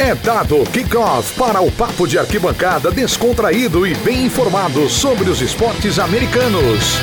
É 0.00 0.14
dado 0.14 0.62
kickoff 0.70 1.36
para 1.36 1.60
o 1.60 1.72
papo 1.72 2.06
de 2.06 2.20
arquibancada 2.20 2.88
descontraído 2.88 3.84
e 3.84 3.96
bem 3.96 4.26
informado 4.26 4.88
sobre 4.88 5.28
os 5.28 5.40
esportes 5.40 5.98
americanos. 5.98 7.00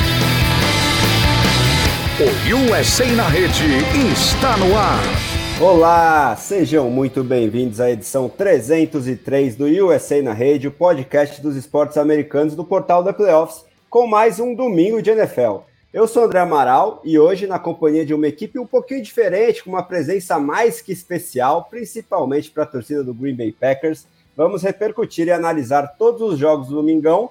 O 2.18 2.72
USA 2.72 3.04
na 3.12 3.28
rede 3.28 3.64
está 4.10 4.56
no 4.56 4.74
ar. 4.74 5.02
Olá, 5.60 6.34
sejam 6.36 6.88
muito 6.88 7.22
bem-vindos 7.22 7.80
à 7.80 7.90
edição 7.90 8.30
303 8.30 9.56
do 9.56 9.66
USA 9.66 10.22
na 10.22 10.32
rede, 10.32 10.66
o 10.66 10.72
podcast 10.72 11.42
dos 11.42 11.54
esportes 11.54 11.98
americanos 11.98 12.56
do 12.56 12.64
portal 12.64 13.04
da 13.04 13.12
Playoffs, 13.12 13.62
com 13.90 14.06
mais 14.06 14.40
um 14.40 14.54
domingo 14.54 15.02
de 15.02 15.10
NFL. 15.10 15.58
Eu 15.96 16.06
sou 16.06 16.24
André 16.24 16.40
Amaral 16.40 17.00
e 17.02 17.18
hoje, 17.18 17.46
na 17.46 17.58
companhia 17.58 18.04
de 18.04 18.12
uma 18.12 18.28
equipe 18.28 18.58
um 18.58 18.66
pouquinho 18.66 19.00
diferente, 19.00 19.64
com 19.64 19.70
uma 19.70 19.82
presença 19.82 20.38
mais 20.38 20.82
que 20.82 20.92
especial, 20.92 21.64
principalmente 21.70 22.50
para 22.50 22.64
a 22.64 22.66
torcida 22.66 23.02
do 23.02 23.14
Green 23.14 23.34
Bay 23.34 23.50
Packers, 23.50 24.06
vamos 24.36 24.62
repercutir 24.62 25.28
e 25.28 25.32
analisar 25.32 25.96
todos 25.96 26.20
os 26.20 26.38
jogos 26.38 26.68
do 26.68 26.74
Domingão. 26.74 27.30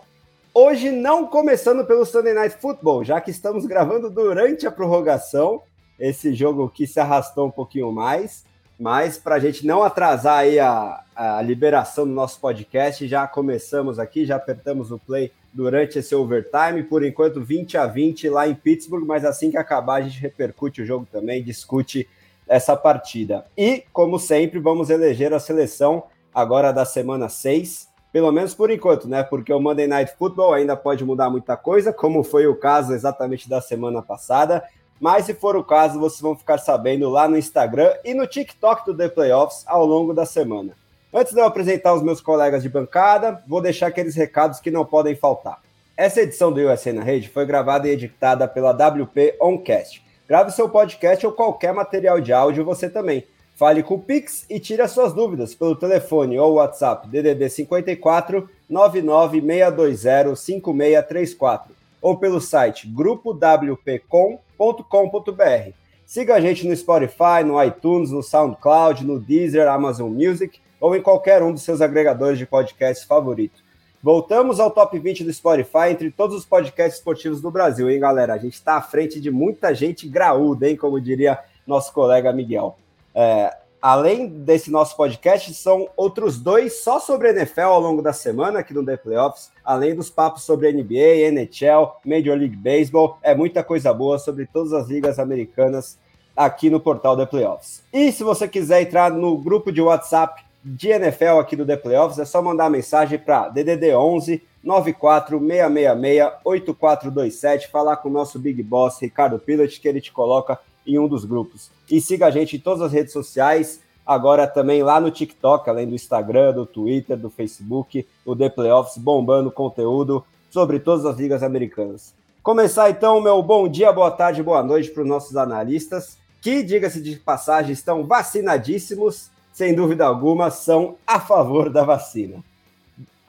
Hoje, 0.52 0.90
não 0.90 1.28
começando 1.28 1.86
pelo 1.86 2.08
Sunday 2.08 2.34
Night 2.34 2.58
Football, 2.60 3.04
já 3.04 3.22
que 3.22 3.30
estamos 3.30 3.68
gravando 3.68 4.10
durante 4.10 4.66
a 4.66 4.72
prorrogação, 4.72 5.62
esse 6.00 6.34
jogo 6.34 6.68
que 6.68 6.88
se 6.88 7.00
arrastou 7.00 7.46
um 7.46 7.52
pouquinho 7.52 7.92
mais. 7.92 8.46
Mas 8.80 9.16
para 9.16 9.36
a 9.36 9.40
gente 9.40 9.64
não 9.64 9.84
atrasar 9.84 10.40
aí 10.40 10.58
a, 10.58 11.04
a 11.16 11.40
liberação 11.44 12.04
do 12.08 12.14
nosso 12.14 12.40
podcast, 12.40 13.08
já 13.08 13.28
começamos 13.28 14.00
aqui, 14.00 14.26
já 14.26 14.38
apertamos 14.38 14.92
o 14.92 14.98
play 14.98 15.32
durante 15.56 16.00
esse 16.00 16.14
overtime. 16.14 16.84
Por 16.84 17.04
enquanto, 17.04 17.42
20 17.42 17.78
a 17.78 17.88
20 17.88 18.30
lá 18.30 18.46
em 18.48 18.54
Pittsburgh, 18.54 19.06
mas 19.06 19.24
assim 19.24 19.50
que 19.50 19.58
acabar, 19.58 19.96
a 19.96 20.02
gente 20.02 20.20
repercute 20.20 20.82
o 20.82 20.86
jogo 20.86 21.08
também, 21.10 21.42
discute 21.42 22.08
essa 22.46 22.76
partida. 22.76 23.46
E, 23.58 23.84
como 23.94 24.20
sempre, 24.20 24.60
vamos 24.60 24.90
eleger 24.90 25.34
a 25.34 25.40
seleção 25.40 26.04
agora 26.34 26.74
da 26.74 26.84
semana 26.84 27.30
6, 27.30 27.88
pelo 28.12 28.32
menos 28.32 28.54
por 28.54 28.70
enquanto, 28.70 29.08
né? 29.08 29.24
Porque 29.24 29.52
o 29.52 29.60
Monday 29.60 29.88
Night 29.88 30.14
Football 30.18 30.54
ainda 30.54 30.76
pode 30.76 31.06
mudar 31.06 31.30
muita 31.30 31.56
coisa, 31.56 31.94
como 31.94 32.24
foi 32.24 32.46
o 32.48 32.56
caso 32.56 32.94
exatamente 32.94 33.50
da 33.50 33.62
semana 33.62 34.02
passada. 34.02 34.62
Mas 35.00 35.26
se 35.26 35.34
for 35.34 35.56
o 35.56 35.64
caso, 35.64 36.00
vocês 36.00 36.22
vão 36.22 36.36
ficar 36.36 36.58
sabendo 36.58 37.10
lá 37.10 37.28
no 37.28 37.38
Instagram 37.38 37.94
e 38.04 38.14
no 38.14 38.28
TikTok 38.28 38.86
do 38.86 38.96
The 38.96 39.10
Playoffs 39.10 39.64
ao 39.66 39.86
longo 39.86 40.14
da 40.14 40.26
semana. 40.26 40.74
Antes 41.18 41.32
de 41.32 41.40
eu 41.40 41.46
apresentar 41.46 41.94
os 41.94 42.04
meus 42.04 42.20
colegas 42.20 42.62
de 42.62 42.68
bancada, 42.68 43.42
vou 43.48 43.62
deixar 43.62 43.88
aqueles 43.88 44.16
recados 44.16 44.60
que 44.60 44.70
não 44.70 44.84
podem 44.84 45.16
faltar. 45.16 45.62
Essa 45.96 46.24
edição 46.24 46.52
do 46.52 46.60
USA 46.60 46.92
na 46.92 47.04
Rede 47.04 47.30
foi 47.30 47.46
gravada 47.46 47.88
e 47.88 47.92
editada 47.92 48.46
pela 48.50 48.72
WP 48.72 49.38
Oncast. 49.40 50.04
Grave 50.28 50.52
seu 50.52 50.68
podcast 50.68 51.26
ou 51.26 51.32
qualquer 51.32 51.74
material 51.74 52.20
de 52.20 52.34
áudio 52.34 52.66
você 52.66 52.90
também. 52.90 53.26
Fale 53.56 53.82
com 53.82 53.94
o 53.94 54.02
Pix 54.02 54.46
e 54.50 54.60
tire 54.60 54.82
as 54.82 54.92
suas 54.92 55.14
dúvidas 55.14 55.56
pelo 55.56 55.78
telefone 55.78 56.38
ou 56.38 56.56
WhatsApp 56.56 57.08
DDD 57.08 57.50
54 57.50 58.50
99620 58.70 60.36
5634 60.36 61.74
ou 62.02 62.18
pelo 62.18 62.42
site 62.42 62.90
grupowpcom.com.br. 62.90 65.70
Siga 66.06 66.36
a 66.36 66.42
gente 66.42 66.68
no 66.68 66.76
Spotify, 66.76 67.42
no 67.46 67.64
iTunes, 67.64 68.12
no 68.12 68.22
SoundCloud, 68.22 69.06
no 69.06 69.18
Deezer, 69.18 69.70
Amazon 69.70 70.12
Music 70.12 70.65
ou 70.80 70.96
em 70.96 71.02
qualquer 71.02 71.42
um 71.44 71.52
dos 71.52 71.64
seus 71.64 71.82
agregadores 71.82 72.38
de 72.38 72.46
podcast 72.46 73.06
favorito. 73.06 73.64
Voltamos 74.06 74.60
ao 74.60 74.70
top 74.70 75.00
20 75.00 75.24
do 75.24 75.34
Spotify 75.34 75.90
entre 75.90 76.12
todos 76.12 76.36
os 76.36 76.46
podcasts 76.46 77.00
esportivos 77.00 77.42
do 77.42 77.50
Brasil, 77.50 77.90
hein, 77.90 78.00
galera? 78.00 78.36
A 78.36 78.38
gente 78.38 78.54
está 78.54 78.76
à 78.76 78.82
frente 78.82 79.20
de 79.20 79.32
muita 79.32 79.74
gente 79.74 80.08
graúda, 80.08 80.70
hein, 80.70 80.78
como 80.78 81.02
diria 81.02 81.40
nosso 81.66 81.92
colega 81.92 82.32
Miguel. 82.32 82.78
É, 83.16 83.52
além 83.82 84.28
desse 84.28 84.70
nosso 84.70 84.96
podcast, 84.96 85.52
são 85.56 85.90
outros 85.98 86.40
dois 86.40 86.84
só 86.84 87.00
sobre 87.00 87.30
NFL 87.30 87.62
ao 87.62 87.82
longo 87.82 88.02
da 88.04 88.14
semana 88.14 88.60
aqui 88.60 88.76
no 88.76 88.86
The 88.86 88.96
Playoffs, 88.96 89.52
além 89.64 89.96
dos 89.96 90.10
papos 90.12 90.44
sobre 90.44 90.72
NBA, 90.72 91.32
NHL, 91.32 91.96
Major 92.06 92.38
League 92.38 92.56
Baseball, 92.56 93.18
é 93.24 93.34
muita 93.34 93.64
coisa 93.64 93.92
boa 93.92 94.20
sobre 94.20 94.46
todas 94.46 94.72
as 94.72 94.88
ligas 94.88 95.18
americanas 95.18 95.98
aqui 96.36 96.70
no 96.70 96.80
portal 96.80 97.18
The 97.18 97.26
Playoffs. 97.26 97.82
E 97.92 98.12
se 98.12 98.24
você 98.24 98.48
quiser 98.48 98.84
entrar 98.84 99.10
no 99.10 99.36
grupo 99.36 99.72
de 99.72 99.82
WhatsApp 99.82 100.45
de 100.68 100.90
NFL 100.90 101.40
aqui 101.40 101.56
do 101.56 101.64
The 101.64 101.78
Playoffs, 101.78 102.18
é 102.18 102.26
só 102.26 102.42
mandar 102.42 102.72
mensagem 102.72 103.20
para 103.20 103.50
DDD 103.50 103.94
11 103.94 104.42
94666 104.64 106.40
8427, 106.44 107.68
falar 107.68 107.98
com 107.98 108.10
o 108.10 108.12
nosso 108.12 108.40
Big 108.40 108.64
Boss 108.64 109.00
Ricardo 109.00 109.38
Pilot, 109.38 109.80
que 109.80 109.88
ele 109.88 110.02
te 110.02 110.12
coloca 110.12 110.58
em 110.88 110.98
um 110.98 111.08
dos 111.08 111.24
grupos. 111.24 111.70
E 111.90 112.02
siga 112.02 112.26
a 112.26 112.32
gente 112.32 112.56
em 112.56 112.60
todas 112.60 112.82
as 112.82 112.92
redes 112.92 113.14
sociais, 113.14 113.80
agora 114.04 114.48
também 114.48 114.82
lá 114.82 115.00
no 115.00 115.12
TikTok, 115.12 115.70
além 115.70 115.88
do 115.88 115.94
Instagram, 115.94 116.54
do 116.54 116.66
Twitter, 116.66 117.16
do 117.16 117.30
Facebook, 117.30 118.08
o 118.26 118.36
The 118.36 118.50
Playoffs 118.50 118.98
bombando 118.98 119.52
conteúdo 119.52 120.26
sobre 120.50 120.80
todas 120.80 121.06
as 121.06 121.18
ligas 121.18 121.44
americanas. 121.44 122.12
Começar 122.42 122.90
então 122.90 123.22
meu 123.22 123.44
bom 123.44 123.68
dia, 123.68 123.94
boa 123.94 124.10
tarde, 124.10 124.42
boa 124.42 124.64
noite 124.64 124.90
para 124.90 125.04
os 125.04 125.10
nossos 125.10 125.38
analistas, 125.38 126.18
que, 126.42 126.64
diga-se 126.64 127.00
de 127.02 127.18
passagem, 127.18 127.72
estão 127.72 128.04
vacinadíssimos 128.04 129.30
sem 129.56 129.74
dúvida 129.74 130.06
alguma, 130.06 130.52
são 130.52 130.98
a 131.08 131.18
favor 131.18 131.70
da 131.70 131.82
vacina. 131.82 132.44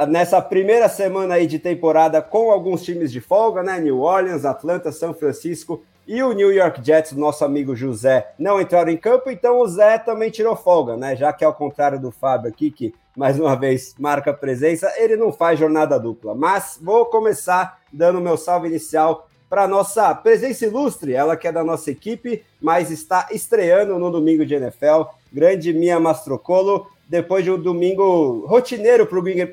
Nessa 0.08 0.42
primeira 0.42 0.88
semana 0.88 1.34
aí 1.34 1.46
de 1.46 1.60
temporada, 1.60 2.20
com 2.20 2.50
alguns 2.50 2.82
times 2.82 3.12
de 3.12 3.20
folga, 3.20 3.62
né? 3.62 3.78
New 3.78 4.00
Orleans, 4.00 4.44
Atlanta, 4.44 4.90
São 4.90 5.14
Francisco 5.14 5.84
e 6.04 6.20
o 6.24 6.32
New 6.32 6.52
York 6.52 6.84
Jets, 6.84 7.12
nosso 7.12 7.44
amigo 7.44 7.76
José, 7.76 8.32
não 8.36 8.60
entraram 8.60 8.90
em 8.90 8.96
campo, 8.96 9.30
então 9.30 9.60
o 9.60 9.68
Zé 9.68 9.98
também 9.98 10.28
tirou 10.28 10.56
folga, 10.56 10.96
né? 10.96 11.14
Já 11.14 11.32
que 11.32 11.44
ao 11.44 11.54
contrário 11.54 12.00
do 12.00 12.10
Fábio 12.10 12.50
aqui, 12.50 12.72
que 12.72 12.92
mais 13.16 13.38
uma 13.38 13.54
vez 13.54 13.94
marca 13.96 14.34
presença, 14.34 14.92
ele 14.96 15.14
não 15.14 15.32
faz 15.32 15.60
jornada 15.60 15.96
dupla. 15.96 16.34
Mas 16.34 16.76
vou 16.82 17.06
começar 17.06 17.78
dando 17.92 18.20
meu 18.20 18.36
salve 18.36 18.66
inicial 18.66 19.28
para 19.48 19.68
nossa 19.68 20.12
presença 20.12 20.66
ilustre, 20.66 21.12
ela 21.12 21.36
que 21.36 21.46
é 21.46 21.52
da 21.52 21.62
nossa 21.62 21.88
equipe, 21.90 22.44
mas 22.60 22.90
está 22.90 23.28
estreando 23.30 23.96
no 23.96 24.10
domingo 24.10 24.44
de 24.44 24.54
NFL, 24.54 25.04
grande 25.36 25.70
Mia 25.74 26.00
Mastrocolo, 26.00 26.90
depois 27.06 27.44
de 27.44 27.50
um 27.50 27.60
domingo 27.60 28.46
rotineiro 28.46 29.06
para 29.06 29.18
o 29.18 29.22
Green, 29.22 29.46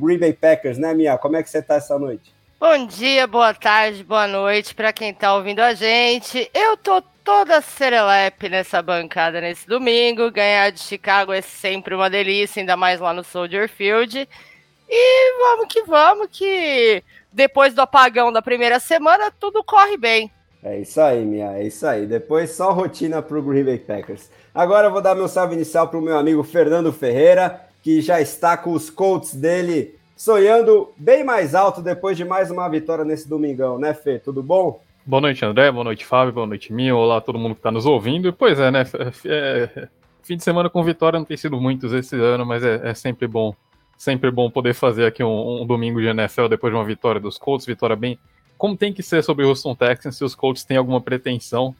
Green 0.00 0.18
Bay 0.18 0.32
Packers, 0.32 0.78
né, 0.78 0.92
Mia? 0.92 1.16
Como 1.16 1.36
é 1.36 1.42
que 1.44 1.48
você 1.48 1.58
está 1.58 1.76
essa 1.76 1.96
noite? 1.96 2.34
Bom 2.58 2.86
dia, 2.86 3.24
boa 3.28 3.54
tarde, 3.54 4.02
boa 4.02 4.26
noite 4.26 4.74
para 4.74 4.92
quem 4.92 5.10
está 5.10 5.32
ouvindo 5.36 5.60
a 5.60 5.74
gente. 5.74 6.50
Eu 6.52 6.76
tô 6.76 7.00
toda 7.22 7.60
serelepe 7.60 8.48
nessa 8.48 8.82
bancada 8.82 9.40
nesse 9.40 9.64
domingo. 9.64 10.28
Ganhar 10.32 10.72
de 10.72 10.80
Chicago 10.80 11.32
é 11.32 11.40
sempre 11.40 11.94
uma 11.94 12.10
delícia, 12.10 12.58
ainda 12.58 12.76
mais 12.76 12.98
lá 12.98 13.12
no 13.12 13.22
Soldier 13.22 13.68
Field. 13.68 14.28
E 14.88 15.38
vamos 15.38 15.72
que 15.72 15.82
vamos, 15.84 16.26
que 16.32 17.04
depois 17.32 17.72
do 17.74 17.80
apagão 17.80 18.32
da 18.32 18.42
primeira 18.42 18.80
semana, 18.80 19.32
tudo 19.38 19.62
corre 19.62 19.96
bem. 19.96 20.28
É 20.64 20.80
isso 20.80 21.00
aí, 21.00 21.24
Mia, 21.24 21.52
é 21.52 21.62
isso 21.62 21.86
aí. 21.86 22.06
Depois 22.06 22.50
só 22.50 22.72
rotina 22.72 23.22
para 23.22 23.38
o 23.38 23.42
Green 23.42 23.62
Bay 23.62 23.78
Packers. 23.78 24.28
Agora 24.54 24.88
eu 24.88 24.92
vou 24.92 25.00
dar 25.00 25.14
meu 25.14 25.28
salve 25.28 25.54
inicial 25.54 25.88
para 25.88 25.98
o 25.98 26.02
meu 26.02 26.16
amigo 26.16 26.42
Fernando 26.42 26.92
Ferreira, 26.92 27.60
que 27.82 28.00
já 28.00 28.20
está 28.20 28.56
com 28.56 28.72
os 28.72 28.90
Colts 28.90 29.34
dele 29.34 29.96
sonhando 30.16 30.90
bem 30.96 31.22
mais 31.22 31.54
alto 31.54 31.80
depois 31.80 32.16
de 32.16 32.24
mais 32.24 32.50
uma 32.50 32.68
vitória 32.68 33.04
nesse 33.04 33.28
domingão, 33.28 33.78
né, 33.78 33.94
Fê? 33.94 34.18
Tudo 34.18 34.42
bom? 34.42 34.80
Boa 35.06 35.20
noite, 35.20 35.44
André. 35.44 35.70
Boa 35.70 35.84
noite, 35.84 36.04
Fábio. 36.04 36.32
Boa 36.32 36.46
noite, 36.46 36.72
Mia. 36.72 36.94
Olá, 36.94 37.20
todo 37.20 37.38
mundo 37.38 37.54
que 37.54 37.60
está 37.60 37.70
nos 37.70 37.86
ouvindo. 37.86 38.32
Pois 38.32 38.58
é, 38.58 38.70
né? 38.70 38.84
É, 39.24 39.88
fim 40.22 40.36
de 40.36 40.44
semana 40.44 40.68
com 40.68 40.82
vitória 40.82 41.18
não 41.18 41.24
tem 41.24 41.36
sido 41.36 41.60
muitos 41.60 41.92
esse 41.92 42.16
ano, 42.16 42.44
mas 42.44 42.62
é, 42.64 42.90
é 42.90 42.94
sempre 42.94 43.26
bom 43.26 43.54
Sempre 43.98 44.30
bom 44.30 44.48
poder 44.48 44.74
fazer 44.74 45.06
aqui 45.06 45.24
um, 45.24 45.62
um, 45.62 45.66
domingo 45.66 46.00
de 46.00 46.06
NFL 46.06 46.46
depois 46.46 46.72
de 46.72 46.78
uma 46.78 46.84
vitória 46.84 47.20
dos 47.20 47.36
Colts, 47.36 47.66
vitória 47.66 47.96
bem 47.96 48.16
como 48.56 48.76
tem 48.76 48.92
que 48.92 49.02
ser 49.02 49.22
sobre 49.24 49.44
o 49.44 49.48
Houston 49.48 49.74
Texans 49.74 50.16
se 50.16 50.24
os 50.24 50.34
Colts 50.36 50.64
têm 50.64 50.76
alguma 50.76 51.00
pretensão. 51.00 51.74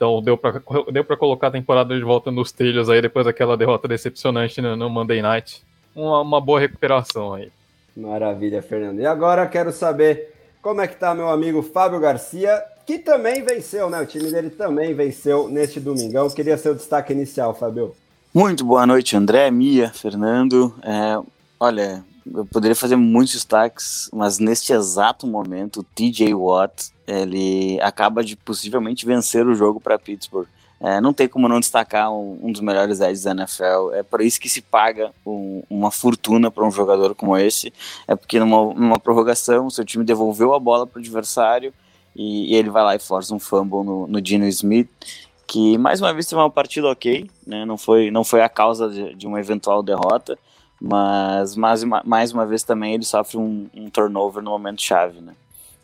Então 0.00 0.22
deu 0.22 0.38
para 0.38 0.62
deu 0.90 1.04
pra 1.04 1.14
colocar 1.14 1.48
a 1.48 1.50
temporada 1.50 1.94
de 1.94 2.02
volta 2.02 2.30
nos 2.30 2.50
trilhos 2.50 2.88
aí 2.88 3.02
depois 3.02 3.26
daquela 3.26 3.54
derrota 3.54 3.86
decepcionante 3.86 4.58
no, 4.62 4.74
no 4.74 4.88
Monday 4.88 5.20
Night. 5.20 5.62
Uma, 5.94 6.22
uma 6.22 6.40
boa 6.40 6.58
recuperação 6.58 7.34
aí. 7.34 7.52
Maravilha, 7.94 8.62
Fernando. 8.62 9.00
E 9.00 9.04
agora 9.04 9.46
quero 9.46 9.70
saber 9.70 10.32
como 10.62 10.80
é 10.80 10.88
que 10.88 10.96
tá 10.96 11.14
meu 11.14 11.28
amigo 11.28 11.60
Fábio 11.60 12.00
Garcia, 12.00 12.62
que 12.86 12.98
também 12.98 13.42
venceu, 13.42 13.90
né? 13.90 14.00
O 14.00 14.06
time 14.06 14.30
dele 14.30 14.48
também 14.48 14.94
venceu 14.94 15.48
neste 15.48 15.78
domingão. 15.78 16.30
Queria 16.30 16.56
seu 16.56 16.74
destaque 16.74 17.12
inicial, 17.12 17.54
Fábio. 17.54 17.94
Muito 18.32 18.64
boa 18.64 18.86
noite, 18.86 19.14
André, 19.14 19.50
Mia, 19.50 19.90
Fernando. 19.90 20.74
É, 20.82 21.20
Olha, 21.62 22.02
eu 22.34 22.44
poderia 22.46 22.76
fazer 22.76 22.96
muitos 22.96 23.34
destaques, 23.34 24.08
mas 24.12 24.38
neste 24.38 24.72
exato 24.72 25.26
momento, 25.26 25.80
o 25.80 25.84
TJ 25.84 26.34
Watt 26.34 26.92
ele 27.06 27.80
acaba 27.80 28.22
de 28.22 28.36
possivelmente 28.36 29.04
vencer 29.04 29.46
o 29.46 29.54
jogo 29.54 29.80
para 29.80 29.98
Pittsburgh. 29.98 30.46
É, 30.82 30.98
não 30.98 31.12
tem 31.12 31.28
como 31.28 31.46
não 31.46 31.60
destacar 31.60 32.10
um, 32.10 32.38
um, 32.42 32.52
dos 32.52 32.62
melhores 32.62 33.00
edges 33.00 33.24
da 33.24 33.32
NFL. 33.32 33.92
É 33.92 34.02
por 34.02 34.22
isso 34.22 34.40
que 34.40 34.48
se 34.48 34.62
paga 34.62 35.12
um, 35.26 35.62
uma 35.68 35.90
fortuna 35.90 36.50
para 36.50 36.64
um 36.64 36.70
jogador 36.70 37.14
como 37.14 37.36
esse. 37.36 37.72
É 38.08 38.16
porque 38.16 38.38
numa, 38.38 38.72
numa 38.72 38.98
prorrogação, 38.98 39.68
seu 39.68 39.84
time 39.84 40.04
devolveu 40.04 40.54
a 40.54 40.58
bola 40.58 40.86
para 40.86 40.98
o 40.98 41.02
adversário 41.02 41.74
e, 42.16 42.52
e, 42.52 42.54
ele 42.54 42.70
vai 42.70 42.82
lá 42.82 42.96
e 42.96 42.98
força 42.98 43.34
um 43.34 43.38
fumble 43.38 43.84
no, 43.84 44.06
no 44.06 44.20
Dino 44.22 44.46
Smith 44.46 44.88
que 45.46 45.76
mais 45.76 46.00
uma 46.00 46.14
vez 46.14 46.26
teve 46.26 46.40
uma 46.40 46.48
partida 46.48 46.86
ok, 46.88 47.28
né? 47.44 47.64
Não 47.64 47.76
foi, 47.76 48.08
não 48.08 48.22
foi 48.22 48.40
a 48.40 48.48
causa 48.48 48.88
de, 48.88 49.16
de 49.16 49.26
uma 49.26 49.40
eventual 49.40 49.82
derrota, 49.82 50.38
mas 50.80 51.54
mais, 51.56 51.84
mais 51.84 52.32
uma 52.32 52.46
vez 52.46 52.62
também 52.62 52.94
ele 52.94 53.04
sofre 53.04 53.36
um, 53.36 53.68
um 53.74 53.90
turnover 53.90 54.42
no 54.42 54.50
momento 54.50 54.80
chave, 54.80 55.20
né? 55.20 55.34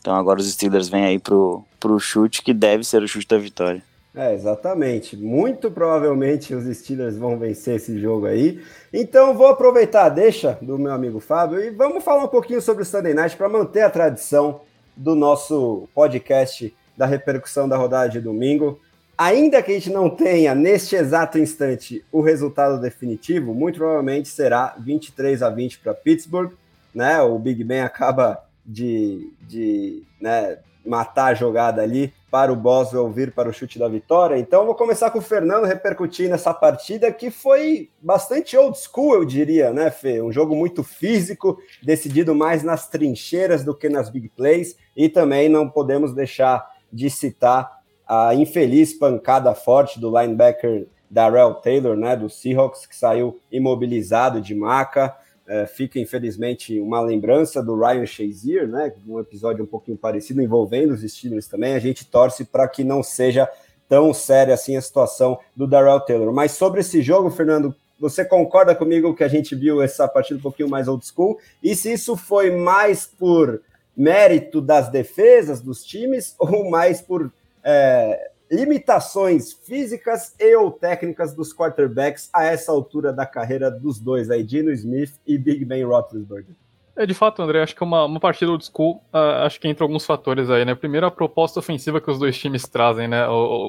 Então 0.00 0.14
agora 0.14 0.40
os 0.40 0.50
Steelers 0.50 0.88
vêm 0.88 1.04
aí 1.04 1.19
pro, 1.19 1.64
pro 1.78 1.98
chute 1.98 2.43
que 2.43 2.54
deve 2.54 2.84
ser 2.84 3.02
o 3.02 3.08
chute 3.08 3.26
da 3.28 3.38
vitória. 3.38 3.82
É, 4.14 4.32
exatamente. 4.32 5.14
Muito 5.14 5.70
provavelmente 5.70 6.54
os 6.54 6.64
Steelers 6.75 7.19
vão 7.19 7.38
vencer 7.38 7.76
esse 7.76 8.00
jogo 8.00 8.25
aí. 8.25 8.62
Então 8.90 9.34
vou 9.34 9.48
aproveitar 9.48 10.04
a 10.04 10.08
deixa 10.08 10.56
do 10.62 10.78
meu 10.78 10.93
amigo 10.93 11.20
Fábio 11.20 11.60
e 11.60 11.70
vamos 11.70 12.02
falar 12.02 12.25
um 12.25 12.28
pouquinho 12.28 12.62
sobre 12.62 12.82
o 12.82 12.87
Sunday 12.87 13.12
Night 13.12 13.37
para 13.37 13.48
manter 13.48 13.82
a 13.82 13.90
tradição 13.90 14.62
do 14.96 15.14
nosso 15.14 15.87
podcast 15.94 16.75
da 16.96 17.04
repercussão 17.04 17.69
da 17.69 17.76
rodada 17.76 18.08
de 18.08 18.20
domingo. 18.20 18.81
Ainda 19.19 19.63
que 19.63 19.71
a 19.71 19.75
gente 19.75 19.91
não 19.91 20.11
tenha 20.11 20.55
neste 20.55 20.95
exato 20.95 21.39
instante 21.39 22.05
o 22.13 22.21
resultado 22.21 22.81
definitivo, 22.81 23.55
muito 23.55 23.79
provavelmente 23.79 24.29
será 24.29 24.77
23 24.79 25.43
a 25.43 25.49
20 25.49 25.79
para 25.79 25.95
Pittsburgh, 25.95 26.53
né? 26.95 27.21
O 27.23 27.39
Big 27.39 27.65
Ben 27.65 27.81
acaba 27.81 28.45
de, 28.65 29.33
de 29.43 30.03
né, 30.21 30.59
matar 30.85 31.27
a 31.27 31.35
jogada 31.35 31.83
ali 31.83 32.13
para 32.31 32.53
o 32.53 32.57
Boswell 32.57 33.11
vir 33.11 33.33
para 33.33 33.49
o 33.49 33.53
chute 33.53 33.79
da 33.79 33.89
vitória. 33.89 34.37
Então 34.37 34.67
vou 34.67 34.75
começar 34.75 35.11
com 35.11 35.19
o 35.19 35.23
Fernando 35.23 35.65
repercutindo 35.65 36.35
essa 36.35 36.53
partida 36.53 37.11
que 37.11 37.31
foi 37.31 37.89
bastante 38.03 38.57
old 38.57 38.77
school, 38.79 39.15
eu 39.15 39.25
diria, 39.25 39.73
né, 39.73 39.91
Fê? 39.91 40.21
Um 40.21 40.31
jogo 40.31 40.55
muito 40.55 40.83
físico, 40.83 41.59
decidido 41.83 42.35
mais 42.35 42.63
nas 42.63 42.89
trincheiras 42.89 43.65
do 43.65 43.75
que 43.75 43.89
nas 43.89 44.11
big 44.11 44.29
plays, 44.29 44.77
e 44.95 45.09
também 45.09 45.49
não 45.49 45.71
podemos 45.71 46.13
deixar 46.13 46.67
de 46.93 47.09
citar 47.09 47.75
a 48.06 48.35
infeliz 48.35 48.93
pancada 48.94 49.55
forte 49.55 49.99
do 49.99 50.08
linebacker 50.08 50.87
Darrell 51.11 51.55
Taylor, 51.55 51.97
né, 51.97 52.17
do 52.17 52.29
Seahawks, 52.29 52.87
que 52.87 52.97
saiu 52.97 53.41
imobilizado 53.50 54.41
de 54.41 54.55
maca. 54.55 55.14
É, 55.49 55.64
fica, 55.64 56.00
infelizmente, 56.00 56.81
uma 56.81 57.00
lembrança 57.00 57.62
do 57.62 57.79
Ryan 57.79 58.05
Shazier, 58.05 58.67
né? 58.67 58.93
Um 59.06 59.20
episódio 59.20 59.62
um 59.62 59.67
pouquinho 59.67 59.97
parecido 59.97 60.43
envolvendo 60.43 60.93
os 60.93 61.03
Steelers 61.03 61.47
também. 61.47 61.75
A 61.75 61.79
gente 61.79 62.05
torce 62.05 62.44
para 62.44 62.67
que 62.67 62.82
não 62.82 63.00
seja 63.00 63.49
tão 63.88 64.12
séria 64.12 64.55
assim 64.55 64.76
a 64.76 64.82
situação 64.82 65.38
do 65.55 65.64
Darrell 65.64 66.00
Taylor. 66.00 66.32
Mas 66.32 66.53
sobre 66.53 66.81
esse 66.81 67.00
jogo, 67.00 67.31
Fernando, 67.31 67.73
você 67.99 68.25
concorda 68.25 68.75
comigo 68.75 69.14
que 69.14 69.23
a 69.25 69.29
gente 69.29 69.55
viu 69.55 69.81
essa 69.81 70.08
partida 70.08 70.38
um 70.38 70.43
pouquinho 70.43 70.69
mais 70.69 70.88
old 70.88 71.06
school? 71.06 71.38
E 71.62 71.75
se 71.76 71.93
isso 71.93 72.17
foi 72.17 72.50
mais 72.50 73.06
por 73.06 73.62
mérito 73.97 74.61
das 74.61 74.91
defesas 74.91 75.61
dos 75.61 75.85
times 75.85 76.35
ou 76.41 76.69
mais 76.69 77.00
por 77.00 77.32
é, 77.67 78.31
limitações 78.51 79.53
físicas 79.53 80.35
e 80.39 80.55
ou 80.55 80.71
técnicas 80.71 81.35
dos 81.35 81.53
quarterbacks 81.53 82.31
a 82.33 82.45
essa 82.45 82.71
altura 82.71 83.13
da 83.13 83.27
carreira 83.27 83.69
dos 83.69 83.99
dois, 83.99 84.31
aí, 84.31 84.45
Dino 84.45 84.71
Smith 84.71 85.15
e 85.27 85.37
Big 85.37 85.65
Ben 85.65 85.85
Roethlisberger? 85.85 86.55
É, 86.95 87.05
de 87.05 87.13
fato, 87.13 87.43
André, 87.43 87.63
acho 87.63 87.75
que 87.77 87.83
é 87.83 87.87
uma, 87.87 88.05
uma 88.07 88.21
partida 88.21 88.51
old 88.51 88.65
school, 88.65 89.03
uh, 89.13 89.45
acho 89.45 89.61
que 89.61 89.69
entra 89.69 89.85
alguns 89.85 90.07
fatores 90.07 90.49
aí, 90.49 90.65
né? 90.65 90.75
Primeiro, 90.75 91.07
a 91.07 91.11
proposta 91.11 91.59
ofensiva 91.59 92.01
que 92.01 92.11
os 92.11 92.19
dois 92.19 92.39
times 92.39 92.63
trazem, 92.63 93.07
né? 93.07 93.27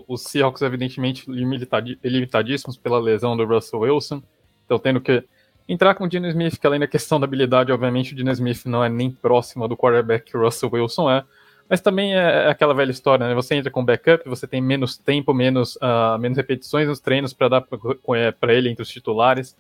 Os 0.08 0.22
Seahawks, 0.22 0.62
evidentemente, 0.62 1.26
limitadíssimos 1.30 2.78
pela 2.78 3.00
lesão 3.00 3.36
do 3.36 3.46
Russell 3.46 3.82
Wilson, 3.82 4.24
então 4.66 4.80
tendo 4.80 5.02
que 5.02 5.26
entrar 5.68 5.94
com 5.96 6.06
o 6.06 6.08
Dino 6.08 6.28
Smith, 6.30 6.58
que 6.58 6.66
além 6.66 6.80
da 6.80 6.88
questão 6.88 7.20
da 7.20 7.26
habilidade, 7.26 7.72
obviamente, 7.72 8.14
o 8.14 8.16
Dino 8.16 8.32
Smith 8.32 8.66
não 8.66 8.82
é 8.82 8.88
nem 8.88 9.12
próximo 9.12 9.68
do 9.68 9.76
quarterback 9.76 10.32
que 10.32 10.38
o 10.38 10.42
Russell 10.42 10.70
Wilson 10.72 11.12
é, 11.12 11.26
mas 11.70 11.82
também 11.82 12.16
é, 12.16 12.46
é 12.46 12.50
aquela 12.50 12.74
velha 12.74 12.92
história, 12.92 13.28
né? 13.28 13.34
Você 13.36 13.56
entra 13.56 13.70
com 13.72 13.84
backup, 13.84 14.28
você 14.28 14.48
tem 14.48 14.62
menos 14.62 14.98
tempo, 14.98 15.34
menos, 15.34 15.76
uh, 15.78 16.18
menos 16.20 16.38
repetições 16.38 16.88
nos 16.88 17.00
treinos 17.00 17.34
para 17.34 17.50
dar 17.50 17.62
para 17.62 18.54
ele 18.54 18.70
entre 18.70 18.84
os 18.84 18.90
titulares. 18.90 19.56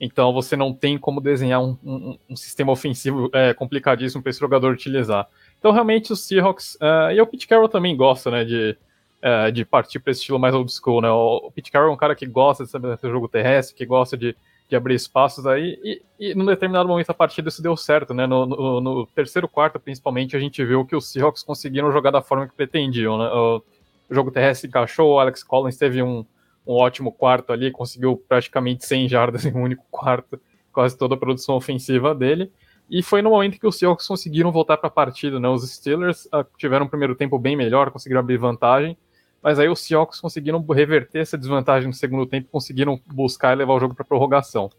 Então 0.00 0.32
você 0.32 0.56
não 0.56 0.72
tem 0.72 0.96
como 0.96 1.20
desenhar 1.20 1.62
um, 1.62 1.76
um, 1.84 2.18
um 2.30 2.36
sistema 2.36 2.72
ofensivo 2.72 3.28
é, 3.34 3.52
complicadíssimo 3.52 4.22
para 4.22 4.30
esse 4.30 4.40
jogador 4.40 4.72
utilizar. 4.72 5.28
Então 5.58 5.72
realmente 5.72 6.10
os 6.10 6.26
Seahawks, 6.26 6.76
uh, 6.76 7.12
e 7.12 7.20
o 7.20 7.26
Pete 7.26 7.46
Carroll 7.46 7.68
também 7.68 7.94
gosta, 7.94 8.30
né, 8.30 8.42
de, 8.42 8.78
uh, 9.22 9.52
de 9.52 9.62
partir 9.62 10.00
para 10.00 10.12
esse 10.12 10.20
estilo 10.20 10.38
mais 10.38 10.54
old 10.54 10.72
school, 10.72 11.02
né? 11.02 11.10
O, 11.10 11.48
o 11.48 11.52
Pete 11.52 11.70
Carroll 11.70 11.90
é 11.90 11.92
um 11.92 11.98
cara 11.98 12.14
que 12.14 12.24
gosta 12.24 12.64
de 12.64 12.70
saber 12.70 12.98
jogo 13.02 13.28
terrestre, 13.28 13.76
que 13.76 13.84
gosta 13.84 14.16
de 14.16 14.34
de 14.70 14.76
abrir 14.76 14.94
espaços 14.94 15.46
aí, 15.46 15.78
e, 15.82 16.02
e 16.18 16.34
num 16.34 16.46
determinado 16.46 16.88
momento 16.88 17.08
da 17.08 17.14
partida 17.14 17.48
isso 17.48 17.60
deu 17.60 17.76
certo, 17.76 18.14
né? 18.14 18.24
No, 18.24 18.46
no, 18.46 18.80
no, 18.80 19.06
terceiro 19.08 19.48
quarto, 19.48 19.80
principalmente, 19.80 20.36
a 20.36 20.40
gente 20.40 20.64
viu 20.64 20.86
que 20.86 20.94
os 20.94 21.10
Seahawks 21.10 21.42
conseguiram 21.42 21.90
jogar 21.90 22.12
da 22.12 22.22
forma 22.22 22.46
que 22.46 22.54
pretendiam, 22.54 23.18
né? 23.18 23.26
O, 23.26 23.62
jogo 24.08 24.30
terrestre 24.30 24.68
encaixou, 24.68 25.14
o 25.14 25.18
Alex 25.20 25.42
Collins 25.42 25.76
teve 25.76 26.02
um, 26.02 26.24
um 26.66 26.74
ótimo 26.74 27.12
quarto 27.12 27.52
ali, 27.52 27.70
conseguiu 27.70 28.16
praticamente 28.28 28.86
100 28.86 29.08
jardas 29.08 29.44
em 29.46 29.52
um 29.52 29.62
único 29.62 29.84
quarto, 29.90 30.40
quase 30.72 30.96
toda 30.96 31.14
a 31.14 31.18
produção 31.18 31.56
ofensiva 31.56 32.14
dele. 32.14 32.50
E 32.88 33.02
foi 33.02 33.22
no 33.22 33.30
momento 33.30 33.58
que 33.58 33.66
os 33.66 33.76
Seahawks 33.76 34.06
conseguiram 34.06 34.50
voltar 34.50 34.76
para 34.76 34.88
a 34.88 34.90
partida, 34.90 35.38
né? 35.38 35.48
Os 35.48 35.68
Steelers 35.68 36.26
uh, 36.26 36.44
tiveram 36.56 36.86
um 36.86 36.88
primeiro 36.88 37.14
tempo 37.16 37.38
bem 37.38 37.56
melhor, 37.56 37.90
conseguiram 37.90 38.20
abrir 38.20 38.36
vantagem, 38.36 38.96
mas 39.42 39.58
aí 39.58 39.68
os 39.68 39.80
Seahawks 39.80 40.20
conseguiram 40.20 40.64
reverter 40.68 41.20
essa 41.20 41.38
desvantagem 41.38 41.88
no 41.88 41.94
segundo 41.94 42.26
tempo, 42.26 42.48
conseguiram 42.50 43.00
buscar 43.06 43.52
e 43.52 43.56
levar 43.56 43.74
o 43.74 43.80
jogo 43.80 43.94
para 43.94 44.04
prorrogação. 44.04 44.70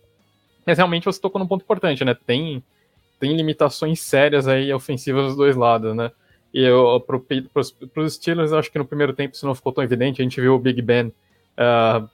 Mas 0.66 0.78
realmente 0.78 1.06
você 1.06 1.19
tocou 1.19 1.40
num 1.40 1.48
ponto 1.48 1.63
importante, 1.63 2.06
né? 2.06 2.13
Tem, 2.13 2.63
tem 3.19 3.36
limitações 3.36 4.00
sérias 4.02 4.48
aí 4.48 4.72
ofensivas 4.72 5.28
dos 5.28 5.36
dois 5.36 5.56
lados, 5.56 5.96
né? 5.96 6.12
E 6.54 6.68
para 7.08 8.04
os 8.04 8.13
Steelers, 8.13 8.52
acho 8.52 8.72
que 8.72 8.78
no 8.78 8.86
primeiro 8.86 9.13
tempo 9.13 9.36
isso 9.36 9.46
não 9.46 9.56
ficou 9.56 9.72
tão 9.72 9.84
evidente. 9.84 10.22
A 10.22 10.24
gente 10.24 10.40
viu 10.40 10.54
o 10.54 10.60
Big 10.60 10.81
Ben 10.81 11.08
uh, 11.08 12.10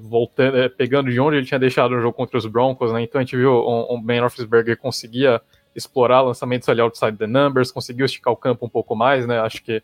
voltando, 0.00 0.56
é, 0.56 0.68
pegando 0.68 1.10
de 1.10 1.20
onde 1.20 1.36
ele 1.36 1.46
tinha 1.46 1.60
deixado 1.60 1.92
o 1.92 2.00
jogo 2.00 2.14
contra 2.14 2.38
os 2.38 2.46
Broncos, 2.46 2.92
né? 2.92 3.02
Então 3.02 3.20
a 3.20 3.24
gente 3.24 3.36
viu 3.36 3.52
o, 3.52 3.94
o 3.94 4.00
Ben 4.00 4.20
Roethlisberger 4.20 4.76
conseguia 4.76 5.40
explorar 5.76 6.20
lançamentos 6.22 6.68
ali 6.68 6.80
outside 6.80 7.16
the 7.16 7.26
numbers, 7.26 7.70
conseguiu 7.70 8.04
esticar 8.04 8.32
o 8.32 8.36
campo 8.36 8.66
um 8.66 8.68
pouco 8.68 8.94
mais, 8.94 9.26
né? 9.26 9.38
Acho 9.38 9.62
que 9.62 9.82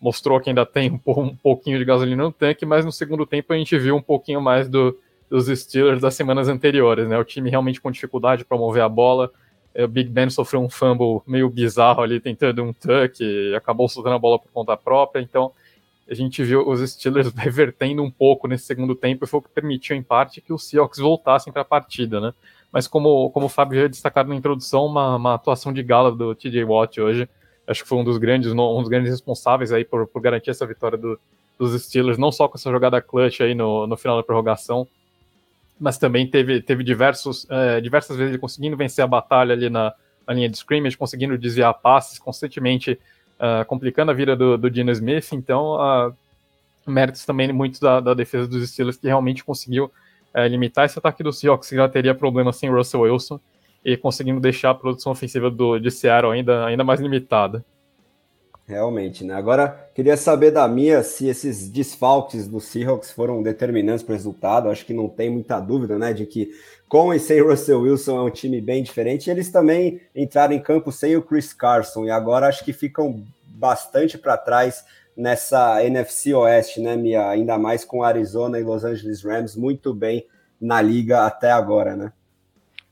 mostrou 0.00 0.40
que 0.40 0.48
ainda 0.48 0.64
tem 0.64 1.00
um, 1.06 1.36
pouquinho 1.36 1.78
de 1.78 1.84
gasolina 1.84 2.24
no 2.24 2.32
tanque, 2.32 2.64
mas 2.64 2.84
no 2.84 2.92
segundo 2.92 3.26
tempo 3.26 3.52
a 3.52 3.56
gente 3.56 3.78
viu 3.78 3.94
um 3.94 4.02
pouquinho 4.02 4.40
mais 4.40 4.68
do, 4.68 4.98
dos 5.28 5.46
Steelers 5.46 6.00
das 6.00 6.14
semanas 6.14 6.48
anteriores, 6.48 7.06
né? 7.06 7.18
O 7.18 7.24
time 7.24 7.50
realmente 7.50 7.80
com 7.80 7.90
dificuldade 7.90 8.44
para 8.44 8.56
mover 8.56 8.82
a 8.82 8.88
bola. 8.88 9.30
O 9.76 9.86
Big 9.86 10.10
Ben 10.10 10.28
sofreu 10.30 10.60
um 10.60 10.68
fumble 10.68 11.20
meio 11.26 11.48
bizarro 11.48 12.02
ali, 12.02 12.18
tentando 12.18 12.64
um 12.64 12.72
tuck, 12.72 13.20
e 13.20 13.54
acabou 13.54 13.88
soltando 13.88 14.14
a 14.14 14.18
bola 14.18 14.38
por 14.38 14.50
conta 14.50 14.76
própria. 14.76 15.20
Então, 15.20 15.52
a 16.08 16.14
gente 16.14 16.42
viu 16.42 16.66
os 16.66 16.80
Steelers 16.90 17.32
revertendo 17.36 18.02
um 18.02 18.10
pouco 18.10 18.48
nesse 18.48 18.64
segundo 18.64 18.96
tempo, 18.96 19.24
e 19.24 19.28
foi 19.28 19.38
o 19.38 19.42
que 19.42 19.50
permitiu, 19.50 19.94
em 19.94 20.02
parte, 20.02 20.40
que 20.40 20.52
os 20.52 20.64
Seahawks 20.66 20.98
voltassem 20.98 21.52
para 21.52 21.62
a 21.62 21.64
partida, 21.64 22.20
né? 22.20 22.34
Mas 22.72 22.88
como, 22.88 23.30
como 23.30 23.46
o 23.46 23.48
Fábio 23.48 23.80
já 23.80 23.86
destacado 23.86 24.28
na 24.28 24.34
introdução, 24.34 24.86
uma, 24.86 25.16
uma 25.16 25.34
atuação 25.34 25.72
de 25.72 25.82
gala 25.82 26.10
do 26.10 26.34
TJ 26.34 26.64
Watt 26.64 27.00
hoje, 27.00 27.28
acho 27.70 27.82
que 27.82 27.88
foi 27.88 27.98
um 27.98 28.04
dos 28.04 28.18
grandes, 28.18 28.52
um 28.52 28.80
dos 28.80 28.88
grandes 28.88 29.10
responsáveis 29.10 29.72
aí 29.72 29.84
por, 29.84 30.06
por 30.06 30.20
garantir 30.20 30.50
essa 30.50 30.66
vitória 30.66 30.98
do, 30.98 31.18
dos 31.58 31.80
Steelers, 31.82 32.18
não 32.18 32.32
só 32.32 32.48
com 32.48 32.58
essa 32.58 32.70
jogada 32.70 33.00
clutch 33.00 33.40
aí 33.40 33.54
no, 33.54 33.86
no 33.86 33.96
final 33.96 34.16
da 34.16 34.22
prorrogação, 34.22 34.88
mas 35.78 35.96
também 35.96 36.26
teve, 36.26 36.60
teve 36.60 36.82
diversos, 36.82 37.46
é, 37.48 37.80
diversas 37.80 38.16
vezes 38.16 38.32
ele 38.32 38.40
conseguindo 38.40 38.76
vencer 38.76 39.04
a 39.04 39.06
batalha 39.06 39.52
ali 39.52 39.70
na, 39.70 39.94
na, 40.26 40.34
linha 40.34 40.48
de 40.48 40.56
scrimmage, 40.56 40.96
conseguindo 40.96 41.38
desviar 41.38 41.72
passes, 41.74 42.18
constantemente 42.18 42.98
uh, 43.38 43.64
complicando 43.66 44.10
a 44.10 44.14
vida 44.14 44.34
do, 44.34 44.58
do 44.58 44.70
Dino 44.70 44.90
Smith, 44.90 45.32
então 45.32 45.76
uh, 45.76 46.14
méritos 46.86 47.24
também 47.24 47.52
muito 47.52 47.80
da, 47.80 48.00
da, 48.00 48.14
defesa 48.14 48.48
dos 48.48 48.68
Steelers 48.68 48.96
que 48.96 49.06
realmente 49.06 49.44
conseguiu 49.44 49.90
uh, 50.34 50.46
limitar 50.48 50.86
esse 50.86 50.98
ataque 50.98 51.22
do 51.22 51.32
Seahawks, 51.32 51.68
que 51.68 51.76
já 51.76 51.88
teria 51.88 52.14
problema 52.14 52.52
sem 52.52 52.68
Russell 52.68 53.02
Wilson, 53.02 53.40
e 53.84 53.96
conseguindo 53.96 54.40
deixar 54.40 54.70
a 54.70 54.74
produção 54.74 55.12
ofensiva 55.12 55.50
do, 55.50 55.78
de 55.78 55.90
Seattle 55.90 56.32
ainda, 56.32 56.64
ainda 56.66 56.84
mais 56.84 57.00
limitada. 57.00 57.64
Realmente, 58.70 59.24
né? 59.24 59.34
Agora, 59.34 59.90
queria 59.92 60.16
saber 60.16 60.52
da 60.52 60.68
minha 60.68 61.02
se 61.02 61.26
esses 61.26 61.68
desfalques 61.68 62.46
do 62.46 62.60
Seahawks 62.60 63.10
foram 63.10 63.42
determinantes 63.42 64.04
para 64.04 64.12
o 64.12 64.16
resultado. 64.16 64.68
Acho 64.68 64.86
que 64.86 64.94
não 64.94 65.08
tem 65.08 65.28
muita 65.28 65.58
dúvida, 65.58 65.98
né? 65.98 66.12
De 66.12 66.24
que 66.24 66.52
com 66.88 67.12
e 67.12 67.18
sem 67.18 67.42
Russell 67.42 67.80
Wilson 67.80 68.18
é 68.18 68.22
um 68.22 68.30
time 68.30 68.60
bem 68.60 68.80
diferente. 68.80 69.28
Eles 69.28 69.50
também 69.50 70.00
entraram 70.14 70.54
em 70.54 70.62
campo 70.62 70.92
sem 70.92 71.16
o 71.16 71.22
Chris 71.22 71.52
Carson 71.52 72.04
e 72.04 72.10
agora 72.10 72.46
acho 72.46 72.64
que 72.64 72.72
ficam 72.72 73.24
bastante 73.44 74.16
para 74.16 74.36
trás 74.36 74.84
nessa 75.16 75.84
NFC 75.84 76.32
Oeste, 76.32 76.80
né, 76.80 76.94
Mia? 76.94 77.28
Ainda 77.28 77.58
mais 77.58 77.84
com 77.84 78.04
Arizona 78.04 78.60
e 78.60 78.62
Los 78.62 78.84
Angeles 78.84 79.24
Rams 79.24 79.56
muito 79.56 79.92
bem 79.92 80.26
na 80.60 80.80
liga 80.80 81.26
até 81.26 81.50
agora, 81.50 81.96
né? 81.96 82.12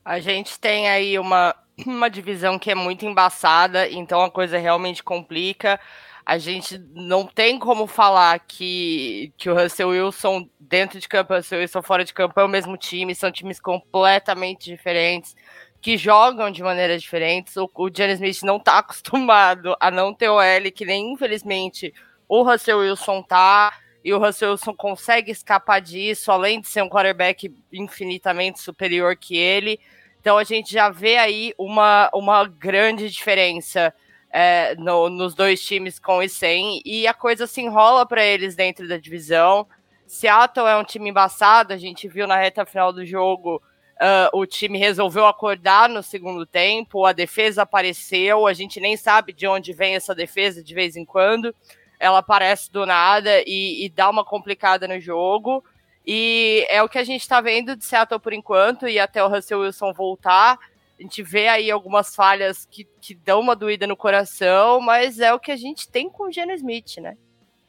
A 0.08 0.20
gente 0.20 0.58
tem 0.58 0.88
aí 0.88 1.18
uma, 1.18 1.54
uma 1.84 2.08
divisão 2.08 2.58
que 2.58 2.70
é 2.70 2.74
muito 2.74 3.04
embaçada, 3.04 3.86
então 3.90 4.22
a 4.22 4.30
coisa 4.30 4.56
realmente 4.56 5.02
complica. 5.02 5.78
A 6.24 6.38
gente 6.38 6.78
não 6.94 7.26
tem 7.26 7.58
como 7.58 7.86
falar 7.86 8.38
que, 8.38 9.34
que 9.36 9.50
o 9.50 9.54
Russell 9.54 9.90
Wilson 9.90 10.48
dentro 10.58 10.98
de 10.98 11.06
campo 11.06 11.34
e 11.34 11.34
o 11.34 11.36
Russell 11.36 11.60
Wilson 11.60 11.82
fora 11.82 12.06
de 12.06 12.14
campo 12.14 12.40
é 12.40 12.44
o 12.44 12.48
mesmo 12.48 12.74
time, 12.78 13.14
são 13.14 13.30
times 13.30 13.60
completamente 13.60 14.70
diferentes, 14.70 15.36
que 15.78 15.98
jogam 15.98 16.50
de 16.50 16.62
maneiras 16.62 17.02
diferentes. 17.02 17.54
O, 17.58 17.70
o 17.74 17.90
Jenny 17.94 18.14
Smith 18.14 18.42
não 18.44 18.56
está 18.56 18.78
acostumado 18.80 19.76
a 19.78 19.90
não 19.90 20.14
ter 20.14 20.30
o 20.30 20.40
L, 20.40 20.70
que 20.70 20.86
nem 20.86 21.12
infelizmente 21.12 21.92
o 22.26 22.42
Russell 22.42 22.78
Wilson 22.78 23.22
tá. 23.22 23.78
e 24.02 24.14
o 24.14 24.18
Russell 24.18 24.52
Wilson 24.52 24.72
consegue 24.72 25.30
escapar 25.32 25.82
disso, 25.82 26.32
além 26.32 26.62
de 26.62 26.68
ser 26.68 26.82
um 26.82 26.88
quarterback 26.88 27.54
infinitamente 27.70 28.58
superior 28.58 29.14
que 29.14 29.36
ele. 29.36 29.78
Então 30.20 30.37
a 30.37 30.44
gente 30.44 30.72
já 30.72 30.90
vê 30.90 31.16
aí 31.16 31.54
uma, 31.58 32.10
uma 32.12 32.44
grande 32.44 33.08
diferença 33.08 33.94
é, 34.30 34.75
no, 34.76 35.08
nos 35.08 35.34
dois 35.34 35.64
times 35.64 35.98
com 35.98 36.22
e 36.22 36.28
sem, 36.28 36.82
e 36.84 37.06
a 37.06 37.14
coisa 37.14 37.46
se 37.46 37.60
enrola 37.60 38.06
para 38.06 38.25
eles 38.25 38.54
dentro 38.54 38.87
da 38.88 38.96
divisão. 38.96 39.66
Seattle 40.06 40.66
é 40.66 40.76
um 40.76 40.84
time 40.84 41.10
embaçado, 41.10 41.72
a 41.72 41.76
gente 41.76 42.08
viu 42.08 42.26
na 42.26 42.37
reta 42.37 42.66
final 42.66 42.92
do 42.92 43.04
jogo 43.04 43.62
uh, 43.98 44.38
o 44.38 44.46
time 44.46 44.78
resolveu 44.78 45.26
acordar 45.26 45.88
no 45.88 46.02
segundo 46.02 46.46
tempo, 46.46 47.04
a 47.04 47.12
defesa 47.12 47.62
apareceu, 47.62 48.46
a 48.46 48.52
gente 48.52 48.80
nem 48.80 48.96
sabe 48.96 49.32
de 49.32 49.46
onde 49.46 49.72
vem 49.72 49.94
essa 49.94 50.14
defesa 50.14 50.62
de 50.62 50.75
vez 50.75 50.96
em 50.96 51.04
quando, 51.04 51.54
ela 51.98 52.18
aparece 52.18 52.70
do 52.72 52.87
nada 52.87 53.42
e, 53.46 53.84
e 53.84 53.88
dá 53.88 54.08
uma 54.08 54.25
complicada 54.25 54.87
no 54.87 55.00
jogo. 55.00 55.64
E 56.10 56.66
é 56.70 56.82
o 56.82 56.88
que 56.88 56.96
a 56.96 57.04
gente 57.04 57.20
está 57.20 57.38
vendo 57.38 57.76
de 57.76 57.84
Seattle 57.84 58.18
por 58.18 58.32
enquanto, 58.32 58.88
e 58.88 58.98
até 58.98 59.22
o 59.22 59.28
Russell 59.28 59.60
Wilson 59.60 59.92
voltar. 59.92 60.58
A 60.98 61.02
gente 61.02 61.22
vê 61.22 61.48
aí 61.48 61.70
algumas 61.70 62.16
falhas 62.16 62.66
que, 62.70 62.88
que 62.98 63.14
dão 63.14 63.40
uma 63.40 63.54
doída 63.54 63.86
no 63.86 63.94
coração, 63.94 64.80
mas 64.80 65.20
é 65.20 65.34
o 65.34 65.38
que 65.38 65.52
a 65.52 65.56
gente 65.56 65.86
tem 65.86 66.08
com 66.08 66.24
o 66.28 66.32
Geno 66.32 66.52
Smith, 66.54 66.96
né? 66.96 67.14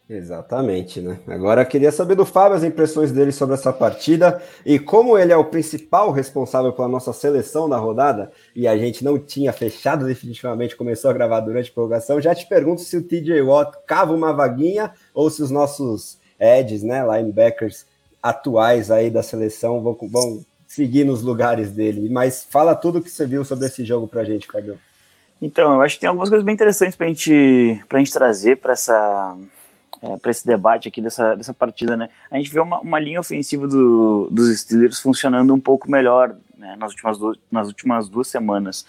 Exatamente, 0.10 1.02
né? 1.02 1.20
Agora 1.28 1.66
queria 1.66 1.92
saber 1.92 2.16
do 2.16 2.26
Fábio 2.26 2.56
as 2.56 2.64
impressões 2.64 3.12
dele 3.12 3.34
sobre 3.34 3.56
essa 3.56 3.74
partida 3.74 4.42
e 4.66 4.80
como 4.80 5.18
ele 5.18 5.34
é 5.34 5.38
o 5.38 5.46
principal 5.46 6.10
responsável 6.10 6.72
pela 6.72 6.88
nossa 6.88 7.12
seleção 7.12 7.68
da 7.68 7.78
rodada 7.78 8.32
e 8.56 8.70
a 8.70 8.78
gente 8.78 9.04
não 9.04 9.20
tinha 9.20 9.52
fechado 9.52 10.06
definitivamente, 10.06 10.78
começou 10.78 11.12
a 11.12 11.14
gravar 11.14 11.42
durante 11.42 11.70
a 11.70 11.74
prorrogação. 11.74 12.22
Já 12.22 12.34
te 12.34 12.48
pergunto 12.48 12.82
se 12.82 12.96
o 12.96 13.04
TJ 13.04 13.42
Watt 13.42 13.78
cava 13.86 14.14
uma 14.14 14.32
vaguinha 14.32 14.94
ou 15.14 15.30
se 15.30 15.44
os 15.44 15.52
nossos 15.52 16.18
Eds, 16.40 16.82
né, 16.84 17.06
linebackers 17.06 17.86
atuais 18.22 18.92
aí 18.92 19.10
da 19.10 19.24
seleção 19.24 19.82
vão, 19.82 19.98
vão 20.10 20.46
seguir 20.68 21.04
nos 21.04 21.22
lugares 21.22 21.72
dele. 21.72 22.10
Mas 22.10 22.46
fala 22.50 22.76
tudo 22.76 23.00
o 23.00 23.02
que 23.02 23.10
você 23.10 23.26
viu 23.26 23.44
sobre 23.44 23.66
esse 23.66 23.84
jogo 23.84 24.08
pra 24.08 24.24
gente, 24.24 24.48
Fábio. 24.48 24.80
Então, 25.42 25.76
eu 25.76 25.82
acho 25.82 25.96
que 25.96 26.02
tem 26.02 26.10
algumas 26.10 26.30
coisas 26.30 26.46
bem 26.46 26.54
interessantes 26.54 26.96
pra 26.96 27.08
gente, 27.08 27.82
pra 27.88 28.00
gente 28.00 28.12
trazer 28.12 28.58
para 28.58 28.74
essa 28.74 29.38
é, 30.02 30.30
esse 30.30 30.46
debate 30.46 30.88
aqui 30.88 31.02
dessa, 31.02 31.36
dessa 31.36 31.54
partida, 31.54 31.98
né? 31.98 32.10
A 32.30 32.38
gente 32.38 32.52
vê 32.52 32.60
uma, 32.60 32.80
uma 32.80 33.00
linha 33.00 33.20
ofensiva 33.20 33.68
do, 33.68 34.28
dos 34.32 34.58
Steelers 34.60 35.00
funcionando 35.00 35.54
um 35.54 35.60
pouco 35.60 35.90
melhor 35.90 36.36
né, 36.60 36.76
nas, 36.78 36.92
últimas 36.92 37.18
duas, 37.18 37.38
nas 37.50 37.68
últimas 37.68 38.10
duas 38.10 38.28
semanas. 38.28 38.86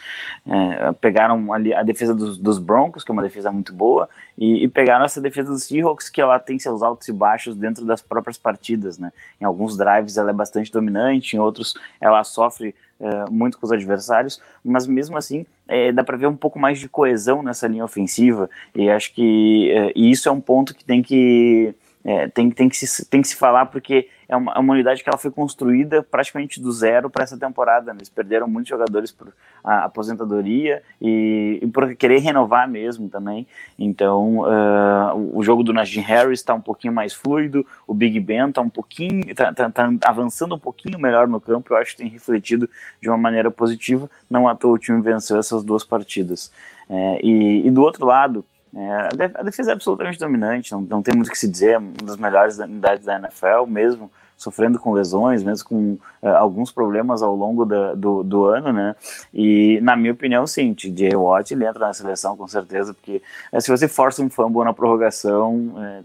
É, 0.46 0.92
pegaram 0.92 1.52
ali 1.52 1.72
a 1.72 1.82
defesa 1.82 2.14
dos, 2.14 2.36
dos, 2.36 2.58
Broncos, 2.58 3.04
que 3.04 3.10
é 3.10 3.14
uma 3.14 3.22
defesa 3.22 3.50
muito 3.50 3.72
boa, 3.72 4.08
e, 4.36 4.64
e, 4.64 4.68
pegaram 4.68 5.04
essa 5.04 5.20
defesa 5.20 5.50
dos 5.50 5.64
Seahawks, 5.64 6.10
que 6.10 6.20
ela 6.20 6.38
tem 6.38 6.58
seus 6.58 6.82
altos 6.82 7.08
e 7.08 7.12
baixos 7.12 7.56
dentro 7.56 7.84
das 7.86 8.02
próprias 8.02 8.36
partidas. 8.36 8.98
Né? 8.98 9.12
Em 9.40 9.44
alguns 9.44 9.76
drives 9.76 10.16
ela 10.16 10.30
é 10.30 10.34
bastante 10.34 10.70
dominante, 10.72 11.36
em 11.36 11.38
outros 11.38 11.74
ela 12.00 12.22
sofre 12.24 12.74
é, 13.00 13.30
muito 13.30 13.58
com 13.58 13.64
os 13.64 13.72
adversários, 13.72 14.42
mas 14.64 14.86
mesmo 14.86 15.16
assim 15.16 15.46
é, 15.66 15.92
dá 15.92 16.04
para 16.04 16.16
ver 16.16 16.26
um 16.26 16.36
pouco 16.36 16.58
mais 16.58 16.78
de 16.78 16.88
coesão 16.88 17.42
nessa 17.42 17.66
linha 17.66 17.84
ofensiva, 17.84 18.50
e 18.74 18.90
acho 18.90 19.14
que 19.14 19.70
é, 19.70 19.92
e 19.94 20.10
isso 20.10 20.28
é 20.28 20.32
um 20.32 20.40
ponto 20.40 20.74
que 20.74 20.84
tem 20.84 21.02
que 21.02 21.74
é, 22.04 22.28
tem, 22.28 22.50
tem, 22.50 22.68
que 22.68 22.76
se, 22.76 23.04
tem 23.04 23.20
que 23.20 23.28
se 23.28 23.36
falar 23.36 23.66
porque 23.66 24.08
é 24.26 24.34
uma, 24.34 24.52
é 24.52 24.58
uma 24.58 24.72
unidade 24.72 25.02
que 25.02 25.08
ela 25.08 25.18
foi 25.18 25.30
construída 25.30 26.02
praticamente 26.02 26.60
do 26.60 26.72
zero 26.72 27.10
para 27.10 27.24
essa 27.24 27.36
temporada. 27.36 27.92
Né? 27.92 27.98
Eles 27.98 28.08
perderam 28.08 28.48
muitos 28.48 28.70
jogadores 28.70 29.12
por 29.12 29.32
a, 29.62 29.84
aposentadoria 29.84 30.82
e, 31.00 31.58
e, 31.60 31.66
por 31.66 31.94
querer 31.96 32.20
renovar 32.20 32.68
mesmo 32.68 33.08
também. 33.08 33.46
Então, 33.78 34.38
uh, 34.38 35.14
o, 35.14 35.38
o, 35.38 35.42
jogo 35.42 35.62
do 35.62 35.72
Najee 35.74 36.00
Harris 36.00 36.40
está 36.40 36.54
um 36.54 36.60
pouquinho 36.60 36.94
mais 36.94 37.12
fluido, 37.12 37.66
o 37.86 37.92
Big 37.92 38.18
Ben 38.18 38.48
está 38.48 38.62
um 38.62 38.70
pouquinho, 38.70 39.28
está 39.28 39.52
tá, 39.52 39.70
tá 39.70 39.90
avançando 40.04 40.54
um 40.54 40.58
pouquinho 40.58 40.98
melhor 40.98 41.28
no 41.28 41.40
campo. 41.40 41.74
Eu 41.74 41.76
acho 41.76 41.92
que 41.92 41.98
tem 41.98 42.08
refletido 42.08 42.68
de 43.00 43.08
uma 43.10 43.18
maneira 43.18 43.50
positiva. 43.50 44.08
Não 44.30 44.48
à 44.48 44.54
toa 44.54 44.72
o 44.72 44.78
time 44.78 45.02
venceu 45.02 45.38
essas 45.38 45.62
duas 45.62 45.84
partidas. 45.84 46.50
É, 46.88 47.20
e, 47.22 47.66
e 47.66 47.70
do 47.70 47.82
outro 47.82 48.06
lado, 48.06 48.44
é, 48.74 49.30
a 49.34 49.42
defesa 49.42 49.70
é 49.70 49.74
absolutamente 49.74 50.18
dominante, 50.18 50.72
não, 50.72 50.80
não 50.82 51.02
tem 51.02 51.14
muito 51.14 51.28
o 51.28 51.30
que 51.30 51.38
se 51.38 51.48
dizer, 51.48 51.72
é 51.72 51.78
uma 51.78 51.92
das 52.04 52.16
melhores 52.16 52.58
unidades 52.58 53.04
da 53.04 53.16
NFL, 53.16 53.66
mesmo 53.66 54.10
sofrendo 54.36 54.78
com 54.78 54.92
lesões, 54.92 55.42
mesmo 55.42 55.68
com 55.68 55.98
uh, 56.22 56.28
alguns 56.38 56.72
problemas 56.72 57.22
ao 57.22 57.36
longo 57.36 57.66
da, 57.66 57.94
do, 57.94 58.22
do 58.22 58.44
ano, 58.46 58.72
né? 58.72 58.96
E, 59.34 59.78
na 59.82 59.94
minha 59.94 60.12
opinião, 60.12 60.46
sim, 60.46 60.72
TJ 60.72 61.14
Watt 61.14 61.52
ele 61.52 61.66
entra 61.66 61.86
na 61.86 61.92
seleção 61.92 62.36
com 62.38 62.48
certeza, 62.48 62.94
porque 62.94 63.20
é, 63.52 63.60
se 63.60 63.70
você 63.70 63.86
força 63.86 64.22
um 64.22 64.30
fumble 64.30 64.64
na 64.64 64.72
prorrogação, 64.72 65.74
é, 65.78 66.02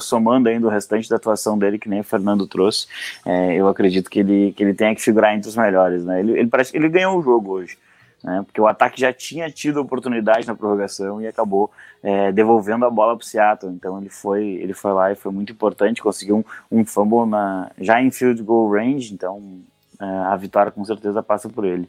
somando 0.00 0.50
ainda 0.50 0.66
o 0.66 0.70
restante 0.70 1.08
da 1.08 1.16
atuação 1.16 1.56
dele, 1.56 1.78
que 1.78 1.88
nem 1.88 2.00
o 2.00 2.04
Fernando 2.04 2.46
trouxe, 2.46 2.86
é, 3.24 3.54
eu 3.54 3.66
acredito 3.68 4.10
que 4.10 4.18
ele, 4.20 4.52
que 4.52 4.62
ele 4.62 4.74
tenha 4.74 4.94
que 4.94 5.00
figurar 5.00 5.34
entre 5.34 5.48
os 5.48 5.56
melhores, 5.56 6.04
né? 6.04 6.20
Ele, 6.20 6.32
ele, 6.32 6.48
parece, 6.48 6.76
ele 6.76 6.90
ganhou 6.90 7.18
o 7.18 7.22
jogo 7.22 7.52
hoje 7.52 7.78
né? 8.22 8.42
Porque 8.44 8.60
o 8.60 8.66
ataque 8.66 9.00
já 9.00 9.12
tinha 9.12 9.50
tido 9.50 9.80
oportunidade 9.80 10.46
na 10.46 10.54
prorrogação 10.54 11.20
e 11.22 11.26
acabou 11.26 11.70
é, 12.02 12.32
devolvendo 12.32 12.84
a 12.84 12.90
bola 12.90 13.16
para 13.16 13.24
o 13.24 13.26
Seattle. 13.26 13.72
Então 13.72 13.98
ele 13.98 14.10
foi, 14.10 14.44
ele 14.44 14.74
foi 14.74 14.92
lá 14.92 15.12
e 15.12 15.16
foi 15.16 15.32
muito 15.32 15.52
importante, 15.52 16.02
conseguiu 16.02 16.44
um, 16.70 16.80
um 16.80 16.84
fumble 16.84 17.28
na, 17.28 17.70
já 17.78 18.00
em 18.00 18.10
field 18.10 18.42
goal 18.42 18.70
range, 18.70 19.14
então 19.14 19.60
é, 20.00 20.04
a 20.04 20.36
vitória 20.36 20.70
com 20.72 20.84
certeza 20.84 21.22
passa 21.22 21.48
por 21.48 21.64
ele. 21.64 21.88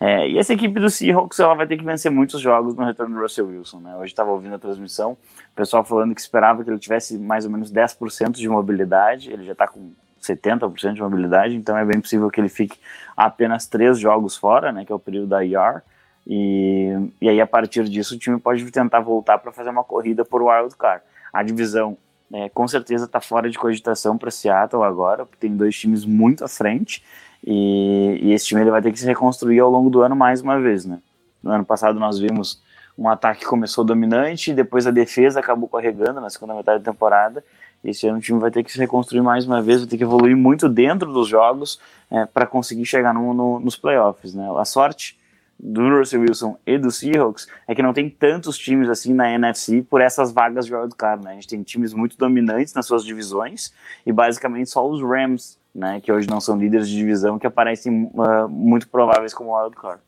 É, 0.00 0.28
e 0.28 0.38
essa 0.38 0.52
equipe 0.52 0.78
do 0.78 0.88
Seahawks 0.88 1.40
ela 1.40 1.54
vai 1.54 1.66
ter 1.66 1.76
que 1.76 1.84
vencer 1.84 2.10
muitos 2.10 2.40
jogos 2.40 2.74
no 2.76 2.84
retorno 2.84 3.16
do 3.16 3.20
Russell 3.20 3.48
Wilson. 3.48 3.80
Né? 3.80 3.96
Hoje 3.96 4.12
estava 4.12 4.30
ouvindo 4.30 4.54
a 4.54 4.58
transmissão, 4.58 5.12
o 5.12 5.56
pessoal 5.56 5.84
falando 5.84 6.14
que 6.14 6.20
esperava 6.20 6.62
que 6.62 6.70
ele 6.70 6.78
tivesse 6.78 7.18
mais 7.18 7.44
ou 7.44 7.50
menos 7.50 7.72
10% 7.72 8.32
de 8.32 8.48
mobilidade, 8.48 9.32
ele 9.32 9.44
já 9.44 9.52
está 9.52 9.66
com 9.66 9.90
70% 10.34 10.94
de 10.94 11.02
mobilidade, 11.02 11.54
então 11.54 11.76
é 11.76 11.84
bem 11.84 12.00
possível 12.00 12.30
que 12.30 12.40
ele 12.40 12.48
fique 12.48 12.78
apenas 13.16 13.66
três 13.66 13.98
jogos 13.98 14.36
fora, 14.36 14.72
né, 14.72 14.84
que 14.84 14.92
é 14.92 14.94
o 14.94 14.98
período 14.98 15.28
da 15.28 15.44
IR, 15.44 15.82
e, 16.26 17.10
e 17.20 17.28
aí 17.28 17.40
a 17.40 17.46
partir 17.46 17.84
disso 17.84 18.14
o 18.14 18.18
time 18.18 18.38
pode 18.38 18.70
tentar 18.70 19.00
voltar 19.00 19.38
para 19.38 19.50
fazer 19.50 19.70
uma 19.70 19.82
corrida 19.82 20.24
por 20.24 20.42
wild 20.42 20.76
card. 20.76 21.02
A 21.32 21.42
divisão 21.42 21.96
é, 22.32 22.48
com 22.50 22.68
certeza 22.68 23.06
está 23.06 23.20
fora 23.20 23.48
de 23.48 23.58
cogitação 23.58 24.18
para 24.18 24.30
Seattle 24.30 24.82
agora, 24.82 25.24
porque 25.24 25.38
tem 25.40 25.56
dois 25.56 25.76
times 25.76 26.04
muito 26.04 26.44
à 26.44 26.48
frente, 26.48 27.02
e, 27.44 28.18
e, 28.22 28.32
esse 28.32 28.46
time 28.46 28.60
ele 28.60 28.70
vai 28.70 28.82
ter 28.82 28.92
que 28.92 28.98
se 28.98 29.06
reconstruir 29.06 29.60
ao 29.60 29.70
longo 29.70 29.88
do 29.88 30.02
ano 30.02 30.16
mais 30.16 30.40
uma 30.40 30.60
vez, 30.60 30.84
né. 30.84 30.98
No 31.42 31.50
ano 31.50 31.64
passado 31.64 31.98
nós 31.98 32.18
vimos 32.18 32.60
um 32.98 33.08
ataque 33.08 33.40
que 33.40 33.46
começou 33.46 33.84
dominante, 33.84 34.52
depois 34.52 34.86
a 34.86 34.90
defesa 34.90 35.38
acabou 35.38 35.68
carregando 35.68 36.20
na 36.20 36.28
segunda 36.28 36.54
metade 36.54 36.82
da 36.82 36.90
temporada, 36.90 37.44
esse 37.84 38.06
ano 38.06 38.18
o 38.18 38.20
time 38.20 38.38
vai 38.38 38.50
ter 38.50 38.62
que 38.62 38.72
se 38.72 38.78
reconstruir 38.78 39.22
mais 39.22 39.46
uma 39.46 39.62
vez, 39.62 39.80
vai 39.80 39.88
ter 39.88 39.96
que 39.96 40.04
evoluir 40.04 40.36
muito 40.36 40.68
dentro 40.68 41.12
dos 41.12 41.28
jogos 41.28 41.80
é, 42.10 42.26
para 42.26 42.46
conseguir 42.46 42.84
chegar 42.84 43.14
no, 43.14 43.32
no, 43.32 43.60
nos 43.60 43.76
playoffs. 43.76 44.34
Né? 44.34 44.46
A 44.56 44.64
sorte 44.64 45.18
do 45.58 45.88
Russell 45.98 46.20
Wilson 46.20 46.56
e 46.64 46.78
do 46.78 46.90
Seahawks 46.90 47.48
é 47.66 47.74
que 47.74 47.82
não 47.82 47.92
tem 47.92 48.08
tantos 48.08 48.56
times 48.56 48.88
assim 48.88 49.12
na 49.12 49.32
NFC 49.32 49.82
por 49.82 50.00
essas 50.00 50.30
vagas 50.30 50.66
de 50.66 50.74
wildcard. 50.74 51.24
Né? 51.24 51.32
A 51.32 51.34
gente 51.34 51.48
tem 51.48 51.62
times 51.62 51.92
muito 51.92 52.16
dominantes 52.16 52.74
nas 52.74 52.86
suas 52.86 53.04
divisões 53.04 53.72
e 54.06 54.12
basicamente 54.12 54.70
só 54.70 54.88
os 54.88 55.02
Rams, 55.02 55.58
né, 55.74 56.00
que 56.00 56.12
hoje 56.12 56.28
não 56.28 56.40
são 56.40 56.56
líderes 56.56 56.88
de 56.88 56.96
divisão, 56.96 57.38
que 57.38 57.46
aparecem 57.46 58.10
uh, 58.14 58.48
muito 58.48 58.88
prováveis 58.88 59.34
como 59.34 59.56
wildcard. 59.56 60.00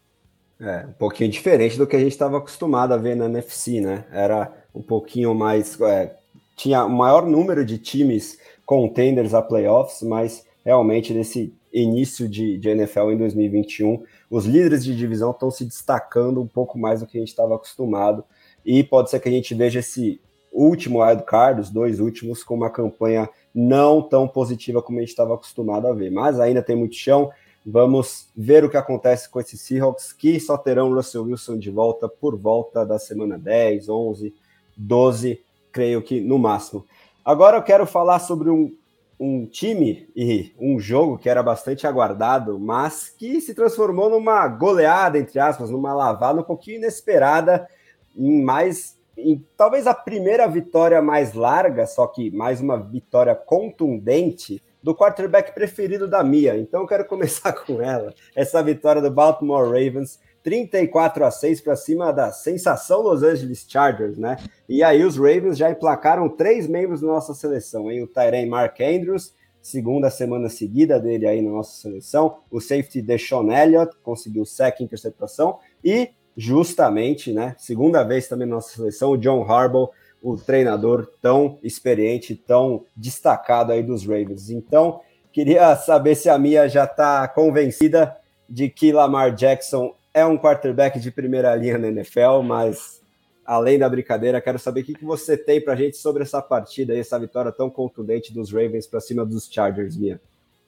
É, 0.61 0.85
um 0.87 0.93
pouquinho 0.93 1.31
diferente 1.31 1.79
do 1.79 1.87
que 1.87 1.97
a 1.97 1.99
gente 1.99 2.13
estava 2.13 2.37
acostumado 2.37 2.93
a 2.93 2.97
ver 2.99 3.17
na 3.17 3.25
NFC, 3.25 3.81
né? 3.81 4.05
Era 4.13 4.53
um 4.75 4.83
pouquinho 4.83 5.35
mais 5.35 5.81
é, 5.81 6.15
tinha 6.61 6.85
o 6.85 6.91
maior 6.91 7.27
número 7.27 7.65
de 7.65 7.79
times 7.79 8.39
contenders 8.67 9.33
a 9.33 9.41
playoffs, 9.41 10.03
mas 10.03 10.47
realmente 10.63 11.15
nesse 11.15 11.55
início 11.73 12.29
de, 12.29 12.59
de 12.59 12.69
NFL 12.69 13.13
em 13.13 13.17
2021, 13.17 14.03
os 14.29 14.45
líderes 14.45 14.85
de 14.85 14.95
divisão 14.95 15.31
estão 15.31 15.51
se 15.51 15.65
destacando 15.65 16.43
um 16.43 16.47
pouco 16.47 16.79
mais 16.79 17.01
do 17.01 17.07
que 17.07 17.17
a 17.17 17.21
gente 17.21 17.31
estava 17.31 17.55
acostumado, 17.55 18.23
e 18.65 18.85
pode 18.85 19.09
ser 19.09 19.21
que 19.21 19.29
a 19.29 19.33
gente 19.33 19.55
veja 19.55 19.79
esse 19.79 20.21
último 20.53 21.03
wildcard, 21.03 21.63
os 21.63 21.71
dois 21.71 21.99
últimos, 21.99 22.45
com 22.45 22.57
uma 22.57 22.69
campanha 22.69 23.27
não 23.55 24.03
tão 24.03 24.29
positiva 24.29 24.83
como 24.83 24.99
a 24.99 25.01
gente 25.01 25.11
estava 25.11 25.35
acostumado 25.35 25.87
a 25.87 25.95
ver, 25.95 26.11
mas 26.11 26.39
ainda 26.39 26.63
tem 26.63 26.77
muito 26.77 26.95
chão. 26.95 27.31
Vamos 27.65 28.29
ver 28.37 28.65
o 28.65 28.69
que 28.69 28.77
acontece 28.77 29.31
com 29.31 29.41
esses 29.41 29.63
Seahawks, 29.63 30.13
que 30.13 30.39
só 30.39 30.59
terão 30.59 30.93
Russell 30.93 31.25
Wilson 31.25 31.59
de 31.59 31.71
volta 31.71 32.07
por 32.07 32.37
volta 32.37 32.85
da 32.85 32.99
semana 32.99 33.39
10, 33.39 33.89
11, 33.89 34.35
12 34.77 35.41
creio 35.73 36.03
que 36.03 36.21
no 36.21 36.39
máximo. 36.39 36.85
Agora 37.25 37.57
eu 37.57 37.63
quero 37.63 37.87
falar 37.87 38.19
sobre 38.19 38.51
um, 38.51 38.73
um 39.19 39.47
time 39.47 40.09
e 40.17 40.55
um 40.59 40.81
jogo 40.81 41.19
que 41.19 41.29
era 41.29 41.43
bastante 41.43 41.87
aguardado, 41.87 42.59
mas 42.59 43.11
que 43.11 43.41
se 43.41 43.55
transformou 43.55 44.09
numa 44.09 44.49
goleada, 44.49 45.19
entre 45.19 45.39
aspas, 45.39 45.71
numa 45.71 45.93
lavada 45.93 46.41
um 46.41 46.45
pouquinho 46.45 46.79
inesperada, 46.79 47.69
em 48.17 48.43
mais. 48.43 48.99
Em, 49.17 49.45
talvez 49.57 49.87
a 49.87 49.93
primeira 49.93 50.49
vitória 50.49 51.03
mais 51.03 51.35
larga, 51.35 51.87
só 51.87 52.07
que 52.07 52.31
mais 52.31 52.61
uma 52.61 52.79
vitória 52.79 53.35
contundente 53.35 54.63
do 54.83 54.95
quarterback 54.95 55.53
preferido 55.53 56.09
da 56.09 56.25
Mia. 56.25 56.57
Então 56.57 56.81
eu 56.81 56.87
quero 56.87 57.05
começar 57.07 57.53
com 57.53 57.83
ela. 57.83 58.15
Essa 58.35 58.63
vitória 58.63 59.03
do 59.03 59.11
Baltimore 59.11 59.67
Ravens 59.67 60.19
34 60.43 61.25
a 61.25 61.31
6 61.31 61.61
para 61.61 61.77
cima 61.77 62.13
da 62.13 62.33
sensação 62.33 63.03
Los 63.03 63.23
Angeles 63.23 63.67
Chargers, 63.69 64.17
né? 64.17 64.37
E 64.69 64.83
aí 64.83 65.05
os 65.05 65.17
Ravens 65.17 65.59
já 65.59 65.71
emplacaram 65.71 66.29
três 66.29 66.67
membros 66.67 67.01
da 67.01 67.07
nossa 67.07 67.35
seleção, 67.35 67.91
hein? 67.91 68.03
O 68.03 68.07
Tyren 68.07 68.47
Mark 68.47 68.81
Andrews, 68.81 69.35
segunda 69.61 70.11
semana 70.11 70.49
seguida 70.49 70.99
dele 70.99 71.27
aí 71.27 71.43
na 71.43 71.51
nossa 71.51 71.81
seleção, 71.81 72.39
o 72.51 72.61
safety 72.61 73.03
Deshaun 73.03 73.53
Elliott 73.53 73.95
conseguiu 74.03 74.45
sec 74.45 74.81
interceptação 74.81 75.59
e 75.85 76.11
justamente, 76.37 77.33
né, 77.33 77.55
segunda 77.59 78.03
vez 78.03 78.27
também 78.29 78.47
na 78.47 78.57
nossa 78.57 78.75
seleção, 78.75 79.11
o 79.11 79.19
John 79.19 79.43
Harbaugh, 79.43 79.91
o 80.23 80.37
treinador 80.37 81.11
tão 81.21 81.59
experiente, 81.63 82.35
tão 82.35 82.85
destacado 82.97 83.73
aí 83.73 83.83
dos 83.83 84.07
Ravens. 84.07 84.51
Então, 84.51 85.01
queria 85.33 85.75
saber 85.77 86.15
se 86.15 86.29
a 86.29 86.39
Mia 86.39 86.69
já 86.69 86.85
está 86.85 87.27
convencida 87.29 88.17
de 88.49 88.69
que 88.69 88.93
Lamar 88.93 89.35
Jackson 89.35 89.95
é 90.13 90.25
um 90.25 90.37
quarterback 90.37 90.99
de 90.99 91.11
primeira 91.11 91.55
linha 91.55 91.79
na 91.79 91.89
NFL, 91.89 92.43
mas 92.43 93.01
além 93.45 93.79
da 93.79 93.89
brincadeira, 93.89 94.41
quero 94.41 94.59
saber 94.59 94.83
o 94.83 94.85
que, 94.85 95.05
você 95.05 95.37
tem 95.37 95.61
para 95.61 95.73
a 95.73 95.77
gente 95.77 95.97
sobre 95.97 96.23
essa 96.23 96.41
partida 96.41 96.95
e 96.95 97.01
essa 97.01 97.19
vitória 97.19 97.51
tão 97.51 97.71
contundente 97.71 98.33
dos 98.33 98.53
Ravens 98.53 98.87
para 98.87 99.01
cima 99.01 99.25
dos 99.25 99.49
Chargers, 99.51 99.97
Mia. 99.97 100.21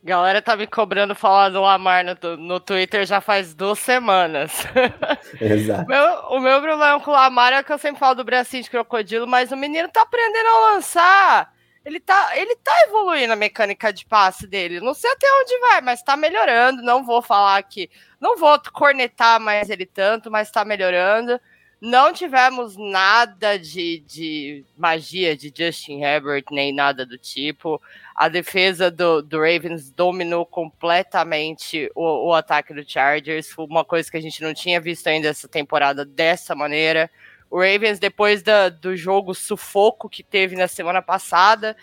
Galera 0.04 0.42
tá 0.42 0.56
me 0.56 0.66
cobrando 0.66 1.14
falar 1.14 1.50
do 1.50 1.60
Lamar 1.60 2.04
no, 2.04 2.36
no 2.36 2.58
Twitter 2.58 3.06
já 3.06 3.20
faz 3.20 3.54
duas 3.54 3.78
semanas. 3.78 4.66
Exato. 5.40 5.88
meu, 5.88 6.04
o 6.30 6.40
meu 6.40 6.60
problema 6.60 6.98
com 7.00 7.12
o 7.12 7.14
Lamar 7.14 7.52
é 7.52 7.62
que 7.62 7.72
eu 7.72 7.78
sempre 7.78 8.00
falo 8.00 8.16
do 8.16 8.24
bracinho 8.24 8.64
de 8.64 8.70
crocodilo, 8.70 9.28
mas 9.28 9.52
o 9.52 9.56
menino 9.56 9.88
tá 9.88 10.02
aprendendo 10.02 10.48
a 10.48 10.74
lançar. 10.74 11.52
Ele 11.84 11.98
tá, 11.98 12.36
ele 12.36 12.54
tá 12.56 12.72
evoluindo 12.86 13.32
a 13.32 13.36
mecânica 13.36 13.92
de 13.92 14.06
passe 14.06 14.46
dele. 14.46 14.80
Não 14.80 14.94
sei 14.94 15.10
até 15.10 15.26
onde 15.40 15.58
vai, 15.58 15.80
mas 15.80 16.02
tá 16.02 16.16
melhorando. 16.16 16.82
Não 16.82 17.04
vou 17.04 17.20
falar 17.20 17.60
que. 17.64 17.90
Não 18.20 18.36
vou 18.36 18.60
cornetar 18.72 19.40
mais 19.40 19.68
ele 19.68 19.84
tanto, 19.86 20.30
mas 20.30 20.50
tá 20.50 20.64
melhorando. 20.64 21.40
Não 21.84 22.12
tivemos 22.12 22.76
nada 22.76 23.58
de, 23.58 24.04
de 24.06 24.64
magia 24.76 25.36
de 25.36 25.52
Justin 25.52 26.00
Herbert, 26.00 26.44
nem 26.52 26.72
nada 26.72 27.04
do 27.04 27.18
tipo. 27.18 27.82
A 28.14 28.28
defesa 28.28 28.88
do, 28.88 29.20
do 29.20 29.38
Ravens 29.38 29.90
dominou 29.90 30.46
completamente 30.46 31.90
o, 31.96 32.28
o 32.28 32.34
ataque 32.34 32.72
do 32.72 32.88
Chargers. 32.88 33.48
Foi 33.50 33.66
uma 33.66 33.84
coisa 33.84 34.08
que 34.08 34.16
a 34.16 34.20
gente 34.20 34.40
não 34.40 34.54
tinha 34.54 34.80
visto 34.80 35.08
ainda 35.08 35.26
essa 35.26 35.48
temporada 35.48 36.04
dessa 36.04 36.54
maneira. 36.54 37.10
O 37.52 37.58
Ravens, 37.60 37.98
depois 37.98 38.42
da, 38.42 38.70
do 38.70 38.96
jogo 38.96 39.34
sufoco 39.34 40.08
que 40.08 40.22
teve 40.22 40.56
na 40.56 40.66
semana 40.66 41.02
passada, 41.02 41.76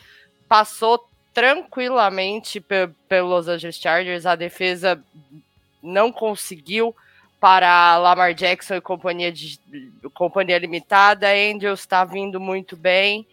passou 0.47 1.07
tranquilamente 1.31 2.59
pelo 3.07 3.27
Los 3.27 3.47
Angeles 3.47 3.75
Chargers. 3.75 4.25
A 4.25 4.35
defesa 4.35 4.99
não 5.83 6.11
conseguiu 6.11 6.95
para 7.39 7.99
Lamar 7.99 8.33
Jackson 8.33 8.77
e 8.77 8.81
companhia, 8.81 9.31
de, 9.31 9.59
companhia 10.15 10.57
limitada. 10.57 11.27
Angels 11.27 11.81
está 11.81 12.03
vindo 12.03 12.39
muito 12.39 12.75
bem. 12.75 13.27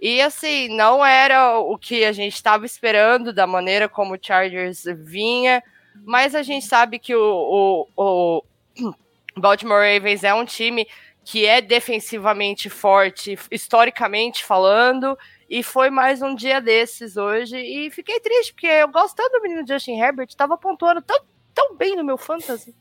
E 0.00 0.22
assim, 0.22 0.68
não 0.68 1.04
era 1.04 1.58
o 1.58 1.76
que 1.76 2.04
a 2.04 2.12
gente 2.12 2.36
estava 2.36 2.64
esperando 2.64 3.32
da 3.32 3.48
maneira 3.48 3.88
como 3.88 4.14
o 4.14 4.18
Chargers 4.22 4.84
vinha, 4.96 5.60
mas 6.04 6.36
a 6.36 6.42
gente 6.44 6.66
sabe 6.66 7.00
que 7.00 7.16
o, 7.16 7.88
o, 7.96 8.42
o 8.76 8.94
Baltimore 9.36 9.82
Ravens 9.82 10.22
é 10.22 10.32
um 10.32 10.44
time 10.44 10.86
que 11.30 11.46
é 11.46 11.60
defensivamente 11.60 12.68
forte, 12.68 13.38
historicamente 13.52 14.44
falando, 14.44 15.16
e 15.48 15.62
foi 15.62 15.88
mais 15.88 16.20
um 16.22 16.34
dia 16.34 16.60
desses 16.60 17.16
hoje. 17.16 17.56
E 17.56 17.88
fiquei 17.88 18.18
triste, 18.18 18.52
porque 18.52 18.66
eu 18.66 18.88
gosto 18.88 19.14
tanto 19.14 19.34
do 19.34 19.42
menino 19.42 19.64
Justin 19.64 19.96
Herbert, 19.96 20.26
estava 20.28 20.58
pontuando 20.58 21.00
tão, 21.00 21.20
tão 21.54 21.76
bem 21.76 21.94
no 21.94 22.02
meu 22.02 22.18
fantasy. 22.18 22.74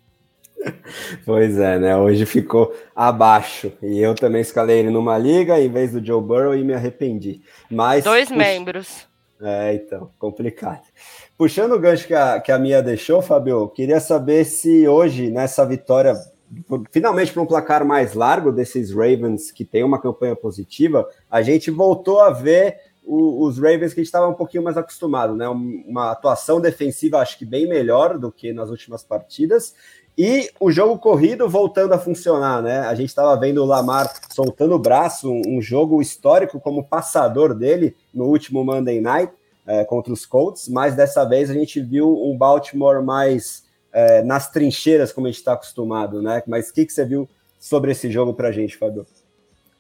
Pois 1.26 1.58
é, 1.58 1.80
né? 1.80 1.96
Hoje 1.96 2.26
ficou 2.26 2.76
abaixo. 2.94 3.72
E 3.82 4.02
eu 4.02 4.14
também 4.14 4.42
escalei 4.42 4.80
ele 4.80 4.90
numa 4.90 5.18
liga 5.18 5.58
em 5.58 5.72
vez 5.72 5.94
do 5.94 6.06
Joe 6.06 6.22
Burrow 6.22 6.54
e 6.54 6.66
me 6.66 6.74
arrependi. 6.74 7.42
Mas. 7.72 8.04
Dois 8.04 8.28
pux... 8.28 8.38
membros. 8.38 9.08
É, 9.42 9.76
então, 9.76 10.12
complicado. 10.20 10.82
Puxando 11.38 11.72
o 11.72 11.80
gancho 11.80 12.06
que 12.06 12.14
a, 12.14 12.42
que 12.42 12.52
a 12.52 12.60
Mia 12.60 12.84
deixou, 12.84 13.22
Fabio, 13.22 13.70
queria 13.70 14.02
saber 14.02 14.44
se 14.44 14.86
hoje, 14.86 15.30
nessa 15.30 15.66
vitória, 15.66 16.14
finalmente 16.92 17.32
para 17.32 17.42
um 17.42 17.46
placar 17.46 17.86
mais 17.86 18.14
largo 18.14 18.52
desses 18.52 18.92
Ravens, 18.92 19.52
que 19.52 19.64
tem 19.64 19.84
uma 19.84 20.02
campanha 20.02 20.36
positiva, 20.36 21.08
a 21.30 21.42
gente 21.42 21.70
voltou 21.70 22.20
a 22.20 22.30
ver 22.30 22.78
o, 23.04 23.46
os 23.46 23.58
Ravens 23.58 23.94
que 23.94 24.00
a 24.00 24.04
gente 24.04 24.08
estava 24.08 24.28
um 24.28 24.34
pouquinho 24.34 24.64
mais 24.64 24.78
acostumado, 24.78 25.36
né? 25.36 25.48
Uma 25.48 26.12
atuação 26.12 26.62
defensiva, 26.62 27.20
acho 27.20 27.38
que 27.38 27.46
bem 27.46 27.68
melhor 27.68 28.18
do 28.18 28.32
que 28.32 28.54
nas 28.54 28.70
últimas 28.70 29.04
partidas, 29.04 29.74
e 30.22 30.50
o 30.60 30.70
jogo 30.70 31.00
corrido 31.00 31.48
voltando 31.48 31.94
a 31.94 31.98
funcionar, 31.98 32.62
né? 32.62 32.82
A 32.82 32.94
gente 32.94 33.08
estava 33.08 33.40
vendo 33.40 33.64
o 33.64 33.66
Lamar 33.66 34.12
soltando 34.30 34.76
o 34.76 34.80
braço, 34.80 35.32
um, 35.32 35.62
jogo 35.62 36.02
histórico 36.02 36.60
como 36.60 36.84
passador 36.84 37.54
dele 37.54 37.96
no 38.14 38.26
último 38.26 38.64
Monday 38.64 39.00
Night 39.00 39.32
é, 39.66 39.86
contra 39.86 40.12
os 40.12 40.26
Colts, 40.26 40.68
mas 40.68 40.94
dessa 40.94 41.24
vez 41.24 41.50
a 41.50 41.54
gente 41.54 41.80
viu 41.82 42.14
um 42.14 42.38
Baltimore 42.38 43.02
mais 43.02 43.64
é, 43.92 44.24
nas 44.24 44.50
trincheiras, 44.50 45.12
como 45.12 45.28
a 45.28 45.30
gente 45.30 45.40
está 45.40 45.54
acostumado, 45.54 46.22
né? 46.22 46.44
Mas 46.48 46.70
o 46.70 46.74
que, 46.74 46.86
que 46.86 46.94
você 46.94 47.06
viu 47.06 47.28
sobre 47.60 47.92
esse 47.92 48.10
jogo 48.12 48.34
para 48.34 48.50
a 48.50 48.52
gente, 48.52 48.78
Fábio? 48.78 49.06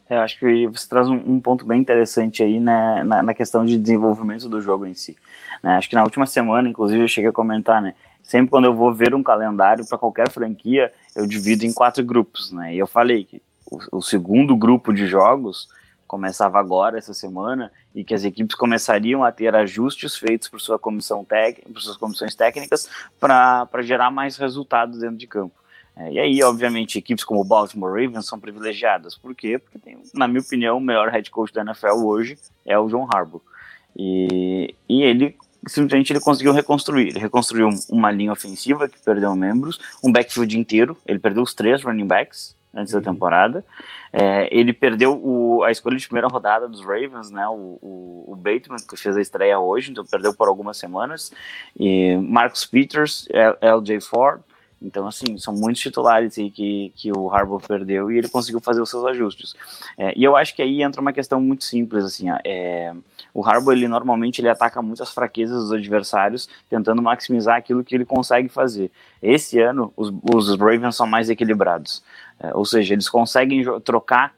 É, 0.10 0.15
eu 0.15 0.22
acho 0.22 0.39
que 0.39 0.67
você 0.67 0.88
traz 0.89 1.08
um, 1.08 1.15
um 1.15 1.39
ponto 1.39 1.65
bem 1.65 1.80
interessante 1.80 2.41
aí 2.41 2.60
né, 2.60 3.04
na, 3.04 3.22
na, 3.22 3.34
questão 3.34 3.63
de 3.63 3.78
desenvolvimento 3.78 4.50
do 4.50 4.60
jogo 4.60 4.86
em 4.86 4.95
si. 4.95 5.15
Né? 5.62 5.76
Acho 5.76 5.88
que 5.88 5.95
na 5.95 6.04
última 6.04 6.26
semana, 6.26 6.67
inclusive, 6.67 7.04
eu 7.04 7.08
cheguei 7.08 7.30
a 7.30 7.34
comentar, 7.34 7.82
né? 7.82 7.93
sempre 8.30 8.52
quando 8.52 8.65
eu 8.65 8.76
vou 8.76 8.93
ver 8.93 9.15
um 9.15 9.24
calendário 9.24 9.86
para 9.88 9.98
qualquer 9.98 10.30
franquia, 10.30 10.91
eu 11.15 11.26
divido 11.26 11.65
em 11.65 11.74
quatro 11.74 12.04
grupos, 12.04 12.52
né? 12.52 12.76
E 12.76 12.78
eu 12.78 12.86
falei 12.86 13.24
que 13.24 13.41
o, 13.65 13.98
o 13.98 14.02
segundo 14.04 14.56
grupo 14.56 14.93
de 14.93 15.08
jogos 15.08 15.67
começava 16.10 16.60
agora 16.60 16.98
essa 16.98 17.13
semana 17.13 17.72
e 17.93 18.04
que 18.04 18.15
as 18.15 18.24
equipes 18.24 18.56
começariam 18.56 19.24
a 19.24 19.32
ter 19.32 19.56
ajustes 19.56 20.15
feitos 20.15 20.50
por 20.50 20.60
sua 20.60 20.80
comissão 20.80 21.24
técnica, 21.24 21.69
por 21.72 21.80
suas 21.80 21.98
comissões 21.98 22.34
técnicas 22.34 22.89
para 23.19 23.69
gerar 23.84 24.10
mais 24.10 24.36
resultados 24.36 25.00
dentro 25.00 25.17
de 25.17 25.28
campo. 25.28 25.54
É, 25.95 26.12
e 26.13 26.19
aí, 26.19 26.43
obviamente, 26.43 26.98
equipes 26.98 27.24
como 27.24 27.41
o 27.41 27.43
Baltimore 27.43 27.91
Ravens 27.91 28.26
são 28.26 28.39
privilegiadas. 28.39 29.15
Por 29.15 29.36
quê? 29.36 29.60
Porque 29.60 29.78
tem, 29.78 30.02
na 30.15 30.28
minha 30.28 30.41
opinião, 30.41 30.78
o 30.78 30.82
melhor 30.82 31.10
head 31.10 31.30
coach 31.30 31.54
da 31.54 31.62
NFL 31.62 32.04
hoje 32.04 32.39
é 32.65 32.78
o 32.78 32.88
John 32.89 33.08
Harbaugh. 33.13 33.43
E, 33.95 34.74
e 34.89 35.04
ele 35.04 35.38
simplesmente 35.67 36.12
ele 36.12 36.22
conseguiu 36.22 36.54
reconstruir. 36.54 37.10
Ele 37.10 37.19
reconstruiu 37.19 37.69
uma 37.88 38.10
linha 38.10 38.32
ofensiva 38.32 38.89
que 38.89 39.00
perdeu 39.00 39.36
membros, 39.36 39.80
um 40.04 40.12
backfield 40.12 40.58
inteiro, 40.58 40.98
ele 41.06 41.19
perdeu 41.19 41.43
os 41.43 41.54
três 41.54 41.84
running 41.84 42.08
backs 42.08 42.58
antes 42.74 42.94
da 42.94 43.00
uhum. 43.00 43.06
temporada. 43.06 43.66
É, 44.12 44.48
ele 44.52 44.74
perdeu 44.74 45.14
o, 45.14 45.64
a 45.64 45.72
escolha 45.72 45.98
de 45.98 46.06
primeira 46.08 46.28
rodada 46.28 46.68
dos 46.68 46.82
Ravens, 46.82 47.30
né, 47.30 47.48
o, 47.48 47.78
o, 47.82 48.26
o, 48.28 48.36
Bateman, 48.36 48.78
que 48.78 48.98
fez 48.98 49.16
a 49.16 49.22
estreia 49.22 49.60
hoje, 49.60 49.92
então 49.92 50.06
perdeu 50.06 50.34
por 50.34 50.48
algumas 50.48 50.78
semanas. 50.78 51.32
E 51.80 52.16
Marcus 52.18 52.66
Peters, 52.66 53.28
LJ 53.62 54.02
Ford, 54.02 54.42
então, 54.82 55.08
assim, 55.08 55.38
são 55.38 55.54
muitos 55.54 55.82
titulares 55.82 56.38
aí 56.38 56.50
que, 56.50 56.94
que 56.96 57.12
o 57.12 57.30
Harbaugh 57.30 57.60
perdeu 57.60 58.10
e 58.10 58.18
ele 58.18 58.30
conseguiu 58.30 58.62
fazer 58.62 58.82
os 58.82 58.90
seus 58.90 59.06
ajustes. 59.06 59.54
É, 59.98 60.14
e 60.16 60.24
eu 60.24 60.38
acho 60.38 60.56
que 60.56 60.62
aí 60.62 60.82
entra 60.82 61.02
uma 61.02 61.12
questão 61.12 61.42
muito 61.42 61.66
simples, 61.66 62.06
assim, 62.06 62.28
é, 62.46 62.94
o 63.34 63.46
Harbaugh, 63.46 63.74
ele 63.74 63.88
normalmente 63.88 64.40
ele 64.40 64.50
ataca 64.50 64.82
muitas 64.82 65.12
fraquezas 65.12 65.64
dos 65.64 65.74
adversários, 65.74 66.48
tentando 66.70 67.02
maximizar 67.02 67.58
aquilo 67.58 67.84
que 67.84 67.94
ele 67.94 68.06
consegue 68.06 68.48
fazer. 68.48 68.90
Esse 69.22 69.60
ano, 69.60 69.94
os, 69.98 70.14
os 70.34 70.58
Ravens 70.58 70.96
são 70.96 71.06
mais 71.06 71.30
equilibrados, 71.30 72.02
é, 72.39 72.56
ou 72.56 72.65
seja, 72.65 72.93
eles 72.93 73.10
conseguem 73.10 73.63
trocar 73.82 74.34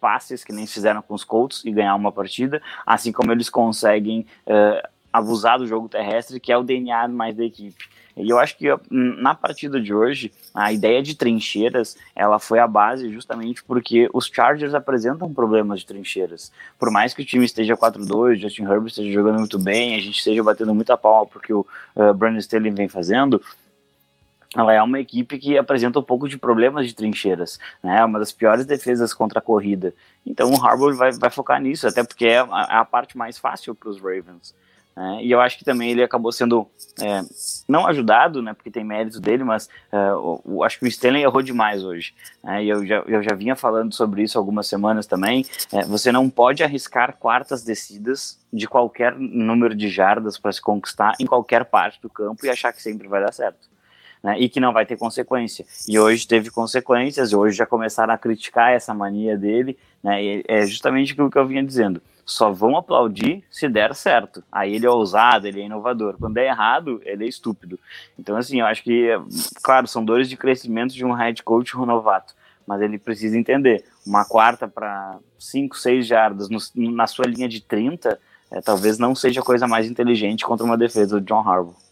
passes 0.00 0.44
que 0.44 0.52
nem 0.52 0.66
fizeram 0.66 1.00
com 1.00 1.14
os 1.14 1.24
Colts 1.24 1.62
e 1.64 1.70
ganhar 1.70 1.94
uma 1.94 2.12
partida, 2.12 2.60
assim 2.84 3.10
como 3.10 3.32
eles 3.32 3.48
conseguem 3.48 4.26
é, 4.46 4.88
abusar 5.12 5.58
do 5.58 5.66
jogo 5.66 5.88
terrestre, 5.88 6.40
que 6.40 6.52
é 6.52 6.58
o 6.58 6.62
DNA 6.62 7.08
mais 7.08 7.34
da 7.34 7.44
equipe. 7.44 7.88
E 8.16 8.30
eu 8.30 8.38
acho 8.38 8.56
que 8.56 8.66
na 8.90 9.34
partida 9.34 9.80
de 9.80 9.92
hoje, 9.92 10.32
a 10.54 10.72
ideia 10.72 11.02
de 11.02 11.16
trincheiras, 11.16 11.96
ela 12.14 12.38
foi 12.38 12.60
a 12.60 12.66
base 12.66 13.12
justamente 13.12 13.62
porque 13.64 14.08
os 14.12 14.26
Chargers 14.26 14.72
apresentam 14.72 15.32
problemas 15.32 15.80
de 15.80 15.86
trincheiras. 15.86 16.52
Por 16.78 16.90
mais 16.90 17.12
que 17.12 17.22
o 17.22 17.24
time 17.24 17.44
esteja 17.44 17.76
4-2, 17.76 18.36
Justin 18.36 18.62
Herbert 18.62 18.86
esteja 18.86 19.10
jogando 19.10 19.38
muito 19.38 19.58
bem, 19.58 19.96
a 19.96 20.00
gente 20.00 20.18
esteja 20.18 20.42
batendo 20.44 20.74
muita 20.74 20.96
palma 20.96 21.26
porque 21.26 21.52
o 21.52 21.66
uh, 21.96 22.14
Brandon 22.14 22.38
Staley 22.38 22.70
vem 22.70 22.88
fazendo, 22.88 23.42
ela 24.54 24.72
é 24.72 24.82
uma 24.82 25.00
equipe 25.00 25.38
que 25.38 25.58
apresenta 25.58 25.98
um 25.98 26.02
pouco 26.02 26.28
de 26.28 26.38
problemas 26.38 26.86
de 26.86 26.94
trincheiras, 26.94 27.58
né? 27.82 27.98
É 27.98 28.04
uma 28.04 28.18
das 28.18 28.32
piores 28.32 28.64
defesas 28.64 29.12
contra 29.12 29.38
a 29.38 29.42
corrida. 29.42 29.94
Então 30.24 30.50
o 30.50 30.64
Harbour 30.64 30.94
vai, 30.94 31.12
vai 31.12 31.30
focar 31.30 31.60
nisso, 31.60 31.86
até 31.86 32.04
porque 32.04 32.26
é 32.26 32.38
a, 32.38 32.68
é 32.70 32.76
a 32.76 32.84
parte 32.84 33.16
mais 33.16 33.38
fácil 33.38 33.74
para 33.74 33.88
os 33.88 34.00
Ravens. 34.00 34.54
É, 34.96 35.24
e 35.24 35.32
eu 35.32 35.40
acho 35.40 35.58
que 35.58 35.64
também 35.64 35.90
ele 35.90 36.04
acabou 36.04 36.30
sendo 36.30 36.68
é, 37.00 37.20
não 37.68 37.86
ajudado, 37.86 38.40
né, 38.40 38.54
porque 38.54 38.70
tem 38.70 38.84
mérito 38.84 39.20
dele, 39.20 39.42
mas 39.42 39.68
é, 39.90 39.96
eu, 39.96 40.62
acho 40.62 40.78
que 40.78 40.84
o 40.84 40.88
Stanley 40.88 41.24
errou 41.24 41.42
demais 41.42 41.82
hoje. 41.82 42.14
Né, 42.42 42.64
e 42.64 42.68
eu 42.68 42.86
já, 42.86 42.96
eu 43.06 43.22
já 43.22 43.34
vinha 43.34 43.56
falando 43.56 43.92
sobre 43.92 44.22
isso 44.22 44.38
algumas 44.38 44.68
semanas 44.68 45.06
também. 45.06 45.44
É, 45.72 45.84
você 45.84 46.12
não 46.12 46.30
pode 46.30 46.62
arriscar 46.62 47.16
quartas 47.16 47.64
descidas 47.64 48.38
de 48.52 48.68
qualquer 48.68 49.16
número 49.18 49.74
de 49.74 49.88
jardas 49.88 50.38
para 50.38 50.52
se 50.52 50.62
conquistar 50.62 51.14
em 51.18 51.26
qualquer 51.26 51.64
parte 51.64 52.00
do 52.00 52.08
campo 52.08 52.46
e 52.46 52.50
achar 52.50 52.72
que 52.72 52.80
sempre 52.80 53.08
vai 53.08 53.20
dar 53.20 53.32
certo. 53.32 53.73
Né, 54.24 54.38
e 54.38 54.48
que 54.48 54.58
não 54.58 54.72
vai 54.72 54.86
ter 54.86 54.96
consequência. 54.96 55.66
E 55.86 55.98
hoje 55.98 56.26
teve 56.26 56.50
consequências, 56.50 57.34
hoje 57.34 57.58
já 57.58 57.66
começaram 57.66 58.14
a 58.14 58.18
criticar 58.18 58.72
essa 58.72 58.94
mania 58.94 59.36
dele, 59.36 59.76
né, 60.02 60.42
é 60.48 60.66
justamente 60.66 61.12
aquilo 61.12 61.30
que 61.30 61.38
eu 61.38 61.46
vinha 61.46 61.62
dizendo. 61.62 62.00
Só 62.24 62.50
vão 62.50 62.74
aplaudir 62.78 63.44
se 63.50 63.68
der 63.68 63.94
certo. 63.94 64.42
Aí 64.50 64.76
ele 64.76 64.86
é 64.86 64.90
ousado, 64.90 65.46
ele 65.46 65.60
é 65.60 65.66
inovador. 65.66 66.16
Quando 66.18 66.32
der 66.32 66.46
errado, 66.46 67.02
ele 67.04 67.26
é 67.26 67.28
estúpido. 67.28 67.78
Então, 68.18 68.34
assim, 68.34 68.60
eu 68.60 68.66
acho 68.66 68.82
que, 68.82 69.10
claro, 69.62 69.86
são 69.86 70.02
dores 70.02 70.26
de 70.26 70.34
crescimento 70.34 70.94
de 70.94 71.04
um 71.04 71.12
head 71.12 71.42
coach 71.42 71.76
novato 71.76 72.34
mas 72.66 72.80
ele 72.80 72.98
precisa 72.98 73.38
entender. 73.38 73.84
Uma 74.06 74.24
quarta 74.24 74.66
para 74.66 75.18
5, 75.38 75.76
6 75.76 76.06
jardas 76.06 76.48
no, 76.48 76.58
na 76.92 77.06
sua 77.06 77.26
linha 77.26 77.48
de 77.48 77.60
30, 77.60 78.18
é, 78.50 78.60
talvez 78.60 78.98
não 78.98 79.14
seja 79.14 79.40
a 79.40 79.44
coisa 79.44 79.66
mais 79.66 79.86
inteligente 79.86 80.44
contra 80.44 80.64
uma 80.64 80.76
defesa 80.76 81.20
do 81.20 81.26
John 81.26 81.46
Harbaugh. 81.46 81.83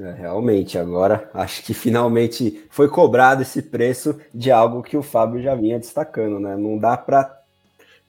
É, 0.00 0.12
realmente, 0.12 0.78
agora 0.78 1.28
acho 1.34 1.62
que 1.62 1.74
finalmente 1.74 2.64
foi 2.70 2.88
cobrado 2.88 3.42
esse 3.42 3.60
preço 3.60 4.18
de 4.32 4.50
algo 4.50 4.82
que 4.82 4.96
o 4.96 5.02
Fábio 5.02 5.42
já 5.42 5.54
vinha 5.54 5.78
destacando, 5.78 6.40
né? 6.40 6.56
Não 6.56 6.78
dá 6.78 6.96
para 6.96 7.38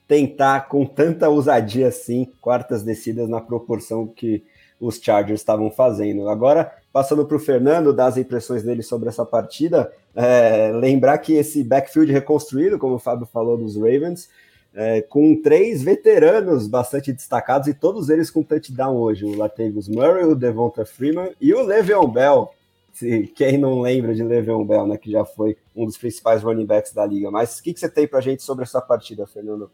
tentar 0.08 0.70
com 0.70 0.86
tanta 0.86 1.28
ousadia 1.28 1.90
assim 1.90 2.32
quartas 2.40 2.82
descidas 2.82 3.28
na 3.28 3.42
proporção 3.42 4.08
que 4.08 4.42
os 4.80 5.02
Chargers 5.02 5.42
estavam 5.42 5.70
fazendo. 5.70 6.30
Agora, 6.30 6.72
passando 6.94 7.26
para 7.26 7.36
o 7.36 7.40
Fernando, 7.40 7.92
dar 7.92 8.06
as 8.06 8.18
impressões 8.18 8.64
dele 8.64 8.84
sobre 8.84 9.10
essa 9.10 9.26
partida, 9.26 9.92
é, 10.16 10.72
lembrar 10.74 11.18
que 11.18 11.34
esse 11.34 11.62
backfield 11.62 12.10
reconstruído, 12.10 12.80
como 12.80 12.96
o 12.96 13.00
Fábio 13.00 13.26
falou 13.26 13.58
dos 13.58 13.76
Ravens, 13.76 14.30
é, 14.74 15.02
com 15.02 15.36
três 15.42 15.84
veteranos 15.84 16.68
bastante 16.68 17.12
destacados 17.12 17.68
e 17.68 17.74
todos 17.74 18.10
eles 18.10 18.30
com 18.30 18.44
touchdown 18.44 18.96
hoje: 18.96 19.26
o 19.26 19.38
Latavius 19.38 19.88
Murray, 19.88 20.24
o 20.24 20.36
Devonta 20.36 20.86
Freeman 20.86 21.32
e 21.40 21.54
o 21.54 21.62
Le'Veon 21.62 22.08
Bell. 22.08 22.50
Se, 22.94 23.28
quem 23.36 23.58
não 23.58 23.82
lembra 23.82 24.14
de 24.14 24.24
Le'Veon 24.24 24.66
Bell, 24.66 24.86
né, 24.86 24.98
que 24.98 25.10
já 25.10 25.24
foi 25.24 25.58
um 25.76 25.86
dos 25.86 25.98
principais 25.98 26.44
running 26.44 26.66
backs 26.66 26.94
da 26.94 27.06
liga. 27.06 27.32
Mas 27.32 27.60
o 27.60 27.64
que, 27.64 27.74
que 27.74 27.80
você 27.80 27.90
tem 27.90 28.08
para 28.08 28.20
gente 28.20 28.44
sobre 28.44 28.64
essa 28.64 28.82
partida, 28.82 29.26
Fernando? 29.26 29.72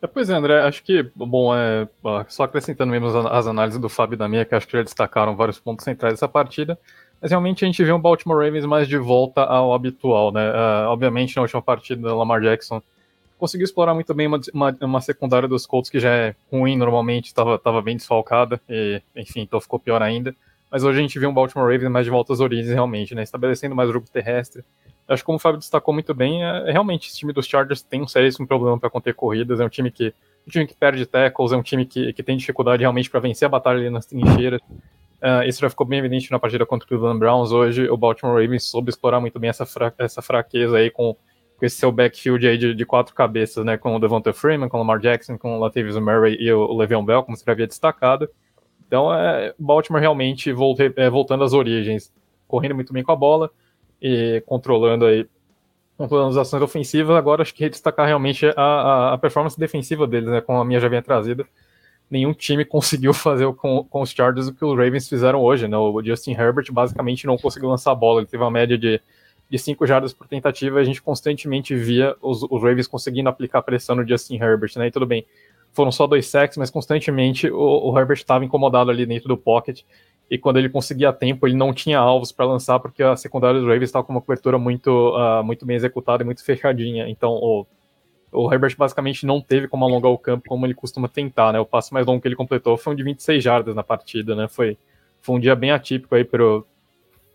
É, 0.00 0.06
pois 0.06 0.28
é, 0.28 0.34
André, 0.34 0.60
acho 0.60 0.82
que, 0.82 1.10
bom, 1.14 1.54
é, 1.54 1.88
só 2.28 2.44
acrescentando 2.44 2.90
mesmo 2.90 3.08
as 3.28 3.46
análises 3.46 3.80
do 3.80 3.88
Fábio 3.88 4.14
e 4.14 4.18
da 4.18 4.28
minha, 4.28 4.44
que 4.44 4.54
acho 4.54 4.66
que 4.66 4.76
já 4.76 4.82
destacaram 4.82 5.36
vários 5.36 5.58
pontos 5.58 5.84
centrais 5.84 6.14
dessa 6.14 6.28
partida, 6.28 6.78
mas 7.20 7.30
realmente 7.30 7.64
a 7.64 7.66
gente 7.66 7.82
vê 7.82 7.92
um 7.92 8.00
Baltimore 8.00 8.44
Ravens 8.44 8.66
mais 8.66 8.86
de 8.86 8.98
volta 8.98 9.42
ao 9.42 9.72
habitual, 9.72 10.30
né? 10.32 10.50
Uh, 10.50 10.88
obviamente, 10.88 11.34
na 11.34 11.42
última 11.42 11.62
partida, 11.62 12.14
Lamar 12.14 12.42
Jackson 12.42 12.82
conseguiu 13.38 13.64
explorar 13.64 13.94
muito 13.94 14.12
bem 14.14 14.26
uma, 14.26 14.40
uma, 14.52 14.76
uma 14.80 15.00
secundária 15.00 15.48
dos 15.48 15.66
Colts 15.66 15.90
que 15.90 16.00
já 16.00 16.10
é 16.10 16.34
ruim 16.50 16.76
normalmente, 16.76 17.26
estava 17.26 17.82
bem 17.82 17.96
desfalcada, 17.96 18.60
e, 18.68 19.02
enfim, 19.14 19.40
então 19.40 19.60
ficou 19.60 19.78
pior 19.78 20.02
ainda. 20.02 20.34
Mas 20.70 20.82
hoje 20.82 20.98
a 20.98 21.02
gente 21.02 21.18
vê 21.18 21.26
um 21.26 21.34
Baltimore 21.34 21.70
Ravens 21.70 21.90
mais 21.90 22.04
de 22.04 22.10
volta 22.10 22.32
às 22.32 22.40
origens, 22.40 22.72
realmente, 22.72 23.14
né? 23.14 23.22
Estabelecendo 23.22 23.74
mais 23.74 23.90
jogo 23.90 24.06
terrestre, 24.12 24.64
acho 25.08 25.22
que 25.22 25.26
como 25.26 25.36
o 25.36 25.38
Fábio 25.38 25.58
destacou 25.58 25.94
muito 25.94 26.12
bem, 26.12 26.44
é, 26.44 26.68
é 26.68 26.72
realmente 26.72 27.08
esse 27.08 27.18
time 27.18 27.32
dos 27.32 27.46
Chargers 27.46 27.82
tem 27.82 28.02
um 28.02 28.08
seríssimo 28.08 28.46
problema 28.46 28.78
para 28.78 28.90
conter 28.90 29.14
corridas, 29.14 29.60
é 29.60 29.64
um 29.64 29.68
time 29.68 29.90
que 29.90 30.12
um 30.46 30.50
time 30.50 30.66
que 30.66 30.74
perde 30.74 31.04
tackles, 31.06 31.52
é 31.52 31.56
um 31.56 31.62
time 31.62 31.84
que, 31.84 32.12
que 32.12 32.22
tem 32.22 32.36
dificuldade 32.36 32.80
realmente 32.80 33.10
para 33.10 33.18
vencer 33.18 33.46
a 33.46 33.48
batalha 33.48 33.80
ali 33.80 33.90
nas 33.90 34.06
trincheiras. 34.06 34.60
Uh, 35.16 35.42
isso 35.44 35.60
já 35.60 35.68
ficou 35.68 35.84
bem 35.84 35.98
evidente 35.98 36.30
na 36.30 36.38
partida 36.38 36.64
contra 36.64 36.84
o 36.84 36.88
Cleveland 36.88 37.18
Browns 37.18 37.50
hoje. 37.50 37.88
O 37.88 37.96
Baltimore 37.96 38.40
Ravens 38.40 38.64
soube 38.64 38.90
explorar 38.90 39.18
muito 39.18 39.40
bem 39.40 39.50
essa, 39.50 39.66
fra 39.66 39.92
essa 39.98 40.22
fraqueza 40.22 40.76
aí 40.76 40.88
com, 40.88 41.16
com 41.56 41.64
esse 41.64 41.76
seu 41.76 41.90
backfield 41.90 42.46
aí 42.46 42.58
de, 42.58 42.74
de, 42.74 42.86
quatro 42.86 43.14
cabeças, 43.14 43.64
né? 43.64 43.76
Com 43.76 43.96
o 43.96 43.98
Devonta 43.98 44.32
Freeman, 44.32 44.68
com 44.68 44.76
o 44.76 44.80
Lamar 44.80 44.98
Jackson, 44.98 45.38
com 45.38 45.56
o 45.56 45.60
Latavius 45.60 45.96
Murray 45.96 46.36
e 46.38 46.52
o, 46.52 46.76
Le'Veon 46.76 47.04
Bell, 47.04 47.22
como 47.22 47.36
você 47.36 47.50
havia 47.50 47.66
destacado. 47.66 48.28
Então, 48.86 49.12
é, 49.12 49.54
Baltimore 49.58 50.00
realmente 50.00 50.52
volte, 50.52 50.92
é, 50.96 51.10
voltando 51.10 51.44
às 51.44 51.52
origens, 51.52 52.12
correndo 52.46 52.74
muito 52.74 52.92
bem 52.92 53.02
com 53.02 53.12
a 53.12 53.16
bola 53.16 53.50
e 54.00 54.42
controlando 54.46 55.06
aí 55.06 55.26
controlando 55.96 56.28
as 56.28 56.36
ações 56.36 56.62
ofensivas, 56.62 57.16
agora 57.16 57.40
acho 57.40 57.54
que 57.54 57.70
destacar 57.70 58.06
realmente 58.06 58.46
a, 58.54 58.62
a, 58.62 59.14
a, 59.14 59.18
performance 59.18 59.58
defensiva 59.58 60.06
deles, 60.06 60.28
né, 60.28 60.42
como 60.42 60.60
a 60.60 60.64
minha 60.64 60.78
já 60.78 60.88
vinha 60.88 61.00
trazida. 61.00 61.46
Nenhum 62.10 62.34
time 62.34 62.64
conseguiu 62.66 63.14
fazer 63.14 63.50
com, 63.54 63.82
com 63.82 64.02
os 64.02 64.10
Chargers 64.10 64.48
o 64.48 64.54
que 64.54 64.62
os 64.62 64.76
Ravens 64.76 65.08
fizeram 65.08 65.40
hoje, 65.40 65.66
né? 65.66 65.76
O 65.76 66.02
Justin 66.04 66.32
Herbert 66.32 66.70
basicamente 66.70 67.26
não 67.26 67.38
conseguiu 67.38 67.70
lançar 67.70 67.92
a 67.92 67.94
bola, 67.94 68.20
ele 68.20 68.28
teve 68.28 68.42
uma 68.42 68.50
média 68.50 68.76
de, 68.76 69.00
de 69.48 69.58
cinco 69.58 69.86
jardas 69.86 70.12
por 70.12 70.26
tentativa, 70.26 70.78
a 70.78 70.84
gente 70.84 71.00
constantemente 71.00 71.74
via 71.74 72.16
os, 72.20 72.42
os 72.42 72.62
Ravens 72.62 72.86
conseguindo 72.86 73.28
aplicar 73.28 73.62
pressão 73.62 73.96
no 73.96 74.06
Justin 74.06 74.36
Herbert, 74.36 74.72
né? 74.76 74.88
E 74.88 74.90
tudo 74.90 75.06
bem, 75.06 75.24
foram 75.72 75.92
só 75.92 76.06
dois 76.06 76.26
sacks, 76.26 76.56
mas 76.56 76.70
constantemente 76.70 77.48
o, 77.48 77.90
o 77.90 77.98
Herbert 77.98 78.16
estava 78.16 78.44
incomodado 78.44 78.90
ali 78.90 79.06
dentro 79.06 79.28
do 79.28 79.36
pocket, 79.36 79.82
e 80.28 80.36
quando 80.36 80.56
ele 80.58 80.68
conseguia 80.68 81.12
tempo, 81.12 81.46
ele 81.46 81.54
não 81.54 81.72
tinha 81.72 81.98
alvos 81.98 82.32
para 82.32 82.44
lançar, 82.44 82.80
porque 82.80 83.02
a 83.02 83.14
secundária 83.14 83.60
dos 83.60 83.68
Ravens 83.68 83.84
estava 83.84 84.04
com 84.04 84.12
uma 84.12 84.20
cobertura 84.20 84.58
muito, 84.58 84.90
uh, 84.90 85.42
muito 85.44 85.64
bem 85.64 85.76
executada 85.76 86.22
e 86.22 86.26
muito 86.26 86.44
fechadinha. 86.44 87.08
Então, 87.08 87.30
o, 87.32 87.66
o 88.32 88.52
Herbert 88.52 88.74
basicamente 88.76 89.24
não 89.24 89.40
teve 89.40 89.68
como 89.68 89.84
alongar 89.84 90.10
o 90.10 90.18
campo 90.18 90.48
como 90.48 90.66
ele 90.66 90.74
costuma 90.74 91.06
tentar, 91.06 91.52
né? 91.52 91.60
O 91.60 91.64
passo 91.64 91.94
mais 91.94 92.04
longo 92.04 92.20
que 92.20 92.26
ele 92.26 92.34
completou 92.34 92.76
foi 92.76 92.92
um 92.92 92.96
de 92.96 93.04
26 93.04 93.42
jardas 93.42 93.74
na 93.76 93.84
partida, 93.84 94.34
né? 94.34 94.48
Foi, 94.48 94.76
foi 95.20 95.36
um 95.36 95.38
dia 95.38 95.54
bem 95.54 95.70
atípico 95.70 96.16
aí 96.16 96.24
para 96.24 96.44
um 96.44 96.64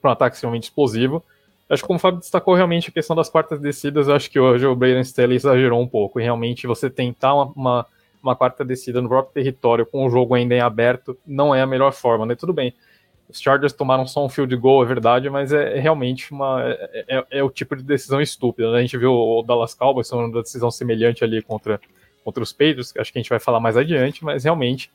ataque 0.04 0.36
extremamente 0.36 0.64
explosivo. 0.64 1.24
Acho 1.72 1.84
que 1.84 1.88
como 1.88 1.98
o 1.98 2.00
Fábio 2.00 2.20
destacou 2.20 2.54
realmente 2.54 2.90
a 2.90 2.94
questão 2.94 3.16
das 3.16 3.30
quartas 3.30 3.60
descidas, 3.60 4.10
acho 4.10 4.30
que 4.30 4.40
hoje 4.40 4.66
o 4.66 4.76
Braden 4.76 5.02
Staley 5.02 5.38
exagerou 5.38 5.82
um 5.82 5.88
pouco. 5.88 6.20
E 6.20 6.24
realmente 6.24 6.68
você 6.68 6.90
tentar 6.90 7.34
uma, 7.34 7.54
uma 7.56 7.88
uma 8.22 8.36
quarta 8.36 8.64
descida 8.64 9.02
no 9.02 9.10
próprio 9.10 9.34
território 9.34 9.86
com 9.86 10.06
o 10.06 10.10
jogo 10.10 10.36
ainda 10.36 10.54
em 10.54 10.60
aberto 10.60 11.18
não 11.26 11.54
é 11.54 11.62
a 11.62 11.66
melhor 11.68 11.92
forma, 11.92 12.26
né? 12.26 12.36
Tudo 12.36 12.54
bem. 12.54 12.74
Os 13.28 13.42
Chargers 13.42 13.74
tomaram 13.74 14.06
só 14.06 14.26
um 14.26 14.30
field 14.30 14.56
goal, 14.58 14.84
é 14.84 14.86
verdade, 14.86 15.30
mas 15.30 15.54
é, 15.54 15.78
é 15.78 15.80
realmente 15.80 16.32
uma 16.32 16.62
é, 16.64 17.06
é, 17.08 17.26
é, 17.32 17.44
o 17.44 17.50
tipo 17.50 17.76
de 17.76 17.84
decisão 17.84 18.22
estúpida. 18.22 18.72
Né? 18.72 18.80
A 18.80 18.82
gente 18.82 18.98
viu 18.98 19.14
o 19.14 19.42
Dallas 19.42 19.74
Cowboys 19.74 20.10
tomando 20.10 20.34
uma 20.34 20.42
decisão 20.42 20.70
semelhante 20.70 21.24
ali 21.24 21.42
contra, 21.42 21.80
contra 22.24 22.44
os 22.44 22.52
Patriots, 22.52 22.92
que 22.92 23.00
acho 23.00 23.12
que 23.12 23.18
a 23.18 23.22
gente 23.22 23.30
vai 23.30 23.40
falar 23.40 23.60
mais 23.60 23.78
adiante, 23.78 24.24
mas 24.24 24.44
realmente 24.44 24.92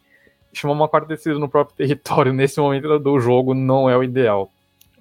chamar 0.53 0.75
uma 0.75 0.89
quarta 0.89 1.09
descida 1.09 1.39
no 1.39 1.49
próprio 1.49 1.77
território 1.77 2.33
nesse 2.33 2.61
momento 2.61 2.99
do 2.99 3.19
jogo 3.19 3.55
não 3.55 3.89
é 3.89 3.97
o 3.97 4.05
ideal. 4.05 4.51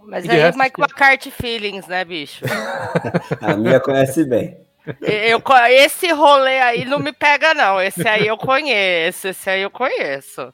Mas 0.07 0.27
aí 0.29 0.49
o 0.49 0.57
Mike. 0.57 0.79
McCarthy 0.79 1.31
feelings, 1.31 1.87
né, 1.87 2.05
bicho? 2.05 2.45
a 3.41 3.55
minha 3.55 3.79
conhece 3.79 4.23
bem. 4.23 4.57
Eu, 5.01 5.41
esse 5.69 6.11
rolê 6.11 6.59
aí 6.59 6.85
não 6.85 6.99
me 6.99 7.11
pega, 7.11 7.53
não. 7.53 7.81
Esse 7.81 8.07
aí 8.07 8.27
eu 8.27 8.37
conheço, 8.37 9.27
esse 9.27 9.49
aí 9.49 9.61
eu 9.63 9.71
conheço. 9.71 10.53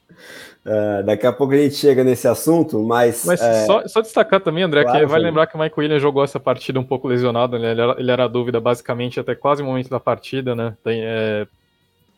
Uh, 0.65 1.03
daqui 1.03 1.25
a 1.25 1.33
pouco 1.33 1.53
a 1.53 1.57
gente 1.57 1.75
chega 1.75 2.03
nesse 2.03 2.27
assunto, 2.27 2.81
mas. 2.81 3.25
Mas 3.25 3.41
é... 3.41 3.65
só, 3.65 3.85
só, 3.87 3.99
destacar 3.99 4.39
também, 4.39 4.63
André, 4.63 4.83
claro, 4.83 4.99
que 4.99 5.05
vai 5.05 5.19
lembrar 5.19 5.47
que 5.47 5.55
o 5.55 5.59
Mike 5.59 5.77
Williams 5.77 6.01
jogou 6.01 6.23
essa 6.23 6.39
partida 6.39 6.79
um 6.79 6.83
pouco 6.83 7.07
lesionado, 7.07 7.59
né? 7.59 7.71
Ele 7.71 7.81
era, 7.81 7.95
ele 7.97 8.11
era 8.11 8.23
a 8.25 8.27
dúvida 8.27 8.59
basicamente 8.59 9.19
até 9.19 9.35
quase 9.35 9.61
o 9.61 9.65
momento 9.65 9.89
da 9.89 9.99
partida, 9.99 10.55
né? 10.55 10.77
Tem, 10.83 11.01
é... 11.03 11.47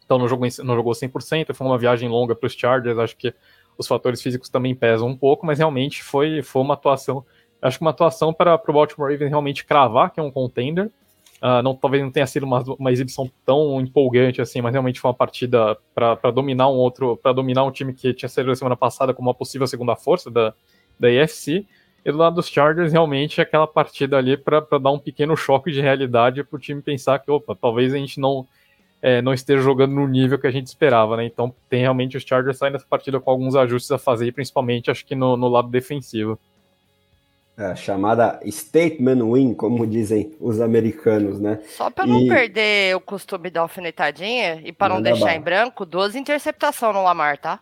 Então 0.06 0.20
não 0.20 0.28
jogou, 0.28 0.48
não 0.64 0.76
jogou 0.76 0.94
100%, 0.94 1.54
foi 1.54 1.66
uma 1.66 1.78
viagem 1.78 2.10
longa 2.10 2.36
para 2.36 2.46
os 2.46 2.54
Chargers, 2.54 3.00
acho 3.00 3.16
que 3.16 3.34
os 3.78 3.88
fatores 3.88 4.22
físicos 4.22 4.50
também 4.50 4.76
pesam 4.76 5.08
um 5.08 5.18
pouco, 5.18 5.46
mas 5.46 5.60
realmente 5.60 6.04
foi, 6.04 6.42
foi 6.42 6.62
uma 6.62 6.74
atuação. 6.74 7.26
Acho 7.62 7.78
que 7.78 7.84
uma 7.84 7.92
atuação 7.92 8.34
para 8.34 8.56
o 8.56 8.74
Baltimore 8.74 9.12
Ravens 9.12 9.30
realmente 9.30 9.66
cravar 9.66 10.12
que 10.12 10.20
é 10.20 10.24
um 10.24 10.32
contender 10.32 10.92
Uh, 11.44 11.62
não, 11.62 11.76
talvez 11.76 12.02
não 12.02 12.10
tenha 12.10 12.26
sido 12.26 12.44
uma, 12.44 12.64
uma 12.80 12.90
exibição 12.90 13.30
tão 13.46 13.82
empolgante 13.82 14.42
assim, 14.42 14.62
mas 14.62 14.72
realmente 14.72 14.98
foi 14.98 15.10
uma 15.10 15.14
partida 15.14 15.78
para 15.94 16.32
dominar 16.32 16.70
um 16.70 16.76
outro, 16.76 17.18
para 17.18 17.34
dominar 17.34 17.66
um 17.66 17.72
time 17.72 17.94
que 17.94 18.14
tinha 18.14 18.30
sido 18.30 18.48
na 18.48 18.56
semana 18.56 18.78
passada 18.78 19.14
como 19.14 19.28
uma 19.28 19.34
possível 19.34 19.68
segunda 19.68 19.94
força 19.94 20.32
da, 20.32 20.54
da 20.98 21.12
EFC. 21.12 21.68
E 22.06 22.12
do 22.14 22.18
lado 22.18 22.36
dos 22.36 22.48
Chargers, 22.48 22.94
realmente 22.94 23.42
é 23.42 23.44
aquela 23.44 23.68
partida 23.68 24.18
ali 24.18 24.38
para 24.38 24.62
dar 24.82 24.92
um 24.92 25.00
pequeno 25.00 25.36
choque 25.36 25.70
de 25.70 25.82
realidade 25.82 26.46
para 26.46 26.56
o 26.56 26.60
time 26.60 26.82
pensar 26.82 27.20
que, 27.20 27.30
opa, 27.30 27.54
talvez 27.54 27.94
a 27.94 27.98
gente 27.98 28.22
não, 28.22 28.48
é, 29.04 29.22
não 29.22 29.34
esteja 29.34 29.62
jogando 29.62 29.94
no 29.94 30.08
nível 30.08 30.40
que 30.40 30.48
a 30.48 30.52
gente 30.52 30.68
esperava, 30.68 31.18
né? 31.18 31.26
Então 31.26 31.54
tem 31.70 31.82
realmente 31.82 32.16
os 32.16 32.24
Chargers 32.24 32.58
saindo 32.58 32.74
dessa 32.74 32.86
partida 32.90 33.20
com 33.20 33.30
alguns 33.30 33.54
ajustes 33.54 33.92
a 33.92 33.98
fazer, 33.98 34.32
principalmente 34.32 34.90
acho 34.90 35.06
que 35.06 35.14
no, 35.14 35.36
no 35.36 35.50
lado 35.50 35.68
defensivo 35.68 36.40
a 37.56 37.76
chamada 37.76 38.40
statement 38.50 39.32
win, 39.32 39.54
como 39.54 39.86
dizem 39.86 40.34
os 40.40 40.60
americanos, 40.60 41.40
né? 41.40 41.60
Só 41.68 41.90
para 41.92 42.08
não 42.08 42.28
perder 42.28 42.96
o 42.96 43.00
costume 43.00 43.52
da 43.52 43.62
alfinetadinha 43.62 44.60
e 44.64 44.72
para 44.72 44.96
não 44.96 45.02
deixar 45.02 45.36
em 45.36 45.40
branco, 45.40 45.86
duas 45.86 46.16
interceptações 46.16 46.96
no 46.96 47.04
Lamar, 47.04 47.38
tá? 47.38 47.60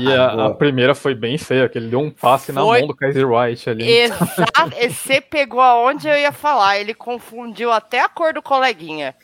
E 0.00 0.12
a, 0.12 0.46
a, 0.50 0.50
primeira 0.54 0.96
foi 0.96 1.14
bem 1.14 1.38
feia, 1.38 1.68
que 1.68 1.78
ele 1.78 1.90
deu 1.90 2.00
um 2.00 2.10
passe 2.10 2.46
foi... 2.46 2.54
na 2.54 2.64
mão 2.64 2.88
do 2.88 2.96
Kaiser 2.96 3.30
White 3.30 3.70
ali. 3.70 3.88
Exato, 3.88 4.74
você 4.90 5.20
pegou 5.20 5.60
aonde 5.60 6.08
eu 6.08 6.16
ia 6.16 6.32
falar, 6.32 6.80
ele 6.80 6.92
confundiu 6.92 7.70
até 7.70 8.00
a 8.00 8.08
cor 8.08 8.34
do 8.34 8.42
coleguinha. 8.42 9.14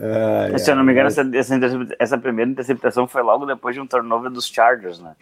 Ah, 0.00 0.58
Se 0.58 0.70
eu 0.70 0.76
não 0.76 0.84
me 0.84 0.92
engano, 0.92 1.08
essa, 1.08 1.28
essa, 1.34 1.54
essa 1.98 2.18
primeira 2.18 2.50
interceptação 2.50 3.06
foi 3.06 3.22
logo 3.22 3.46
depois 3.46 3.74
de 3.74 3.80
um 3.80 3.86
turnover 3.86 4.30
dos 4.30 4.46
Chargers, 4.46 5.00
né? 5.00 5.14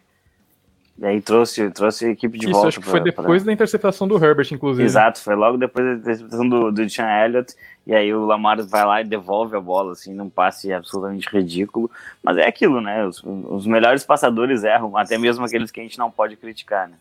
E 0.99 1.07
aí 1.07 1.21
trouxe, 1.21 1.71
trouxe 1.71 2.07
a 2.07 2.11
equipe 2.11 2.39
de 2.39 2.45
Isso, 2.45 2.53
volta. 2.53 2.69
acho 2.69 2.81
que 2.81 2.87
foi 2.87 3.01
pra, 3.01 3.11
depois 3.11 3.43
pra... 3.43 3.47
da 3.47 3.53
interceptação 3.53 4.07
do 4.07 4.23
Herbert, 4.23 4.47
inclusive. 4.53 4.85
Exato, 4.85 5.21
foi 5.21 5.35
logo 5.35 5.57
depois 5.57 5.85
da 5.85 5.93
interceptação 5.95 6.49
do, 6.49 6.71
do 6.71 6.89
Sean 6.89 7.09
Elliott. 7.25 7.55
E 7.87 7.95
aí 7.95 8.15
o 8.15 8.25
Lamar 8.25 8.63
vai 8.63 8.85
lá 8.85 9.01
e 9.01 9.05
devolve 9.05 9.57
a 9.57 9.61
bola, 9.61 9.93
assim, 9.93 10.15
num 10.15 10.29
passe 10.29 10.73
absolutamente 10.73 11.29
ridículo. 11.29 11.91
Mas 12.23 12.37
é 12.37 12.47
aquilo, 12.47 12.81
né? 12.81 13.05
Os, 13.05 13.21
os 13.25 13.67
melhores 13.67 14.05
passadores 14.05 14.63
erram, 14.63 14.97
até 14.97 15.19
mesmo 15.19 15.45
aqueles 15.45 15.71
que 15.71 15.81
a 15.81 15.83
gente 15.83 15.99
não 15.99 16.11
pode 16.11 16.37
criticar, 16.37 16.89
né? 16.89 16.95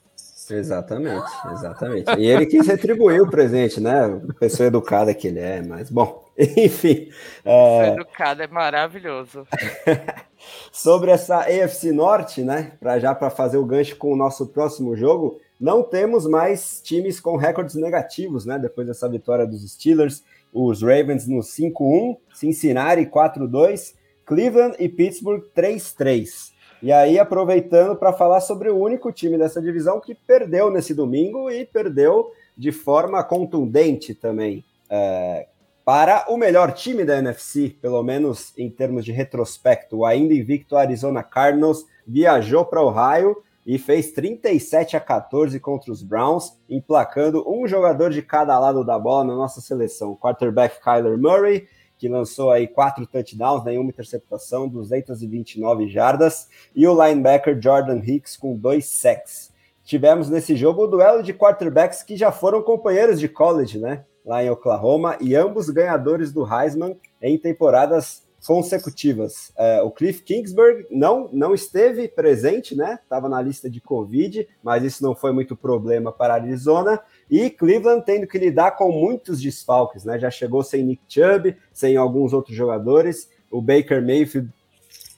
Exatamente, 0.49 1.31
exatamente. 1.51 2.11
E 2.17 2.25
ele 2.25 2.45
quis 2.45 2.67
retribuir 2.67 3.21
o 3.21 3.29
presente, 3.29 3.79
né? 3.79 4.19
Pessoa 4.39 4.67
educada 4.67 5.13
que 5.13 5.27
ele 5.27 5.39
é, 5.39 5.61
mas 5.61 5.89
bom, 5.89 6.25
enfim. 6.57 7.09
É... 7.45 7.89
Educado 7.89 8.41
é 8.41 8.47
maravilhoso. 8.47 9.45
Sobre 10.71 11.11
essa 11.11 11.41
AFC 11.41 11.91
Norte, 11.91 12.43
né? 12.43 12.73
Para 12.79 12.99
já 12.99 13.13
para 13.13 13.29
fazer 13.29 13.57
o 13.57 13.65
gancho 13.65 13.95
com 13.95 14.11
o 14.11 14.15
nosso 14.15 14.47
próximo 14.47 14.95
jogo, 14.95 15.39
não 15.59 15.83
temos 15.83 16.25
mais 16.25 16.81
times 16.81 17.19
com 17.19 17.37
recordes 17.37 17.75
negativos, 17.75 18.45
né? 18.45 18.57
Depois 18.57 18.87
dessa 18.87 19.07
vitória 19.07 19.45
dos 19.45 19.69
Steelers, 19.71 20.23
os 20.51 20.81
Ravens 20.81 21.27
no 21.27 21.39
5-1, 21.39 22.17
Cincinnati 22.33 23.05
4-2, 23.05 23.93
Cleveland 24.25 24.75
e 24.79 24.89
Pittsburgh 24.89 25.43
3-3. 25.55 26.51
E 26.81 26.91
aí, 26.91 27.19
aproveitando 27.19 27.95
para 27.95 28.11
falar 28.11 28.41
sobre 28.41 28.67
o 28.69 28.79
único 28.79 29.11
time 29.11 29.37
dessa 29.37 29.61
divisão 29.61 30.01
que 30.01 30.15
perdeu 30.15 30.71
nesse 30.71 30.95
domingo 30.95 31.51
e 31.51 31.63
perdeu 31.63 32.31
de 32.57 32.71
forma 32.71 33.23
contundente 33.23 34.15
também. 34.15 34.65
É, 34.89 35.47
para 35.83 36.25
o 36.29 36.37
melhor 36.37 36.73
time 36.73 37.03
da 37.03 37.17
NFC, 37.17 37.75
pelo 37.81 38.03
menos 38.03 38.53
em 38.57 38.69
termos 38.69 39.03
de 39.03 39.11
retrospecto, 39.11 39.97
o 39.97 40.05
ainda 40.05 40.33
invicto 40.33 40.77
Arizona 40.77 41.23
Cardinals 41.23 41.85
viajou 42.05 42.63
para 42.63 42.83
Ohio 42.83 43.41
e 43.65 43.77
fez 43.77 44.11
37 44.11 44.95
a 44.95 44.99
14 44.99 45.59
contra 45.59 45.91
os 45.91 46.03
Browns, 46.03 46.57
emplacando 46.69 47.43
um 47.47 47.67
jogador 47.67 48.09
de 48.09 48.21
cada 48.21 48.57
lado 48.59 48.83
da 48.83 48.97
bola 48.97 49.23
na 49.23 49.35
nossa 49.35 49.61
seleção. 49.61 50.15
Quarterback 50.15 50.81
Kyler 50.81 51.17
Murray, 51.17 51.67
que 51.97 52.09
lançou 52.09 52.51
aí 52.51 52.67
quatro 52.67 53.05
touchdowns, 53.05 53.63
nenhuma 53.63 53.89
interceptação, 53.89 54.67
229 54.67 55.87
jardas, 55.87 56.47
e 56.75 56.87
o 56.87 56.93
linebacker 56.93 57.59
Jordan 57.61 58.01
Hicks 58.03 58.35
com 58.35 58.55
dois 58.55 58.85
sacks. 58.85 59.51
Tivemos 59.83 60.29
nesse 60.29 60.55
jogo 60.55 60.83
o 60.83 60.87
duelo 60.87 61.21
de 61.21 61.33
quarterbacks 61.33 62.01
que 62.01 62.15
já 62.15 62.31
foram 62.31 62.61
companheiros 62.61 63.19
de 63.19 63.27
college, 63.27 63.77
né? 63.77 64.05
Lá 64.25 64.43
em 64.43 64.49
Oklahoma, 64.49 65.17
e 65.19 65.35
ambos 65.35 65.69
ganhadores 65.69 66.31
do 66.31 66.45
Heisman 66.45 66.95
em 67.21 67.37
temporadas 67.37 68.23
consecutivas. 68.45 69.51
É, 69.55 69.81
o 69.81 69.91
Cliff 69.91 70.23
Kingsbury 70.23 70.87
não, 70.89 71.29
não 71.31 71.53
esteve 71.53 72.07
presente, 72.07 72.75
né? 72.75 72.99
Estava 73.03 73.29
na 73.29 73.41
lista 73.41 73.69
de 73.69 73.79
Covid, 73.79 74.47
mas 74.63 74.83
isso 74.83 75.03
não 75.03 75.15
foi 75.15 75.31
muito 75.31 75.55
problema 75.55 76.11
para 76.11 76.33
Arizona. 76.33 76.99
E 77.29 77.49
Cleveland 77.49 78.03
tendo 78.03 78.27
que 78.27 78.37
lidar 78.37 78.71
com 78.71 78.91
muitos 78.91 79.39
desfalques, 79.41 80.03
né? 80.03 80.17
Já 80.17 80.31
chegou 80.31 80.63
sem 80.63 80.83
Nick 80.83 81.03
Chubb, 81.07 81.55
sem 81.71 81.95
alguns 81.97 82.33
outros 82.33 82.55
jogadores. 82.55 83.29
O 83.49 83.61
Baker 83.61 84.01
Mayfield 84.01 84.49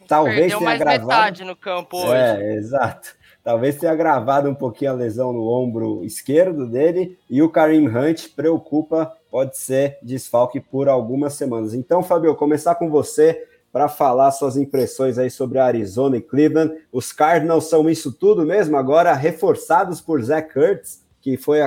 talvez 0.08 0.36
Perdeu 0.36 0.58
tenha 0.58 0.70
mais 0.70 0.80
gravado. 0.80 1.08
metade 1.08 1.44
no 1.46 1.56
campo 1.56 1.98
hoje. 1.98 2.14
É, 2.14 2.56
exato. 2.56 3.16
Talvez 3.44 3.76
tenha 3.76 3.94
gravado 3.94 4.50
um 4.50 4.56
pouquinho 4.56 4.92
a 4.92 4.96
lesão 4.96 5.34
no 5.34 5.46
ombro 5.48 6.04
esquerdo 6.04 6.66
dele. 6.66 7.18
E 7.30 7.42
o 7.42 7.50
Karim 7.50 7.88
Hunt 7.88 8.30
preocupa, 8.36 9.12
pode 9.30 9.58
ser 9.58 9.98
desfalque 10.02 10.60
por 10.60 10.88
algumas 10.88 11.34
semanas. 11.34 11.74
Então, 11.74 12.02
Fabio, 12.02 12.36
começar 12.36 12.76
com 12.76 12.90
você 12.90 13.46
para 13.72 13.90
falar 13.90 14.32
suas 14.32 14.56
impressões 14.56 15.18
aí 15.18 15.30
sobre 15.30 15.60
Arizona 15.60 16.18
e 16.18 16.22
Cleveland. 16.22 16.74
Os 16.92 17.12
Cardinals 17.12 17.66
são 17.66 17.90
isso 17.90 18.12
tudo 18.14 18.46
mesmo, 18.46 18.78
agora 18.78 19.14
reforçados 19.14 20.00
por 20.00 20.22
Zach 20.22 20.54
Kurtz 20.54 21.04
que 21.24 21.38
foi 21.38 21.60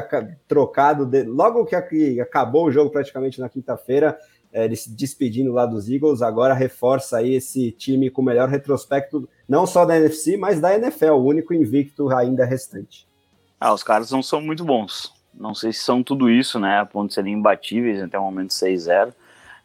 trocado 0.47 1.07
de, 1.07 1.23
logo 1.23 1.65
que 1.65 2.21
acabou 2.21 2.67
o 2.67 2.71
jogo 2.71 2.91
praticamente 2.91 3.41
na 3.41 3.49
quinta-feira, 3.49 4.19
ele 4.65 4.77
se 4.77 4.91
despedindo 4.91 5.53
lá 5.53 5.67
dos 5.67 5.89
Eagles, 5.89 6.23
agora 6.23 6.55
reforça 6.55 7.19
aí 7.19 7.35
esse 7.35 7.71
time 7.73 8.11
com 8.11 8.23
o 8.23 8.25
melhor 8.25 8.49
retrospecto, 8.49 9.29
não 9.49 9.67
só 9.67 9.85
da 9.85 9.97
NFC, 9.97 10.37
mas 10.37 10.61
da 10.61 10.75
NFL, 10.75 11.13
o 11.13 11.25
único 11.25 11.53
invicto 11.53 12.09
ainda 12.11 12.45
restante. 12.45 13.07
Ah, 13.61 13.73
os 13.73 13.83
caras 13.83 14.11
não 14.11 14.23
são 14.23 14.41
muito 14.41 14.65
bons. 14.65 15.13
Não 15.35 15.55
sei 15.55 15.73
se 15.73 15.81
são 15.81 16.03
tudo 16.03 16.31
isso, 16.31 16.59
né? 16.59 16.79
A 16.79 16.87
ponto 16.87 17.09
de 17.09 17.15
serem 17.15 17.35
imbatíveis 17.35 18.03
até 18.03 18.19
o 18.19 18.23
momento 18.23 18.51
6-0. 18.51 19.13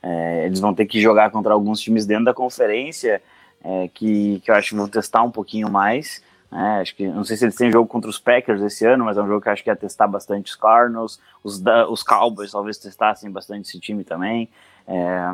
É, 0.03 0.45
eles 0.45 0.59
vão 0.59 0.73
ter 0.73 0.85
que 0.85 0.99
jogar 0.99 1.29
contra 1.31 1.53
alguns 1.53 1.79
times 1.79 2.05
dentro 2.05 2.25
da 2.25 2.33
conferência 2.33 3.21
é, 3.63 3.87
que, 3.87 4.41
que 4.43 4.49
eu 4.49 4.55
acho 4.55 4.69
que 4.69 4.75
vão 4.75 4.87
testar 4.87 5.23
um 5.23 5.31
pouquinho 5.31 5.69
mais. 5.69 6.21
É, 6.51 6.81
acho 6.81 6.95
que 6.95 7.07
não 7.07 7.23
sei 7.23 7.37
se 7.37 7.45
eles 7.45 7.55
têm 7.55 7.71
jogo 7.71 7.87
contra 7.87 8.09
os 8.09 8.19
Packers 8.19 8.61
esse 8.61 8.85
ano, 8.85 9.05
mas 9.05 9.17
é 9.17 9.21
um 9.21 9.27
jogo 9.27 9.41
que 9.41 9.49
acho 9.49 9.63
que 9.63 9.69
ia 9.69 9.75
testar 9.75 10.07
bastante 10.07 10.51
os 10.51 10.55
Cardinals, 10.55 11.19
os, 11.41 11.61
os 11.89 12.03
Cowboys 12.03 12.51
talvez 12.51 12.77
testassem 12.77 13.31
bastante 13.31 13.69
esse 13.69 13.79
time 13.79 14.03
também. 14.03 14.49
É, 14.87 15.31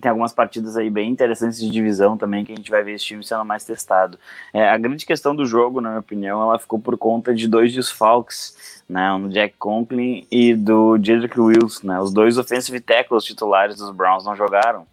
tem 0.00 0.10
algumas 0.10 0.32
partidas 0.32 0.76
aí 0.76 0.90
bem 0.90 1.10
interessantes 1.10 1.58
de 1.58 1.70
divisão 1.70 2.16
também 2.16 2.44
que 2.44 2.52
a 2.52 2.56
gente 2.56 2.70
vai 2.70 2.82
ver 2.82 2.94
esse 2.94 3.04
time 3.04 3.24
sendo 3.24 3.44
mais 3.44 3.64
testado. 3.64 4.18
É, 4.52 4.68
a 4.68 4.78
grande 4.78 5.04
questão 5.04 5.34
do 5.34 5.46
jogo, 5.46 5.80
na 5.80 5.90
minha 5.90 6.00
opinião, 6.00 6.42
ela 6.42 6.58
ficou 6.58 6.78
por 6.78 6.96
conta 6.96 7.34
de 7.34 7.48
dois 7.48 7.72
desfalques, 7.72 8.82
né, 8.88 9.12
o 9.12 9.28
Jack 9.28 9.54
Conklin 9.58 10.26
e 10.30 10.54
do 10.54 10.98
Jedrick 11.02 11.38
Wills, 11.38 11.84
né, 11.84 12.00
os 12.00 12.12
dois 12.12 12.38
offensive 12.38 12.80
tackles 12.80 13.24
titulares 13.24 13.76
dos 13.76 13.90
Browns 13.90 14.24
não 14.24 14.36
jogaram. 14.36 14.86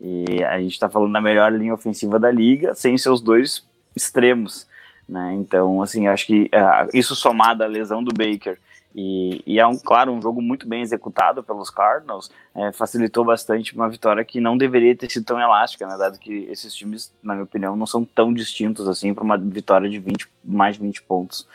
E 0.00 0.44
a 0.44 0.60
gente 0.60 0.72
está 0.72 0.88
falando 0.88 1.12
da 1.12 1.20
melhor 1.20 1.52
linha 1.52 1.74
ofensiva 1.74 2.18
da 2.18 2.30
liga, 2.30 2.74
sem 2.74 2.96
seus 2.96 3.20
dois 3.20 3.66
extremos. 3.96 4.66
Né? 5.08 5.34
Então, 5.34 5.82
assim, 5.82 6.06
acho 6.06 6.26
que 6.26 6.50
uh, 6.54 6.88
isso 6.94 7.16
somado 7.16 7.64
à 7.64 7.66
lesão 7.66 8.04
do 8.04 8.12
Baker 8.12 8.58
e, 8.94 9.42
e, 9.46 9.60
é, 9.60 9.66
um, 9.66 9.78
claro, 9.78 10.12
um 10.12 10.20
jogo 10.20 10.40
muito 10.40 10.66
bem 10.66 10.80
executado 10.80 11.42
pelos 11.42 11.70
Cardinals, 11.70 12.30
é, 12.54 12.72
facilitou 12.72 13.24
bastante 13.24 13.74
uma 13.74 13.88
vitória 13.88 14.24
que 14.24 14.40
não 14.40 14.56
deveria 14.56 14.96
ter 14.96 15.10
sido 15.10 15.24
tão 15.24 15.40
elástica, 15.40 15.86
né, 15.86 15.96
dado 15.96 16.18
que 16.18 16.48
esses 16.50 16.74
times, 16.74 17.12
na 17.22 17.34
minha 17.34 17.44
opinião, 17.44 17.76
não 17.76 17.86
são 17.86 18.04
tão 18.04 18.32
distintos 18.32 18.88
assim 18.88 19.14
para 19.14 19.24
uma 19.24 19.36
vitória 19.36 19.88
de 19.88 19.98
20, 19.98 20.28
mais 20.44 20.76
de 20.76 20.82
20 20.82 21.02
pontos. 21.02 21.46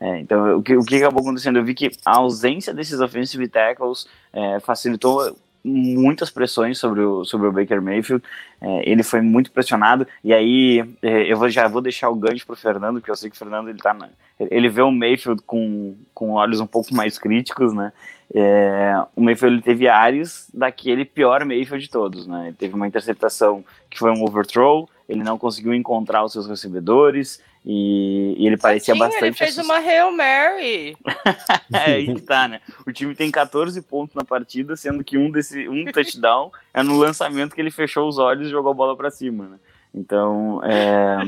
É, 0.00 0.20
então, 0.20 0.56
o 0.56 0.62
que, 0.62 0.76
o 0.76 0.84
que 0.84 0.96
acabou 0.96 1.20
acontecendo? 1.22 1.58
Eu 1.58 1.64
vi 1.64 1.74
que 1.74 1.90
a 2.04 2.18
ausência 2.18 2.72
desses 2.72 3.00
offensive 3.00 3.48
tackles 3.48 4.06
é, 4.32 4.60
facilitou 4.60 5.36
muitas 5.68 6.30
pressões 6.30 6.78
sobre 6.78 7.00
o, 7.00 7.24
sobre 7.24 7.46
o 7.46 7.52
Baker 7.52 7.80
Mayfield. 7.82 8.24
É, 8.60 8.90
ele 8.90 9.02
foi 9.02 9.20
muito 9.20 9.50
pressionado. 9.50 10.06
E 10.24 10.32
aí 10.32 10.84
é, 11.02 11.30
eu 11.32 11.36
vou, 11.36 11.48
já 11.48 11.68
vou 11.68 11.80
deixar 11.80 12.08
o 12.10 12.14
gancho 12.14 12.46
para 12.46 12.54
o 12.54 12.56
Fernando, 12.56 12.96
porque 12.96 13.10
eu 13.10 13.16
sei 13.16 13.30
que 13.30 13.36
o 13.36 13.38
Fernando 13.38 13.68
ele 13.68 13.78
tá 13.78 13.92
na, 13.92 14.08
ele 14.40 14.68
vê 14.68 14.82
o 14.82 14.90
Mayfield 14.90 15.42
com, 15.46 15.96
com 16.14 16.32
olhos 16.32 16.60
um 16.60 16.66
pouco 16.66 16.94
mais 16.94 17.18
críticos, 17.18 17.74
né? 17.74 17.92
É, 18.34 18.94
o 19.16 19.22
Mayfield 19.22 19.56
ele 19.56 19.62
teve 19.62 19.88
áreas 19.88 20.50
daquele 20.52 21.04
pior 21.04 21.44
Mayfield 21.44 21.84
de 21.84 21.90
todos, 21.90 22.26
né? 22.26 22.48
Ele 22.48 22.56
teve 22.56 22.74
uma 22.74 22.86
interceptação 22.86 23.64
que 23.90 23.98
foi 23.98 24.10
um 24.10 24.22
overthrow, 24.22 24.88
ele 25.08 25.24
não 25.24 25.38
conseguiu 25.38 25.74
encontrar 25.74 26.24
os 26.24 26.32
seus 26.32 26.46
recebedores, 26.46 27.42
e, 27.64 28.34
e 28.38 28.46
ele 28.46 28.56
parecia 28.56 28.94
bastante. 28.94 29.24
Ele 29.24 29.34
fez 29.34 29.58
uma 29.58 29.76
Hail 29.76 30.10
Mary. 30.10 30.96
é 31.72 31.92
aí 31.92 32.14
que 32.14 32.22
tá, 32.22 32.48
né? 32.48 32.60
O 32.86 32.92
time 32.92 33.14
tem 33.14 33.30
14 33.30 33.80
pontos 33.82 34.14
na 34.14 34.24
partida, 34.24 34.76
sendo 34.76 35.04
que 35.04 35.18
um 35.18 35.30
desse 35.30 35.68
um 35.68 35.84
touchdown 35.86 36.50
é 36.72 36.82
no 36.82 36.96
lançamento 36.96 37.54
que 37.54 37.60
ele 37.60 37.70
fechou 37.70 38.08
os 38.08 38.18
olhos 38.18 38.48
e 38.48 38.50
jogou 38.50 38.70
a 38.70 38.74
bola 38.74 38.96
para 38.96 39.10
cima, 39.10 39.48
né? 39.48 39.58
Então, 39.94 40.60
é, 40.64 41.18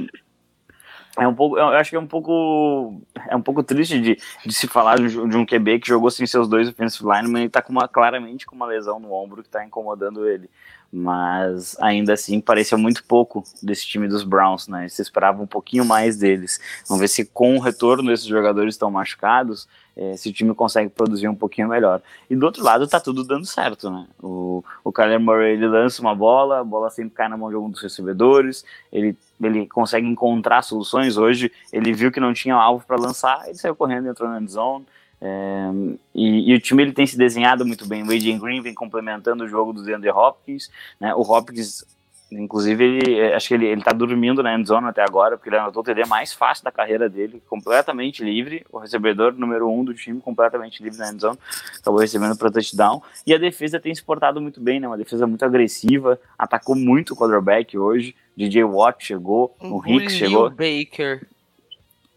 é 1.19 1.27
um 1.27 1.35
pouco, 1.35 1.59
eu 1.59 1.69
acho 1.69 1.91
que 1.91 1.97
é 1.97 2.01
um 2.01 2.07
pouco, 2.07 3.03
é 3.29 3.35
um 3.35 3.43
pouco 3.43 3.63
triste 3.63 4.01
de, 4.01 4.19
de 4.45 4.53
se 4.53 4.67
falar 4.67 4.97
de 4.99 5.19
um 5.19 5.45
QB 5.45 5.81
que 5.81 5.89
jogou 5.89 6.11
sem 6.11 6.27
seus 6.27 6.49
dois 6.49 6.69
offensive 6.69 7.09
linemen 7.09 7.45
e 7.45 7.49
tá 7.49 7.61
com 7.61 7.73
uma, 7.73 7.89
claramente 7.89 8.47
com 8.47 8.55
uma 8.55 8.67
lesão 8.67 9.01
no 9.01 9.13
ombro 9.13 9.43
que 9.43 9.49
tá 9.49 9.65
incomodando 9.65 10.29
ele 10.29 10.49
mas 10.93 11.77
ainda 11.81 12.15
assim 12.15 12.41
parecia 12.41 12.77
muito 12.77 13.05
pouco 13.05 13.45
desse 13.63 13.87
time 13.87 14.09
dos 14.09 14.25
Browns, 14.25 14.67
né? 14.67 14.89
Se 14.89 15.01
esperava 15.01 15.41
um 15.41 15.47
pouquinho 15.47 15.85
mais 15.85 16.17
deles. 16.17 16.61
Vamos 16.89 17.01
ver 17.01 17.09
se 17.09 17.25
com 17.25 17.57
o 17.57 17.61
retorno 17.61 18.11
desses 18.11 18.27
jogadores 18.27 18.75
estão 18.75 18.91
machucados, 18.91 19.69
é, 19.97 20.17
se 20.17 20.29
o 20.29 20.33
time 20.33 20.53
consegue 20.53 20.91
produzir 20.91 21.29
um 21.29 21.35
pouquinho 21.35 21.69
melhor. 21.69 22.03
E 22.29 22.35
do 22.35 22.45
outro 22.45 22.65
lado 22.65 22.89
tá 22.89 22.99
tudo 22.99 23.23
dando 23.23 23.47
certo, 23.47 23.89
né? 23.89 24.07
O, 24.21 24.65
o 24.83 24.93
Kyler 24.93 25.21
Murray 25.21 25.53
ele 25.53 25.69
lança 25.69 26.03
uma 26.03 26.15
bola, 26.15 26.61
a 26.61 26.65
bola 26.65 26.91
sempre 26.91 27.15
cai 27.15 27.29
na 27.29 27.37
mão 27.37 27.51
de 27.51 27.55
algum 27.55 27.71
dos 27.71 27.83
recebedores, 27.83 28.65
ele, 28.93 29.17
ele 29.41 29.67
consegue 29.69 30.09
encontrar 30.09 30.63
soluções. 30.63 31.17
Hoje 31.17 31.53
ele 31.73 31.93
viu 31.93 32.11
que 32.11 32.19
não 32.19 32.33
tinha 32.33 32.57
alvo 32.57 32.85
para 32.85 32.97
lançar, 32.97 33.45
ele 33.47 33.55
saiu 33.55 33.77
correndo, 33.77 34.09
entrou 34.09 34.29
na 34.29 34.41
end 34.41 34.51
zone 34.51 34.85
é, 35.21 35.71
e, 36.15 36.51
e, 36.51 36.55
o 36.55 36.61
time 36.61 36.83
ele 36.83 36.93
tem 36.93 37.07
se 37.07 37.17
desenhado 37.17 37.67
muito 37.67 37.87
bem. 37.87 38.03
O 38.03 38.07
Adrian 38.07 38.39
Green 38.39 38.63
vem 38.63 38.73
complementando 38.73 39.45
o 39.45 39.49
jogo 39.49 39.73
do 39.73 39.83
DeAndre 39.83 40.11
Hopkins. 40.11 40.71
Né? 40.99 41.15
O 41.15 41.21
Hopkins, 41.21 41.85
inclusive, 42.33 42.83
ele, 42.83 43.35
acho 43.35 43.49
que 43.49 43.55
ele, 43.55 43.67
ele 43.67 43.83
tá 43.83 43.93
dormindo 43.93 44.43
na 44.43 44.59
endzone 44.59 44.87
até 44.87 45.03
agora, 45.03 45.37
porque 45.37 45.51
ele 45.51 45.59
anotou 45.59 45.83
o 45.83 45.85
TD 45.85 46.07
mais 46.07 46.33
fácil 46.33 46.65
da 46.65 46.73
carreira 46.73 47.07
dele, 47.09 47.43
completamente 47.49 48.25
livre. 48.25 48.65
O 48.73 48.79
recebedor 48.79 49.35
número 49.35 49.71
um 49.71 49.85
do 49.85 49.93
time, 49.93 50.21
completamente 50.23 50.83
livre 50.83 50.99
na 50.99 51.13
endzone, 51.13 51.39
acabou 51.79 52.01
recebendo 52.01 52.37
para 52.37 52.51
touchdown. 52.51 53.03
E 53.27 53.35
a 53.35 53.39
defesa 53.39 53.79
tem 53.79 53.95
se 53.95 54.03
portado 54.03 54.41
muito 54.41 54.59
bem, 54.59 54.81
né? 54.81 54.87
uma 54.87 54.97
defesa 54.97 55.27
muito 55.27 55.45
agressiva, 55.45 56.19
atacou 56.39 56.75
muito 56.75 57.13
o 57.13 57.17
quarterback 57.17 57.77
hoje. 57.77 58.17
DJ 58.35 58.65
Watt 58.65 59.05
chegou, 59.05 59.55
o 59.61 59.87
Hicks 59.87 60.15
chegou. 60.15 60.49
Baker. 60.49 61.27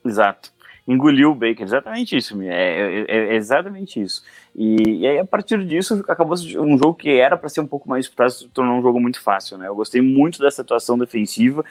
Exato 0.06 0.54
engoliu 0.88 1.32
o 1.32 1.36
Baker. 1.36 1.64
Exatamente 1.64 2.18
isso, 2.18 2.42
é, 2.42 3.06
é, 3.08 3.34
é 3.34 3.36
exatamente 3.36 4.02
isso. 4.02 4.24
E, 4.56 5.00
e, 5.00 5.08
aí, 5.08 5.20
a 5.20 5.26
partir 5.26 5.64
disso, 5.66 6.04
acabou 6.08 6.36
um 6.36 6.78
jogo 6.78 6.94
que 6.94 7.10
era 7.10 7.38
para 7.38 7.50
ser 7.50 7.62
um 7.62 7.68
pouco 7.68 7.90
mais 7.90 8.06
disputado, 8.06 8.32
se 8.32 8.48
tornou 8.50 8.78
um 8.78 8.82
jogo 8.82 9.00
muito 9.00 9.22
fácil, 9.22 9.58
né? 9.58 9.68
Eu 9.68 9.76
gostei 9.76 10.02
muito 10.02 10.40
dessa 10.40 10.62
atuação 10.62 10.98
defensiva 10.98 11.64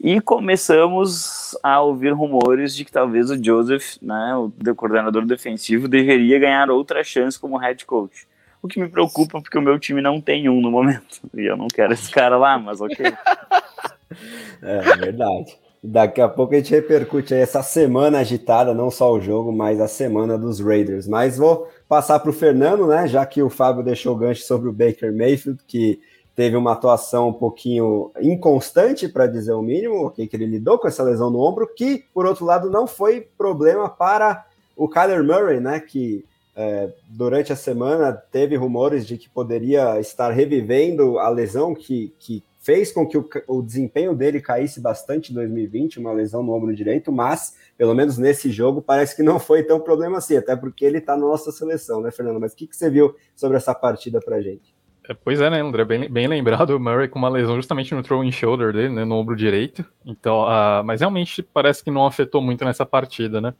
E 0.00 0.20
começamos 0.20 1.56
a 1.62 1.80
ouvir 1.80 2.12
rumores 2.12 2.74
de 2.74 2.84
que 2.84 2.92
talvez 2.92 3.30
o 3.30 3.42
Joseph, 3.42 3.96
né, 4.02 4.34
o 4.36 4.50
coordenador 4.74 5.24
defensivo, 5.24 5.88
deveria 5.88 6.38
ganhar 6.38 6.70
outra 6.70 7.04
chance 7.04 7.38
como 7.38 7.56
head 7.56 7.84
coach. 7.84 8.26
O 8.62 8.68
que 8.68 8.80
me 8.80 8.88
preocupa 8.88 9.40
porque 9.40 9.56
o 9.56 9.62
meu 9.62 9.78
time 9.78 10.00
não 10.00 10.20
tem 10.20 10.48
um 10.48 10.60
no 10.60 10.70
momento. 10.70 11.20
E 11.34 11.44
eu 11.44 11.56
não 11.56 11.68
quero 11.68 11.92
esse 11.92 12.10
cara 12.10 12.36
lá, 12.36 12.58
mas 12.58 12.80
ok. 12.80 13.06
é, 14.62 14.76
é 14.76 14.96
verdade. 14.96 15.65
Daqui 15.82 16.20
a 16.20 16.28
pouco 16.28 16.54
a 16.54 16.56
gente 16.56 16.70
repercute 16.70 17.34
essa 17.34 17.62
semana 17.62 18.18
agitada, 18.18 18.74
não 18.74 18.90
só 18.90 19.12
o 19.12 19.20
jogo, 19.20 19.52
mas 19.52 19.80
a 19.80 19.86
semana 19.86 20.36
dos 20.36 20.58
Raiders. 20.58 21.06
Mas 21.06 21.36
vou 21.36 21.68
passar 21.88 22.18
para 22.18 22.30
o 22.30 22.32
Fernando, 22.32 22.86
né? 22.86 23.06
Já 23.06 23.24
que 23.24 23.42
o 23.42 23.50
Fábio 23.50 23.84
deixou 23.84 24.14
o 24.14 24.18
gancho 24.18 24.42
sobre 24.42 24.68
o 24.68 24.72
Baker 24.72 25.14
Mayfield, 25.14 25.60
que 25.66 26.00
teve 26.34 26.56
uma 26.56 26.72
atuação 26.72 27.28
um 27.28 27.32
pouquinho 27.32 28.10
inconstante, 28.20 29.08
para 29.08 29.26
dizer 29.26 29.52
o 29.52 29.62
mínimo, 29.62 30.10
que 30.10 30.28
ele 30.32 30.46
lidou 30.46 30.78
com 30.78 30.88
essa 30.88 31.02
lesão 31.02 31.30
no 31.30 31.40
ombro, 31.40 31.68
que, 31.74 32.04
por 32.12 32.26
outro 32.26 32.44
lado, 32.44 32.70
não 32.70 32.86
foi 32.86 33.26
problema 33.38 33.88
para 33.88 34.44
o 34.76 34.88
Kyler 34.88 35.22
Murray, 35.22 35.60
né? 35.60 35.80
Que 35.80 36.24
é, 36.56 36.88
durante 37.08 37.52
a 37.52 37.56
semana 37.56 38.12
teve 38.12 38.56
rumores 38.56 39.06
de 39.06 39.18
que 39.18 39.28
poderia 39.28 40.00
estar 40.00 40.30
revivendo 40.30 41.18
a 41.18 41.28
lesão 41.28 41.74
que, 41.74 42.12
que 42.18 42.42
fez 42.66 42.90
com 42.90 43.06
que 43.06 43.16
o, 43.16 43.24
o, 43.46 43.62
desempenho 43.62 44.12
dele 44.12 44.40
caísse 44.40 44.80
bastante 44.80 45.30
em 45.30 45.34
2020, 45.36 46.00
uma 46.00 46.12
lesão 46.12 46.42
no 46.42 46.52
ombro 46.52 46.74
direito, 46.74 47.12
mas, 47.12 47.56
pelo 47.78 47.94
menos 47.94 48.18
nesse 48.18 48.50
jogo, 48.50 48.82
parece 48.82 49.14
que 49.14 49.22
não 49.22 49.38
foi 49.38 49.62
tão 49.62 49.78
problema 49.78 50.18
assim, 50.18 50.36
até 50.36 50.56
porque 50.56 50.84
ele 50.84 50.98
está 50.98 51.16
na 51.16 51.24
nossa 51.24 51.52
seleção, 51.52 52.00
né, 52.00 52.10
Fernando? 52.10 52.40
Mas 52.40 52.54
o 52.54 52.56
que, 52.56 52.66
que 52.66 52.74
você 52.74 52.90
viu 52.90 53.14
sobre 53.36 53.56
essa 53.56 53.72
partida 53.72 54.18
pra 54.18 54.40
gente? 54.40 54.74
É, 55.08 55.14
pois 55.14 55.40
é, 55.40 55.48
né, 55.48 55.60
André? 55.60 55.84
Bem, 55.84 56.10
bem 56.10 56.26
lembrado, 56.26 56.70
o 56.70 56.80
Murray 56.80 57.06
com 57.06 57.20
uma 57.20 57.28
lesão 57.28 57.54
justamente 57.54 57.94
no 57.94 58.02
throwing 58.02 58.32
shoulder 58.32 58.72
dele, 58.72 58.92
né, 58.92 59.04
no 59.04 59.14
ombro 59.14 59.36
direito. 59.36 59.84
Então, 60.04 60.42
uh, 60.42 60.82
mas 60.84 60.98
realmente 60.98 61.44
parece 61.44 61.84
que 61.84 61.90
não 61.92 62.04
afetou 62.04 62.42
muito 62.42 62.64
nessa 62.64 62.84
partida, 62.84 63.40
né? 63.40 63.54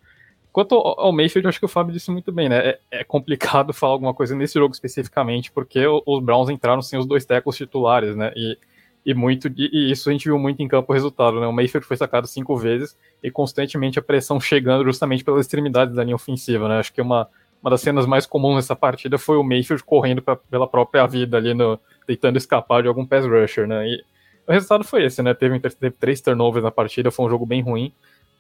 Quanto 0.52 0.74
ao 0.74 1.12
Mayfield, 1.12 1.46
acho 1.46 1.60
que 1.60 1.64
o 1.64 1.68
Fábio 1.68 1.92
disse 1.92 2.10
muito 2.10 2.32
bem, 2.32 2.48
né? 2.48 2.70
É, 2.70 2.78
é 2.90 3.04
complicado 3.04 3.70
falar 3.72 3.92
alguma 3.92 4.14
coisa 4.14 4.34
nesse 4.34 4.54
jogo 4.54 4.74
especificamente, 4.74 5.52
porque 5.52 5.86
os 5.86 6.20
Browns 6.20 6.50
entraram 6.50 6.82
sem 6.82 6.98
os 6.98 7.06
dois 7.06 7.24
tackles 7.24 7.56
titulares, 7.56 8.16
né? 8.16 8.32
E 8.34 8.58
e 9.06 9.14
muito 9.14 9.46
e 9.56 9.92
isso 9.92 10.08
a 10.08 10.12
gente 10.12 10.24
viu 10.24 10.36
muito 10.36 10.60
em 10.60 10.66
campo 10.66 10.90
o 10.90 10.92
resultado, 10.92 11.38
né? 11.40 11.46
O 11.46 11.52
Mayfield 11.52 11.86
foi 11.86 11.96
sacado 11.96 12.26
cinco 12.26 12.56
vezes 12.56 12.98
e 13.22 13.30
constantemente 13.30 14.00
a 14.00 14.02
pressão 14.02 14.40
chegando 14.40 14.82
justamente 14.82 15.22
pelas 15.22 15.42
extremidades 15.42 15.94
da 15.94 16.02
linha 16.02 16.16
ofensiva, 16.16 16.68
né? 16.68 16.80
Acho 16.80 16.92
que 16.92 17.00
uma, 17.00 17.28
uma 17.62 17.70
das 17.70 17.80
cenas 17.82 18.04
mais 18.04 18.26
comuns 18.26 18.56
nessa 18.56 18.74
partida 18.74 19.16
foi 19.16 19.36
o 19.36 19.44
Mayfield 19.44 19.84
correndo 19.84 20.20
pra, 20.20 20.34
pela 20.34 20.66
própria 20.66 21.06
vida 21.06 21.36
ali, 21.36 21.54
no, 21.54 21.78
tentando 22.04 22.36
escapar 22.36 22.82
de 22.82 22.88
algum 22.88 23.06
pass 23.06 23.24
rusher, 23.24 23.68
né? 23.68 23.86
E 23.86 24.04
o 24.44 24.52
resultado 24.52 24.82
foi 24.82 25.04
esse, 25.04 25.22
né? 25.22 25.32
Teve, 25.34 25.60
teve 25.60 25.92
três 25.92 26.20
turnovers 26.20 26.64
na 26.64 26.72
partida, 26.72 27.12
foi 27.12 27.26
um 27.26 27.30
jogo 27.30 27.46
bem 27.46 27.62
ruim. 27.62 27.92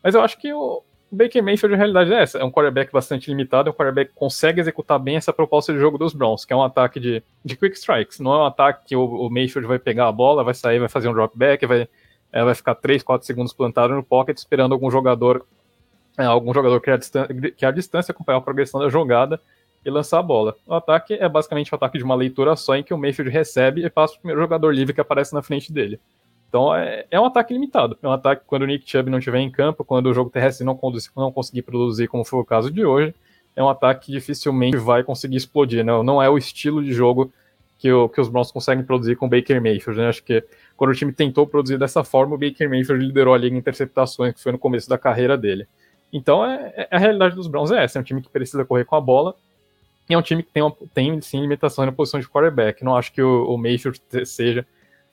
Mas 0.02 0.16
eu 0.16 0.20
acho 0.20 0.36
que 0.36 0.52
o, 0.52 0.82
o 1.10 1.16
Baker 1.16 1.42
Mayfield, 1.42 1.74
a 1.74 1.76
realidade 1.76 2.12
é 2.12 2.22
essa. 2.22 2.38
É 2.38 2.44
um 2.44 2.50
quarterback 2.50 2.92
bastante 2.92 3.30
limitado, 3.30 3.68
é 3.68 3.72
um 3.72 3.74
quarterback 3.74 4.10
que 4.12 4.18
consegue 4.18 4.60
executar 4.60 4.98
bem 4.98 5.16
essa 5.16 5.32
proposta 5.32 5.72
de 5.72 5.78
jogo 5.78 5.98
dos 5.98 6.12
Browns, 6.12 6.44
que 6.44 6.52
é 6.52 6.56
um 6.56 6.62
ataque 6.62 6.98
de, 6.98 7.22
de 7.44 7.56
quick 7.56 7.76
strikes. 7.76 8.18
Não 8.18 8.32
é 8.32 8.38
um 8.38 8.44
ataque 8.46 8.88
que 8.88 8.96
o, 8.96 9.04
o 9.04 9.30
Mayfield 9.30 9.66
vai 9.68 9.78
pegar 9.78 10.08
a 10.08 10.12
bola, 10.12 10.42
vai 10.42 10.54
sair, 10.54 10.78
vai 10.78 10.88
fazer 10.88 11.08
um 11.08 11.12
drop 11.12 11.36
back, 11.36 11.64
vai, 11.66 11.88
é, 12.32 12.44
vai 12.44 12.54
ficar 12.54 12.74
3, 12.74 13.02
4 13.02 13.26
segundos 13.26 13.52
plantado 13.52 13.94
no 13.94 14.02
pocket, 14.02 14.36
esperando 14.36 14.72
algum 14.72 14.90
jogador 14.90 15.46
é, 16.18 16.24
algum 16.24 16.52
jogador 16.52 16.80
criar 16.80 16.96
distância, 16.96 17.34
criar 17.52 17.70
distância, 17.72 18.12
acompanhar 18.12 18.38
a 18.38 18.40
progressão 18.40 18.80
da 18.80 18.88
jogada 18.88 19.40
e 19.84 19.90
lançar 19.90 20.18
a 20.18 20.22
bola. 20.22 20.56
O 20.66 20.74
ataque 20.74 21.14
é 21.14 21.28
basicamente 21.28 21.72
o 21.72 21.76
ataque 21.76 21.98
de 21.98 22.04
uma 22.04 22.14
leitura 22.14 22.56
só 22.56 22.74
em 22.74 22.82
que 22.82 22.92
o 22.92 22.98
Mayfield 22.98 23.30
recebe 23.30 23.84
e 23.84 23.90
passa 23.90 24.14
para 24.14 24.18
o 24.18 24.20
primeiro 24.22 24.40
jogador 24.40 24.74
livre 24.74 24.94
que 24.94 25.00
aparece 25.00 25.34
na 25.34 25.42
frente 25.42 25.72
dele. 25.72 26.00
Então 26.48 26.74
é, 26.74 27.06
é, 27.10 27.20
um 27.20 27.24
ataque 27.24 27.52
limitado. 27.52 27.98
É 28.02 28.08
um 28.08 28.12
ataque 28.12 28.42
quando 28.46 28.62
o 28.62 28.66
Nick 28.66 28.88
Chubb 28.90 29.10
não 29.10 29.18
estiver 29.18 29.38
em 29.38 29.50
campo, 29.50 29.84
quando 29.84 30.06
o 30.06 30.14
jogo 30.14 30.30
terrestre 30.30 30.64
não, 30.64 30.78
não 31.16 31.32
conseguir 31.32 31.62
produzir, 31.62 32.08
como 32.08 32.24
foi 32.24 32.40
o 32.40 32.44
caso 32.44 32.70
de 32.70 32.84
hoje. 32.84 33.14
É 33.54 33.62
um 33.62 33.68
ataque 33.68 34.06
que 34.06 34.12
dificilmente 34.12 34.76
vai 34.76 35.02
conseguir 35.02 35.36
explodir. 35.36 35.84
Né? 35.84 35.92
Não 36.02 36.22
é 36.22 36.28
o 36.28 36.36
estilo 36.36 36.82
de 36.82 36.92
jogo 36.92 37.32
que, 37.78 37.90
o, 37.90 38.08
que 38.08 38.20
os 38.20 38.28
Browns 38.28 38.52
conseguem 38.52 38.84
produzir 38.84 39.16
com 39.16 39.26
o 39.26 39.28
Baker 39.28 39.60
Mayfield. 39.60 40.00
Né? 40.00 40.08
Acho 40.08 40.22
que 40.22 40.44
quando 40.76 40.90
o 40.90 40.94
time 40.94 41.12
tentou 41.12 41.46
produzir 41.46 41.78
dessa 41.78 42.04
forma, 42.04 42.34
o 42.34 42.38
Baker 42.38 42.68
Mayfield 42.68 43.04
liderou 43.04 43.34
a 43.34 43.38
liga 43.38 43.54
em 43.54 43.58
interceptações, 43.58 44.34
que 44.34 44.40
foi 44.40 44.52
no 44.52 44.58
começo 44.58 44.88
da 44.88 44.98
carreira 44.98 45.36
dele. 45.36 45.66
Então 46.12 46.44
é, 46.44 46.72
é, 46.76 46.88
a 46.90 46.98
realidade 46.98 47.34
dos 47.34 47.46
Browns 47.46 47.70
é 47.70 47.82
essa: 47.82 47.98
é 47.98 48.00
um 48.00 48.04
time 48.04 48.22
que 48.22 48.28
precisa 48.28 48.64
correr 48.64 48.84
com 48.84 48.96
a 48.96 49.00
bola. 49.00 49.34
E 50.08 50.14
é 50.14 50.18
um 50.18 50.22
time 50.22 50.42
que 50.42 50.52
tem, 50.52 50.62
uma, 50.62 50.74
tem 50.94 51.20
sim 51.20 51.40
limitações 51.40 51.86
na 51.86 51.92
posição 51.92 52.20
de 52.20 52.28
quarterback. 52.28 52.84
Não 52.84 52.96
acho 52.96 53.12
que 53.12 53.20
o, 53.20 53.46
o 53.52 53.58
Mayfield 53.58 54.00
seja. 54.24 54.66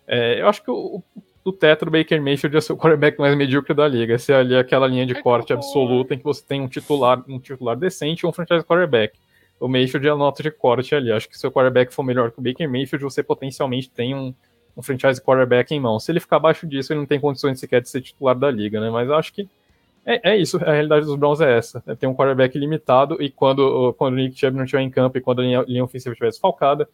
É, 0.08 0.42
eu 0.42 0.48
acho 0.48 0.64
que 0.64 0.72
o, 0.72 1.02
do 1.44 1.52
teto 1.52 1.86
do 1.86 1.92
Baker 1.92 2.22
Mayfield 2.22 2.56
é 2.56 2.62
ser 2.62 2.74
o 2.74 2.78
quarterback 2.78 3.20
mais 3.20 3.36
medíocre 3.36 3.74
da 3.74 3.88
liga. 3.88 4.18
Se 4.18 4.32
é 4.32 4.36
ali 4.36 4.56
aquela 4.56 4.88
linha 4.88 5.06
de 5.06 5.16
corte 5.22 5.52
absoluta 5.52 6.14
em 6.14 6.18
que 6.18 6.24
você 6.24 6.44
tem 6.46 6.62
um 6.62 6.68
titular, 6.68 7.24
um 7.28 7.40
titular 7.40 7.76
decente 7.76 8.26
e 8.26 8.28
um 8.28 8.32
franchise 8.32 8.66
quarterback. 8.66 9.18
O 9.60 9.68
Mayfield 9.68 10.08
é 10.08 10.12
a 10.12 10.16
nota 10.16 10.42
de 10.42 10.52
corte 10.52 10.96
ali. 10.96 11.12
Acho 11.12 11.28
que 11.28 11.38
se 11.38 11.46
o 11.46 11.52
quarterback 11.52 11.94
for 11.94 12.04
melhor 12.04 12.32
que 12.32 12.40
o 12.40 12.42
Baker 12.42 12.70
Mayfield, 12.70 13.04
você 13.04 13.22
potencialmente 13.22 13.90
tem 13.90 14.16
um, 14.16 14.34
um 14.76 14.82
franchise 14.82 15.22
quarterback 15.22 15.74
em 15.74 15.80
mão. 15.80 16.00
Se 16.00 16.12
ele 16.12 16.20
ficar 16.20 16.38
abaixo 16.38 16.66
disso, 16.66 16.94
ele 16.94 17.00
não 17.00 17.08
tem 17.08 17.20
condições 17.20 17.60
sequer 17.60 17.82
de 17.82 17.90
ser 17.90 18.02
titular 18.02 18.38
da 18.38 18.50
liga, 18.50 18.80
né? 18.80 18.90
Mas 18.90 19.08
eu 19.08 19.16
acho 19.16 19.34
que 19.34 19.48
é, 20.06 20.32
é, 20.32 20.38
isso, 20.38 20.58
a 20.58 20.72
realidade 20.72 21.06
dos 21.06 21.16
Browns 21.16 21.40
é 21.40 21.58
essa. 21.58 21.82
É 21.88 21.96
ter 21.96 22.08
um 22.08 22.16
quarterback 22.16 22.58
limitado 22.58 23.22
e 23.22 23.30
quando, 23.30 23.94
quando 23.98 24.16
o 24.16 24.18
Nick 24.18 24.38
Chubb 24.38 24.58
não 24.58 24.66
estiver 24.66 24.82
em 24.82 24.90
campo 24.90 25.18
e 25.18 25.22
quando 25.22 25.40
a 25.40 25.44
linha, 25.44 25.66
linha 25.68 25.84
ofensiva 25.84 26.14
estiver 26.14 26.30
desfalcada, 26.30 26.88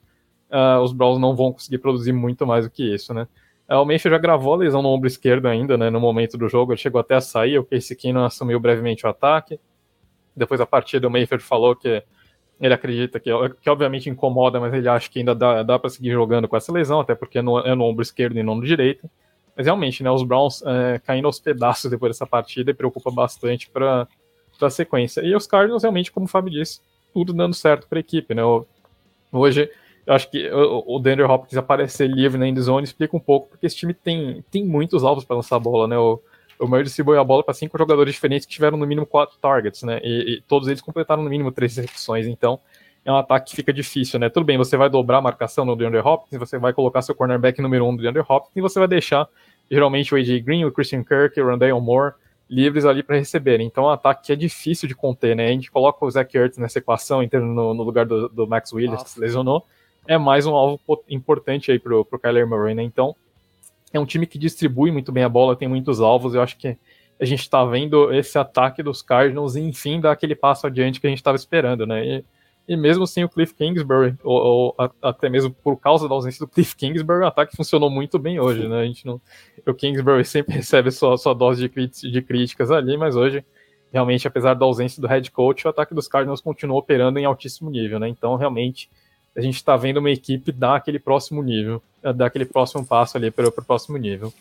uh, 0.51 0.81
os 0.81 0.91
Browns 0.91 1.19
não 1.19 1.35
vão 1.35 1.51
conseguir 1.53 1.77
produzir 1.77 2.11
muito 2.11 2.45
mais 2.45 2.65
do 2.65 2.71
que 2.71 2.83
isso, 2.93 3.13
né? 3.13 3.27
É, 3.69 3.75
o 3.75 3.85
Mayfield 3.85 4.15
já 4.15 4.17
gravou 4.17 4.55
a 4.55 4.57
lesão 4.57 4.81
no 4.81 4.89
ombro 4.89 5.07
esquerdo 5.07 5.47
ainda, 5.47 5.77
né? 5.77 5.91
No 5.91 5.99
momento 5.99 6.37
do 6.37 6.49
jogo, 6.49 6.71
ele 6.71 6.79
chegou 6.79 6.99
até 6.99 7.15
a 7.15 7.21
sair. 7.21 7.59
O 7.59 7.63
Casey 7.63 7.95
Keenum 7.95 8.25
assumiu 8.25 8.59
brevemente 8.59 9.05
o 9.05 9.09
ataque. 9.09 9.59
Depois 10.35 10.59
da 10.59 10.65
partida, 10.65 11.07
o 11.07 11.11
Mayfield 11.11 11.43
falou 11.43 11.75
que 11.75 12.03
ele 12.59 12.73
acredita 12.73 13.19
que, 13.19 13.29
que 13.61 13.69
obviamente 13.69 14.09
incomoda, 14.09 14.59
mas 14.59 14.73
ele 14.73 14.89
acha 14.89 15.09
que 15.09 15.19
ainda 15.19 15.35
dá, 15.35 15.61
dá 15.61 15.77
para 15.77 15.89
seguir 15.89 16.11
jogando 16.11 16.47
com 16.47 16.57
essa 16.57 16.73
lesão, 16.73 16.99
até 16.99 17.13
porque 17.13 17.37
é 17.37 17.41
no, 17.41 17.59
é 17.59 17.75
no 17.75 17.83
ombro 17.83 18.01
esquerdo 18.01 18.37
e 18.37 18.43
não 18.43 18.55
no 18.55 18.65
direito. 18.65 19.07
Mas 19.55 19.67
realmente, 19.67 20.01
né? 20.01 20.09
Os 20.09 20.23
Browns 20.23 20.63
é, 20.65 20.99
caindo 21.05 21.25
aos 21.25 21.39
pedaços 21.39 21.91
depois 21.91 22.09
dessa 22.11 22.25
partida 22.25 22.71
e 22.71 22.73
preocupa 22.73 23.11
bastante 23.11 23.69
para 23.69 24.07
a 24.59 24.69
sequência. 24.69 25.21
E 25.21 25.35
os 25.35 25.45
Cardinals, 25.45 25.83
realmente, 25.83 26.11
como 26.11 26.25
o 26.25 26.29
Fábio 26.29 26.51
disse, 26.51 26.81
tudo 27.13 27.33
dando 27.33 27.53
certo 27.53 27.87
para 27.87 27.99
a 27.99 28.01
equipe, 28.01 28.33
né? 28.33 28.41
Hoje 29.31 29.69
eu 30.09 30.15
acho 30.15 30.27
que 30.27 30.49
o, 30.49 30.95
o 30.95 30.99
Daniel 30.99 31.29
Hopkins 31.29 31.55
aparecer 31.55 32.09
livre 32.09 32.39
na 32.39 32.47
endzone 32.47 32.83
explica 32.83 33.15
um 33.15 33.19
pouco, 33.19 33.49
porque 33.49 33.67
esse 33.67 33.75
time 33.75 33.93
tem, 33.93 34.43
tem 34.49 34.65
muitos 34.65 35.03
alvos 35.03 35.23
para 35.23 35.35
lançar 35.35 35.57
a 35.57 35.59
bola, 35.59 35.87
né? 35.87 35.99
O, 35.99 36.19
o 36.59 36.67
Murray 36.67 36.83
distribuiu 36.83 37.19
a 37.19 37.23
bola 37.23 37.43
para 37.43 37.53
cinco 37.53 37.77
jogadores 37.77 38.15
diferentes 38.15 38.47
que 38.47 38.51
tiveram 38.51 38.75
no 38.75 38.87
mínimo 38.87 39.05
quatro 39.05 39.37
targets, 39.39 39.83
né? 39.83 39.99
E, 40.03 40.37
e, 40.37 40.41
todos 40.47 40.67
eles 40.67 40.81
completaram 40.81 41.21
no 41.21 41.29
mínimo 41.29 41.51
três 41.51 41.77
recepções, 41.77 42.25
então 42.25 42.59
é 43.05 43.11
um 43.11 43.17
ataque 43.17 43.51
que 43.51 43.55
fica 43.55 43.71
difícil, 43.71 44.19
né? 44.19 44.29
Tudo 44.29 44.47
bem, 44.47 44.57
você 44.57 44.75
vai 44.75 44.89
dobrar 44.89 45.19
a 45.19 45.21
marcação 45.21 45.63
no 45.63 45.75
DeAndre 45.75 45.99
Hopkins, 45.99 46.39
você 46.39 46.57
vai 46.57 46.73
colocar 46.73 47.03
seu 47.03 47.13
cornerback 47.13 47.61
número 47.61 47.85
um 47.85 47.95
do 47.95 48.01
DeAndre 48.01 48.23
Hopkins 48.27 48.55
e 48.55 48.61
você 48.61 48.79
vai 48.79 48.87
deixar 48.87 49.29
geralmente 49.69 50.11
o 50.11 50.17
AJ 50.17 50.41
Green, 50.41 50.65
o 50.65 50.71
Christian 50.71 51.03
Kirk, 51.03 51.39
o 51.39 51.45
Rondale 51.45 51.79
Moore 51.79 52.15
livres 52.49 52.83
ali 52.83 53.03
para 53.03 53.15
receberem. 53.15 53.67
Então 53.67 53.83
é 53.83 53.87
um 53.89 53.91
ataque 53.91 54.25
que 54.25 54.33
é 54.33 54.35
difícil 54.35 54.87
de 54.87 54.95
conter, 54.95 55.35
né? 55.35 55.45
A 55.45 55.51
gente 55.51 55.69
coloca 55.69 56.03
o 56.03 56.09
Zach 56.09 56.35
Ertz 56.35 56.57
nessa 56.57 56.79
equação, 56.79 57.21
entrando 57.21 57.45
no, 57.45 57.75
no 57.75 57.83
lugar 57.83 58.07
do, 58.07 58.27
do 58.27 58.47
Max 58.47 58.73
Williams, 58.73 59.01
Nossa. 59.01 59.05
que 59.05 59.11
se 59.11 59.19
lesionou 59.19 59.67
é 60.07 60.17
mais 60.17 60.45
um 60.45 60.55
alvo 60.55 60.79
importante 61.09 61.71
aí 61.71 61.79
pro, 61.79 62.03
pro 62.03 62.19
Kyler 62.19 62.47
Murray, 62.47 62.73
né? 62.73 62.83
Então, 62.83 63.15
é 63.93 63.99
um 63.99 64.05
time 64.05 64.25
que 64.25 64.37
distribui 64.37 64.91
muito 64.91 65.11
bem 65.11 65.23
a 65.23 65.29
bola, 65.29 65.55
tem 65.55 65.67
muitos 65.67 65.99
alvos, 65.99 66.33
eu 66.33 66.41
acho 66.41 66.57
que 66.57 66.77
a 67.19 67.25
gente 67.25 67.41
está 67.41 67.65
vendo 67.65 68.13
esse 68.13 68.37
ataque 68.37 68.81
dos 68.81 69.01
Cardinals 69.01 69.55
enfim, 69.55 69.99
dar 69.99 70.11
aquele 70.11 70.35
passo 70.35 70.65
adiante 70.65 71.01
que 71.01 71.07
a 71.07 71.09
gente 71.09 71.19
estava 71.19 71.35
esperando, 71.35 71.85
né? 71.85 72.05
E, 72.05 72.25
e, 72.67 72.77
mesmo 72.77 73.05
sem 73.05 73.23
o 73.23 73.29
Cliff 73.29 73.53
Kingsbury, 73.53 74.15
ou, 74.23 74.75
ou 74.77 74.91
até 75.01 75.27
mesmo 75.27 75.51
por 75.51 75.75
causa 75.77 76.07
da 76.07 76.15
ausência 76.15 76.45
do 76.45 76.49
Cliff 76.49 76.75
Kingsbury, 76.75 77.23
o 77.23 77.27
ataque 77.27 77.57
funcionou 77.57 77.89
muito 77.89 78.17
bem 78.17 78.39
hoje, 78.39 78.67
né? 78.67 78.81
A 78.81 78.85
gente 78.85 79.05
não, 79.05 79.19
o 79.67 79.73
Kingsbury 79.73 80.23
sempre 80.23 80.55
recebe 80.55 80.91
sua, 80.91 81.17
sua 81.17 81.33
dose 81.33 81.67
de, 81.67 81.87
de 82.09 82.21
críticas 82.21 82.71
ali, 82.71 82.95
mas 82.95 83.17
hoje, 83.17 83.43
realmente, 83.91 84.27
apesar 84.27 84.53
da 84.53 84.65
ausência 84.65 85.01
do 85.01 85.07
head 85.07 85.29
coach, 85.31 85.65
o 85.65 85.69
ataque 85.69 85.93
dos 85.93 86.07
Cardinals 86.07 86.41
continua 86.41 86.77
operando 86.77 87.19
em 87.19 87.25
altíssimo 87.25 87.69
nível, 87.69 87.99
né? 87.99 88.07
Então, 88.07 88.35
realmente, 88.37 88.89
a 89.39 89.41
gente 89.41 89.55
está 89.55 89.75
vendo 89.77 89.97
uma 89.97 90.11
equipe 90.11 90.51
dar 90.51 90.75
aquele 90.75 90.99
próximo 90.99 91.41
nível, 91.41 91.81
eh, 92.03 92.13
dar 92.13 92.27
aquele 92.27 92.45
próximo 92.45 92.85
passo 92.85 93.17
ali 93.17 93.31
para 93.31 93.47
o 93.47 93.51
próximo 93.51 93.97
nível. 93.97 94.33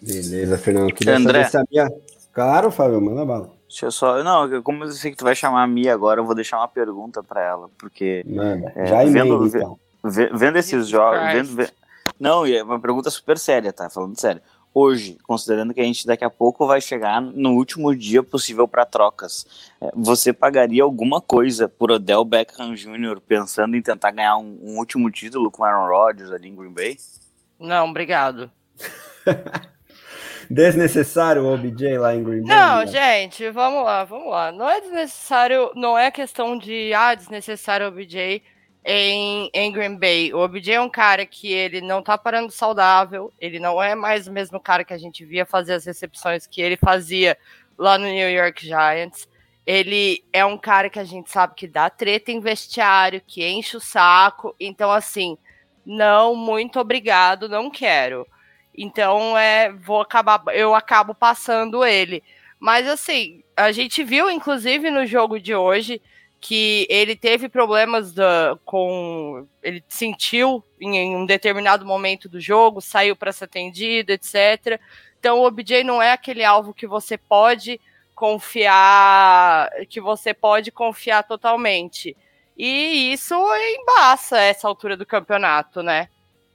Beleza, 0.00 0.56
Fernando. 0.56 0.92
Queria 0.92 1.16
André. 1.16 1.44
saber 1.44 1.50
se 1.50 1.56
a 1.58 1.64
minha. 1.70 2.00
Claro, 2.32 2.70
Fábio, 2.70 3.00
manda 3.00 3.24
bala. 3.24 3.50
Deixa 3.68 3.86
eu 3.86 3.90
só. 3.90 4.22
Não, 4.22 4.62
como 4.62 4.84
eu 4.84 4.92
sei 4.92 5.10
que 5.10 5.16
tu 5.16 5.24
vai 5.24 5.34
chamar 5.34 5.62
a 5.62 5.66
Mia 5.66 5.92
agora, 5.92 6.20
eu 6.20 6.24
vou 6.24 6.34
deixar 6.34 6.58
uma 6.58 6.68
pergunta 6.68 7.22
para 7.22 7.42
ela, 7.42 7.68
porque. 7.76 8.24
Manda. 8.26 8.72
É, 8.74 8.86
Já 8.86 9.04
vendo, 9.04 9.46
então. 9.46 9.78
Vendo 10.02 10.56
esses 10.56 10.88
jogos. 10.88 11.20
Vendo, 11.32 11.68
não, 12.18 12.46
é 12.46 12.62
uma 12.62 12.80
pergunta 12.80 13.10
super 13.10 13.38
séria, 13.38 13.72
tá? 13.72 13.90
Falando 13.90 14.18
sério 14.18 14.40
hoje, 14.74 15.18
considerando 15.22 15.74
que 15.74 15.80
a 15.80 15.84
gente 15.84 16.06
daqui 16.06 16.24
a 16.24 16.30
pouco 16.30 16.66
vai 16.66 16.80
chegar 16.80 17.20
no 17.20 17.54
último 17.54 17.94
dia 17.94 18.22
possível 18.22 18.66
para 18.68 18.86
trocas, 18.86 19.46
é, 19.80 19.90
você 19.94 20.32
pagaria 20.32 20.82
alguma 20.82 21.20
coisa 21.20 21.68
por 21.68 21.90
Odell 21.90 22.24
Beckham 22.24 22.74
Jr. 22.74 23.20
pensando 23.20 23.76
em 23.76 23.82
tentar 23.82 24.10
ganhar 24.10 24.36
um, 24.36 24.58
um 24.62 24.78
último 24.78 25.10
título 25.10 25.50
com 25.50 25.64
Aaron 25.64 25.88
Rodgers 25.88 26.30
ali 26.30 26.48
em 26.48 26.54
Green 26.54 26.72
Bay? 26.72 26.96
Não, 27.58 27.88
obrigado. 27.88 28.50
Desnecessário 30.50 31.44
o 31.44 31.54
OBJ 31.54 31.98
lá 31.98 32.14
em 32.14 32.24
Green 32.24 32.42
Bay? 32.42 32.56
Não, 32.56 32.80
né? 32.80 32.86
gente, 32.86 33.48
vamos 33.50 33.84
lá, 33.84 34.02
vamos 34.02 34.30
lá. 34.30 34.50
Não 34.50 34.68
é 34.68 34.80
desnecessário, 34.80 35.70
não 35.76 35.96
é 35.96 36.10
questão 36.10 36.58
de, 36.58 36.92
ah, 36.92 37.14
desnecessário 37.14 37.86
o 37.86 37.88
OBJ 37.90 38.42
em, 38.84 39.50
em 39.52 39.72
Green 39.72 39.96
Bay. 39.96 40.32
O 40.32 40.38
OBJ 40.38 40.72
é 40.74 40.80
um 40.80 40.88
cara 40.88 41.26
que 41.26 41.52
ele 41.52 41.80
não 41.80 42.02
tá 42.02 42.16
parando 42.16 42.50
saudável, 42.50 43.32
ele 43.40 43.58
não 43.58 43.82
é 43.82 43.94
mais 43.94 44.26
o 44.26 44.32
mesmo 44.32 44.58
cara 44.58 44.84
que 44.84 44.94
a 44.94 44.98
gente 44.98 45.24
via 45.24 45.44
fazer 45.44 45.74
as 45.74 45.84
recepções 45.84 46.46
que 46.46 46.60
ele 46.60 46.76
fazia 46.76 47.36
lá 47.76 47.98
no 47.98 48.06
New 48.06 48.30
York 48.30 48.64
Giants. 48.64 49.28
Ele 49.66 50.24
é 50.32 50.44
um 50.44 50.58
cara 50.58 50.90
que 50.90 50.98
a 50.98 51.04
gente 51.04 51.30
sabe 51.30 51.54
que 51.54 51.68
dá 51.68 51.88
treta 51.90 52.32
em 52.32 52.40
vestiário, 52.40 53.22
que 53.26 53.46
enche 53.46 53.76
o 53.76 53.80
saco. 53.80 54.54
Então, 54.58 54.90
assim, 54.90 55.36
não, 55.84 56.34
muito 56.34 56.80
obrigado, 56.80 57.48
não 57.48 57.70
quero. 57.70 58.26
Então, 58.76 59.36
é, 59.36 59.70
vou 59.70 60.00
acabar, 60.00 60.42
eu 60.52 60.74
acabo 60.74 61.14
passando 61.14 61.84
ele. 61.84 62.22
Mas 62.58 62.86
assim, 62.86 63.42
a 63.56 63.72
gente 63.72 64.02
viu, 64.02 64.30
inclusive, 64.30 64.90
no 64.90 65.06
jogo 65.06 65.40
de 65.40 65.54
hoje, 65.54 66.00
que 66.40 66.86
ele 66.88 67.14
teve 67.14 67.48
problemas 67.48 68.12
da, 68.14 68.58
com. 68.64 69.46
Ele 69.62 69.84
sentiu 69.88 70.64
em, 70.80 70.96
em, 70.96 71.16
um 71.16 71.26
determinado 71.26 71.84
momento 71.84 72.28
do 72.28 72.40
jogo, 72.40 72.80
saiu 72.80 73.14
para 73.14 73.32
ser 73.32 73.44
atendido, 73.44 74.10
etc. 74.10 74.80
Então 75.18 75.40
o 75.40 75.44
OBJ 75.44 75.84
não 75.84 76.00
é 76.00 76.12
aquele 76.12 76.42
alvo 76.42 76.72
que 76.72 76.86
você 76.86 77.18
pode 77.18 77.78
confiar, 78.14 79.70
que 79.88 80.00
você 80.00 80.32
pode 80.32 80.72
confiar 80.72 81.22
totalmente. 81.24 82.16
E 82.56 83.12
isso 83.12 83.34
embaça 83.78 84.38
essa 84.38 84.66
altura 84.66 84.96
do 84.96 85.06
campeonato, 85.06 85.82
né? 85.82 86.08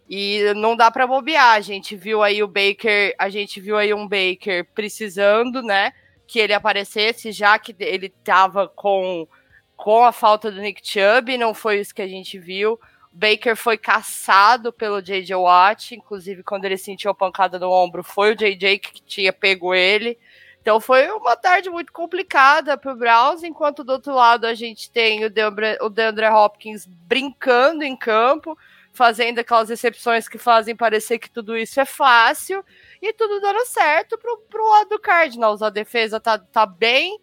E 0.09 0.53
não 0.55 0.75
dá 0.75 0.89
para 0.89 1.07
bobear. 1.07 1.55
A 1.55 1.61
gente 1.61 1.95
viu 1.95 2.23
aí 2.23 2.41
o 2.41 2.47
Baker, 2.47 3.13
a 3.17 3.29
gente 3.29 3.59
viu 3.59 3.77
aí 3.77 3.93
um 3.93 4.07
Baker 4.07 4.65
precisando, 4.73 5.61
né, 5.63 5.93
que 6.27 6.39
ele 6.39 6.53
aparecesse, 6.53 7.31
já 7.31 7.57
que 7.57 7.75
ele 7.79 8.09
tava 8.09 8.67
com 8.67 9.27
com 9.76 10.03
a 10.03 10.11
falta 10.11 10.51
do 10.51 10.61
Nick 10.61 10.82
Chubb, 10.84 11.38
não 11.38 11.53
foi 11.53 11.80
isso 11.80 11.93
que 11.93 12.01
a 12.01 12.07
gente 12.07 12.39
viu. 12.39 12.80
Baker 13.11 13.55
foi 13.55 13.78
caçado 13.78 14.73
pelo 14.73 15.01
J.J. 15.01 15.36
Watt, 15.36 15.95
inclusive 15.95 16.43
quando 16.43 16.65
ele 16.65 16.78
sentiu 16.78 17.11
a 17.11 17.15
pancada 17.15 17.57
no 17.57 17.71
ombro, 17.71 18.03
foi 18.03 18.34
o 18.34 18.36
J.J. 18.36 18.80
que 18.80 19.01
tinha 19.01 19.32
pego 19.32 19.73
ele. 19.73 20.17
Então 20.61 20.82
foi 20.82 21.09
uma 21.11 21.38
tarde 21.38 21.69
muito 21.69 21.93
complicada 21.93 22.76
para 22.76 22.91
o 22.91 22.95
Browns, 22.95 23.43
enquanto 23.43 23.84
do 23.84 23.93
outro 23.93 24.13
lado 24.13 24.45
a 24.45 24.53
gente 24.53 24.89
tem 24.89 25.23
o 25.23 25.30
DeAndre, 25.30 25.78
o 25.80 25.89
DeAndre 25.89 26.26
Hopkins 26.26 26.86
brincando 26.88 27.84
em 27.84 27.95
campo, 27.95 28.57
fazendo 28.91 29.39
aquelas 29.39 29.69
recepções 29.69 30.28
que 30.28 30.39
fazem 30.39 30.76
parecer 30.76 31.19
que 31.19 31.30
tudo 31.30 31.55
isso 31.55 31.80
é 31.80 31.86
fácil, 31.86 32.65
e 33.01 33.13
tudo 33.13 33.39
dando 33.39 33.63
certo 33.67 34.17
para 34.17 34.61
o 34.61 34.69
lado 34.69 34.89
do 34.89 34.99
Cardinals. 34.99 35.61
A 35.61 35.69
defesa 35.69 36.19
tá, 36.19 36.38
tá 36.39 36.65
bem, 36.65 37.19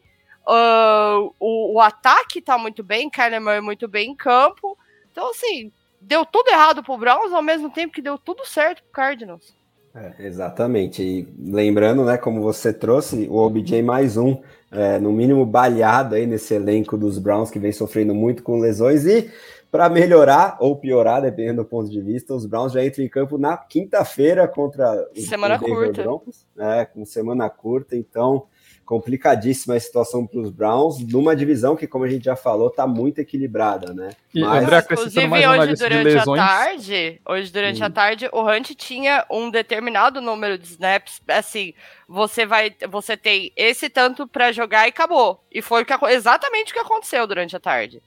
Uh, 0.46 1.32
o, 1.38 1.74
o, 1.74 1.80
ataque 1.80 2.42
tá 2.42 2.58
muito 2.58 2.82
bem, 2.82 3.08
Kyler 3.08 3.40
Murray 3.40 3.60
muito 3.60 3.86
bem 3.86 4.10
em 4.10 4.16
campo. 4.16 4.76
Então, 5.10 5.30
assim, 5.30 5.70
deu 6.00 6.26
tudo 6.26 6.48
errado 6.48 6.82
pro 6.82 6.98
Browns, 6.98 7.32
ao 7.32 7.42
mesmo 7.42 7.70
tempo 7.70 7.94
que 7.94 8.02
deu 8.02 8.18
tudo 8.18 8.44
certo 8.44 8.82
pro 8.82 8.92
Cardinals. 8.92 9.54
É, 9.94 10.26
exatamente. 10.26 11.02
E 11.02 11.28
lembrando, 11.38 12.04
né, 12.04 12.16
como 12.16 12.40
você 12.40 12.72
trouxe, 12.72 13.28
o 13.28 13.36
OBJ 13.36 13.82
mais 13.82 14.16
um, 14.16 14.40
é, 14.70 14.98
no 14.98 15.12
mínimo 15.12 15.44
baleado 15.44 16.14
aí 16.14 16.26
nesse 16.26 16.54
elenco 16.54 16.96
dos 16.96 17.18
Browns, 17.18 17.50
que 17.50 17.58
vem 17.58 17.72
sofrendo 17.72 18.14
muito 18.14 18.42
com 18.42 18.58
lesões. 18.58 19.04
E 19.04 19.30
para 19.70 19.88
melhorar 19.88 20.56
ou 20.60 20.76
piorar, 20.76 21.22
dependendo 21.22 21.62
do 21.62 21.68
ponto 21.68 21.90
de 21.90 22.00
vista, 22.00 22.34
os 22.34 22.46
Browns 22.46 22.72
já 22.72 22.84
entram 22.84 23.04
em 23.04 23.08
campo 23.08 23.38
na 23.38 23.56
quinta-feira 23.56 24.48
contra 24.48 25.08
semana 25.14 25.54
os 25.54 25.60
curta. 25.60 26.02
Broncos, 26.02 26.46
é, 26.58 26.84
com 26.84 27.04
semana 27.04 27.48
curta. 27.48 27.94
Então, 27.94 28.46
complicadíssima 28.84 29.74
a 29.74 29.80
situação 29.80 30.26
para 30.26 30.40
os 30.40 30.50
Browns, 30.50 30.98
numa 31.06 31.34
divisão 31.34 31.76
que, 31.76 31.86
como 31.86 32.04
a 32.04 32.08
gente 32.08 32.24
já 32.24 32.36
falou, 32.36 32.68
está 32.68 32.86
muito 32.86 33.20
equilibrada, 33.20 33.92
né? 33.94 34.10
E 34.34 34.40
Mas... 34.40 34.64
André, 34.64 34.78
Inclusive, 34.78 35.26
mais 35.26 35.46
hoje 35.48 35.74
durante 35.74 36.18
a 36.18 36.24
tarde, 36.24 37.20
hoje 37.26 37.52
durante 37.52 37.82
hum. 37.82 37.86
a 37.86 37.90
tarde, 37.90 38.28
o 38.32 38.42
Hunt 38.42 38.70
tinha 38.74 39.24
um 39.30 39.50
determinado 39.50 40.20
número 40.20 40.58
de 40.58 40.66
snaps, 40.66 41.20
assim, 41.28 41.74
você 42.08 42.44
vai, 42.44 42.74
você 42.90 43.16
tem 43.16 43.52
esse 43.56 43.88
tanto 43.88 44.26
para 44.26 44.52
jogar 44.52 44.86
e 44.86 44.90
acabou. 44.90 45.42
E 45.50 45.62
foi 45.62 45.86
exatamente 46.10 46.72
o 46.72 46.74
que 46.74 46.80
aconteceu 46.80 47.26
durante 47.26 47.56
a 47.56 47.60
tarde. 47.60 48.02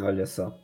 Olha 0.00 0.26
só. 0.26 0.54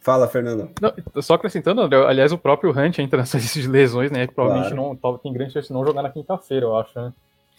Fala, 0.00 0.28
Fernando. 0.28 0.70
Não, 0.80 1.22
só 1.22 1.34
acrescentando, 1.34 1.80
André, 1.80 1.96
aliás, 2.04 2.32
o 2.32 2.38
próprio 2.38 2.70
Hunt 2.70 2.98
entra 2.98 3.18
nessa 3.18 3.38
lista 3.38 3.58
de 3.60 3.68
lesões, 3.68 4.10
né? 4.10 4.26
Que 4.26 4.34
provavelmente 4.34 4.74
claro. 4.74 4.98
não 5.02 5.18
tem 5.18 5.32
grande 5.32 5.52
chance 5.52 5.68
de 5.68 5.74
não 5.74 5.84
jogar 5.86 6.02
na 6.02 6.10
quinta-feira, 6.10 6.66
eu 6.66 6.76
acho, 6.76 7.00
né? 7.00 7.12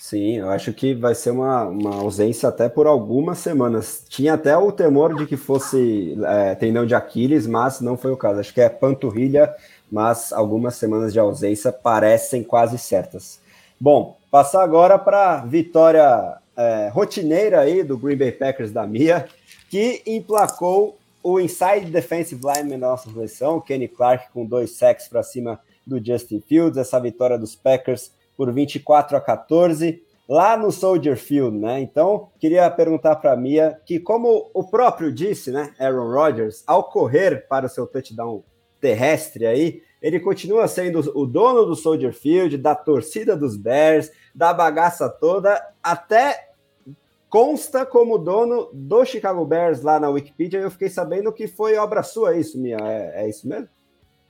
Sim, 0.04 0.40
eu 0.40 0.50
acho 0.50 0.74
que 0.74 0.94
vai 0.94 1.16
ser 1.16 1.32
uma, 1.32 1.64
uma 1.64 1.96
ausência 1.96 2.50
até 2.50 2.68
por 2.68 2.88
algumas 2.88 3.38
semanas. 3.38 4.04
Tinha 4.10 4.34
até 4.34 4.58
o 4.58 4.70
temor 4.70 5.16
de 5.16 5.26
que 5.26 5.38
fosse 5.38 6.18
é, 6.26 6.56
tendão 6.56 6.86
de 6.86 6.94
Aquiles, 6.94 7.48
mas 7.48 7.80
não 7.80 7.96
foi 7.96 8.12
o 8.12 8.18
caso. 8.18 8.42
Acho 8.42 8.54
que 8.54 8.60
é 8.60 8.68
panturrilha, 8.68 9.56
mas 9.90 10.34
algumas 10.34 10.76
semanas 10.76 11.14
de 11.14 11.22
ausência 11.22 11.72
parecem 11.72 12.44
quase 12.44 12.78
certas. 12.78 13.40
Bom, 13.80 14.18
passar 14.30 14.62
agora 14.62 15.00
para 15.00 15.38
vitória 15.46 16.38
é, 16.58 16.90
rotineira 16.92 17.62
aí 17.62 17.82
do 17.82 17.98
Green 17.98 18.18
Bay 18.18 18.34
Packers 18.34 18.74
da 18.74 18.86
Mia, 18.86 19.26
que 19.70 20.02
emplacou 20.06 20.98
o 21.24 21.40
inside 21.40 21.86
defensive 21.86 22.42
lineman 22.44 22.78
da 22.78 22.90
nossa 22.90 23.10
seleção, 23.10 23.62
Kenny 23.62 23.88
Clark, 23.88 24.34
com 24.34 24.46
dois 24.46 24.72
sacks 24.72 25.08
para 25.08 25.24
cima 25.24 25.62
do 25.88 26.06
Justin 26.06 26.44
Fields. 26.46 26.78
Essa 26.78 27.00
vitória 27.00 27.38
dos 27.38 27.56
Packers 27.56 28.12
por 28.36 28.52
24 28.52 29.18
a 29.18 29.22
14 29.22 30.04
lá 30.28 30.56
no 30.56 30.72
Soldier 30.72 31.18
Field, 31.18 31.58
né? 31.58 31.82
Então, 31.82 32.30
queria 32.40 32.70
perguntar 32.72 33.18
para 33.18 33.36
Mia 33.36 33.80
que, 33.86 34.00
como 34.00 34.50
o 34.54 34.64
próprio 34.64 35.12
disse, 35.12 35.52
né, 35.52 35.74
Aaron 35.80 36.12
Rodgers, 36.12 36.64
ao 36.66 36.86
correr 36.86 37.48
para 37.48 37.66
o 37.66 37.70
seu 37.70 37.86
touchdown 37.86 38.44
terrestre 38.80 39.46
aí, 39.46 39.82
ele 40.02 40.20
continua 40.20 40.68
sendo 40.68 41.00
o 41.18 41.26
dono 41.26 41.66
do 41.66 41.76
Soldier 41.76 42.14
Field, 42.14 42.58
da 42.58 42.76
torcida 42.76 43.38
dos 43.38 43.56
Bears, 43.56 44.12
da 44.36 44.54
bagaça 44.54 45.08
toda, 45.08 45.62
até 45.82 46.50
consta 47.30 47.86
como 47.86 48.18
dono 48.18 48.70
do 48.74 49.06
Chicago 49.06 49.46
Bears 49.46 49.82
lá 49.82 50.00
na 50.00 50.10
Wikipedia. 50.10 50.60
Eu 50.60 50.70
fiquei 50.70 50.90
sabendo 50.90 51.32
que 51.32 51.48
foi 51.48 51.78
obra 51.78 52.04
sua 52.04 52.36
isso, 52.36 52.60
Mia. 52.60 52.78
É, 52.82 53.24
é 53.24 53.30
isso 53.30 53.48
mesmo? 53.48 53.70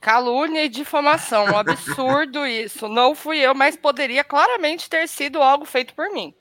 Calúnia 0.04 0.66
e 0.66 0.68
difamação, 0.68 1.46
um 1.46 1.56
absurdo 1.56 2.44
isso. 2.46 2.88
Não 2.88 3.14
fui 3.14 3.38
eu, 3.38 3.54
mas 3.54 3.74
poderia 3.74 4.22
claramente 4.22 4.90
ter 4.90 5.08
sido 5.08 5.42
algo 5.42 5.64
feito 5.64 5.94
por 5.94 6.10
mim. 6.10 6.34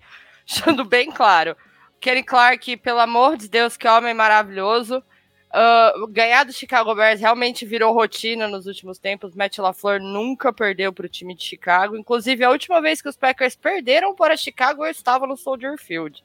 Deixando 0.46 0.84
bem 0.84 1.10
claro. 1.10 1.56
Kenny 2.02 2.24
Clark, 2.24 2.76
pelo 2.78 3.00
amor 3.00 3.38
de 3.38 3.48
Deus, 3.48 3.78
que 3.78 3.88
homem 3.88 4.14
maravilhoso. 4.14 5.02
Uh, 5.48 6.08
ganhar 6.08 6.44
do 6.44 6.52
Chicago 6.52 6.94
Bears 6.94 7.22
realmente 7.22 7.66
virou 7.66 7.94
rotina 7.94 8.50
nos 8.50 8.66
últimos 8.66 9.00
tempos. 9.00 9.34
Matt 9.34 9.58
LaFleur 9.60 10.02
nunca 10.02 10.52
perdeu 10.52 10.92
para 10.92 11.06
o 11.06 11.10
time 11.10 11.34
de 11.34 11.46
Chicago. 11.46 11.96
Inclusive, 11.96 12.44
a 12.44 12.50
última 12.50 12.82
vez 12.82 13.02
que 13.02 13.08
os 13.08 13.16
Packers 13.16 13.56
perderam 13.56 14.14
para 14.14 14.36
Chicago, 14.36 14.84
eu 14.84 14.92
estava 14.92 15.26
no 15.26 15.38
Soldier 15.38 15.78
Field. 15.78 16.22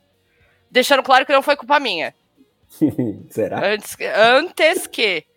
Deixando 0.68 1.05
claro 1.05 1.24
que 1.24 1.32
não 1.32 1.43
foi 1.43 1.55
culpa 1.55 1.78
minha. 1.78 2.12
Será? 3.30 3.64
Antes, 3.64 3.97
antes 4.16 4.89
que. 4.89 5.28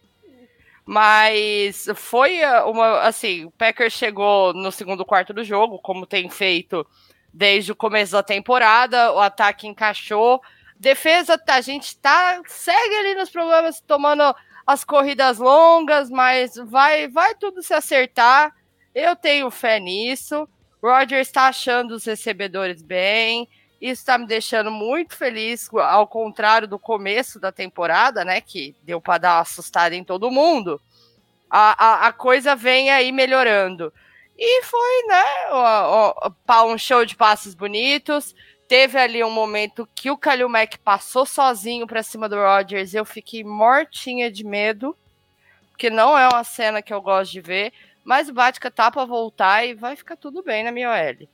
Mas 0.85 1.87
foi 1.95 2.39
uh, 2.43 2.69
uma. 2.69 3.01
Assim, 3.01 3.45
o 3.45 3.51
Packers 3.51 3.93
chegou 3.93 4.53
no 4.53 4.71
segundo 4.71 5.05
quarto 5.05 5.33
do 5.33 5.43
jogo, 5.43 5.79
como 5.79 6.05
tem 6.05 6.29
feito 6.29 6.85
desde 7.33 7.71
o 7.71 7.75
começo 7.75 8.13
da 8.13 8.23
temporada. 8.23 9.13
O 9.13 9.19
ataque 9.19 9.67
encaixou. 9.67 10.41
Defesa, 10.79 11.39
a 11.47 11.61
gente 11.61 11.97
tá. 11.97 12.41
Segue 12.47 12.95
ali 12.95 13.15
nos 13.15 13.29
problemas, 13.29 13.79
tomando 13.81 14.35
as 14.65 14.83
corridas 14.83 15.37
longas, 15.37 16.09
mas 16.09 16.55
vai, 16.55 17.07
vai 17.07 17.35
tudo 17.35 17.61
se 17.61 17.73
acertar. 17.73 18.55
Eu 18.93 19.15
tenho 19.15 19.49
fé 19.51 19.79
nisso. 19.79 20.47
Roger 20.81 21.19
está 21.19 21.47
achando 21.47 21.91
os 21.91 22.05
recebedores 22.05 22.81
bem. 22.81 23.47
Isso 23.81 24.03
está 24.03 24.15
me 24.15 24.27
deixando 24.27 24.69
muito 24.69 25.15
feliz, 25.15 25.67
ao 25.73 26.05
contrário 26.05 26.67
do 26.67 26.77
começo 26.77 27.39
da 27.39 27.51
temporada, 27.51 28.23
né? 28.23 28.39
Que 28.39 28.75
deu 28.83 29.01
para 29.01 29.17
dar 29.17 29.35
uma 29.37 29.41
assustada 29.41 29.95
em 29.95 30.03
todo 30.03 30.29
mundo. 30.29 30.79
A, 31.49 31.85
a, 31.85 32.07
a, 32.07 32.13
coisa 32.13 32.55
vem 32.55 32.91
aí 32.91 33.11
melhorando. 33.11 33.91
E 34.37 34.63
foi, 34.63 35.07
né? 35.07 35.23
um 36.65 36.77
show 36.77 37.03
de 37.03 37.15
passes 37.15 37.55
bonitos. 37.55 38.35
Teve 38.67 38.99
ali 38.99 39.23
um 39.23 39.31
momento 39.31 39.89
que 39.95 40.11
o 40.11 40.17
Kalil 40.17 40.47
Mack 40.47 40.77
passou 40.77 41.25
sozinho 41.25 41.87
para 41.87 42.03
cima 42.03 42.29
do 42.29 42.35
Rodgers. 42.35 42.93
Eu 42.93 43.03
fiquei 43.03 43.43
mortinha 43.43 44.31
de 44.31 44.45
medo, 44.45 44.95
porque 45.71 45.89
não 45.89 46.15
é 46.15 46.27
uma 46.27 46.43
cena 46.43 46.83
que 46.83 46.93
eu 46.93 47.01
gosto 47.01 47.31
de 47.31 47.41
ver. 47.41 47.73
Mas 48.03 48.29
o 48.29 48.33
Batica 48.33 48.69
tá 48.69 48.91
para 48.91 49.05
voltar 49.05 49.65
e 49.65 49.73
vai 49.73 49.95
ficar 49.95 50.15
tudo 50.15 50.43
bem 50.43 50.63
na 50.63 50.71
minha 50.71 50.89
OL. 50.89 51.27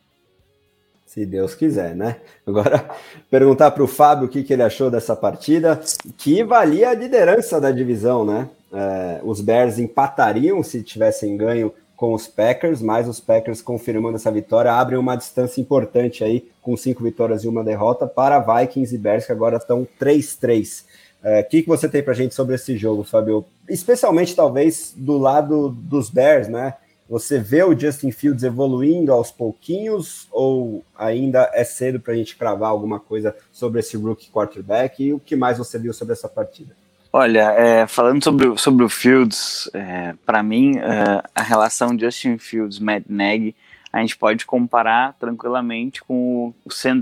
Se 1.07 1.25
Deus 1.25 1.55
quiser, 1.55 1.95
né? 1.95 2.17
Agora, 2.45 2.85
perguntar 3.31 3.71
para 3.71 3.83
o 3.83 3.87
Fábio 3.87 4.25
o 4.25 4.29
que, 4.29 4.43
que 4.43 4.51
ele 4.51 4.61
achou 4.61 4.91
dessa 4.91 5.15
partida, 5.15 5.79
que 6.17 6.43
valia 6.43 6.89
a 6.89 6.93
liderança 6.93 7.61
da 7.61 7.71
divisão, 7.71 8.25
né? 8.25 8.49
É, 8.73 9.21
os 9.23 9.39
Bears 9.39 9.79
empatariam 9.79 10.61
se 10.61 10.83
tivessem 10.83 11.37
ganho 11.37 11.73
com 11.95 12.13
os 12.13 12.27
Packers, 12.27 12.81
mas 12.81 13.07
os 13.07 13.21
Packers 13.21 13.61
confirmando 13.61 14.17
essa 14.17 14.29
vitória 14.29 14.71
abrem 14.71 14.99
uma 14.99 15.15
distância 15.15 15.61
importante 15.61 16.25
aí, 16.25 16.45
com 16.61 16.75
cinco 16.75 17.03
vitórias 17.03 17.45
e 17.45 17.47
uma 17.47 17.63
derrota, 17.63 18.05
para 18.05 18.39
Vikings 18.39 18.93
e 18.93 18.97
Bears, 18.97 19.25
que 19.25 19.31
agora 19.31 19.55
estão 19.55 19.87
3-3. 19.99 20.83
O 21.23 21.27
é, 21.27 21.41
que, 21.41 21.63
que 21.63 21.67
você 21.69 21.87
tem 21.87 22.03
para 22.03 22.13
gente 22.13 22.35
sobre 22.35 22.55
esse 22.55 22.77
jogo, 22.77 23.03
Fabio? 23.03 23.45
Especialmente, 23.67 24.35
talvez, 24.35 24.93
do 24.95 25.17
lado 25.17 25.69
dos 25.69 26.09
Bears, 26.09 26.49
né? 26.49 26.75
Você 27.09 27.39
vê 27.39 27.63
o 27.63 27.77
Justin 27.77 28.11
Fields 28.11 28.43
evoluindo 28.43 29.13
aos 29.13 29.31
pouquinhos 29.31 30.27
ou 30.31 30.83
ainda 30.97 31.49
é 31.53 31.63
cedo 31.63 31.99
para 31.99 32.13
a 32.13 32.15
gente 32.15 32.35
cravar 32.35 32.69
alguma 32.69 32.99
coisa 32.99 33.35
sobre 33.51 33.79
esse 33.79 33.95
rookie 33.95 34.29
quarterback? 34.29 35.01
E 35.01 35.13
o 35.13 35.19
que 35.19 35.35
mais 35.35 35.57
você 35.57 35.79
viu 35.79 35.93
sobre 35.93 36.13
essa 36.13 36.27
partida? 36.27 36.75
Olha, 37.13 37.51
é, 37.53 37.87
falando 37.87 38.21
sobre, 38.21 38.57
sobre 38.57 38.83
o 38.83 38.89
Fields, 38.89 39.69
é, 39.73 40.13
para 40.25 40.43
mim, 40.43 40.77
é, 40.77 41.23
a 41.33 41.41
relação 41.41 41.97
Justin 41.97 42.37
Fields-Matt 42.37 43.05
Nagy, 43.07 43.55
a 43.91 44.01
gente 44.01 44.17
pode 44.17 44.45
comparar 44.45 45.13
tranquilamente 45.13 46.03
com 46.03 46.53
o 46.65 46.71
Sam 46.71 46.99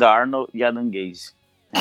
e 0.53 0.63
Adam 0.63 0.89
Gaze. 0.89 1.31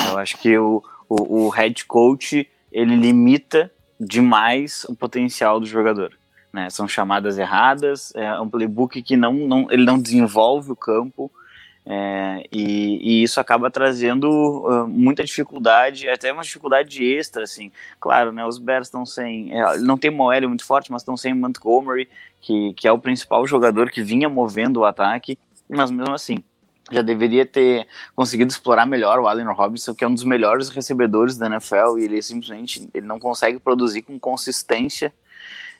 Eu 0.09 0.17
acho 0.17 0.37
que 0.37 0.57
o, 0.57 0.83
o, 1.07 1.45
o 1.45 1.49
head 1.49 1.85
coach, 1.85 2.49
ele 2.71 2.95
limita 2.95 3.71
demais 3.99 4.83
o 4.89 4.95
potencial 4.95 5.59
do 5.59 5.65
jogador. 5.65 6.17
Né? 6.55 6.69
São 6.69 6.87
chamadas 6.87 7.37
erradas, 7.37 8.13
é 8.15 8.39
um 8.39 8.49
playbook 8.49 9.01
que 9.03 9.17
não, 9.17 9.33
não, 9.33 9.67
ele 9.69 9.83
não 9.83 9.99
desenvolve 9.99 10.71
o 10.71 10.75
campo, 10.75 11.29
é, 11.85 12.47
e, 12.49 13.19
e, 13.19 13.23
isso 13.23 13.41
acaba 13.41 13.69
trazendo 13.69 14.27
uh, 14.31 14.87
muita 14.87 15.21
dificuldade, 15.21 16.09
até 16.09 16.31
uma 16.31 16.43
dificuldade 16.43 17.03
extra, 17.03 17.43
assim. 17.43 17.73
Claro, 17.99 18.31
né, 18.31 18.43
os 18.45 18.57
Bears 18.57 18.87
estão 18.87 19.05
sem. 19.05 19.53
É, 19.53 19.77
não 19.79 19.97
tem 19.97 20.09
Moelle 20.09 20.47
muito 20.47 20.65
forte, 20.65 20.91
mas 20.91 21.01
estão 21.01 21.17
sem 21.17 21.33
Montgomery, 21.33 22.07
que, 22.41 22.73
que 22.73 22.87
é 22.87 22.91
o 22.91 22.97
principal 22.97 23.45
jogador 23.45 23.91
que 23.91 24.01
vinha 24.01 24.29
movendo 24.29 24.77
o 24.77 24.85
ataque, 24.85 25.37
mas 25.69 25.91
mesmo 25.91 26.13
assim. 26.13 26.37
Já 26.91 27.01
deveria 27.01 27.45
ter 27.45 27.87
conseguido 28.15 28.51
explorar 28.51 28.85
melhor 28.85 29.19
o 29.19 29.27
Allen 29.27 29.47
Robinson, 29.47 29.93
que 29.93 30.03
é 30.03 30.07
um 30.07 30.13
dos 30.13 30.23
melhores 30.23 30.69
recebedores 30.69 31.35
da 31.35 31.47
NFL, 31.47 31.97
e 31.97 32.03
ele 32.03 32.21
simplesmente 32.21 32.87
ele 32.93 33.07
não 33.07 33.19
consegue 33.19 33.59
produzir 33.59 34.03
com 34.03 34.19
consistência 34.19 35.11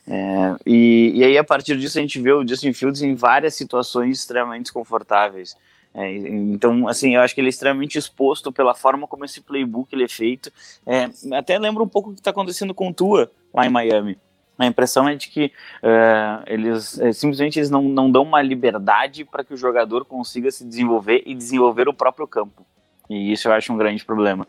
é, 0.07 0.55
e, 0.65 1.13
e, 1.15 1.23
aí, 1.23 1.37
a 1.37 1.43
partir 1.43 1.77
disso, 1.77 1.97
a 1.97 2.01
gente 2.01 2.19
vê 2.19 2.31
o 2.31 2.47
Justin 2.47 2.73
Fields 2.73 3.01
em 3.01 3.15
várias 3.15 3.55
situações 3.55 4.19
extremamente 4.19 4.63
desconfortáveis. 4.63 5.57
É, 5.93 6.13
então, 6.13 6.87
assim, 6.87 7.15
eu 7.15 7.21
acho 7.21 7.33
que 7.33 7.41
ele 7.41 7.47
é 7.47 7.49
extremamente 7.49 7.97
exposto 7.97 8.51
pela 8.51 8.75
forma 8.75 9.07
como 9.07 9.23
esse 9.23 9.41
playbook 9.41 9.93
ele 9.93 10.03
é 10.03 10.07
feito. 10.07 10.51
É, 10.85 11.09
até 11.33 11.57
lembra 11.57 11.81
um 11.81 11.87
pouco 11.87 12.09
o 12.09 12.13
que 12.13 12.19
está 12.19 12.31
acontecendo 12.31 12.73
com 12.73 12.89
o 12.89 12.93
Tua 12.93 13.31
lá 13.53 13.65
em 13.65 13.69
Miami. 13.69 14.17
A 14.57 14.65
impressão 14.65 15.07
é 15.07 15.15
de 15.15 15.27
que 15.27 15.51
uh, 15.83 16.43
eles 16.47 16.97
é, 16.99 17.11
simplesmente 17.11 17.59
eles 17.59 17.69
não, 17.69 17.83
não 17.83 18.09
dão 18.09 18.23
uma 18.23 18.41
liberdade 18.41 19.25
para 19.25 19.43
que 19.43 19.53
o 19.53 19.57
jogador 19.57 20.05
consiga 20.05 20.49
se 20.49 20.63
desenvolver 20.63 21.23
e 21.25 21.35
desenvolver 21.35 21.89
o 21.89 21.93
próprio 21.93 22.25
campo. 22.25 22.65
E 23.09 23.33
isso 23.33 23.47
eu 23.47 23.53
acho 23.53 23.73
um 23.73 23.77
grande 23.77 24.05
problema. 24.05 24.47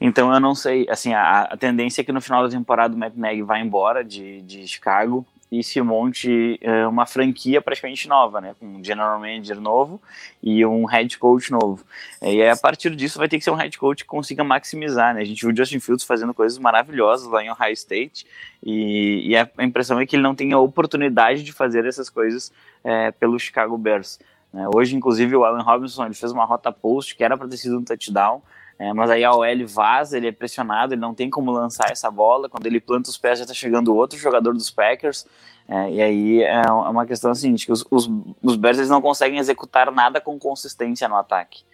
Então 0.00 0.32
eu 0.32 0.40
não 0.40 0.54
sei, 0.54 0.86
assim, 0.88 1.12
a, 1.12 1.42
a 1.42 1.56
tendência 1.56 2.00
é 2.00 2.04
que 2.04 2.12
no 2.12 2.20
final 2.20 2.42
da 2.42 2.48
temporada 2.48 2.94
o 2.94 2.98
Nagy 2.98 3.42
vá 3.42 3.58
embora 3.58 4.04
de, 4.04 4.42
de 4.42 4.66
Chicago 4.66 5.26
e 5.50 5.62
se 5.62 5.80
monte 5.80 6.58
é, 6.60 6.86
uma 6.86 7.06
franquia 7.06 7.60
praticamente 7.60 8.06
nova, 8.06 8.40
né? 8.40 8.54
Com 8.60 8.66
um 8.66 8.84
general 8.84 9.18
manager 9.18 9.58
novo 9.60 10.00
e 10.42 10.64
um 10.64 10.84
head 10.84 11.18
coach 11.18 11.50
novo. 11.50 11.84
E 12.20 12.42
aí, 12.42 12.50
a 12.50 12.56
partir 12.56 12.94
disso 12.94 13.18
vai 13.18 13.28
ter 13.28 13.38
que 13.38 13.44
ser 13.44 13.50
um 13.50 13.54
head 13.54 13.76
coach 13.78 14.04
que 14.04 14.08
consiga 14.08 14.44
maximizar, 14.44 15.14
né? 15.14 15.22
A 15.22 15.24
gente 15.24 15.40
viu 15.40 15.52
o 15.52 15.56
Justin 15.56 15.80
Fields 15.80 16.04
fazendo 16.04 16.34
coisas 16.34 16.58
maravilhosas 16.58 17.26
lá 17.28 17.42
em 17.42 17.50
Ohio 17.50 17.72
State 17.72 18.26
e, 18.62 19.30
e 19.30 19.36
a 19.36 19.48
impressão 19.60 19.98
é 19.98 20.06
que 20.06 20.16
ele 20.16 20.22
não 20.22 20.34
tem 20.34 20.52
a 20.52 20.58
oportunidade 20.58 21.42
de 21.42 21.52
fazer 21.52 21.86
essas 21.86 22.10
coisas 22.10 22.52
é, 22.84 23.10
pelo 23.10 23.38
Chicago 23.38 23.76
Bears. 23.78 24.20
Né? 24.52 24.66
Hoje, 24.74 24.94
inclusive, 24.94 25.34
o 25.34 25.44
Allen 25.44 25.64
Robinson 25.64 26.04
ele 26.04 26.14
fez 26.14 26.30
uma 26.30 26.44
rota 26.44 26.70
post 26.70 27.16
que 27.16 27.24
era 27.24 27.36
para 27.36 27.48
ter 27.48 27.56
sido 27.56 27.78
um 27.78 27.84
touchdown, 27.84 28.42
é, 28.78 28.92
mas 28.92 29.10
aí 29.10 29.24
a 29.24 29.32
OL 29.32 29.66
vaza, 29.66 30.16
ele 30.16 30.28
é 30.28 30.32
pressionado, 30.32 30.94
ele 30.94 31.00
não 31.00 31.12
tem 31.12 31.28
como 31.28 31.50
lançar 31.50 31.90
essa 31.90 32.08
bola. 32.10 32.48
Quando 32.48 32.66
ele 32.66 32.80
planta 32.80 33.10
os 33.10 33.18
pés, 33.18 33.38
já 33.38 33.44
está 33.44 33.52
chegando 33.52 33.94
outro 33.94 34.16
jogador 34.16 34.54
dos 34.54 34.70
Packers. 34.70 35.26
É, 35.68 35.90
e 35.90 36.00
aí 36.00 36.42
é, 36.42 36.62
é 36.66 36.70
uma 36.70 37.04
questão 37.04 37.32
assim, 37.32 37.52
de 37.54 37.66
que 37.66 37.72
os, 37.72 37.84
os, 37.90 38.08
os 38.42 38.56
Bears 38.56 38.78
eles 38.78 38.88
não 38.88 39.02
conseguem 39.02 39.38
executar 39.38 39.90
nada 39.90 40.20
com 40.20 40.38
consistência 40.38 41.08
no 41.08 41.16
ataque. 41.16 41.64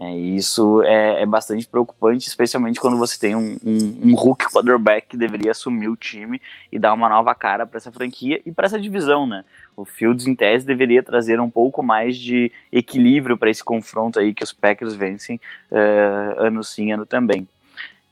É, 0.00 0.16
e 0.16 0.34
isso 0.34 0.82
é, 0.82 1.20
é, 1.20 1.26
bastante 1.26 1.68
preocupante, 1.68 2.26
especialmente 2.26 2.80
quando 2.80 2.96
você 2.96 3.20
tem 3.20 3.36
um, 3.36 3.58
um, 3.62 4.00
um 4.02 4.14
rookie 4.14 4.46
quarterback 4.46 5.08
que 5.08 5.16
deveria 5.16 5.50
assumir 5.50 5.88
o 5.88 5.96
time 5.96 6.40
e 6.72 6.78
dar 6.78 6.94
uma 6.94 7.06
nova 7.06 7.34
cara 7.34 7.66
para 7.66 7.76
essa 7.76 7.92
franquia 7.92 8.40
e 8.46 8.50
para 8.50 8.64
essa 8.64 8.80
divisão, 8.80 9.26
né? 9.26 9.44
O 9.76 9.84
Fields, 9.84 10.26
em 10.26 10.34
tese, 10.34 10.64
deveria 10.64 11.02
trazer 11.02 11.38
um 11.38 11.50
pouco 11.50 11.82
mais 11.82 12.16
de 12.16 12.50
equilíbrio 12.72 13.36
para 13.36 13.50
esse 13.50 13.62
confronto 13.62 14.18
aí 14.18 14.32
que 14.32 14.42
os 14.42 14.54
Packers 14.54 14.94
vencem 14.94 15.38
uh, 15.70 16.40
ano 16.40 16.64
sim, 16.64 16.92
ano 16.92 17.04
também. 17.04 17.46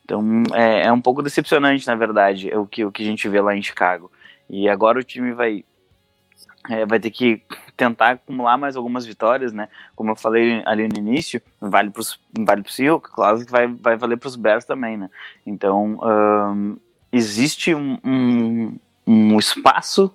Então 0.05 0.43
é, 0.53 0.83
é, 0.83 0.93
um 0.93 1.01
pouco 1.01 1.23
decepcionante, 1.23 1.87
na 1.87 1.95
verdade, 1.95 2.55
o 2.55 2.67
que, 2.67 2.85
o 2.85 2.93
que 2.93 3.03
a 3.03 3.07
gente 3.07 3.27
vê 3.31 3.41
lá 3.41 3.57
em 3.57 3.63
Chicago. 3.63 4.13
E 4.51 4.69
agora 4.69 4.99
o 4.99 5.05
time 5.05 5.33
vai 5.33 5.65
é, 6.69 6.85
vai 6.85 7.01
ter 7.01 7.11
que 7.11 7.43
tentar 7.77 8.11
acumular 8.11 8.59
mais 8.59 8.77
algumas 8.77 9.07
vitórias, 9.07 9.53
né? 9.53 9.69
Como 9.95 10.11
eu 10.11 10.17
falei 10.17 10.63
ali 10.67 10.89
no 10.89 10.99
início, 10.99 11.41
vale 11.61 11.91
para 11.91 12.03
vale 12.41 12.65
Seahawks, 12.67 13.11
claro 13.11 13.45
que 13.45 13.51
vai, 13.51 13.67
vai 13.67 13.97
valer 13.97 14.19
para 14.19 14.27
os 14.27 14.37
Bears 14.37 14.65
também, 14.65 14.97
né? 14.97 15.09
Então, 15.47 15.99
um, 16.03 16.77
existe 17.13 17.75
um, 17.75 17.99
um, 18.05 18.79
um, 19.07 19.39
espaço 19.39 20.15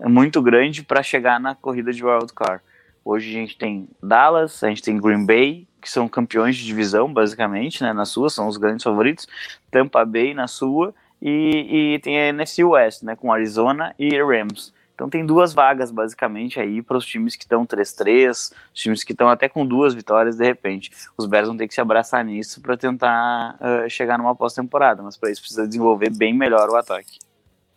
muito 0.00 0.42
grande 0.42 0.82
para 0.82 1.02
chegar 1.02 1.40
na 1.40 1.54
corrida 1.54 1.92
de 1.92 2.04
wild 2.04 2.32
card. 2.34 2.62
Hoje 3.04 3.30
a 3.30 3.40
gente 3.40 3.56
tem 3.56 3.88
Dallas, 4.02 4.62
a 4.62 4.68
gente 4.68 4.82
tem 4.82 5.00
Green 5.00 5.24
Bay, 5.24 5.66
que 5.80 5.90
são 5.90 6.08
campeões 6.08 6.56
de 6.56 6.66
divisão, 6.66 7.12
basicamente, 7.12 7.82
né? 7.82 7.92
Na 7.92 8.04
sua, 8.04 8.28
são 8.28 8.48
os 8.48 8.56
grandes 8.56 8.82
favoritos. 8.82 9.26
Tampa 9.70 10.04
Bay 10.04 10.34
na 10.34 10.46
sua, 10.46 10.94
e, 11.22 11.94
e 11.94 11.98
tem 12.00 12.18
a 12.18 12.28
NFC 12.28 12.62
West, 12.62 13.02
né? 13.02 13.16
Com 13.16 13.32
Arizona 13.32 13.94
e 13.98 14.10
Rams. 14.20 14.72
Então 14.98 15.08
tem 15.08 15.24
duas 15.24 15.54
vagas 15.54 15.92
basicamente 15.92 16.58
aí 16.58 16.82
para 16.82 16.96
os 16.96 17.06
times 17.06 17.36
que 17.36 17.44
estão 17.44 17.64
3-3, 17.64 18.30
os 18.32 18.52
times 18.74 19.04
que 19.04 19.12
estão 19.12 19.28
até 19.28 19.48
com 19.48 19.64
duas 19.64 19.94
vitórias 19.94 20.36
de 20.36 20.44
repente. 20.44 20.90
Os 21.16 21.24
Bears 21.24 21.46
vão 21.46 21.56
ter 21.56 21.68
que 21.68 21.74
se 21.74 21.80
abraçar 21.80 22.24
nisso 22.24 22.60
para 22.60 22.76
tentar 22.76 23.56
uh, 23.60 23.88
chegar 23.88 24.18
numa 24.18 24.34
pós-temporada, 24.34 25.00
mas 25.00 25.16
para 25.16 25.30
isso 25.30 25.40
precisa 25.40 25.68
desenvolver 25.68 26.10
bem 26.10 26.34
melhor 26.34 26.68
o 26.68 26.74
ataque. 26.74 27.20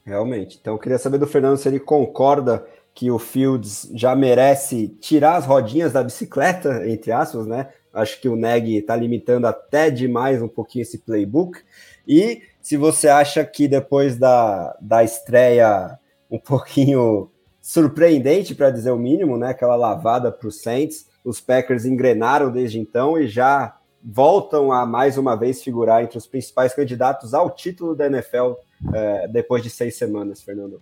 Realmente. 0.03 0.57
Então 0.59 0.73
eu 0.73 0.79
queria 0.79 0.97
saber 0.97 1.19
do 1.19 1.27
Fernando 1.27 1.57
se 1.57 1.69
ele 1.69 1.79
concorda 1.79 2.65
que 2.91 3.11
o 3.11 3.19
Fields 3.19 3.91
já 3.93 4.15
merece 4.15 4.87
tirar 4.99 5.35
as 5.35 5.45
rodinhas 5.45 5.93
da 5.93 6.01
bicicleta, 6.01 6.89
entre 6.89 7.11
aspas, 7.11 7.45
né? 7.45 7.69
Acho 7.93 8.19
que 8.19 8.29
o 8.29 8.35
Neg 8.35 8.77
está 8.77 8.95
limitando 8.95 9.45
até 9.45 9.91
demais 9.91 10.41
um 10.41 10.47
pouquinho 10.47 10.81
esse 10.81 10.97
playbook. 10.97 11.59
E 12.07 12.41
se 12.59 12.77
você 12.77 13.09
acha 13.09 13.45
que 13.45 13.67
depois 13.67 14.17
da, 14.17 14.75
da 14.81 15.03
estreia 15.03 15.99
um 16.31 16.39
pouquinho 16.39 17.29
surpreendente, 17.61 18.55
para 18.55 18.71
dizer 18.71 18.91
o 18.91 18.97
mínimo, 18.97 19.37
né? 19.37 19.49
Aquela 19.49 19.75
lavada 19.75 20.31
para 20.31 20.47
os 20.47 20.61
Saints. 20.61 21.05
Os 21.23 21.39
Packers 21.39 21.85
engrenaram 21.85 22.51
desde 22.51 22.79
então 22.79 23.17
e 23.17 23.27
já 23.27 23.77
voltam 24.03 24.71
a 24.71 24.85
mais 24.85 25.17
uma 25.17 25.35
vez 25.35 25.61
figurar 25.61 26.03
entre 26.03 26.17
os 26.17 26.25
principais 26.25 26.73
candidatos 26.73 27.35
ao 27.35 27.51
título 27.51 27.95
da 27.95 28.07
NFL 28.07 28.53
é, 28.93 29.27
depois 29.27 29.61
de 29.61 29.69
seis 29.69 29.95
semanas, 29.95 30.41
Fernando. 30.41 30.81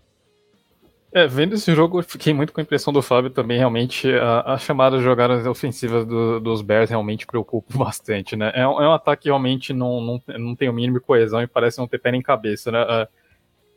É, 1.12 1.28
vendo 1.28 1.56
esse 1.56 1.74
jogo, 1.74 2.04
fiquei 2.04 2.34
muito 2.34 2.54
com 2.54 2.62
a 2.62 2.64
impressão 2.64 2.94
do 2.94 3.02
Fábio 3.02 3.32
também. 3.32 3.58
Realmente, 3.58 4.08
a, 4.14 4.54
a 4.54 4.58
chamada 4.60 4.98
de 4.98 5.04
jogadas 5.04 5.46
ofensivas 5.48 6.06
do, 6.06 6.40
dos 6.40 6.62
Bears 6.62 6.92
realmente 6.92 7.26
preocupa 7.26 7.74
bastante, 7.78 8.36
né? 8.36 8.52
É, 8.54 8.62
é, 8.62 8.68
um 8.68 8.94
ataque 8.94 9.24
que 9.24 9.30
realmente 9.30 9.74
não, 9.74 10.00
não, 10.00 10.22
não 10.38 10.56
tem 10.56 10.70
o 10.70 10.74
mínimo 10.74 11.00
de 11.00 11.06
coesão 11.06 11.42
e 11.42 11.48
parece 11.48 11.80
não 11.80 11.88
ter 11.88 11.98
pé 11.98 12.12
nem 12.12 12.22
cabeça, 12.22 12.72
né? 12.72 12.84
Uh, 12.84 13.08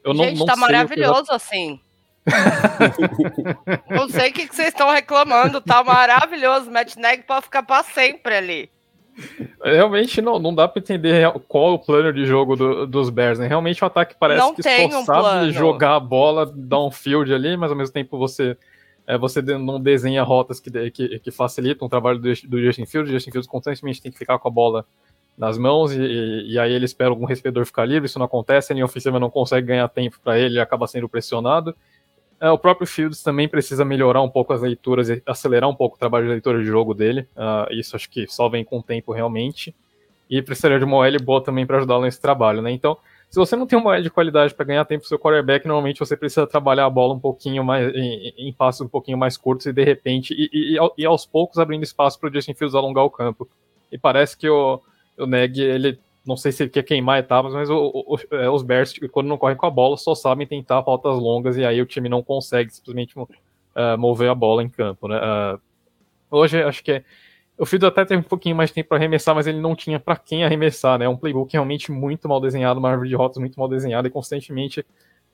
eu 0.04 0.14
não, 0.14 0.24
Gente, 0.24 0.38
não 0.38 0.46
tá 0.46 0.56
maravilhoso 0.56 1.30
eu... 1.30 1.36
assim. 1.36 1.80
não 3.90 4.08
sei 4.08 4.30
o 4.30 4.32
que, 4.32 4.46
vocês 4.46 4.68
estão 4.68 4.90
reclamando, 4.90 5.60
tá 5.60 5.82
maravilhoso. 5.82 6.70
Matt 6.70 6.96
Neg 6.96 7.22
pode 7.24 7.44
ficar 7.44 7.62
para 7.62 7.82
sempre 7.82 8.34
ali. 8.34 8.70
Realmente 9.62 10.22
não, 10.22 10.38
não 10.38 10.54
dá 10.54 10.66
para 10.66 10.80
entender 10.80 11.30
qual 11.46 11.72
é 11.72 11.74
o 11.74 11.78
plano 11.78 12.12
de 12.12 12.24
jogo 12.24 12.56
do, 12.56 12.86
dos 12.86 13.10
Bears, 13.10 13.38
né? 13.38 13.46
Realmente 13.46 13.82
o 13.82 13.86
ataque 13.86 14.14
parece 14.18 14.40
não 14.40 14.54
que 14.54 14.62
só 14.62 14.98
um 14.98 15.04
sabe 15.04 15.52
jogar 15.52 15.96
a 15.96 16.00
bola, 16.00 16.50
dar 16.54 16.80
um 16.80 16.90
field 16.90 17.32
ali, 17.32 17.56
mas 17.56 17.70
ao 17.70 17.76
mesmo 17.76 17.92
tempo 17.92 18.16
você 18.16 18.56
é, 19.06 19.18
você 19.18 19.42
não 19.42 19.80
desenha 19.80 20.22
rotas 20.22 20.60
que, 20.60 20.90
que, 20.90 21.18
que 21.18 21.30
facilitam 21.30 21.86
o 21.86 21.90
trabalho 21.90 22.18
do, 22.18 22.32
do 22.48 22.62
Justin 22.62 22.86
Fields. 22.86 23.10
O 23.10 23.12
Justin 23.12 23.32
Fields 23.32 23.48
constantemente 23.48 24.00
tem 24.00 24.12
que 24.12 24.18
ficar 24.18 24.38
com 24.38 24.48
a 24.48 24.50
bola 24.50 24.86
nas 25.42 25.58
mãos 25.58 25.92
e, 25.92 26.00
e, 26.46 26.56
aí 26.56 26.72
ele 26.72 26.84
espera 26.84 27.10
algum 27.10 27.24
recebedor 27.24 27.66
ficar 27.66 27.84
livre, 27.84 28.06
isso 28.06 28.16
não 28.16 28.26
acontece, 28.26 28.70
a 28.70 28.74
linha 28.74 28.84
ofensiva 28.84 29.18
não 29.18 29.28
consegue 29.28 29.66
ganhar 29.66 29.88
tempo 29.88 30.20
para 30.22 30.38
ele, 30.38 30.54
ele 30.54 30.60
acaba 30.60 30.86
sendo 30.86 31.08
pressionado. 31.08 31.74
É, 32.40 32.48
o 32.48 32.56
próprio 32.56 32.86
Fields 32.86 33.24
também 33.24 33.48
precisa 33.48 33.84
melhorar 33.84 34.22
um 34.22 34.28
pouco 34.28 34.52
as 34.52 34.62
leituras 34.62 35.10
e 35.10 35.20
acelerar 35.26 35.68
um 35.68 35.74
pouco 35.74 35.96
o 35.96 35.98
trabalho 35.98 36.26
de 36.26 36.30
leitura 36.30 36.60
de 36.60 36.64
jogo 36.64 36.94
dele, 36.94 37.26
uh, 37.36 37.72
isso 37.72 37.96
acho 37.96 38.08
que 38.08 38.24
só 38.28 38.48
vem 38.48 38.64
com 38.64 38.78
o 38.78 38.82
tempo 38.84 39.10
realmente, 39.10 39.74
e 40.30 40.40
precisaria 40.40 40.78
de 40.78 40.84
uma 40.84 40.98
OL 40.98 41.20
boa 41.20 41.42
também 41.42 41.66
para 41.66 41.78
ajudá-lo 41.78 42.04
nesse 42.04 42.20
trabalho, 42.20 42.62
né? 42.62 42.70
Então, 42.70 42.96
se 43.28 43.36
você 43.36 43.56
não 43.56 43.66
tem 43.66 43.76
uma 43.76 44.00
de 44.00 44.10
qualidade 44.10 44.54
para 44.54 44.64
ganhar 44.64 44.84
tempo 44.84 45.00
pro 45.00 45.08
seu 45.08 45.18
quarterback, 45.18 45.66
normalmente 45.66 45.98
você 45.98 46.16
precisa 46.16 46.46
trabalhar 46.46 46.86
a 46.86 46.90
bola 46.90 47.14
um 47.14 47.18
pouquinho 47.18 47.64
mais 47.64 47.92
em, 47.92 48.32
em 48.38 48.52
passos 48.52 48.82
um 48.82 48.88
pouquinho 48.88 49.18
mais 49.18 49.36
curtos 49.36 49.66
e 49.66 49.72
de 49.72 49.82
repente 49.82 50.34
e, 50.34 50.76
e, 50.76 50.78
e 50.98 51.04
aos 51.04 51.26
poucos 51.26 51.58
abrindo 51.58 51.82
espaço 51.82 52.20
para 52.20 52.28
o 52.30 52.32
Justin 52.32 52.54
Fields 52.54 52.76
alongar 52.76 53.04
o 53.04 53.10
campo. 53.10 53.48
E 53.90 53.98
parece 53.98 54.36
que 54.36 54.48
o, 54.48 54.80
o 55.18 55.26
Neg, 55.26 55.60
ele 55.60 55.98
não 56.24 56.36
sei 56.36 56.52
se 56.52 56.62
ele 56.62 56.70
quer 56.70 56.82
queimar 56.82 57.18
etapas, 57.18 57.52
mas 57.52 57.68
o, 57.68 57.76
o, 57.76 58.16
é, 58.36 58.48
os 58.48 58.62
Bears, 58.62 58.94
quando 59.10 59.26
não 59.26 59.36
correm 59.36 59.56
com 59.56 59.66
a 59.66 59.70
bola, 59.70 59.96
só 59.96 60.14
sabem 60.14 60.46
tentar 60.46 60.82
pautas 60.82 61.16
longas 61.18 61.56
e 61.56 61.64
aí 61.64 61.80
o 61.80 61.86
time 61.86 62.08
não 62.08 62.22
consegue 62.22 62.72
simplesmente 62.72 63.18
uh, 63.18 63.98
mover 63.98 64.30
a 64.30 64.34
bola 64.34 64.62
em 64.62 64.68
campo. 64.68 65.08
Né? 65.08 65.18
Uh, 65.18 65.60
hoje, 66.30 66.62
acho 66.62 66.82
que 66.82 66.92
é, 66.92 67.04
o 67.58 67.66
Fields 67.66 67.86
até 67.86 68.04
teve 68.04 68.20
um 68.20 68.28
pouquinho 68.28 68.56
mais 68.56 68.70
de 68.70 68.74
tempo 68.74 68.90
para 68.90 68.98
arremessar, 68.98 69.34
mas 69.34 69.46
ele 69.46 69.60
não 69.60 69.74
tinha 69.74 69.98
para 69.98 70.16
quem 70.16 70.44
arremessar, 70.44 70.98
né? 70.98 71.04
É 71.04 71.08
um 71.08 71.16
playbook 71.16 71.52
realmente 71.52 71.92
muito 71.92 72.28
mal 72.28 72.40
desenhado, 72.40 72.80
uma 72.80 72.90
árvore 72.90 73.08
de 73.08 73.14
rotas 73.14 73.38
muito 73.38 73.58
mal 73.58 73.68
desenhada 73.68 74.08
e 74.08 74.10
constantemente 74.10 74.80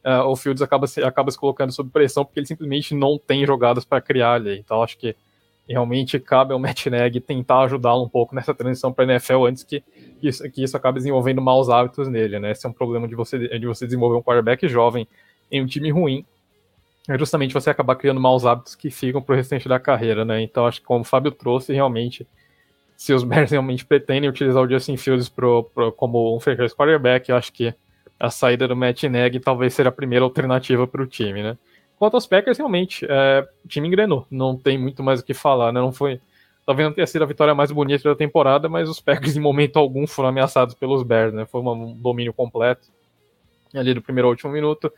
uh, 0.04 0.26
o 0.26 0.36
Fields 0.36 0.62
acaba 0.62 0.86
se, 0.86 1.02
acaba 1.02 1.30
se 1.30 1.38
colocando 1.38 1.72
sob 1.72 1.90
pressão 1.90 2.24
porque 2.24 2.40
ele 2.40 2.46
simplesmente 2.46 2.94
não 2.94 3.18
tem 3.18 3.46
jogadas 3.46 3.84
para 3.84 4.00
criar 4.00 4.34
ali. 4.34 4.58
Então 4.58 4.82
acho 4.82 4.98
que 4.98 5.14
realmente 5.68 6.18
cabe 6.18 6.52
ao 6.52 6.58
Matt 6.58 6.86
Neg 6.86 7.20
tentar 7.20 7.60
ajudá-lo 7.64 8.04
um 8.04 8.08
pouco 8.08 8.34
nessa 8.34 8.54
transição 8.54 8.92
para 8.92 9.04
a 9.04 9.08
NFL 9.12 9.44
antes 9.46 9.62
que 9.62 9.82
isso, 10.22 10.42
que 10.50 10.62
isso 10.62 10.76
acabe 10.76 10.98
desenvolvendo 10.98 11.42
maus 11.42 11.68
hábitos 11.68 12.08
nele, 12.08 12.38
né? 12.38 12.52
Esse 12.52 12.66
é 12.66 12.68
um 12.68 12.72
problema 12.72 13.06
de 13.06 13.14
você, 13.14 13.58
de 13.58 13.66
você 13.66 13.84
desenvolver 13.84 14.16
um 14.16 14.22
quarterback 14.22 14.66
jovem 14.66 15.06
em 15.50 15.62
um 15.62 15.66
time 15.66 15.90
ruim, 15.90 16.24
é 17.08 17.18
justamente 17.18 17.54
você 17.54 17.70
acabar 17.70 17.96
criando 17.96 18.20
maus 18.20 18.44
hábitos 18.44 18.74
que 18.74 18.90
ficam 18.90 19.22
para 19.22 19.32
o 19.32 19.36
restante 19.36 19.66
da 19.66 19.80
carreira, 19.80 20.24
né? 20.24 20.42
Então 20.42 20.66
acho 20.66 20.80
que 20.80 20.86
como 20.86 21.00
o 21.00 21.04
Fábio 21.04 21.30
trouxe, 21.30 21.72
realmente, 21.72 22.26
se 22.96 23.14
os 23.14 23.24
Bears 23.24 23.50
realmente 23.50 23.84
pretendem 23.84 24.28
utilizar 24.28 24.62
o 24.62 24.68
Justin 24.68 24.96
Fields 24.96 25.28
pro, 25.28 25.64
pro, 25.74 25.90
como 25.92 26.36
um 26.36 26.40
franchise 26.40 26.74
quarterback, 26.74 27.28
eu 27.30 27.36
acho 27.36 27.52
que 27.52 27.74
a 28.20 28.30
saída 28.30 28.68
do 28.68 28.76
Matt 28.76 29.04
Neg 29.04 29.40
talvez 29.40 29.72
seja 29.72 29.88
a 29.88 29.92
primeira 29.92 30.24
alternativa 30.24 30.86
para 30.86 31.02
o 31.02 31.06
time, 31.06 31.42
né? 31.42 31.56
Quanto 31.98 32.14
aos 32.14 32.26
Packers, 32.26 32.58
realmente, 32.58 33.04
é, 33.08 33.46
o 33.64 33.68
time 33.68 33.88
engrenou. 33.88 34.26
Não 34.30 34.56
tem 34.56 34.78
muito 34.78 35.02
mais 35.02 35.20
o 35.20 35.24
que 35.24 35.34
falar, 35.34 35.72
né? 35.72 35.80
Não 35.80 35.92
foi. 35.92 36.20
Talvez 36.64 36.86
não 36.88 36.94
tenha 36.94 37.06
sido 37.06 37.22
a 37.22 37.26
vitória 37.26 37.54
mais 37.54 37.72
bonita 37.72 38.08
da 38.08 38.14
temporada, 38.14 38.68
mas 38.68 38.88
os 38.88 39.00
Packers, 39.00 39.36
em 39.36 39.40
momento 39.40 39.78
algum, 39.78 40.06
foram 40.06 40.28
ameaçados 40.28 40.74
pelos 40.74 41.02
Bears, 41.02 41.32
né? 41.32 41.44
Foi 41.46 41.60
um 41.60 41.94
domínio 41.94 42.32
completo 42.32 42.88
ali 43.74 43.92
do 43.94 44.02
primeiro 44.02 44.28
ao 44.28 44.30
último 44.30 44.52
minuto. 44.52 44.92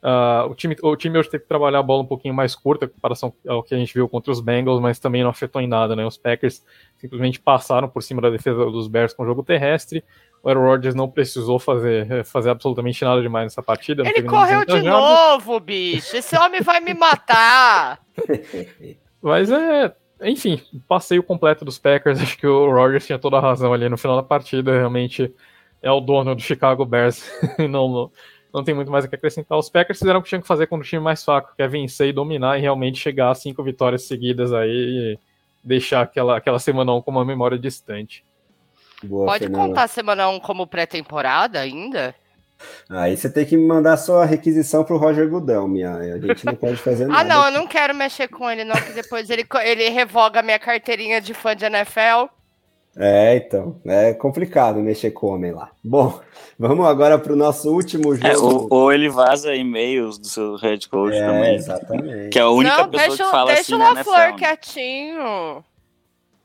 Uh, 0.00 0.48
o, 0.48 0.54
time, 0.54 0.76
o 0.80 0.94
time 0.94 1.18
hoje 1.18 1.28
teve 1.28 1.42
que 1.42 1.48
trabalhar 1.48 1.80
a 1.80 1.82
bola 1.82 2.04
um 2.04 2.06
pouquinho 2.06 2.32
mais 2.32 2.54
curta 2.54 2.84
em 2.84 2.88
comparação 2.88 3.32
ao 3.46 3.64
que 3.64 3.74
a 3.74 3.78
gente 3.78 3.92
viu 3.92 4.08
contra 4.08 4.30
os 4.30 4.40
Bengals, 4.40 4.80
mas 4.80 5.00
também 5.00 5.24
não 5.24 5.30
afetou 5.30 5.60
em 5.60 5.66
nada, 5.66 5.96
né? 5.96 6.06
Os 6.06 6.16
Packers 6.16 6.64
simplesmente 6.98 7.40
passaram 7.40 7.88
por 7.88 8.02
cima 8.02 8.22
da 8.22 8.30
defesa 8.30 8.64
dos 8.66 8.86
Bears 8.86 9.12
com 9.12 9.24
o 9.24 9.26
jogo 9.26 9.42
terrestre 9.42 10.04
o 10.42 10.48
Aaron 10.48 10.64
Rodgers 10.64 10.94
não 10.94 11.08
precisou 11.08 11.58
fazer, 11.58 12.24
fazer 12.24 12.50
absolutamente 12.50 13.04
nada 13.04 13.20
demais 13.20 13.46
nessa 13.46 13.62
partida. 13.62 14.02
Ele 14.08 14.22
correu 14.22 14.64
de 14.64 14.80
novo, 14.82 15.58
bicho. 15.60 16.16
Esse 16.16 16.36
homem 16.36 16.60
vai 16.60 16.80
me 16.80 16.94
matar. 16.94 18.00
Mas 19.20 19.50
é. 19.50 19.94
Enfim, 20.20 20.60
passeio 20.88 21.22
completo 21.22 21.64
dos 21.64 21.78
Packers. 21.78 22.20
Acho 22.20 22.36
que 22.36 22.46
o 22.46 22.72
Rodgers 22.72 23.06
tinha 23.06 23.18
toda 23.18 23.36
a 23.36 23.40
razão 23.40 23.72
ali 23.72 23.88
no 23.88 23.96
final 23.96 24.16
da 24.16 24.22
partida. 24.22 24.72
Realmente 24.72 25.32
é 25.82 25.90
o 25.90 26.00
dono 26.00 26.34
do 26.34 26.42
Chicago 26.42 26.84
Bears. 26.84 27.24
não, 27.58 27.88
não, 27.88 28.10
não 28.52 28.64
tem 28.64 28.74
muito 28.74 28.90
mais 28.90 29.04
o 29.04 29.08
que 29.08 29.14
acrescentar. 29.14 29.58
Os 29.58 29.68
Packers 29.68 29.98
fizeram 29.98 30.20
o 30.20 30.22
que 30.22 30.28
tinham 30.28 30.42
que 30.42 30.48
fazer 30.48 30.66
com 30.66 30.76
o 30.76 30.82
time 30.82 31.02
mais 31.02 31.24
fraco, 31.24 31.54
que 31.54 31.62
é 31.62 31.68
vencer 31.68 32.08
e 32.08 32.12
dominar 32.12 32.58
e 32.58 32.60
realmente 32.60 32.98
chegar 32.98 33.30
a 33.30 33.34
cinco 33.34 33.62
vitórias 33.62 34.02
seguidas 34.02 34.52
aí 34.52 34.70
e 34.70 35.18
deixar 35.62 36.02
aquela, 36.02 36.36
aquela 36.36 36.58
semana 36.58 36.92
1 36.94 37.02
com 37.02 37.10
uma 37.10 37.24
memória 37.24 37.58
distante. 37.58 38.24
Boa, 39.02 39.26
Pode 39.26 39.44
Fernanda. 39.44 39.68
contar 39.68 39.88
semana 39.88 40.28
1 40.28 40.40
como 40.40 40.66
pré-temporada 40.66 41.60
ainda? 41.60 42.14
Aí 42.90 43.16
você 43.16 43.30
tem 43.30 43.44
que 43.44 43.56
me 43.56 43.66
mandar 43.66 43.96
sua 43.96 44.24
requisição 44.24 44.82
pro 44.82 44.96
Roger 44.96 45.28
Gudão, 45.28 45.68
minha. 45.68 45.94
A 45.94 46.18
gente 46.18 46.44
não 46.44 46.54
pode 46.54 46.76
fazer 46.76 47.06
nada. 47.08 47.20
ah, 47.20 47.24
não, 47.24 47.44
eu 47.46 47.52
não 47.52 47.66
quero 47.66 47.94
mexer 47.94 48.28
com 48.28 48.50
ele, 48.50 48.64
não, 48.64 48.74
que 48.74 48.92
depois 48.92 49.30
ele, 49.30 49.46
ele 49.62 49.88
revoga 49.90 50.42
minha 50.42 50.58
carteirinha 50.58 51.20
de 51.20 51.34
fã 51.34 51.54
de 51.54 51.64
NFL. 51.64 52.28
É, 52.96 53.36
então, 53.36 53.80
é 53.86 54.12
complicado 54.12 54.80
mexer 54.80 55.12
com 55.12 55.28
o 55.28 55.34
homem 55.34 55.52
lá. 55.52 55.70
Bom, 55.84 56.18
vamos 56.58 56.84
agora 56.84 57.16
para 57.16 57.32
o 57.32 57.36
nosso 57.36 57.72
último 57.72 58.12
é, 58.14 58.16
jogo. 58.16 58.26
É, 58.26 58.36
ou, 58.36 58.68
ou, 58.70 58.92
ele 58.92 59.08
vaza 59.08 59.54
e-mails 59.54 60.18
do 60.18 60.26
seu 60.26 60.56
head 60.56 60.88
coach 60.88 61.14
é, 61.14 61.24
também. 61.24 61.54
Exatamente. 61.54 62.30
Que 62.30 62.40
é 62.40 62.42
a 62.42 62.50
única 62.50 62.78
não, 62.78 62.90
pessoa 62.90 63.08
deixa, 63.08 63.24
que 63.24 63.30
fala 63.30 63.46
deixa 63.54 63.60
assim 63.60 63.78
Deixa 63.78 63.92
o 63.92 63.94
LaFleur 63.94 64.32
né? 64.32 64.38
quietinho. 64.38 65.64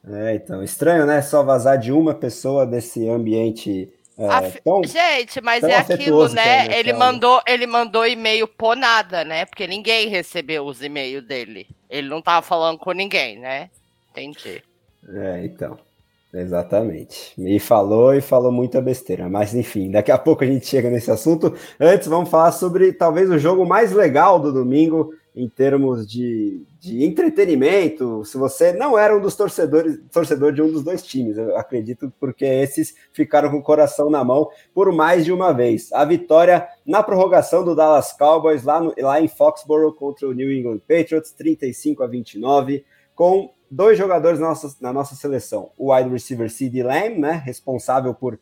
É, 0.08 0.36
então, 0.36 0.62
estranho, 0.62 1.06
né? 1.06 1.22
Só 1.22 1.43
vazar 1.43 1.78
de 1.78 1.91
uma 1.91 2.14
pessoa 2.14 2.66
desse 2.66 3.08
ambiente. 3.08 3.91
É, 4.18 4.49
tão, 4.64 4.84
Gente, 4.84 5.41
mas 5.41 5.64
é 5.64 5.78
aquilo, 5.78 6.28
né? 6.30 6.68
É, 6.68 6.80
ele 6.80 6.93
mandou, 6.93 7.41
ele 7.47 7.66
mandou 7.66 8.06
e-mail 8.06 8.47
por 8.47 8.76
nada, 8.76 9.24
né? 9.24 9.45
Porque 9.45 9.66
ninguém 9.66 10.08
recebeu 10.08 10.66
os 10.66 10.84
e-mails 10.84 11.26
dele. 11.26 11.68
Ele 11.89 12.10
não 12.10 12.22
tava 12.22 12.45
falando 12.45 12.78
com 12.78 12.91
ninguém, 12.91 13.39
né? 13.39 13.70
Entendi. 14.12 14.62
É, 15.10 15.45
então. 15.45 15.78
Exatamente. 16.34 17.32
Me 17.38 17.60
falou 17.60 18.14
e 18.16 18.20
falou 18.20 18.51
muita 18.51 18.82
besteira. 18.82 19.30
Mas 19.30 19.54
enfim, 19.54 19.91
daqui 19.91 20.12
a 20.12 20.18
pouco 20.18 20.43
a 20.43 20.47
gente 20.47 20.66
chega 20.66 20.89
nesse 20.89 21.12
assunto. 21.12 21.56
Antes, 21.80 22.08
vamos 22.08 22.30
falar 22.30 22.51
sobre 22.51 22.91
talvez 22.91 23.30
o 23.30 23.38
jogo 23.38 23.66
mais 23.66 23.91
legal 23.91 24.39
do 24.39 24.51
domingo 24.51 25.14
em 25.36 25.49
termos 25.49 26.07
de, 26.07 26.61
de 26.79 27.03
entretenimento. 27.03 28.23
Se 28.23 28.38
você 28.38 28.71
não 28.71 28.97
era 28.97 29.17
um 29.17 29.21
dos 29.21 29.36
torcedores, 29.36 29.99
torcedor 30.11 30.53
de 30.53 30.61
um 30.61 30.71
dos 30.71 30.84
dois 30.84 31.01
times, 31.01 31.38
eu 31.38 31.57
acredito, 31.57 32.13
porque 32.19 32.45
esses 32.45 32.95
ficaram 33.11 33.49
com 33.49 33.57
o 33.57 33.63
coração 33.63 34.09
na 34.09 34.23
mão 34.23 34.49
por 34.73 34.91
mais 34.91 35.25
de 35.25 35.31
uma 35.31 35.51
vez. 35.51 35.91
A 35.91 36.05
vitória 36.05 36.67
na 36.86 37.01
prorrogação 37.01 37.63
do 37.63 37.75
Dallas 37.75 38.13
Cowboys 38.13 38.63
lá, 38.63 38.79
no, 38.79 38.93
lá 38.97 39.19
em 39.19 39.27
Foxborough 39.27 39.93
contra 39.93 40.27
o 40.27 40.34
New 40.34 40.51
England 40.51 40.79
Patriots, 40.88 41.31
35 41.31 42.03
a 42.03 42.07
29, 42.07 42.86
com 43.15 43.51
dois 43.69 43.97
jogadores 43.97 44.39
na 44.39 44.49
nossa, 44.49 44.75
na 44.79 44.93
nossa 44.93 45.15
seleção. 45.15 45.71
O 45.77 45.93
wide 45.93 46.09
receiver 46.09 46.49
CeeDee 46.49 46.84
Lamb, 46.84 47.19
né, 47.19 47.41
responsável 47.43 48.13
por 48.13 48.39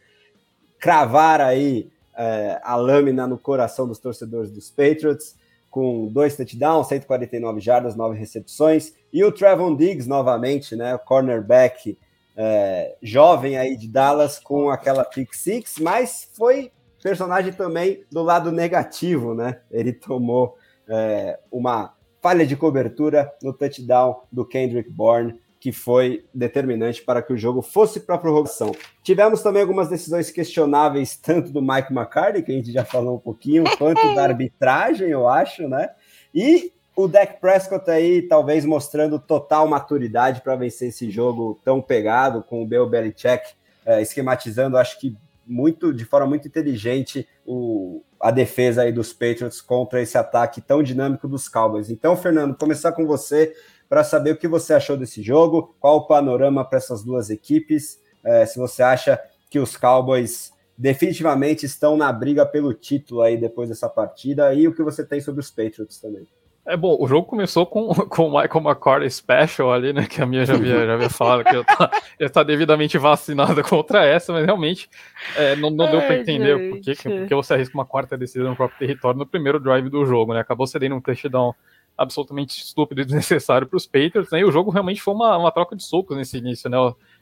cravar 0.78 1.40
aí 1.40 1.90
é, 2.18 2.60
a 2.64 2.76
lâmina 2.76 3.26
no 3.26 3.38
coração 3.38 3.88
dos 3.88 4.00
torcedores 4.00 4.52
dos 4.52 4.70
Patriots, 4.70 5.36
com 5.72 6.08
dois 6.08 6.36
touchdowns, 6.36 6.88
149 6.88 7.62
jardas, 7.62 7.96
nove 7.96 8.20
recepções. 8.20 8.94
E 9.12 9.24
o 9.24 9.32
Trevon 9.32 9.76
Diggs, 9.76 10.08
novamente, 10.08 10.76
né, 10.76 10.98
cornerback 10.98 11.98
é, 12.36 12.96
jovem 13.02 13.58
aí 13.58 13.78
de 13.78 13.88
Dallas, 13.88 14.38
com 14.38 14.70
aquela 14.70 15.04
pick 15.06 15.34
six, 15.34 15.78
mas 15.80 16.30
foi 16.34 16.72
personagem 17.02 17.54
também 17.54 18.04
do 18.12 18.22
lado 18.22 18.52
negativo, 18.52 19.34
né? 19.34 19.62
Ele 19.72 19.92
tomou 19.92 20.56
é, 20.88 21.40
uma 21.52 21.96
falha 22.22 22.46
de 22.46 22.56
cobertura 22.56 23.34
no 23.42 23.54
touchdown 23.54 24.22
do 24.32 24.46
Kendrick 24.46 24.90
Bourne, 24.90 25.40
que 25.62 25.72
foi 25.72 26.26
determinante 26.34 27.04
para 27.04 27.22
que 27.22 27.32
o 27.32 27.38
jogo 27.38 27.62
fosse 27.62 28.00
para 28.00 28.16
a 28.16 28.18
prorrogação. 28.18 28.72
Tivemos 29.04 29.44
também 29.44 29.62
algumas 29.62 29.88
decisões 29.88 30.32
questionáveis, 30.32 31.16
tanto 31.16 31.52
do 31.52 31.62
Mike 31.62 31.94
McCarthy, 31.94 32.42
que 32.42 32.52
a 32.52 32.56
gente 32.56 32.72
já 32.72 32.84
falou 32.84 33.18
um 33.18 33.20
pouquinho, 33.20 33.64
quanto 33.78 34.16
da 34.16 34.24
arbitragem, 34.24 35.10
eu 35.10 35.30
acho, 35.30 35.68
né? 35.68 35.92
E 36.34 36.74
o 36.96 37.08
Dak 37.08 37.40
Prescott 37.40 37.92
aí, 37.92 38.24
talvez 38.24 38.66
mostrando 38.66 39.20
total 39.20 39.68
maturidade 39.68 40.42
para 40.42 40.56
vencer 40.56 40.90
esse 40.90 41.12
jogo 41.12 41.62
tão 41.64 41.80
pegado, 41.80 42.42
com 42.42 42.64
o 42.64 42.66
Bill 42.66 42.90
Belichick 42.90 43.54
é, 43.86 44.02
esquematizando, 44.02 44.78
acho 44.78 45.00
que 45.00 45.16
muito 45.46 45.94
de 45.94 46.06
forma 46.06 46.26
muito 46.26 46.48
inteligente 46.48 47.28
o, 47.46 48.02
a 48.20 48.32
defesa 48.32 48.82
aí 48.82 48.92
dos 48.92 49.14
Patriots 49.14 49.62
contra 49.62 50.02
esse 50.02 50.18
ataque 50.18 50.60
tão 50.60 50.82
dinâmico 50.82 51.28
dos 51.28 51.48
Cowboys. 51.48 51.92
Então, 51.92 52.18
Fernando, 52.18 52.56
começar 52.56 52.94
com 52.94 53.06
você 53.06 53.54
para 53.92 54.06
saber 54.06 54.32
o 54.32 54.38
que 54.38 54.48
você 54.48 54.74
achou 54.74 54.96
desse 54.96 55.22
jogo, 55.22 55.76
qual 55.78 55.98
o 55.98 56.08
panorama 56.08 56.64
para 56.64 56.78
essas 56.78 57.04
duas 57.04 57.30
equipes, 57.30 58.02
é, 58.24 58.46
se 58.46 58.58
você 58.58 58.82
acha 58.82 59.20
que 59.50 59.60
os 59.60 59.76
Cowboys 59.76 60.54
definitivamente 60.78 61.66
estão 61.66 61.98
na 61.98 62.10
briga 62.10 62.46
pelo 62.46 62.74
título 62.74 63.22
aí 63.22 63.36
depois 63.36 63.68
dessa 63.68 63.90
partida 63.90 64.54
e 64.54 64.66
o 64.66 64.74
que 64.74 64.82
você 64.82 65.06
tem 65.06 65.20
sobre 65.20 65.42
os 65.42 65.52
Patriots 65.52 66.00
também. 66.00 66.26
É 66.66 66.78
bom, 66.78 66.96
o 67.02 67.06
jogo 67.06 67.28
começou 67.28 67.66
com, 67.66 67.90
com 68.08 68.28
o 68.28 68.30
Michael 68.30 68.64
McCarthy 68.64 69.12
Special 69.12 69.74
ali, 69.74 69.92
né? 69.92 70.08
Que 70.08 70.22
a 70.22 70.26
minha 70.26 70.46
já 70.46 70.54
havia, 70.54 70.86
já 70.86 70.94
havia 70.94 71.10
falado 71.12 71.44
que 71.44 71.64
tá, 71.66 71.92
já 72.18 72.28
está 72.28 72.44
devidamente 72.44 72.98
vacinada 72.98 73.62
contra 73.68 74.06
essa, 74.06 74.32
mas 74.32 74.46
realmente 74.46 74.90
é, 75.36 75.54
não, 75.58 75.70
não 75.70 75.92
deu 75.92 76.00
para 76.00 76.18
entender 76.18 76.72
por 76.72 76.80
que, 76.80 76.96
porque 76.96 77.36
você 77.36 77.56
arrisca 77.56 77.78
uma 77.78 77.86
quarta 77.86 78.18
decisão 78.18 78.52
no 78.52 78.56
próprio 78.56 78.80
território 78.80 79.20
no 79.20 79.26
primeiro 79.26 79.60
drive 79.60 79.90
do 79.90 80.06
jogo, 80.06 80.34
né? 80.34 80.40
Acabou 80.40 80.66
cedendo 80.66 80.96
um 80.96 81.02
touchdown 81.02 81.54
absolutamente 81.98 82.58
estúpido 82.58 83.02
e 83.02 83.06
desnecessário 83.06 83.68
para 83.68 83.78
os 83.78 83.86
Patriots, 83.86 84.32
né? 84.32 84.40
E 84.40 84.46
o 84.46 84.52
jogo 84.52 84.72
realmente 84.72 85.02
foi 85.02 85.14
uma, 85.14 85.38
uma 85.38 85.52
troca 85.52 85.76
de 85.76 85.84
socos 85.84 86.18
nesse 86.18 86.38
início, 86.38 86.70
né? 86.70 86.78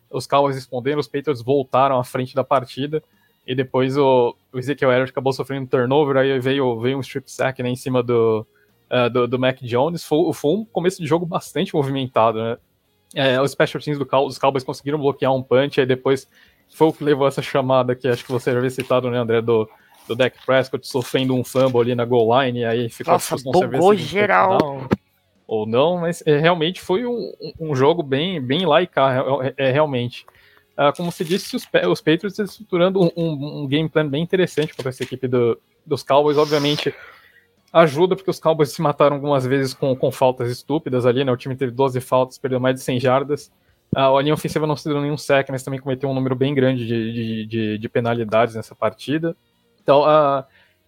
Os 0.09 0.25
Cowboys 0.25 0.55
responderam, 0.55 0.99
os 0.99 1.07
Patriots 1.07 1.41
voltaram 1.41 1.99
à 1.99 2.03
frente 2.03 2.33
da 2.33 2.43
partida. 2.43 3.03
E 3.45 3.55
depois 3.55 3.97
o, 3.97 4.35
o 4.53 4.59
Ezekiel 4.59 4.91
Elliott 4.91 5.11
acabou 5.11 5.33
sofrendo 5.33 5.63
um 5.63 5.67
turnover, 5.67 6.17
aí 6.17 6.39
veio, 6.39 6.79
veio 6.79 6.97
um 6.97 7.01
strip 7.01 7.31
sack 7.31 7.63
né, 7.63 7.69
em 7.69 7.75
cima 7.75 8.03
do, 8.03 8.45
uh, 8.91 9.09
do, 9.09 9.27
do, 9.27 9.39
Mac 9.39 9.59
Jones, 9.61 10.03
foi, 10.03 10.31
foi, 10.33 10.51
um 10.51 10.65
começo 10.65 11.01
de 11.01 11.07
jogo 11.07 11.25
bastante 11.25 11.73
movimentado, 11.73 12.39
né? 12.39 12.57
É, 13.15 13.41
os 13.41 13.49
special 13.49 13.81
teams 13.81 13.97
do 13.97 14.05
dos 14.05 14.37
Cowboys 14.37 14.63
conseguiram 14.63 14.99
bloquear 14.99 15.33
um 15.33 15.41
punch, 15.41 15.79
aí 15.79 15.85
depois 15.87 16.29
foi 16.69 16.89
o 16.89 16.93
que 16.93 17.03
levou 17.03 17.27
essa 17.27 17.41
chamada 17.41 17.95
que 17.95 18.07
acho 18.07 18.23
que 18.23 18.31
você 18.31 18.51
já 18.51 18.59
havia 18.59 18.69
citado, 18.69 19.09
né, 19.09 19.17
André, 19.17 19.41
do, 19.41 19.67
do 20.09 20.15
Dak 20.15 20.37
Prescott 20.45 20.87
sofrendo 20.87 21.35
um 21.35 21.43
fumble 21.43 21.81
ali 21.81 21.95
na 21.95 22.03
goal 22.03 22.41
line, 22.41 22.59
e 22.59 22.65
aí 22.65 22.89
ficou 22.89 23.13
Nossa, 23.13 23.35
bugou 23.37 23.95
geral. 23.95 24.89
Ou 25.47 25.65
não, 25.65 25.97
mas 25.99 26.23
é, 26.25 26.37
realmente 26.37 26.81
foi 26.81 27.05
um, 27.05 27.31
um, 27.59 27.75
jogo 27.75 28.03
bem, 28.03 28.41
bem 28.41 28.65
lá 28.65 28.81
e 28.81 28.87
cá, 28.87 29.25
é, 29.41 29.47
é, 29.47 29.69
é 29.69 29.71
realmente. 29.71 30.25
Uh, 30.77 30.95
como 30.95 31.11
se 31.11 31.23
disse, 31.23 31.55
os, 31.55 31.63
os 31.63 32.01
Patriots 32.01 32.39
estruturando 32.39 33.01
um, 33.01 33.11
um, 33.15 33.61
um, 33.61 33.67
game 33.67 33.89
plan 33.89 34.07
bem 34.07 34.23
interessante 34.23 34.73
contra 34.73 34.89
essa 34.89 35.03
equipe 35.03 35.27
do, 35.27 35.59
dos 35.85 36.03
Cowboys, 36.03 36.37
obviamente 36.37 36.93
ajuda 37.71 38.15
porque 38.15 38.31
os 38.31 38.39
Cowboys 38.39 38.71
se 38.71 38.81
mataram 38.81 39.15
algumas 39.15 39.45
vezes 39.45 39.73
com, 39.73 39.95
com 39.95 40.11
faltas 40.11 40.49
estúpidas 40.49 41.05
ali, 41.05 41.23
né? 41.23 41.31
O 41.31 41.37
time 41.37 41.55
teve 41.55 41.71
12 41.71 42.01
faltas, 42.01 42.37
perdeu 42.37 42.59
mais 42.59 42.75
de 42.75 42.81
100 42.81 42.99
jardas. 42.99 43.51
A 43.95 44.09
linha 44.21 44.33
ofensiva 44.33 44.67
não 44.67 44.75
cedeu 44.75 45.01
nenhum 45.01 45.17
sec, 45.17 45.49
mas 45.49 45.63
também 45.63 45.79
cometeu 45.79 46.09
um 46.09 46.13
número 46.13 46.35
bem 46.35 46.53
grande 46.53 46.85
de, 46.85 47.13
de, 47.13 47.45
de, 47.45 47.77
de 47.77 47.89
penalidades 47.89 48.55
nessa 48.55 48.75
partida. 48.75 49.35
Então, 49.81 50.01
uh, 50.01 50.43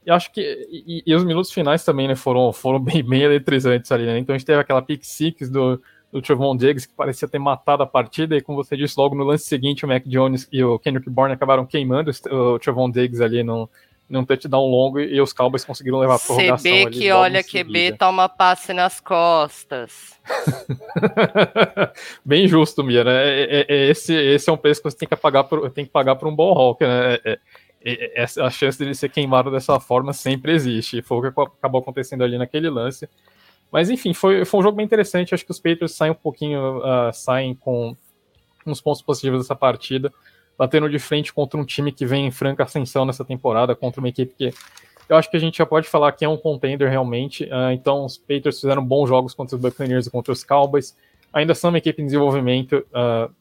eu 0.05 0.13
acho 0.13 0.31
que. 0.31 0.41
E, 0.69 1.03
e, 1.05 1.15
os 1.15 1.23
minutos 1.23 1.51
finais 1.51 1.83
também, 1.83 2.07
né, 2.07 2.15
foram, 2.15 2.51
foram 2.51 2.79
bem, 2.83 3.03
bem 3.03 3.21
eletrizantes 3.21 3.91
ali, 3.91 4.05
né? 4.05 4.17
Então 4.17 4.33
a 4.33 4.37
gente 4.37 4.47
teve 4.47 4.59
aquela 4.59 4.81
pick 4.81 5.03
six 5.03 5.49
do, 5.49 5.81
do 6.11 6.21
Trevon 6.21 6.55
Diggs, 6.55 6.87
que 6.87 6.93
parecia 6.93 7.27
ter 7.27 7.39
matado 7.39 7.83
a 7.83 7.87
partida, 7.87 8.35
e 8.35 8.41
como 8.41 8.63
você 8.63 8.75
disse, 8.75 8.95
logo 8.97 9.15
no 9.15 9.23
lance 9.23 9.45
seguinte, 9.45 9.85
o 9.85 9.87
Mac 9.87 10.03
Jones 10.05 10.47
e 10.51 10.63
o 10.63 10.77
Kendrick 10.79 11.09
Bourne 11.09 11.33
acabaram 11.33 11.65
queimando 11.65 12.11
o 12.31 12.59
Trevon 12.59 12.89
Diggs 12.89 13.23
ali 13.23 13.43
no, 13.43 13.69
num 14.11 14.25
touchdown 14.25 14.69
longo 14.69 14.99
e 14.99 15.19
os 15.21 15.31
Cowboys 15.31 15.63
conseguiram 15.63 15.97
levar 15.97 16.15
a 16.15 16.19
prorrogação. 16.19 16.71
CB 16.71 16.89
que 16.91 17.11
olha 17.11 17.41
QB 17.41 17.97
toma 17.97 18.27
passe 18.27 18.73
nas 18.73 18.99
costas. 18.99 20.19
Bem 22.25 22.45
justo, 22.45 22.83
Mia, 22.83 23.05
né? 23.05 23.13
É, 23.13 23.43
é, 23.43 23.65
é, 23.69 23.89
esse, 23.89 24.13
esse 24.13 24.49
é 24.49 24.53
um 24.53 24.57
preço 24.57 24.81
que 24.81 24.91
você 24.91 24.97
tem 24.97 25.07
que 25.07 25.15
pagar 25.15 25.45
por, 25.45 25.69
tem 25.71 25.85
que 25.85 25.91
pagar 25.91 26.17
por 26.17 26.27
um 26.27 26.35
bom 26.35 26.51
Hawk, 26.51 26.83
né? 26.83 27.19
É, 27.23 27.39
é 27.83 28.23
a 28.23 28.49
chance 28.49 28.77
dele 28.77 28.93
ser 28.93 29.09
queimado 29.09 29.49
dessa 29.51 29.79
forma 29.79 30.13
sempre 30.13 30.53
existe. 30.53 31.01
Foi 31.01 31.17
o 31.17 31.21
que 31.21 31.41
acabou 31.41 31.81
acontecendo 31.81 32.23
ali 32.23 32.37
naquele 32.37 32.69
lance. 32.69 33.09
Mas 33.71 33.89
enfim, 33.89 34.13
foi, 34.13 34.45
foi 34.45 34.59
um 34.59 34.63
jogo 34.63 34.77
bem 34.77 34.85
interessante. 34.85 35.33
Acho 35.33 35.45
que 35.45 35.51
os 35.51 35.59
Patriots 35.59 35.95
saem 35.95 36.11
um 36.11 36.15
pouquinho, 36.15 36.79
uh, 36.79 37.13
saem 37.13 37.55
com 37.55 37.95
uns 38.65 38.81
pontos 38.81 39.01
positivos 39.01 39.39
dessa 39.41 39.55
partida 39.55 40.11
batendo 40.61 40.87
de 40.87 40.99
frente 40.99 41.33
contra 41.33 41.59
um 41.59 41.65
time 41.65 41.91
que 41.91 42.05
vem 42.05 42.27
em 42.27 42.29
franca 42.29 42.61
ascensão 42.61 43.03
nessa 43.03 43.25
temporada, 43.25 43.75
contra 43.75 43.99
uma 43.99 44.09
equipe 44.09 44.35
que 44.37 44.53
eu 45.09 45.17
acho 45.17 45.29
que 45.29 45.35
a 45.35 45.39
gente 45.39 45.57
já 45.57 45.65
pode 45.65 45.89
falar 45.89 46.11
que 46.11 46.23
é 46.23 46.29
um 46.29 46.37
contender 46.37 46.87
realmente. 46.87 47.45
Uh, 47.45 47.71
então, 47.73 48.05
os 48.05 48.15
Patriots 48.15 48.61
fizeram 48.61 48.85
bons 48.85 49.09
jogos 49.09 49.33
contra 49.33 49.55
os 49.55 49.61
Buccaneers 49.61 50.05
e 50.05 50.11
contra 50.11 50.31
os 50.31 50.43
Cowboys. 50.43 50.95
Ainda 51.33 51.55
são 51.55 51.69
uma 51.69 51.79
equipe 51.79 52.01
em 52.01 52.05
desenvolvimento. 52.05 52.85
Uh, 52.93 53.33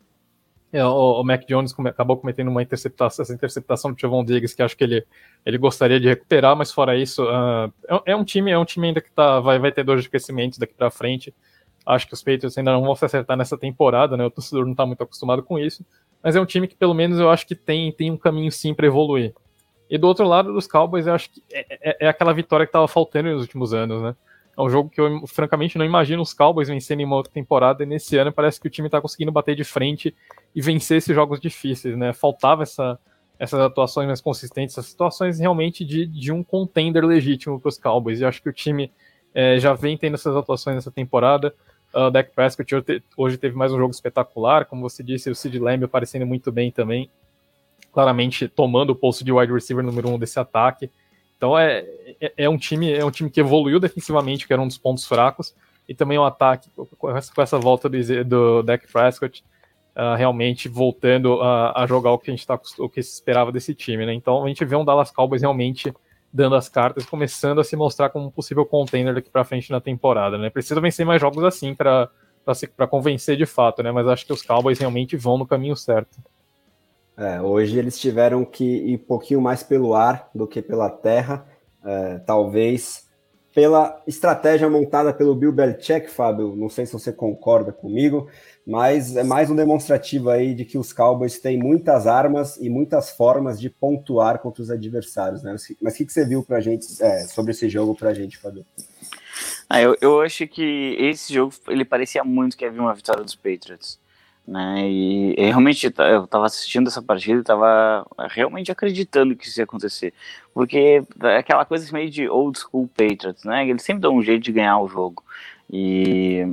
o, 0.75 1.21
o, 1.21 1.25
Mac 1.25 1.43
Jones 1.49 1.75
acabou 1.87 2.17
cometendo 2.17 2.49
uma 2.49 2.63
interceptação, 2.63 3.23
essa 3.23 3.35
interceptação 3.35 3.91
do 3.91 3.97
Trevon 3.97 4.25
Diggs, 4.25 4.55
que 4.55 4.63
acho 4.63 4.77
que 4.77 4.85
ele, 4.85 5.05
ele 5.45 5.59
gostaria 5.59 5.99
de 5.99 6.09
recuperar, 6.09 6.55
mas 6.55 6.71
fora 6.71 6.97
isso, 6.97 7.25
uh, 7.25 7.73
é, 7.89 8.13
é, 8.13 8.17
um 8.17 8.25
time, 8.25 8.53
é 8.53 8.59
um 8.59 8.65
time 8.65 8.89
ainda 8.89 9.01
que 9.01 9.11
tá, 9.11 9.41
vai, 9.41 9.59
vai 9.59 9.73
ter 9.73 9.83
dor 9.83 10.01
de 10.01 10.09
crescimento 10.09 10.61
daqui 10.61 10.75
para 10.75 10.91
frente. 10.91 11.35
Acho 11.85 12.07
que 12.07 12.15
os 12.15 12.23
Patriots 12.23 12.57
ainda 12.57 12.73
não 12.73 12.83
vão 12.83 12.95
se 12.95 13.05
acertar 13.05 13.37
nessa 13.37 13.57
temporada, 13.59 14.17
né? 14.17 14.25
O 14.25 14.31
torcedor 14.31 14.65
não 14.65 14.73
está 14.73 14.87
muito 14.87 15.03
acostumado 15.03 15.43
com 15.43 15.59
isso 15.59 15.85
mas 16.23 16.37
é 16.37 16.41
um 16.41 16.47
time 16.47 16.69
que 16.69 16.77
pelo 16.77 16.95
menos 16.95 17.19
eu 17.19 17.31
acho 17.31 17.47
que 17.47 17.55
tem, 17.55 17.91
tem 17.93 18.11
um 18.11 18.17
caminho 18.17 18.53
sim 18.53 18.75
para 18.75 18.87
evoluir. 18.87 19.35
E 19.89 19.99
do 19.99 20.07
outro 20.07 20.27
lado 20.27 20.53
dos 20.53 20.67
Cowboys, 20.67 21.07
eu 21.07 21.15
acho 21.15 21.31
que 21.31 21.43
é, 21.51 21.67
é, 21.71 21.97
é 22.07 22.09
aquela 22.09 22.33
vitória 22.33 22.67
que 22.67 22.71
estava 22.71 22.87
faltando 22.87 23.31
nos 23.31 23.43
últimos 23.43 23.75
anos, 23.75 24.03
né? 24.03 24.15
É 24.61 24.63
um 24.63 24.69
jogo 24.69 24.91
que 24.91 25.01
eu, 25.01 25.27
francamente, 25.27 25.79
não 25.79 25.87
imagino 25.87 26.21
os 26.21 26.35
Cowboys 26.35 26.69
vencerem 26.69 27.07
uma 27.07 27.17
outra 27.17 27.33
temporada, 27.33 27.83
e 27.83 27.87
nesse 27.87 28.19
ano 28.19 28.31
parece 28.31 28.61
que 28.61 28.67
o 28.67 28.71
time 28.71 28.89
está 28.89 29.01
conseguindo 29.01 29.33
bater 29.33 29.57
de 29.57 29.65
frente 29.65 30.15
e 30.55 30.61
vencer 30.61 30.99
esses 30.99 31.15
jogos 31.15 31.41
difíceis, 31.41 31.97
né? 31.97 32.13
Faltava 32.13 32.63
essa, 32.63 32.99
essas 33.39 33.59
atuações 33.59 34.07
mais 34.07 34.21
consistentes, 34.21 34.75
essas 34.77 34.91
situações 34.91 35.39
realmente 35.39 35.83
de, 35.83 36.05
de 36.05 36.31
um 36.31 36.45
contender 36.45 37.03
legítimo 37.03 37.59
para 37.59 37.71
os 37.71 37.79
Cowboys. 37.79 38.21
E 38.21 38.25
acho 38.27 38.43
que 38.43 38.51
o 38.51 38.53
time 38.53 38.93
é, 39.35 39.59
já 39.59 39.73
vem 39.73 39.97
tendo 39.97 40.15
essas 40.15 40.37
atuações 40.37 40.77
nessa 40.77 40.91
temporada. 40.91 41.55
O 41.95 42.09
uh, 42.09 42.11
Dak 42.11 42.31
Prescott 42.35 43.03
hoje 43.17 43.39
teve 43.39 43.57
mais 43.57 43.73
um 43.73 43.79
jogo 43.79 43.93
espetacular, 43.93 44.67
como 44.67 44.83
você 44.83 45.03
disse, 45.03 45.31
o 45.31 45.35
Sid 45.35 45.59
Lamb 45.59 45.85
aparecendo 45.85 46.27
muito 46.27 46.53
bem 46.53 46.71
também, 46.71 47.09
claramente 47.91 48.47
tomando 48.47 48.91
o 48.91 48.95
posto 48.95 49.25
de 49.25 49.33
wide 49.33 49.53
receiver 49.55 49.83
número 49.83 50.11
um 50.11 50.19
desse 50.19 50.39
ataque. 50.39 50.91
Então 51.41 51.59
é, 51.59 51.87
é, 52.21 52.33
é, 52.37 52.49
um 52.51 52.59
time 52.59 52.93
é 52.93 53.03
um 53.03 53.11
time 53.11 53.31
que 53.31 53.41
evoluiu 53.41 53.81
defensivamente, 53.81 54.47
que 54.47 54.53
era 54.53 54.61
um 54.61 54.67
dos 54.67 54.77
pontos 54.77 55.07
fracos, 55.07 55.55
e 55.89 55.95
também 55.95 56.19
o 56.19 56.21
um 56.21 56.25
ataque 56.27 56.69
com 56.99 57.17
essa, 57.17 57.35
com 57.35 57.41
essa 57.41 57.59
volta 57.59 57.89
do, 57.89 58.25
do 58.27 58.63
Dak 58.63 58.87
Prescott 58.93 59.43
uh, 59.97 60.17
realmente 60.19 60.69
voltando 60.69 61.41
a, 61.41 61.83
a, 61.83 61.87
jogar 61.87 62.13
o 62.13 62.19
que 62.19 62.31
a 62.31 62.35
gente 62.35 62.47
tá, 62.47 62.61
o 62.79 62.91
que 62.91 63.03
se 63.03 63.15
esperava 63.15 63.51
desse 63.51 63.75
time, 63.75 64.05
né? 64.05 64.13
Então 64.13 64.45
a 64.45 64.49
gente 64.49 64.63
vê 64.67 64.77
um 64.77 64.85
Dallas 64.85 65.11
Cowboys 65.11 65.41
realmente 65.41 65.91
dando 66.31 66.57
as 66.57 66.69
cartas, 66.69 67.07
começando 67.07 67.59
a 67.59 67.65
se 67.65 67.75
mostrar 67.75 68.11
como 68.11 68.27
um 68.27 68.31
possível 68.31 68.67
contender 68.67 69.15
daqui 69.15 69.31
para 69.31 69.43
frente 69.43 69.71
na 69.71 69.81
temporada, 69.81 70.37
né? 70.37 70.51
Precisa 70.51 70.79
vencer 70.79 71.07
mais 71.07 71.23
jogos 71.23 71.43
assim 71.43 71.75
para 71.75 72.11
para 72.77 72.87
convencer 72.87 73.37
de 73.37 73.47
fato, 73.47 73.83
né? 73.83 73.91
Mas 73.93 74.07
acho 74.07 74.27
que 74.27 74.33
os 74.33 74.43
Cowboys 74.43 74.79
realmente 74.79 75.17
vão 75.17 75.39
no 75.39 75.47
caminho 75.47 75.75
certo. 75.75 76.19
É, 77.21 77.39
hoje 77.39 77.79
eles 77.79 77.99
tiveram 77.99 78.47
que 78.47 78.65
ir 78.65 78.95
um 78.95 79.07
pouquinho 79.07 79.43
mais 79.43 79.63
pelo 79.63 79.95
ar 79.95 80.31
do 80.35 80.47
que 80.47 80.63
pela 80.63 80.89
terra, 80.89 81.47
é, 81.85 82.19
talvez 82.21 83.07
pela 83.55 84.03
estratégia 84.07 84.71
montada 84.71 85.13
pelo 85.13 85.35
Bill 85.35 85.53
Belichick, 85.53 86.11
Fábio. 86.11 86.57
Não 86.57 86.71
sei 86.71 86.87
se 86.87 86.95
você 86.95 87.13
concorda 87.13 87.73
comigo, 87.73 88.27
mas 88.67 89.17
é 89.17 89.23
mais 89.23 89.51
um 89.51 89.55
demonstrativo 89.55 90.31
aí 90.31 90.55
de 90.55 90.65
que 90.65 90.79
os 90.79 90.95
Cowboys 90.95 91.39
têm 91.39 91.59
muitas 91.59 92.07
armas 92.07 92.57
e 92.57 92.71
muitas 92.71 93.11
formas 93.11 93.61
de 93.61 93.69
pontuar 93.69 94.39
contra 94.39 94.63
os 94.63 94.71
adversários, 94.71 95.43
né? 95.43 95.55
Mas 95.83 95.93
o 95.93 95.97
que, 95.99 96.07
que 96.07 96.13
você 96.15 96.25
viu 96.25 96.43
pra 96.43 96.59
gente 96.61 96.87
é, 97.03 97.27
sobre 97.27 97.51
esse 97.51 97.69
jogo 97.69 97.95
pra 97.95 98.15
gente, 98.15 98.39
Fábio? 98.39 98.65
Ah, 99.69 99.83
eu, 99.83 99.95
eu 100.01 100.23
acho 100.23 100.49
que 100.49 100.97
esse 100.99 101.35
jogo 101.35 101.53
ele 101.69 101.85
parecia 101.85 102.25
muito 102.25 102.57
que 102.57 102.65
havia 102.65 102.81
uma 102.81 102.95
vitória 102.95 103.23
dos 103.23 103.35
Patriots. 103.35 103.99
Né? 104.51 104.91
E, 104.91 105.35
e 105.39 105.45
realmente 105.45 105.87
eu 105.87 106.25
estava 106.25 106.45
assistindo 106.45 106.89
essa 106.89 107.01
partida 107.01 107.39
e 107.39 107.41
estava 107.41 108.05
realmente 108.31 108.73
acreditando 108.73 109.37
que 109.37 109.47
isso 109.47 109.61
ia 109.61 109.65
acontecer. 109.65 110.13
Porque 110.53 111.05
é 111.23 111.37
aquela 111.37 111.65
coisa 111.65 111.89
meio 111.93 112.11
de 112.11 112.29
old 112.29 112.59
school 112.59 112.89
Patriots, 112.89 113.45
né? 113.45 113.69
Eles 113.69 113.81
sempre 113.83 114.01
dão 114.03 114.17
um 114.17 114.23
jeito 114.23 114.43
de 114.43 114.51
ganhar 114.51 114.81
o 114.81 114.89
jogo. 114.89 115.23
E, 115.73 116.53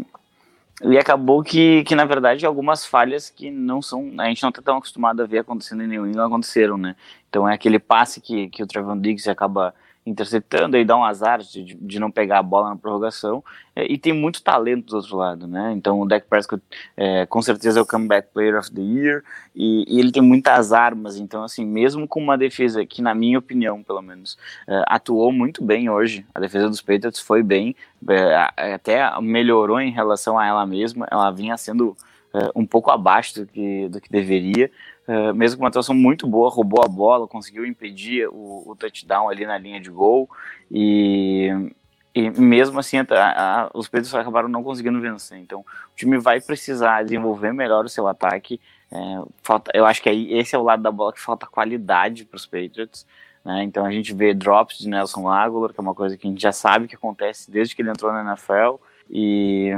e 0.84 0.96
acabou 0.96 1.42
que, 1.42 1.84
que, 1.86 1.96
na 1.96 2.06
verdade, 2.06 2.46
algumas 2.46 2.86
falhas 2.86 3.32
que 3.32 3.50
não 3.50 3.82
são. 3.82 4.14
A 4.20 4.28
gente 4.28 4.44
não 4.44 4.50
está 4.50 4.62
tão 4.62 4.78
acostumado 4.78 5.24
a 5.24 5.26
ver 5.26 5.40
acontecendo 5.40 5.82
em 5.82 5.88
nenhum 5.88 6.22
aconteceram, 6.22 6.78
né? 6.78 6.96
Então 7.28 7.50
é 7.50 7.56
aquele 7.56 7.80
passe 7.80 8.22
que, 8.22 8.48
que 8.50 8.62
o 8.62 8.68
Trevon 8.68 9.00
Diggs 9.00 9.28
acaba 9.28 9.74
interceptando, 10.08 10.78
aí 10.78 10.86
dá 10.86 10.96
um 10.96 11.04
azar 11.04 11.40
de, 11.40 11.64
de 11.64 12.00
não 12.00 12.10
pegar 12.10 12.40
a 12.40 12.44
bola 12.44 12.70
na 12.70 12.76
prorrogação, 12.76 13.44
é, 13.76 13.86
e 13.92 13.98
tem 13.98 14.14
muito 14.14 14.42
talento 14.42 14.86
do 14.88 14.96
outro 14.96 15.18
lado, 15.18 15.48
né? 15.48 15.74
Então 15.76 16.00
o 16.00 16.08
Dak 16.08 16.26
Prescott 16.28 16.64
é, 16.96 17.26
com 17.26 17.42
certeza 17.42 17.80
é 17.80 17.82
o 17.82 17.86
comeback 17.86 18.30
player 18.34 18.58
of 18.58 18.72
the 18.72 18.82
year, 18.82 19.24
e, 19.54 19.86
e, 19.88 20.00
ele 20.00 20.12
tem 20.12 20.22
muitas 20.22 20.72
armas, 20.72 21.18
então 21.18 21.44
assim, 21.44 21.66
mesmo 21.66 22.08
com 22.08 22.22
uma 22.22 22.38
defesa 22.38 22.86
que, 22.86 23.02
na 23.02 23.14
minha 23.14 23.38
opinião, 23.38 23.84
pelo 23.84 24.02
menos, 24.02 24.38
é, 24.68 24.84
atuou 24.88 25.32
muito 25.32 25.64
bem 25.64 25.90
hoje, 25.90 26.26
a 26.34 26.40
defesa 26.40 26.70
dos 26.70 26.82
Patriots 26.82 27.20
foi 27.20 27.44
bem, 27.44 27.76
é, 28.10 28.74
até 28.74 29.20
melhorou 29.20 29.82
em 29.82 29.92
relação 29.92 30.40
a 30.40 30.46
ela 30.46 30.66
mesma, 30.66 31.06
ela 31.12 31.30
vinha 31.32 31.58
sendo 31.58 31.98
é, 32.34 32.52
um 32.56 32.66
pouco 32.66 32.92
abaixo 32.92 33.42
do 33.42 33.48
que, 33.48 33.88
do 33.90 34.00
que 34.00 34.10
deveria, 34.10 34.72
Uh, 35.08 35.34
mesmo 35.34 35.58
com 35.58 35.64
uma 35.64 35.70
atuação 35.70 35.96
muito 35.96 36.28
boa, 36.28 36.50
roubou 36.50 36.84
a 36.84 36.88
bola, 36.88 37.28
conseguiu 37.28 37.66
impedir 37.66 38.28
o, 38.28 38.64
o 38.66 38.76
touchdown 38.76 39.30
ali 39.30 39.46
na 39.46 39.58
linha 39.58 39.80
de 39.80 39.90
gol 39.90 40.30
e, 40.70 41.50
e 42.14 42.30
mesmo 42.30 42.78
assim 42.78 42.98
a, 42.98 43.06
a, 43.10 43.70
os 43.74 43.88
Pedros 43.88 44.14
acabaram 44.14 44.50
não 44.50 44.62
conseguindo 44.62 45.00
vencer. 45.00 45.38
Então 45.38 45.62
o 45.62 45.96
time 45.96 46.18
vai 46.18 46.42
precisar 46.42 47.04
desenvolver 47.04 47.54
melhor 47.54 47.86
o 47.86 47.90
seu 47.90 48.06
ataque. 48.06 48.60
É, 48.92 48.98
falta, 49.42 49.72
eu 49.74 49.86
acho 49.86 50.02
que 50.02 50.10
aí 50.10 50.34
esse 50.34 50.54
é 50.56 50.60
o 50.60 50.64
lado 50.64 50.84
da 50.84 50.92
bola 50.92 51.14
que 51.14 51.22
falta 51.22 51.48
qualidade 51.48 52.26
para 52.26 52.36
os 52.36 52.46
Patriots. 52.46 53.06
Né? 53.46 53.64
Então 53.64 53.86
a 53.86 53.92
gente 53.92 54.14
vê 54.14 54.34
drops 54.34 54.78
de 54.78 54.90
Nelson 54.90 55.30
Aguilar, 55.30 55.72
que 55.72 55.80
é 55.80 55.82
uma 55.82 55.96
coisa 55.96 56.18
que 56.18 56.28
a 56.28 56.30
gente 56.30 56.42
já 56.42 56.52
sabe 56.52 56.86
que 56.86 56.96
acontece 56.96 57.50
desde 57.50 57.74
que 57.74 57.82
ele 57.82 57.92
entrou 57.92 58.12
na 58.12 58.32
NFL. 58.32 58.76
E 59.10 59.72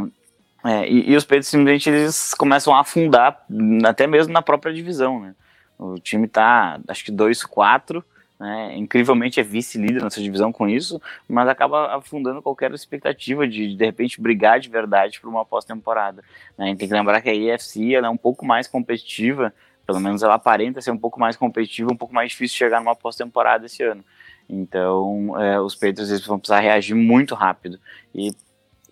é, 0.63 0.89
e, 0.89 1.11
e, 1.11 1.15
os 1.15 1.23
Patriots 1.23 1.47
simplesmente 1.47 1.89
eles 1.89 2.33
começam 2.33 2.73
a 2.75 2.81
afundar, 2.81 3.45
até 3.85 4.05
mesmo 4.05 4.33
na 4.33 4.41
própria 4.41 4.73
divisão, 4.73 5.19
né? 5.19 5.35
O 5.77 5.95
time 5.95 6.27
tá, 6.27 6.79
acho 6.89 7.05
que 7.05 7.11
2-4, 7.11 8.03
né? 8.39 8.75
Incrivelmente 8.77 9.39
é 9.39 9.43
vice-líder 9.43 10.01
nessa 10.01 10.21
divisão 10.21 10.51
com 10.51 10.67
isso, 10.67 11.01
mas 11.27 11.47
acaba 11.47 11.95
afundando 11.95 12.41
qualquer 12.41 12.71
expectativa 12.73 13.47
de, 13.47 13.75
de 13.75 13.85
repente, 13.85 14.21
brigar 14.21 14.59
de 14.59 14.69
verdade 14.69 15.19
por 15.19 15.29
uma 15.29 15.43
pós-temporada. 15.43 16.23
Né? 16.57 16.65
A 16.65 16.67
gente 16.67 16.79
tem 16.79 16.87
que 16.87 16.93
lembrar 16.93 17.21
que 17.21 17.29
a 17.29 17.35
EFC 17.35 17.93
ela 17.93 18.07
é 18.07 18.09
um 18.09 18.17
pouco 18.17 18.45
mais 18.45 18.67
competitiva, 18.67 19.53
pelo 19.85 19.99
menos 19.99 20.23
ela 20.23 20.35
aparenta 20.35 20.81
ser 20.81 20.91
um 20.91 20.97
pouco 20.97 21.19
mais 21.19 21.35
competitiva, 21.35 21.91
um 21.91 21.97
pouco 21.97 22.13
mais 22.13 22.31
difícil 22.31 22.57
chegar 22.57 22.79
numa 22.79 22.95
pós-temporada 22.95 23.65
esse 23.65 23.83
ano. 23.83 24.03
Então, 24.49 25.39
é, 25.39 25.59
os 25.59 25.75
Patriots 25.75 26.09
eles 26.09 26.25
vão 26.25 26.39
precisar 26.39 26.59
reagir 26.59 26.95
muito 26.95 27.35
rápido. 27.35 27.77
E 28.15 28.31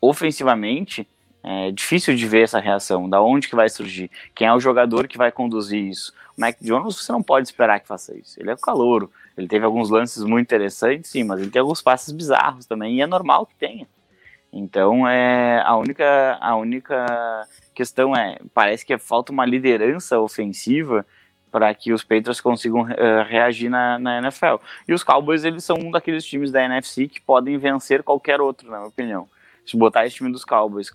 ofensivamente, 0.02 1.08
é 1.50 1.72
difícil 1.72 2.14
de 2.14 2.28
ver 2.28 2.44
essa 2.44 2.60
reação, 2.60 3.10
da 3.10 3.22
onde 3.22 3.48
que 3.48 3.56
vai 3.56 3.70
surgir, 3.70 4.12
quem 4.36 4.48
é 4.48 4.54
o 4.54 4.60
jogador 4.60 5.08
que 5.08 5.18
vai 5.18 5.32
conduzir 5.32 5.82
isso. 5.82 6.12
O 6.38 6.42
Mac 6.42 6.58
Jones 6.60 6.98
você 6.98 7.12
não 7.12 7.24
pode 7.24 7.48
esperar 7.48 7.80
que 7.80 7.88
faça 7.88 8.14
isso, 8.18 8.38
ele 8.38 8.50
é 8.50 8.54
o 8.54 8.58
calouro, 8.58 9.10
Ele 9.38 9.48
teve 9.48 9.64
alguns 9.64 9.90
lances 9.90 10.24
muito 10.24 10.46
interessantes, 10.46 11.10
sim, 11.10 11.24
mas 11.24 11.40
ele 11.40 11.50
tem 11.50 11.62
alguns 11.62 11.82
passes 11.82 12.12
bizarros 12.12 12.66
também, 12.66 12.98
e 12.98 13.02
é 13.02 13.08
normal 13.08 13.46
que 13.46 13.56
tenha. 13.56 13.88
Então, 14.52 15.08
é 15.08 15.62
a 15.64 15.78
única, 15.78 16.38
a 16.42 16.56
única 16.58 17.48
questão 17.74 18.16
é, 18.16 18.40
parece 18.54 18.86
que 18.86 18.98
falta 18.98 19.32
uma 19.32 19.46
liderança 19.46 20.20
ofensiva 20.20 21.06
para 21.52 21.74
que 21.74 21.94
os 21.94 22.04
Patriots 22.04 22.42
consigam 22.42 22.82
uh, 22.82 23.24
reagir 23.26 23.70
na, 23.70 23.98
na, 23.98 24.18
NFL. 24.18 24.56
E 24.88 24.94
os 24.94 25.04
Cowboys, 25.04 25.44
eles 25.44 25.64
são 25.64 25.78
um 25.78 25.92
daqueles 25.92 26.26
times 26.26 26.52
da 26.52 26.64
NFC 26.64 27.08
que 27.08 27.22
podem 27.22 27.58
vencer 27.58 28.04
qualquer 28.04 28.42
outro, 28.42 28.70
na 28.70 28.78
minha 28.78 28.90
opinião. 28.90 29.30
Se 29.68 29.76
botar 29.76 30.06
esse 30.06 30.16
time 30.16 30.32
dos 30.32 30.46
Cowboys, 30.46 30.92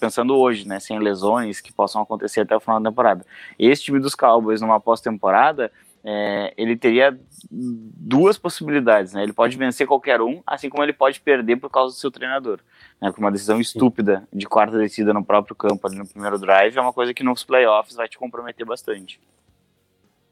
pensando 0.00 0.36
hoje, 0.36 0.66
né, 0.66 0.80
sem 0.80 0.98
lesões 0.98 1.60
que 1.60 1.72
possam 1.72 2.02
acontecer 2.02 2.40
até 2.40 2.56
o 2.56 2.60
final 2.60 2.80
da 2.80 2.90
temporada, 2.90 3.24
esse 3.56 3.84
time 3.84 4.00
dos 4.00 4.16
Cowboys 4.16 4.60
numa 4.60 4.80
pós-temporada, 4.80 5.70
é, 6.02 6.52
ele 6.56 6.76
teria 6.76 7.16
duas 7.50 8.36
possibilidades, 8.36 9.12
né? 9.12 9.22
Ele 9.22 9.32
pode 9.32 9.56
vencer 9.56 9.86
qualquer 9.86 10.20
um, 10.20 10.42
assim 10.46 10.68
como 10.68 10.82
ele 10.82 10.92
pode 10.92 11.20
perder 11.20 11.56
por 11.56 11.70
causa 11.70 11.94
do 11.94 11.98
seu 11.98 12.10
treinador. 12.10 12.60
Né? 13.00 13.12
Uma 13.16 13.30
decisão 13.30 13.60
estúpida 13.60 14.26
de 14.32 14.46
quarta 14.46 14.78
descida 14.78 15.12
no 15.12 15.24
próprio 15.24 15.54
campo 15.54 15.86
ali 15.86 15.96
no 15.96 16.06
primeiro 16.06 16.38
drive 16.38 16.76
é 16.76 16.80
uma 16.80 16.92
coisa 16.92 17.14
que 17.14 17.22
nos 17.22 17.44
playoffs 17.44 17.94
vai 17.94 18.08
te 18.08 18.18
comprometer 18.18 18.66
bastante. 18.66 19.20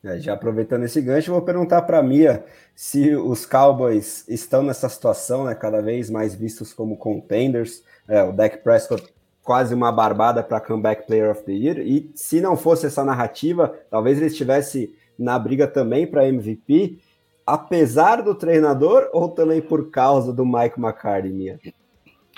É, 0.07 0.21
já 0.21 0.35
aproveitando 0.35 0.85
esse 0.85 1.01
gancho, 1.01 1.33
vou 1.33 1.43
perguntar 1.43 1.83
para 1.83 1.99
a 1.99 2.03
Mia 2.03 2.45
se 2.77 3.17
os 3.17 3.45
Cowboys 3.45 4.25
estão 4.29 4.63
nessa 4.63 4.89
situação, 4.89 5.47
né, 5.47 5.55
cada 5.55 5.83
vez 5.83 6.09
mais 6.09 6.33
vistos 6.33 6.73
como 6.73 6.97
contenders. 6.97 7.83
É, 8.07 8.23
o 8.23 8.31
Dak 8.31 8.59
Prescott 8.59 9.03
quase 9.43 9.75
uma 9.75 9.91
barbada 9.91 10.45
para 10.45 10.61
Comeback 10.61 11.09
Player 11.09 11.29
of 11.29 11.43
the 11.43 11.53
Year. 11.53 11.79
E 11.79 12.09
se 12.15 12.41
não 12.41 12.57
fosse 12.57 12.87
essa 12.87 13.05
narrativa, 13.05 13.75
talvez 13.91 14.19
ele 14.19 14.27
estivesse 14.27 14.95
na 15.19 15.37
briga 15.41 15.67
também 15.67 16.07
para 16.07 16.29
MVP, 16.29 16.99
apesar 17.45 18.23
do 18.23 18.33
treinador 18.33 19.09
ou 19.13 19.29
também 19.29 19.61
por 19.61 19.91
causa 19.91 20.33
do 20.33 20.47
Mike 20.47 20.79
McCarthy, 20.79 21.31
Mia? 21.31 21.59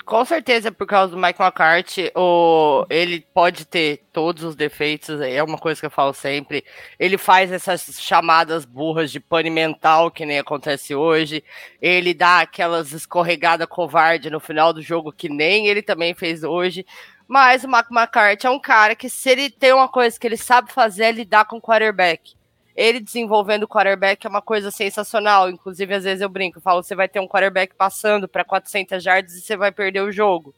Com 0.09 0.25
certeza, 0.25 0.71
por 0.71 0.87
causa 0.87 1.11
do 1.11 1.21
Mike 1.21 1.39
McCarthy, 1.39 2.11
o, 2.15 2.83
ele 2.89 3.21
pode 3.31 3.63
ter 3.63 4.07
todos 4.11 4.43
os 4.43 4.55
defeitos, 4.55 5.21
é 5.21 5.43
uma 5.43 5.59
coisa 5.59 5.79
que 5.79 5.85
eu 5.85 5.91
falo 5.91 6.13
sempre. 6.13 6.65
Ele 6.97 7.15
faz 7.15 7.51
essas 7.51 8.01
chamadas 8.01 8.65
burras 8.65 9.11
de 9.11 9.19
pane 9.19 9.51
mental, 9.51 10.09
que 10.09 10.25
nem 10.25 10.39
acontece 10.39 10.95
hoje. 10.95 11.43
Ele 11.79 12.11
dá 12.11 12.39
aquelas 12.39 12.91
escorregadas 12.91 13.67
covarde 13.67 14.31
no 14.31 14.39
final 14.39 14.73
do 14.73 14.81
jogo, 14.81 15.13
que 15.13 15.29
nem 15.29 15.67
ele 15.67 15.83
também 15.83 16.15
fez 16.15 16.43
hoje. 16.43 16.87
Mas 17.27 17.63
o 17.63 17.67
Mike 17.67 17.93
McCarthy 17.93 18.47
é 18.47 18.49
um 18.49 18.59
cara 18.59 18.95
que, 18.95 19.11
se 19.11 19.29
ele 19.29 19.51
tem 19.51 19.73
uma 19.73 19.87
coisa 19.87 20.19
que 20.19 20.25
ele 20.25 20.37
sabe 20.37 20.73
fazer, 20.73 21.03
é 21.03 21.11
lidar 21.11 21.45
com 21.45 21.57
o 21.57 21.61
quarterback 21.61 22.38
ele 22.79 23.01
desenvolvendo 23.01 23.63
o 23.63 23.67
quarterback 23.67 24.25
é 24.25 24.29
uma 24.29 24.41
coisa 24.41 24.71
sensacional. 24.71 25.49
Inclusive, 25.49 25.93
às 25.93 26.05
vezes 26.05 26.21
eu 26.21 26.29
brinco, 26.29 26.61
falo, 26.61 26.81
você 26.81 26.95
vai 26.95 27.09
ter 27.09 27.19
um 27.19 27.27
quarterback 27.27 27.75
passando 27.75 28.25
para 28.25 28.45
400 28.45 29.03
yards 29.03 29.35
e 29.35 29.41
você 29.41 29.57
vai 29.57 29.69
perder 29.69 29.99
o 29.99 30.13
jogo. 30.13 30.55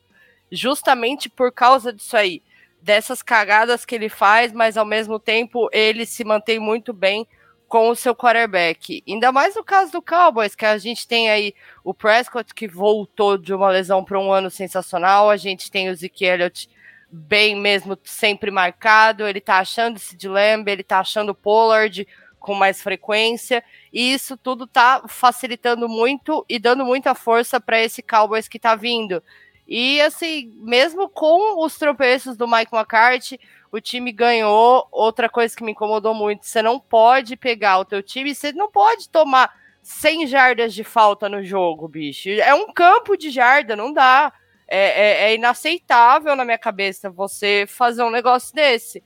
Justamente 0.51 1.27
por 1.27 1.51
causa 1.51 1.91
disso 1.91 2.15
aí, 2.15 2.43
dessas 2.79 3.23
cagadas 3.23 3.85
que 3.85 3.95
ele 3.95 4.07
faz, 4.07 4.53
mas 4.53 4.77
ao 4.77 4.85
mesmo 4.85 5.17
tempo 5.17 5.67
ele 5.73 6.05
se 6.05 6.23
mantém 6.23 6.59
muito 6.59 6.93
bem 6.93 7.25
com 7.67 7.89
o 7.89 7.95
seu 7.95 8.13
quarterback. 8.13 9.03
Ainda 9.07 9.31
mais 9.31 9.55
no 9.55 9.63
caso 9.63 9.91
do 9.91 10.01
Cowboys, 10.01 10.53
que 10.53 10.65
a 10.65 10.77
gente 10.77 11.07
tem 11.07 11.27
aí 11.27 11.55
o 11.83 11.91
Prescott 11.91 12.53
que 12.53 12.67
voltou 12.67 13.35
de 13.35 13.51
uma 13.51 13.71
lesão 13.71 14.03
para 14.03 14.19
um 14.19 14.31
ano 14.31 14.51
sensacional, 14.51 15.27
a 15.27 15.37
gente 15.37 15.71
tem 15.71 15.89
o 15.89 15.95
Zeke 15.95 16.23
Elliott 16.23 16.69
bem 17.11 17.55
mesmo, 17.55 17.97
sempre 18.03 18.49
marcado. 18.49 19.27
Ele 19.27 19.41
tá 19.41 19.57
achando 19.59 19.97
esse 19.97 20.27
Lamb, 20.27 20.69
ele 20.69 20.83
tá 20.83 20.99
achando 20.99 21.35
Pollard 21.35 22.07
com 22.39 22.55
mais 22.55 22.81
frequência, 22.81 23.63
e 23.93 24.13
isso 24.13 24.35
tudo 24.35 24.65
tá 24.65 25.03
facilitando 25.07 25.87
muito 25.87 26.43
e 26.49 26.57
dando 26.57 26.83
muita 26.83 27.13
força 27.13 27.61
para 27.61 27.79
esse 27.79 28.01
Cowboys 28.01 28.47
que 28.47 28.57
tá 28.57 28.73
vindo. 28.73 29.21
E 29.67 30.01
assim, 30.01 30.51
mesmo 30.55 31.07
com 31.07 31.63
os 31.63 31.77
tropeços 31.77 32.35
do 32.35 32.47
Mike 32.47 32.75
McCarthy, 32.75 33.39
o 33.71 33.79
time 33.79 34.11
ganhou. 34.11 34.87
Outra 34.91 35.29
coisa 35.29 35.55
que 35.55 35.63
me 35.63 35.71
incomodou 35.71 36.15
muito, 36.15 36.45
você 36.45 36.63
não 36.63 36.79
pode 36.79 37.37
pegar 37.37 37.77
o 37.77 37.85
teu 37.85 38.01
time, 38.01 38.33
você 38.33 38.51
não 38.51 38.71
pode 38.71 39.07
tomar 39.07 39.53
100 39.83 40.27
jardas 40.27 40.73
de 40.73 40.83
falta 40.83 41.29
no 41.29 41.43
jogo, 41.43 41.87
bicho. 41.87 42.29
É 42.29 42.53
um 42.55 42.73
campo 42.73 43.15
de 43.15 43.29
jarda, 43.29 43.75
não 43.75 43.93
dá 43.93 44.33
é, 44.73 44.77
é, 44.77 45.23
é 45.31 45.35
inaceitável 45.35 46.33
na 46.33 46.45
minha 46.45 46.57
cabeça 46.57 47.09
você 47.09 47.65
fazer 47.67 48.03
um 48.03 48.09
negócio 48.09 48.55
desse. 48.55 49.03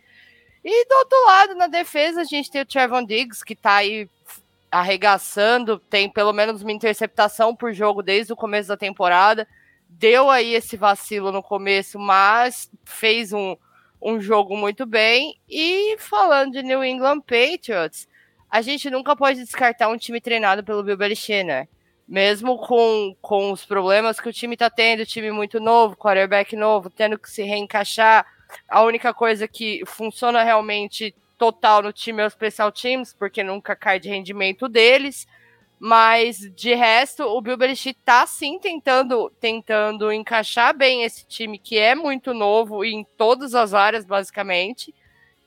E 0.64 0.86
do 0.88 0.96
outro 0.96 1.26
lado, 1.26 1.56
na 1.56 1.66
defesa, 1.66 2.22
a 2.22 2.24
gente 2.24 2.52
tem 2.52 2.62
o 2.62 2.66
Trevon 2.66 3.04
Diggs, 3.04 3.44
que 3.44 3.56
tá 3.56 3.78
aí 3.78 4.08
arregaçando, 4.72 5.80
tem 5.80 6.08
pelo 6.08 6.34
menos 6.34 6.62
uma 6.62 6.72
interceptação 6.72 7.56
por 7.56 7.74
jogo 7.74 8.04
desde 8.04 8.32
o 8.32 8.36
começo 8.36 8.68
da 8.68 8.78
temporada. 8.78 9.48
Deu 9.90 10.30
aí 10.30 10.54
esse 10.54 10.78
vacilo 10.78 11.32
no 11.32 11.42
começo, 11.42 11.98
mas 11.98 12.70
fez 12.84 13.34
um, 13.34 13.58
um 14.00 14.22
jogo 14.22 14.56
muito 14.56 14.86
bem. 14.86 15.40
E 15.50 15.96
falando 15.98 16.52
de 16.52 16.62
New 16.62 16.84
England 16.84 17.22
Patriots, 17.22 18.08
a 18.52 18.62
gente 18.62 18.88
nunca 18.92 19.16
pode 19.16 19.40
descartar 19.40 19.90
um 19.90 19.98
time 19.98 20.22
treinado 20.22 20.64
pelo 20.64 20.84
Bill 20.84 20.98
Belichick, 20.98 21.44
né? 21.44 21.68
Mesmo 22.08 22.58
com, 22.58 23.16
com 23.22 23.52
os 23.52 23.66
problemas 23.66 24.20
que 24.20 24.30
o 24.30 24.34
time 24.34 24.56
está 24.56 24.70
tendo, 24.70 25.06
time 25.06 25.32
muito 25.32 25.60
novo, 25.60 25.96
quarterback 25.96 26.56
novo, 26.56 26.90
tendo 26.90 27.18
que 27.18 27.30
se 27.30 27.44
reencaixar, 27.44 28.26
a 28.70 28.82
única 28.84 29.14
coisa 29.14 29.48
que 29.48 29.84
funciona 29.86 30.44
realmente 30.44 31.16
total 31.38 31.82
no 31.82 31.92
time 31.92 32.22
é 32.22 32.26
o 32.26 32.30
special 32.30 32.72
teams, 32.72 33.14
porque 33.14 33.44
nunca 33.44 33.76
cai 33.76 34.00
de 34.00 34.10
rendimento 34.10 34.68
deles. 34.68 35.28
Mas 35.78 36.40
de 36.56 36.74
resto, 36.74 37.24
o 37.24 37.42
Bill 37.42 37.58
Belichick 37.58 38.00
tá 38.06 38.26
sim 38.26 38.58
tentando 38.58 39.30
tentando 39.42 40.12
encaixar 40.12 40.76
bem 40.76 41.04
esse 41.04 41.28
time 41.28 41.60
que 41.60 41.78
é 41.78 41.94
muito 41.94 42.34
novo 42.34 42.86
em 42.86 43.06
todas 43.18 43.54
as 43.54 43.74
áreas 43.74 44.06
basicamente. 44.06 44.96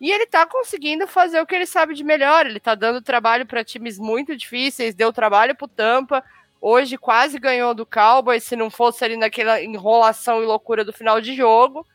E 0.01 0.13
ele 0.13 0.27
tá 0.27 0.47
conseguindo 0.47 1.07
fazer 1.09 1.41
o 1.41 1.47
que 1.47 1.55
ele 1.55 1.67
sabe 1.67 1.95
de 1.95 2.05
melhor. 2.05 2.47
Ele 2.47 2.61
tá 2.61 2.75
dando 2.75 3.03
trabalho 3.03 3.47
para 3.47 3.65
times 3.65 3.99
muito 3.99 4.37
difíceis, 4.37 4.95
deu 4.95 5.13
trabalho 5.13 5.57
pro 5.57 5.67
Tampa, 5.67 6.23
Hoje 6.61 6.99
quase 6.99 7.39
ganhou 7.39 7.75
do 7.75 7.87
Cowboys, 7.87 8.45
se 8.45 8.57
não 8.57 8.71
fosse 8.71 9.05
ali 9.05 9.17
naquela 9.17 9.63
enrolação 9.63 10.43
e 10.43 10.47
loucura 10.47 10.85
do 10.85 10.93
final 10.93 11.21
de 11.21 11.35
jogo. 11.35 11.87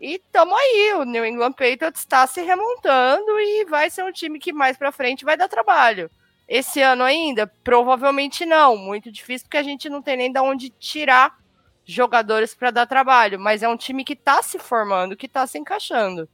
E 0.00 0.20
tamo 0.32 0.54
aí, 0.56 0.94
o 0.96 1.04
New 1.04 1.24
England 1.24 1.52
Patriots 1.52 2.00
está 2.00 2.26
se 2.26 2.40
remontando 2.42 3.38
e 3.38 3.64
vai 3.66 3.88
ser 3.88 4.02
um 4.04 4.12
time 4.12 4.38
que 4.38 4.52
mais 4.52 4.76
para 4.76 4.90
frente 4.90 5.24
vai 5.24 5.36
dar 5.36 5.48
trabalho. 5.48 6.10
Esse 6.48 6.82
ano 6.82 7.02
ainda? 7.04 7.46
Provavelmente 7.62 8.44
não. 8.44 8.76
Muito 8.76 9.10
difícil 9.10 9.46
porque 9.46 9.56
a 9.56 9.62
gente 9.62 9.88
não 9.88 10.02
tem 10.02 10.16
nem 10.16 10.32
de 10.32 10.40
onde 10.40 10.70
tirar 10.70 11.38
jogadores 11.84 12.54
para 12.54 12.70
dar 12.70 12.86
trabalho. 12.86 13.38
Mas 13.38 13.62
é 13.62 13.68
um 13.68 13.76
time 13.76 14.04
que 14.04 14.12
está 14.14 14.42
se 14.42 14.58
formando, 14.58 15.16
que 15.16 15.26
está 15.26 15.46
se 15.46 15.58
encaixando. 15.58 16.28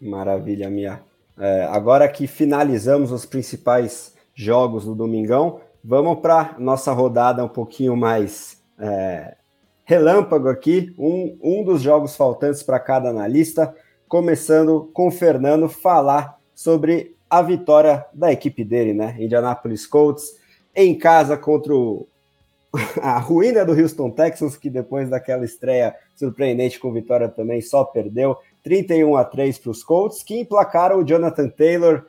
Maravilha, 0.00 0.68
Mia. 0.68 1.00
É, 1.38 1.68
agora 1.70 2.08
que 2.08 2.26
finalizamos 2.26 3.12
os 3.12 3.24
principais 3.24 4.14
jogos 4.34 4.84
do 4.84 4.94
Domingão, 4.94 5.60
Vamos 5.90 6.20
para 6.20 6.54
nossa 6.58 6.92
rodada 6.92 7.42
um 7.42 7.48
pouquinho 7.48 7.96
mais 7.96 8.62
é, 8.78 9.36
relâmpago 9.86 10.50
aqui. 10.50 10.94
Um, 10.98 11.38
um 11.42 11.64
dos 11.64 11.80
jogos 11.80 12.14
faltantes 12.14 12.62
para 12.62 12.78
cada 12.78 13.08
analista. 13.08 13.74
Começando 14.06 14.90
com 14.92 15.08
o 15.08 15.10
Fernando 15.10 15.66
falar 15.66 16.38
sobre 16.54 17.16
a 17.30 17.40
vitória 17.40 18.04
da 18.12 18.30
equipe 18.30 18.64
dele, 18.64 18.92
né? 18.92 19.16
Indianapolis 19.18 19.86
Colts 19.86 20.38
em 20.76 20.94
casa 20.94 21.38
contra 21.38 21.74
o, 21.74 22.06
a 23.00 23.18
ruína 23.18 23.64
do 23.64 23.72
Houston 23.72 24.10
Texans, 24.10 24.58
que 24.58 24.68
depois 24.68 25.08
daquela 25.08 25.46
estreia 25.46 25.96
surpreendente 26.14 26.78
com 26.78 26.92
vitória 26.92 27.30
também 27.30 27.62
só 27.62 27.82
perdeu 27.82 28.36
31 28.62 29.16
a 29.16 29.24
3 29.24 29.56
para 29.56 29.70
os 29.70 29.82
Colts, 29.82 30.22
que 30.22 30.38
emplacaram 30.38 30.98
o 30.98 31.02
Jonathan 31.04 31.48
Taylor 31.48 32.04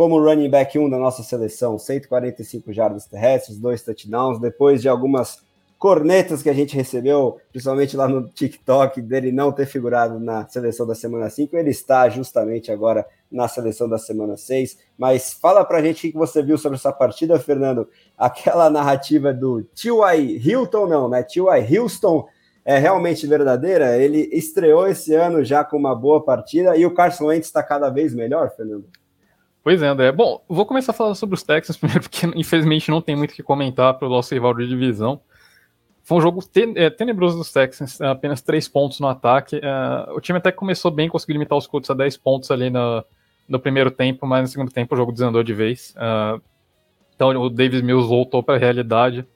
como 0.00 0.18
running 0.18 0.48
back 0.48 0.78
1 0.78 0.88
da 0.88 0.96
nossa 0.96 1.22
seleção, 1.22 1.78
145 1.78 2.72
jardas 2.72 3.04
terrestres, 3.04 3.58
dois 3.58 3.82
touchdowns, 3.82 4.40
depois 4.40 4.80
de 4.80 4.88
algumas 4.88 5.42
cornetas 5.78 6.42
que 6.42 6.48
a 6.48 6.54
gente 6.54 6.74
recebeu, 6.74 7.38
principalmente 7.52 7.98
lá 7.98 8.08
no 8.08 8.26
TikTok, 8.26 9.02
dele 9.02 9.30
não 9.30 9.52
ter 9.52 9.66
figurado 9.66 10.18
na 10.18 10.48
seleção 10.48 10.86
da 10.86 10.94
semana 10.94 11.28
5, 11.28 11.54
ele 11.54 11.68
está 11.68 12.08
justamente 12.08 12.72
agora 12.72 13.04
na 13.30 13.46
seleção 13.46 13.86
da 13.86 13.98
semana 13.98 14.38
6. 14.38 14.78
Mas 14.96 15.34
fala 15.34 15.66
pra 15.66 15.82
gente 15.82 16.08
o 16.08 16.12
que 16.12 16.16
você 16.16 16.42
viu 16.42 16.56
sobre 16.56 16.78
essa 16.78 16.94
partida, 16.94 17.38
Fernando. 17.38 17.86
Aquela 18.16 18.70
narrativa 18.70 19.34
do 19.34 19.64
T.Y. 19.64 20.40
Hilton, 20.42 20.86
não, 20.86 21.10
né? 21.10 21.22
T.Y. 21.22 21.78
Houston 21.78 22.26
é 22.64 22.78
realmente 22.78 23.26
verdadeira? 23.26 23.98
Ele 23.98 24.30
estreou 24.32 24.86
esse 24.86 25.14
ano 25.14 25.44
já 25.44 25.62
com 25.62 25.76
uma 25.76 25.94
boa 25.94 26.24
partida 26.24 26.74
e 26.74 26.86
o 26.86 26.94
Carson 26.94 27.26
Wentz 27.26 27.48
está 27.48 27.62
cada 27.62 27.90
vez 27.90 28.14
melhor, 28.14 28.50
Fernando? 28.56 28.86
Pois 29.62 29.82
é, 29.82 29.86
André. 29.86 30.10
Bom, 30.10 30.42
vou 30.48 30.64
começar 30.64 30.92
a 30.92 30.94
falar 30.94 31.14
sobre 31.14 31.34
os 31.34 31.42
Texans 31.42 31.76
primeiro, 31.78 32.02
porque 32.02 32.26
infelizmente 32.34 32.90
não 32.90 33.00
tem 33.00 33.14
muito 33.14 33.32
o 33.32 33.34
que 33.34 33.42
comentar 33.42 33.94
para 33.94 34.06
o 34.06 34.10
nosso 34.10 34.32
rival 34.32 34.54
de 34.54 34.66
divisão. 34.66 35.20
Foi 36.02 36.18
um 36.18 36.20
jogo 36.20 36.42
é, 36.76 36.90
tenebroso 36.90 37.36
dos 37.36 37.52
Texans, 37.52 38.00
apenas 38.00 38.40
três 38.40 38.66
pontos 38.66 38.98
no 39.00 39.06
ataque. 39.06 39.56
Uh, 39.56 40.14
o 40.16 40.20
time 40.20 40.38
até 40.38 40.50
começou 40.50 40.90
bem, 40.90 41.08
conseguiu 41.08 41.34
limitar 41.34 41.56
os 41.56 41.66
Colts 41.66 41.90
a 41.90 41.94
10 41.94 42.16
pontos 42.16 42.50
ali 42.50 42.70
no, 42.70 43.04
no 43.46 43.60
primeiro 43.60 43.90
tempo, 43.90 44.26
mas 44.26 44.42
no 44.42 44.48
segundo 44.48 44.72
tempo 44.72 44.94
o 44.94 44.98
jogo 44.98 45.12
desandou 45.12 45.42
de 45.42 45.52
vez. 45.52 45.94
Uh, 45.96 46.40
Então 47.14 47.28
o 47.38 47.50
Davis 47.50 47.82
Mills 47.82 48.08
voltou 48.08 48.42
para 48.42 48.56
a 48.56 48.58
realidade. 48.58 49.26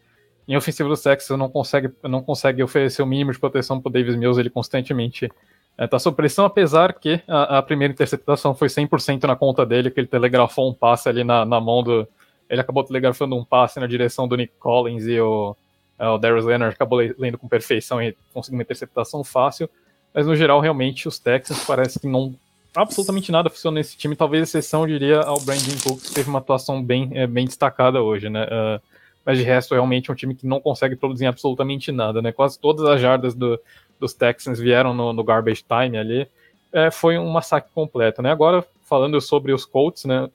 Em 0.49 0.57
ofensiva 0.57 0.89
do 0.89 0.97
Texas 0.97 1.39
não 1.39 1.51
consegue, 1.51 1.93
não 2.03 2.22
consegue 2.22 2.62
oferecer 2.62 3.03
o 3.03 3.07
mínimo 3.07 3.31
de 3.31 3.39
proteção 3.39 3.81
para 3.81 3.91
o 3.91 3.93
Davis 3.93 4.16
Mills, 4.16 4.41
ele 4.41 4.51
constantemente 4.51 5.31
está 5.79 5.97
é, 5.97 6.01
sob 6.01 6.16
pressão, 6.16 6.45
apesar 6.45 6.93
que 6.95 7.20
a, 7.27 7.59
a, 7.59 7.62
primeira 7.62 7.93
interceptação 7.93 8.55
foi 8.55 8.68
100% 8.68 9.25
na 9.25 9.35
conta 9.35 9.66
dele, 9.66 9.91
que 9.91 10.01
ele 10.01 10.07
telegrafou 10.07 10.70
um 10.70 10.75
passe 10.75 11.09
ali 11.09 11.25
na, 11.25 11.45
na 11.45 11.61
mão 11.61 11.83
do. 11.83 12.07
Ele 12.49 12.61
acabou 12.61 12.85
telegrafando 12.85 13.35
um 13.35 13.45
passe 13.45 13.81
na 13.81 13.87
direção 13.87 14.29
do 14.29 14.37
Nick 14.37 14.53
Collins 14.59 15.07
e 15.07 15.18
o, 15.20 15.57
é, 15.99 16.07
o 16.07 16.18
Darius 16.18 16.45
Leonard 16.45 16.75
acabou 16.75 17.01
lendo 17.18 17.39
com 17.39 17.49
perfeição 17.49 18.01
e 18.01 18.16
conseguiu 18.33 18.59
uma 18.59 18.62
interceptação 18.62 19.25
fácil. 19.25 19.68
Mas 20.12 20.27
no 20.27 20.37
geral, 20.37 20.61
realmente, 20.61 21.09
os 21.09 21.18
Texans 21.18 21.64
parece 21.64 21.99
que 21.99 22.07
não. 22.07 22.35
Absolutamente 22.77 23.31
nada 23.31 23.49
funciona 23.49 23.77
nesse 23.77 23.97
time, 23.97 24.16
talvez 24.16 24.43
exceção, 24.43 24.83
eu 24.83 24.89
diria, 24.89 25.20
ao 25.20 25.39
Brandon 25.41 25.79
Cooks, 25.83 26.09
que 26.09 26.14
teve 26.14 26.29
uma 26.29 26.41
atuação 26.41 26.83
bem, 26.83 27.09
é, 27.14 27.25
bem 27.25 27.45
destacada 27.45 28.03
hoje, 28.03 28.29
né? 28.29 28.45
Uh, 28.47 28.83
mas 29.25 29.39
de 29.39 29.45
resto, 29.45 29.75
realmente 29.75 30.11
é 30.11 30.12
um 30.12 30.16
time 30.16 30.35
que 30.35 30.45
não 30.45 30.61
consegue 30.61 30.97
produzir 30.97 31.27
absolutamente 31.27 31.93
nada, 31.93 32.20
né? 32.20 32.33
Quase 32.33 32.59
todas 32.59 32.85
as 32.85 33.01
jardas 33.01 33.33
do, 33.33 33.59
dos 34.05 34.12
Texans 34.12 34.61
vieram 34.61 34.92
no, 34.92 35.12
no 35.12 35.24
garbage 35.24 35.64
time 35.64 35.96
ali. 35.96 36.28
É, 36.70 36.90
foi 36.90 37.16
um 37.18 37.30
massacre 37.30 37.70
completo, 37.72 38.20
né? 38.20 38.30
Agora, 38.30 38.64
falando 38.82 39.18
sobre 39.20 39.52
os 39.52 39.64
Colts, 39.64 40.05
né? 40.05 40.28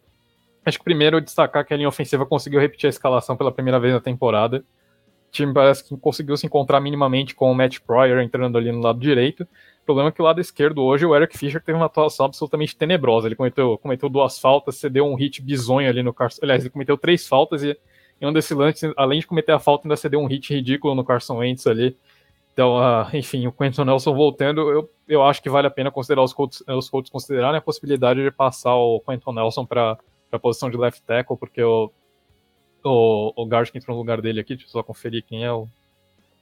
Acho 0.66 0.80
que 0.80 0.84
primeiro 0.84 1.22
destacar 1.22 1.66
que 1.66 1.74
a 1.74 1.78
linha 1.78 1.88
ofensiva 1.88 2.26
conseguiu 2.26 2.60
repetir 2.60 2.88
a 2.88 2.90
escalação 2.90 3.38
pela 3.38 3.52
primeira 3.52 3.80
vez 3.80 3.94
na 3.94 4.00
temporada. 4.00 4.64
O 5.28 5.32
time 5.32 5.54
parece 5.54 5.88
que 5.88 5.96
conseguiu 5.98 6.36
se 6.36 6.46
encontrar 6.46 6.80
minimamente 6.80 7.36
com 7.36 7.52
o 7.52 7.56
Matt 7.56 7.80
Pryor 7.80 8.20
entrando 8.20 8.58
ali 8.58 8.72
no 8.72 8.82
lado 8.82 9.00
direito. 9.00 9.44
O 9.44 9.86
problema 9.86 10.10
é 10.10 10.12
que 10.12 10.22
o 10.22 10.26
lado 10.26 10.42
esquerdo 10.42 10.84
hoje, 10.84 11.06
o 11.06 11.16
Eric 11.16 11.38
Fischer 11.38 11.62
teve 11.62 11.78
uma 11.78 11.86
atuação 11.86 12.26
absolutamente 12.26 12.76
tenebrosa. 12.76 13.28
Ele 13.28 13.36
cometeu, 13.36 13.78
cometeu 13.78 14.10
duas 14.10 14.40
faltas, 14.40 14.76
cedeu 14.76 15.06
um 15.06 15.16
hit 15.16 15.42
bizonho 15.42 15.88
ali 15.88 16.02
no 16.02 16.14
Carson. 16.14 16.42
Aliás, 16.44 16.64
ele 16.64 16.70
cometeu 16.72 16.98
três 16.98 17.28
faltas 17.28 17.64
e 17.64 17.78
em 18.22 18.26
um 18.26 18.34
desses 18.34 18.52
lances, 18.52 18.92
além 18.98 19.20
de 19.20 19.28
cometer 19.28 19.52
a 19.52 19.60
falta, 19.60 19.88
ainda 19.88 19.96
cedeu 19.96 20.20
um 20.20 20.26
hit 20.26 20.54
ridículo 20.54 20.94
no 20.94 21.06
Carson 21.06 21.38
Wentz 21.38 21.66
ali. 21.68 21.96
Então, 22.60 22.76
uh, 22.76 23.08
enfim, 23.16 23.48
o 23.48 23.54
Quentin 23.54 23.86
Nelson 23.86 24.14
voltando, 24.14 24.70
eu, 24.70 24.90
eu 25.08 25.24
acho 25.24 25.42
que 25.42 25.50
vale 25.50 25.68
a 25.68 25.72
pena 25.72 25.90
considerar 25.90 26.24
os 26.24 26.34
Colts, 26.34 26.62
os 26.68 26.90
Colts 26.90 27.10
considerarem 27.10 27.58
a 27.58 27.62
possibilidade 27.62 28.22
de 28.22 28.30
passar 28.30 28.76
o 28.76 29.00
Quentin 29.00 29.32
Nelson 29.32 29.66
para 29.66 29.98
a 30.30 30.38
posição 30.38 30.70
de 30.70 30.76
left 30.76 31.02
tackle, 31.04 31.38
porque 31.38 31.64
o, 31.64 31.90
o, 32.84 33.34
o 33.38 33.48
que 33.48 33.78
entrou 33.78 33.96
no 33.96 34.02
lugar 34.02 34.20
dele 34.20 34.42
aqui, 34.42 34.56
deixa 34.56 34.68
eu 34.68 34.72
só 34.72 34.84
conferir 34.84 35.24
quem 35.26 35.46
é 35.46 35.54
o. 35.54 35.70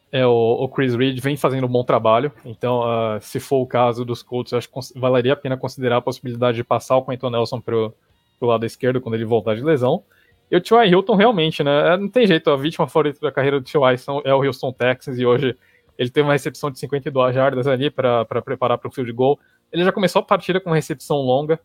É 0.09 0.25
o, 0.25 0.31
o 0.31 0.69
Chris 0.69 0.95
Reed, 0.95 1.19
vem 1.19 1.35
fazendo 1.35 1.67
um 1.67 1.69
bom 1.69 1.83
trabalho. 1.83 2.31
Então, 2.45 2.79
uh, 2.79 3.21
se 3.21 3.41
for 3.41 3.57
o 3.57 3.67
caso 3.67 4.05
dos 4.05 4.23
Colts, 4.23 4.53
acho 4.53 4.69
que 4.69 4.99
valeria 4.99 5.33
a 5.33 5.35
pena 5.35 5.57
considerar 5.57 5.97
a 5.97 6.01
possibilidade 6.01 6.55
de 6.55 6.63
passar 6.63 6.95
o 6.95 7.03
Quentin 7.03 7.29
Nelson 7.29 7.59
para 7.59 7.75
o 7.75 7.93
lado 8.41 8.65
esquerdo 8.65 9.01
quando 9.01 9.15
ele 9.15 9.25
voltar 9.25 9.55
de 9.55 9.61
lesão. 9.61 10.01
E 10.49 10.55
o 10.55 10.61
T.Y. 10.61 10.87
Hilton, 10.89 11.15
realmente, 11.15 11.61
né? 11.61 11.93
É, 11.93 11.97
não 11.97 12.07
tem 12.07 12.25
jeito, 12.25 12.49
a 12.49 12.55
vítima 12.55 12.87
favorita 12.87 13.19
da 13.19 13.33
carreira 13.33 13.59
do 13.59 13.65
T.Y. 13.65 14.21
é 14.23 14.33
o 14.33 14.41
Houston 14.41 14.71
Texans, 14.71 15.19
e 15.19 15.25
hoje 15.25 15.57
ele 15.97 16.09
teve 16.09 16.27
uma 16.27 16.33
recepção 16.33 16.69
de 16.69 16.79
52 16.79 17.33
jardas 17.33 17.67
ali 17.67 17.89
para 17.89 18.25
preparar 18.25 18.77
para 18.77 18.87
o 18.87 18.91
field 18.91 19.11
goal. 19.11 19.39
Ele 19.71 19.83
já 19.83 19.91
começou 19.91 20.21
a 20.21 20.25
partida 20.25 20.59
com 20.59 20.69
uma 20.69 20.75
recepção 20.75 21.17
longa. 21.17 21.59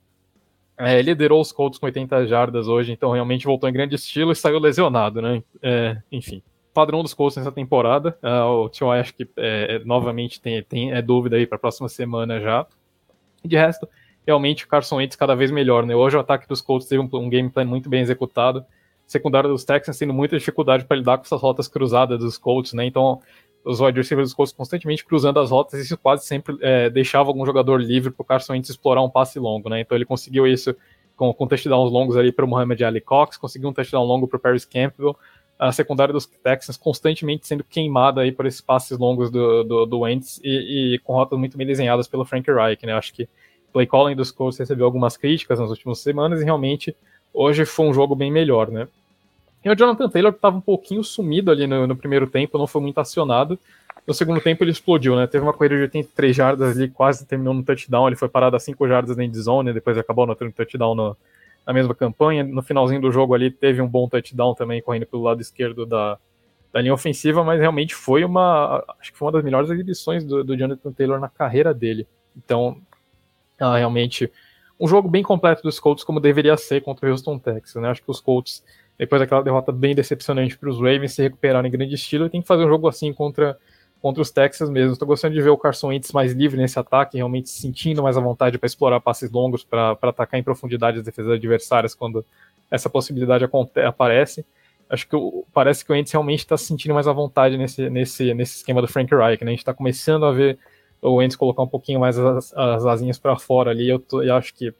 É, 0.79 1.01
liderou 1.03 1.41
os 1.41 1.53
Colts 1.53 1.79
com 1.79 1.87
80 1.87 2.27
jardas 2.27 2.67
hoje, 2.67 2.93
então 2.93 3.13
realmente 3.13 3.45
voltou 3.45 3.69
em 3.69 3.73
grande 3.73 3.95
estilo 3.95 4.33
e 4.33 4.37
saiu 4.37 4.59
lesionado, 4.59 5.21
né? 5.21 5.43
É, 5.63 5.99
enfim, 6.11 6.43
padrão 6.73 7.03
dos 7.03 7.15
Colts 7.15 7.37
nessa 7.37 7.53
temporada. 7.53 8.17
Uh, 8.23 8.65
o 8.65 8.69
T.Y. 8.69 8.91
acho 9.01 9.15
que 9.15 9.29
é, 9.37 9.77
é, 9.77 9.79
novamente 9.85 10.41
tem, 10.41 10.63
tem 10.63 10.93
é 10.93 11.03
dúvida 11.03 11.37
aí 11.37 11.47
para 11.47 11.57
a 11.57 11.61
próxima 11.61 11.89
semana 11.89 12.41
já. 12.41 12.67
E 13.45 13.49
de 13.49 13.57
resto, 13.57 13.89
realmente 14.27 14.65
o 14.65 14.69
Carson 14.69 14.97
Wentz 14.97 15.17
cada 15.17 15.35
vez 15.35 15.51
melhor, 15.51 15.85
né? 15.85 15.95
Hoje 15.95 16.17
o 16.17 16.21
ataque 16.21 16.49
dos 16.49 16.61
Colts 16.61 16.89
teve 16.89 17.03
um, 17.03 17.09
um 17.13 17.29
game 17.29 17.51
plan 17.51 17.65
muito 17.65 17.89
bem 17.89 18.01
executado. 18.01 18.65
Secundário 19.07 19.51
dos 19.51 19.65
Texans 19.65 19.99
tendo 19.99 20.15
muita 20.15 20.39
dificuldade 20.39 20.85
para 20.85 20.97
lidar 20.97 21.19
com 21.19 21.25
essas 21.25 21.41
rotas 21.41 21.69
cruzadas 21.69 22.19
dos 22.19 22.39
Colts, 22.39 22.73
né? 22.73 22.87
Então, 22.87 23.21
os 23.65 23.81
wide 23.81 23.99
receivers 23.99 24.35
dos 24.35 24.53
constantemente 24.53 25.05
cruzando 25.05 25.39
as 25.41 25.51
rotas, 25.51 25.81
e 25.81 25.83
isso 25.83 25.97
quase 25.97 26.27
sempre 26.27 26.57
é, 26.61 26.91
deixava 26.91 27.29
algum 27.29 27.47
jogador 27.47 27.81
livre 27.81 28.11
para 28.11 28.23
o 28.23 28.25
Carson 28.25 28.55
Wentz 28.55 28.71
explorar 28.71 29.03
um 29.03 29.11
passe 29.11 29.39
longo, 29.39 29.69
né? 29.69 29.81
Então 29.81 29.97
ele 29.97 30.05
conseguiu 30.05 30.47
isso 30.47 30.75
com, 31.17 31.33
com 31.33 31.47
touchdowns 31.47 31.93
longos 31.93 32.17
ali 32.17 32.33
para 32.33 32.45
o 32.45 32.49
Mohamed 32.49 32.85
Ali 32.85 33.01
Cox, 33.01 33.37
conseguiu 33.37 33.69
um 33.69 33.73
touchdown 33.73 34.05
longo 34.05 34.27
para 34.27 34.37
o 34.37 34.41
Paris 34.41 34.65
Campbell, 34.65 35.17
a 35.59 35.71
secundária 35.71 36.13
dos 36.13 36.27
Texans 36.27 36.77
constantemente 36.77 37.47
sendo 37.47 37.63
queimada 37.63 38.21
aí 38.21 38.33
por 38.33 38.47
esses 38.47 38.61
passes 38.61 38.99
longos 38.99 39.31
do, 39.31 39.63
do, 39.63 39.87
do 39.87 40.01
Wentz 40.01 40.41
e, 40.43 40.95
e, 40.95 40.99
com 40.99 41.13
rotas 41.13 41.39
muito 41.39 41.57
bem 41.57 41.67
desenhadas 41.67 42.09
pelo 42.09 42.25
Frank 42.25 42.51
Reich, 42.51 42.85
né? 42.85 42.93
Acho 42.95 43.15
que 43.15 43.29
play 43.73 43.87
calling 43.87 44.17
dos 44.17 44.33
Colts 44.33 44.59
recebeu 44.59 44.85
algumas 44.85 45.17
críticas 45.17 45.61
nas 45.61 45.71
últimas 45.71 46.01
semanas 46.01 46.41
e 46.41 46.45
realmente 46.45 46.97
hoje 47.33 47.65
foi 47.65 47.87
um 47.87 47.95
jogo 47.95 48.17
bem 48.17 48.31
melhor, 48.31 48.71
né? 48.71 48.89
E 49.65 49.71
o 49.71 49.77
Jonathan 49.77 50.09
Taylor 50.09 50.33
estava 50.33 50.57
um 50.57 50.61
pouquinho 50.61 51.05
sumido 51.05 51.51
ali 51.51 51.67
no, 51.67 51.87
no, 51.87 51.97
primeiro 51.97 52.27
tempo, 52.27 52.59
não 52.59 52.67
foi 52.67 52.81
muito 52.81 52.99
acionado. 52.99 53.59
No 54.07 54.13
segundo 54.13 54.41
tempo 54.41 54.65
ele 54.65 54.73
explodiu, 54.73 55.15
né? 55.15 55.27
Teve 55.27 55.45
uma 55.45 55.53
corrida 55.53 55.77
de 55.77 55.83
83 55.83 56.35
jardas 56.35 56.77
ali, 56.77 56.89
quase 56.89 57.25
terminou 57.25 57.55
no 57.55 57.63
touchdown. 57.63 58.09
Ele 58.09 58.17
foi 58.17 58.29
parado 58.29 58.57
a 58.57 58.61
5 58.61 58.89
jardas 58.89 59.17
na 59.17 59.25
endzone, 59.25 59.73
depois 59.73 59.97
acabou 59.97 60.27
no 60.27 60.35
touchdown 60.35 60.95
no, 60.95 61.17
na 61.65 61.73
mesma 61.73 61.95
campanha. 61.95 62.43
No 62.43 62.63
finalzinho 62.63 63.01
do 63.01 63.13
jogo 63.13 63.35
ali 63.35 63.51
teve 63.51 63.81
um 63.81 63.87
bom 63.87 64.09
touchdown 64.09 64.55
também, 64.55 64.83
correndo 64.83 65.07
pelo 65.07 65.23
lado 65.23 65.41
esquerdo 65.41 65.87
da, 65.87 66.19
da 66.73 66.81
linha 66.81 66.95
ofensiva, 66.95 67.45
mas 67.45 67.61
realmente 67.61 67.95
foi 67.95 68.25
uma. 68.25 68.83
Acho 68.99 69.13
que 69.13 69.19
foi 69.19 69.27
uma 69.27 69.33
das 69.33 69.45
melhores 69.45 69.71
exibições 69.71 70.25
do, 70.25 70.43
do 70.43 70.57
Jonathan 70.57 70.93
Taylor 70.93 71.21
na 71.21 71.29
carreira 71.29 71.73
dele. 71.73 72.07
Então, 72.37 72.79
ah, 73.61 73.77
realmente, 73.77 74.33
um 74.81 74.89
jogo 74.89 75.09
bem 75.09 75.23
completo 75.23 75.63
dos 75.63 75.79
Colts, 75.79 76.03
como 76.03 76.19
deveria 76.19 76.57
ser 76.57 76.83
contra 76.83 77.07
o 77.09 77.13
Houston 77.13 77.39
Texas, 77.39 77.81
né? 77.81 77.89
Acho 77.89 78.03
que 78.03 78.11
os 78.11 78.21
Colts 78.21 78.65
depois 79.03 79.21
daquela 79.21 79.43
derrota 79.43 79.73
bem 79.73 79.97
decepcionante 79.97 80.57
para 80.57 80.71
os 80.71 80.77
Ravens 80.77 81.13
se 81.13 81.23
recuperarem 81.23 81.69
em 81.69 81.73
grande 81.73 81.93
estilo, 81.93 82.27
e 82.27 82.31
tem 82.31 82.41
que 82.41 82.47
fazer 82.47 82.65
um 82.65 82.69
jogo 82.69 82.87
assim 82.87 83.13
contra, 83.13 83.59
contra 84.01 84.23
os 84.23 84.31
Texas 84.31 84.71
mesmo. 84.71 84.93
Estou 84.93 85.09
gostando 85.09 85.35
de 85.35 85.43
ver 85.43 85.51
o 85.51 85.59
Carson 85.59 85.89
Wentz 85.89 86.13
mais 86.13 86.33
livre 86.33 86.57
nesse 86.57 86.79
ataque, 86.79 87.17
realmente 87.17 87.51
sentindo 87.51 88.01
mais 88.01 88.17
a 88.17 88.21
vontade 88.21 88.59
para 88.59 88.67
explorar 88.69 89.01
passes 89.01 89.29
longos, 89.33 89.65
para 89.65 89.99
atacar 90.01 90.39
em 90.39 90.43
profundidade 90.45 90.99
as 90.99 91.05
defesas 91.05 91.33
adversárias 91.33 91.97
quando 91.97 92.25
essa 92.71 92.89
possibilidade 92.89 93.45
aparece. 93.85 94.47
Acho 94.89 95.09
que 95.09 95.17
o, 95.17 95.45
parece 95.53 95.85
que 95.85 95.91
o 95.91 95.97
Wentz 95.97 96.13
realmente 96.13 96.39
está 96.39 96.57
se 96.57 96.67
sentindo 96.67 96.95
mais 96.95 97.09
à 97.09 97.13
vontade 97.13 97.57
nesse, 97.57 97.91
nesse, 97.91 98.33
nesse 98.35 98.59
esquema 98.59 98.81
do 98.81 98.87
Frank 98.87 99.13
Reich. 99.13 99.43
Né? 99.43 99.51
A 99.51 99.53
gente 99.53 99.59
está 99.59 99.75
começando 99.75 100.27
a 100.27 100.31
ver 100.31 100.61
o 101.01 101.15
Wentz 101.15 101.35
colocar 101.35 101.65
um 101.65 101.69
pouquinho 101.69 101.99
mais 101.99 102.17
as, 102.17 102.55
as 102.55 102.87
asinhas 102.87 103.19
para 103.19 103.37
fora 103.37 103.73
ali. 103.73 103.89
Eu, 103.89 104.01
eu 104.13 104.37
acho 104.37 104.55
que 104.55 104.73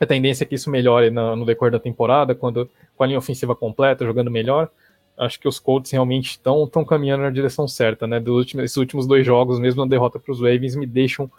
a 0.00 0.06
tendência 0.06 0.44
é 0.44 0.46
que 0.46 0.54
isso 0.54 0.70
melhore 0.70 1.10
no, 1.10 1.36
no 1.36 1.46
decorrer 1.46 1.72
da 1.72 1.78
temporada, 1.78 2.34
quando 2.34 2.68
com 2.96 3.04
a 3.04 3.06
linha 3.06 3.18
ofensiva 3.18 3.54
completa, 3.54 4.04
jogando 4.04 4.30
melhor. 4.30 4.70
Acho 5.16 5.40
que 5.40 5.48
os 5.48 5.58
Colts 5.58 5.90
realmente 5.90 6.32
estão 6.32 6.68
caminhando 6.86 7.22
na 7.22 7.30
direção 7.30 7.66
certa, 7.66 8.06
né? 8.06 8.20
Dos 8.20 8.36
últimos, 8.36 8.64
esses 8.64 8.76
últimos 8.76 9.06
dois 9.06 9.24
jogos, 9.24 9.58
mesmo 9.58 9.82
na 9.82 9.88
derrota 9.88 10.18
para 10.18 10.30
os 10.30 10.40
Ravens, 10.40 10.76
me 10.76 10.86
deixam 10.86 11.30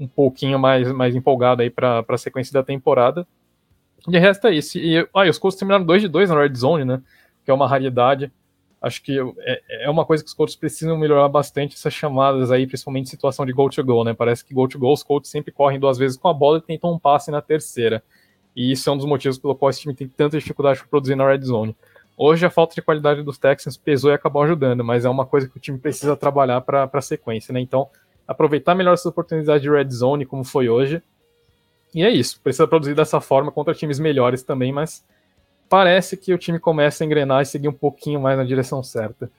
um 0.00 0.06
pouquinho 0.06 0.58
mais, 0.58 0.90
mais 0.92 1.14
empolgado 1.14 1.62
aí 1.62 1.68
para 1.68 2.04
a 2.08 2.18
sequência 2.18 2.52
da 2.52 2.62
temporada. 2.62 3.26
De 4.06 4.18
resto 4.18 4.46
é 4.46 4.54
isso. 4.54 4.78
E 4.78 5.06
ah, 5.12 5.28
os 5.28 5.38
Colts 5.38 5.58
terminaram 5.58 5.84
2 5.84 6.02
de 6.02 6.08
2 6.08 6.30
na 6.30 6.40
Red 6.40 6.54
Zone, 6.54 6.84
né? 6.84 7.02
Que 7.44 7.50
é 7.50 7.54
uma 7.54 7.68
raridade. 7.68 8.30
Acho 8.86 9.02
que 9.02 9.18
é, 9.38 9.84
é 9.86 9.90
uma 9.90 10.04
coisa 10.04 10.22
que 10.22 10.28
os 10.28 10.34
Colts 10.34 10.54
precisam 10.54 10.96
melhorar 10.96 11.28
bastante 11.28 11.74
essas 11.74 11.92
chamadas 11.92 12.52
aí, 12.52 12.68
principalmente 12.68 13.08
situação 13.08 13.44
de 13.44 13.52
goal 13.52 13.68
to 13.68 13.82
goal, 13.82 14.04
né? 14.04 14.14
Parece 14.14 14.44
que 14.44 14.54
goal 14.54 14.68
to 14.68 14.78
goal 14.78 14.94
os 14.94 15.02
Colts 15.02 15.28
sempre 15.28 15.50
correm 15.50 15.80
duas 15.80 15.98
vezes 15.98 16.16
com 16.16 16.28
a 16.28 16.32
bola 16.32 16.58
e 16.58 16.60
tentam 16.60 16.92
um 16.92 16.98
passe 16.98 17.28
na 17.28 17.42
terceira. 17.42 18.00
E 18.54 18.70
isso 18.70 18.88
é 18.88 18.92
um 18.92 18.96
dos 18.96 19.04
motivos 19.04 19.38
pelo 19.38 19.56
qual 19.56 19.70
esse 19.70 19.80
time 19.80 19.92
tem 19.92 20.06
tanta 20.06 20.38
dificuldade 20.38 20.78
para 20.78 20.88
produzir 20.88 21.16
na 21.16 21.26
red 21.26 21.42
zone. 21.42 21.76
Hoje 22.16 22.46
a 22.46 22.50
falta 22.50 22.76
de 22.76 22.80
qualidade 22.80 23.24
dos 23.24 23.38
Texans 23.38 23.76
pesou 23.76 24.12
e 24.12 24.14
acabou 24.14 24.42
ajudando, 24.42 24.84
mas 24.84 25.04
é 25.04 25.08
uma 25.08 25.26
coisa 25.26 25.48
que 25.48 25.56
o 25.56 25.60
time 25.60 25.78
precisa 25.78 26.16
trabalhar 26.16 26.60
para 26.60 26.88
a 26.90 27.00
sequência, 27.02 27.52
né? 27.52 27.58
Então, 27.58 27.88
aproveitar 28.26 28.76
melhor 28.76 28.94
essa 28.94 29.08
oportunidade 29.08 29.64
de 29.64 29.68
red 29.68 29.90
zone 29.90 30.24
como 30.24 30.44
foi 30.44 30.68
hoje. 30.68 31.02
E 31.92 32.04
é 32.04 32.10
isso, 32.10 32.40
precisa 32.40 32.68
produzir 32.68 32.94
dessa 32.94 33.20
forma 33.20 33.50
contra 33.50 33.74
times 33.74 33.98
melhores 33.98 34.44
também, 34.44 34.72
mas 34.72 35.04
parece 35.68 36.16
que 36.16 36.32
o 36.32 36.38
time 36.38 36.58
começa 36.58 37.02
a 37.02 37.06
engrenar 37.06 37.42
e 37.42 37.46
seguir 37.46 37.68
um 37.68 37.72
pouquinho 37.72 38.20
mais 38.20 38.36
na 38.36 38.44
direção 38.44 38.82
certa. 38.82 39.30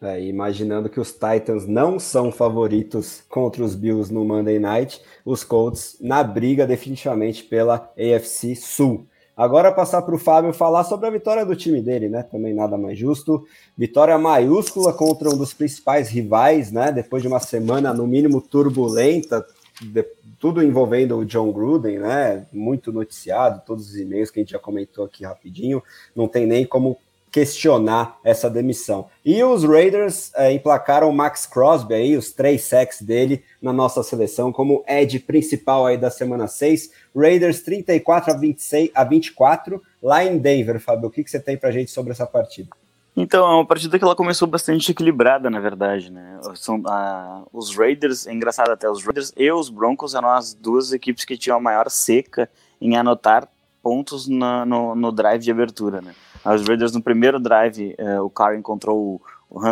É, 0.00 0.22
imaginando 0.22 0.90
que 0.90 1.00
os 1.00 1.12
Titans 1.12 1.66
não 1.66 1.98
são 1.98 2.30
favoritos 2.30 3.22
contra 3.28 3.64
os 3.64 3.74
Bills 3.74 4.12
no 4.12 4.24
Monday 4.24 4.58
Night, 4.58 5.00
os 5.24 5.42
Colts 5.42 5.96
na 6.00 6.22
briga 6.22 6.66
definitivamente 6.66 7.42
pela 7.42 7.90
AFC 7.96 8.54
Sul. 8.54 9.06
Agora 9.36 9.72
passar 9.72 10.02
para 10.02 10.14
o 10.14 10.18
Fábio 10.18 10.52
falar 10.52 10.84
sobre 10.84 11.06
a 11.06 11.10
vitória 11.10 11.44
do 11.44 11.56
time 11.56 11.80
dele, 11.80 12.08
né? 12.08 12.22
Também 12.22 12.54
nada 12.54 12.76
mais 12.76 12.96
justo. 12.96 13.44
Vitória 13.76 14.16
maiúscula 14.16 14.92
contra 14.92 15.28
um 15.28 15.36
dos 15.36 15.52
principais 15.52 16.08
rivais, 16.08 16.70
né? 16.70 16.92
Depois 16.92 17.20
de 17.20 17.28
uma 17.28 17.40
semana 17.40 17.92
no 17.92 18.06
mínimo 18.06 18.40
turbulenta, 18.40 19.44
de, 19.80 20.06
tudo 20.44 20.62
envolvendo 20.62 21.16
o 21.16 21.24
John 21.24 21.50
Gruden, 21.50 22.00
né? 22.00 22.44
Muito 22.52 22.92
noticiado, 22.92 23.62
todos 23.64 23.88
os 23.88 23.96
e-mails 23.96 24.30
que 24.30 24.38
a 24.38 24.42
gente 24.42 24.52
já 24.52 24.58
comentou 24.58 25.06
aqui 25.06 25.24
rapidinho. 25.24 25.82
Não 26.14 26.28
tem 26.28 26.46
nem 26.46 26.66
como 26.66 26.98
questionar 27.32 28.18
essa 28.22 28.50
demissão. 28.50 29.06
E 29.24 29.42
os 29.42 29.64
Raiders 29.64 30.30
é, 30.34 30.52
emplacaram 30.52 31.08
o 31.08 31.14
Max 31.14 31.46
Crosby 31.46 31.94
aí, 31.94 32.14
os 32.14 32.30
três 32.30 32.62
sacks 32.64 33.00
dele 33.00 33.42
na 33.58 33.72
nossa 33.72 34.02
seleção 34.02 34.52
como 34.52 34.84
Ed 34.86 35.18
principal 35.20 35.86
aí 35.86 35.96
da 35.96 36.10
semana 36.10 36.46
6. 36.46 36.90
Raiders 37.16 37.62
34 37.62 38.34
a 38.34 38.36
26 38.36 38.90
a 38.94 39.02
24, 39.02 39.82
lá 40.02 40.26
em 40.26 40.36
Denver, 40.36 40.78
Fábio. 40.78 41.08
O 41.08 41.10
que, 41.10 41.24
que 41.24 41.30
você 41.30 41.40
tem 41.40 41.56
para 41.56 41.70
a 41.70 41.72
gente 41.72 41.90
sobre 41.90 42.12
essa 42.12 42.26
partida? 42.26 42.68
Então, 43.16 43.46
é 43.46 43.54
uma 43.54 43.66
partida 43.66 43.96
que 43.96 44.04
ela 44.04 44.16
começou 44.16 44.48
bastante 44.48 44.90
equilibrada, 44.90 45.48
na 45.48 45.60
verdade, 45.60 46.10
né? 46.10 46.40
São, 46.56 46.80
uh, 46.80 47.46
os 47.52 47.76
Raiders, 47.76 48.26
é 48.26 48.32
engraçado 48.32 48.70
até, 48.70 48.90
os 48.90 49.04
Raiders 49.04 49.32
e 49.36 49.52
os 49.52 49.70
Broncos 49.70 50.14
eram 50.14 50.30
as 50.30 50.52
duas 50.52 50.92
equipes 50.92 51.24
que 51.24 51.36
tinham 51.36 51.56
a 51.56 51.60
maior 51.60 51.88
seca 51.88 52.50
em 52.80 52.96
anotar 52.96 53.48
pontos 53.80 54.26
na, 54.26 54.66
no, 54.66 54.96
no 54.96 55.12
drive 55.12 55.42
de 55.42 55.50
abertura, 55.50 56.00
né? 56.00 56.12
Os 56.44 56.66
Raiders 56.66 56.92
no 56.92 57.00
primeiro 57.00 57.38
drive, 57.38 57.94
uh, 58.00 58.24
o 58.24 58.30
Carr 58.30 58.56
encontrou 58.56 59.22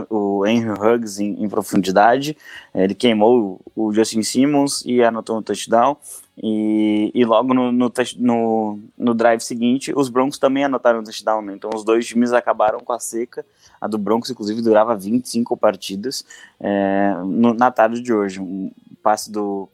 o, 0.08 0.46
Henry 0.46 0.70
Huggs 0.70 1.20
em, 1.20 1.42
em 1.42 1.48
profundidade, 1.48 2.36
ele 2.74 2.94
queimou 2.94 3.60
o, 3.74 3.88
o 3.88 3.92
Justin 3.92 4.22
Simmons 4.22 4.82
e 4.84 5.02
anotou 5.02 5.38
um 5.38 5.42
touchdown. 5.42 5.96
E, 6.42 7.10
e 7.14 7.24
logo 7.24 7.52
no, 7.52 7.70
no, 7.70 7.92
no, 8.16 8.80
no, 8.96 9.14
drive 9.14 9.40
seguinte, 9.40 9.92
os 9.94 10.08
Broncos 10.08 10.38
também 10.38 10.64
anotaram 10.64 11.00
um 11.00 11.04
touchdown, 11.04 11.42
né? 11.42 11.52
Então 11.54 11.70
os 11.74 11.84
dois 11.84 12.06
times 12.06 12.32
acabaram 12.32 12.80
com 12.80 12.92
a 12.92 12.98
seca. 12.98 13.44
A 13.80 13.86
do 13.86 13.98
Broncos, 13.98 14.30
inclusive, 14.30 14.62
durava 14.62 14.96
25 14.96 15.56
partidas 15.56 16.24
é, 16.58 17.14
no, 17.24 17.52
na 17.52 17.70
tarde 17.70 18.00
de 18.00 18.12
hoje. 18.12 18.40
Um 18.40 18.70
passe 19.02 19.30
do 19.30 19.68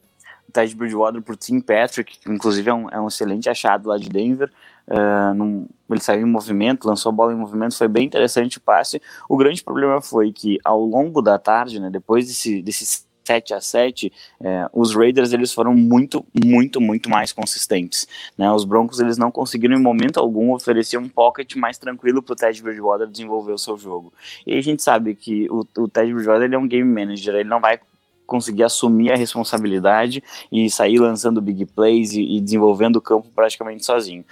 Ted 0.53 0.75
Bridgewater 0.75 1.23
por 1.23 1.37
Tim 1.37 1.61
Patrick, 1.61 2.19
que 2.19 2.31
inclusive 2.31 2.69
é 2.69 2.75
um, 2.75 2.91
é 2.91 3.01
um 3.01 3.09
excelente 3.09 3.49
achado 3.49 3.89
lá 3.89 3.97
de 3.97 4.09
Denver. 4.09 4.51
Uh, 4.89 5.35
num, 5.35 5.67
ele 5.91 6.01
saiu 6.01 6.27
em 6.27 6.31
movimento, 6.31 6.89
lançou 6.89 7.11
a 7.11 7.13
bola 7.13 7.33
em 7.33 7.37
movimento, 7.37 7.77
foi 7.77 7.89
bem 7.89 8.07
interessante 8.07 8.57
o 8.57 8.61
passe. 8.61 9.01
O 9.29 9.37
grande 9.37 9.63
problema 9.63 10.01
foi 10.01 10.33
que 10.33 10.59
ao 10.65 10.81
longo 10.81 11.21
da 11.21 11.39
tarde, 11.39 11.79
né, 11.79 11.91
depois 11.91 12.27
desse, 12.27 12.63
desse 12.63 13.07
7 13.29 13.53
a 13.53 13.61
7 13.61 14.11
é, 14.41 14.67
os 14.73 14.95
Raiders 14.95 15.35
eles 15.35 15.53
foram 15.53 15.75
muito, 15.75 16.25
muito, 16.43 16.81
muito 16.81 17.11
mais 17.11 17.31
consistentes. 17.31 18.09
Né? 18.39 18.51
Os 18.51 18.65
Broncos 18.65 19.01
eles 19.01 19.19
não 19.19 19.31
conseguiram 19.31 19.77
em 19.77 19.83
momento 19.83 20.19
algum 20.19 20.55
oferecer 20.55 20.97
um 20.97 21.09
pocket 21.09 21.55
mais 21.55 21.77
tranquilo 21.77 22.23
para 22.23 22.33
o 22.33 22.37
Ted 22.37 22.63
Bridgewater 22.63 23.07
desenvolver 23.07 23.53
o 23.53 23.59
seu 23.59 23.77
jogo. 23.77 24.13
E 24.47 24.57
a 24.57 24.63
gente 24.63 24.83
sabe 24.83 25.15
que 25.15 25.47
o, 25.51 25.67
o 25.77 25.89
Ted 25.89 26.13
Bridgewater 26.13 26.45
ele 26.45 26.55
é 26.55 26.59
um 26.59 26.67
game 26.67 26.91
manager, 26.91 27.35
ele 27.35 27.49
não 27.49 27.61
vai 27.61 27.79
conseguir 28.29 28.63
assumir 28.63 29.11
a 29.11 29.17
responsabilidade 29.17 30.23
e 30.53 30.71
sair 30.71 30.99
lançando 30.99 31.41
big 31.41 31.65
plays 31.65 32.13
e, 32.13 32.37
e, 32.37 32.41
desenvolvendo 32.41 32.97
o 32.97 33.01
campo 33.01 33.27
praticamente 33.35 33.85
sozinho. 33.85 34.23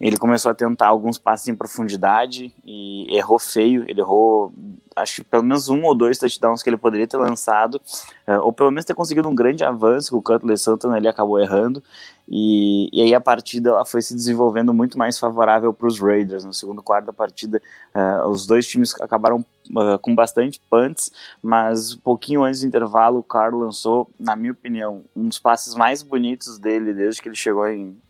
Ele 0.00 0.16
começou 0.16 0.52
a 0.52 0.54
tentar 0.54 0.86
alguns 0.86 1.18
passes 1.18 1.48
em 1.48 1.54
profundidade 1.54 2.54
e 2.64 3.06
errou 3.14 3.40
feio, 3.40 3.84
ele 3.88 4.00
errou 4.00 4.52
acho 4.96 5.16
que 5.16 5.24
pelo 5.24 5.42
menos 5.42 5.68
um 5.68 5.82
ou 5.84 5.94
dois 5.94 6.18
touchdowns 6.18 6.62
que 6.62 6.70
ele 6.70 6.76
poderia 6.76 7.06
ter 7.06 7.16
lançado, 7.16 7.80
uh, 8.26 8.40
ou 8.42 8.52
pelo 8.52 8.70
menos 8.70 8.84
ter 8.84 8.94
conseguido 8.94 9.28
um 9.28 9.34
grande 9.34 9.64
avanço, 9.64 10.10
que 10.10 10.16
o 10.16 10.22
Cutler 10.22 10.58
Santana 10.58 10.96
ele 10.96 11.08
acabou 11.08 11.38
errando, 11.40 11.82
e, 12.30 12.88
e 12.92 13.02
aí 13.02 13.14
a 13.14 13.20
partida 13.20 13.84
foi 13.84 14.00
se 14.00 14.14
desenvolvendo 14.14 14.72
muito 14.72 14.96
mais 14.96 15.18
favorável 15.18 15.74
para 15.74 15.88
os 15.88 15.98
Raiders. 15.98 16.44
No 16.44 16.54
segundo 16.54 16.82
quarto 16.82 17.06
da 17.06 17.12
partida, 17.12 17.60
uh, 17.94 18.28
os 18.28 18.46
dois 18.46 18.68
times 18.68 18.94
acabaram 19.00 19.44
uh, 19.70 19.98
com 20.00 20.14
bastante 20.14 20.60
punts, 20.70 21.10
mas 21.42 21.94
um 21.94 21.98
pouquinho 21.98 22.44
antes 22.44 22.60
do 22.60 22.66
intervalo, 22.66 23.18
o 23.18 23.24
Carl 23.24 23.58
lançou, 23.58 24.08
na 24.18 24.36
minha 24.36 24.52
opinião, 24.52 25.02
um 25.16 25.28
dos 25.28 25.38
passes 25.40 25.74
mais 25.74 26.02
bonitos 26.02 26.58
dele 26.58 26.94
desde 26.94 27.20
que 27.20 27.28
ele 27.28 27.36
chegou 27.36 27.66
em, 27.66 28.00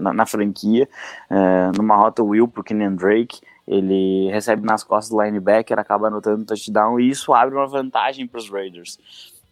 na, 0.00 0.12
na, 0.12 0.26
franquia, 0.26 0.88
numa 1.76 1.94
rota 1.94 2.22
Will 2.22 2.48
para 2.48 2.62
o 2.62 2.64
Kenyan 2.64 2.94
Drake 2.94 3.40
ele 3.70 4.28
recebe 4.32 4.66
nas 4.66 4.82
costas 4.82 5.10
do 5.10 5.22
linebacker, 5.22 5.78
acaba 5.78 6.08
anotando 6.08 6.44
touchdown 6.44 6.98
e 6.98 7.08
isso 7.08 7.32
abre 7.32 7.54
uma 7.54 7.68
vantagem 7.68 8.26
para 8.26 8.38
os 8.38 8.50
Raiders. 8.50 8.98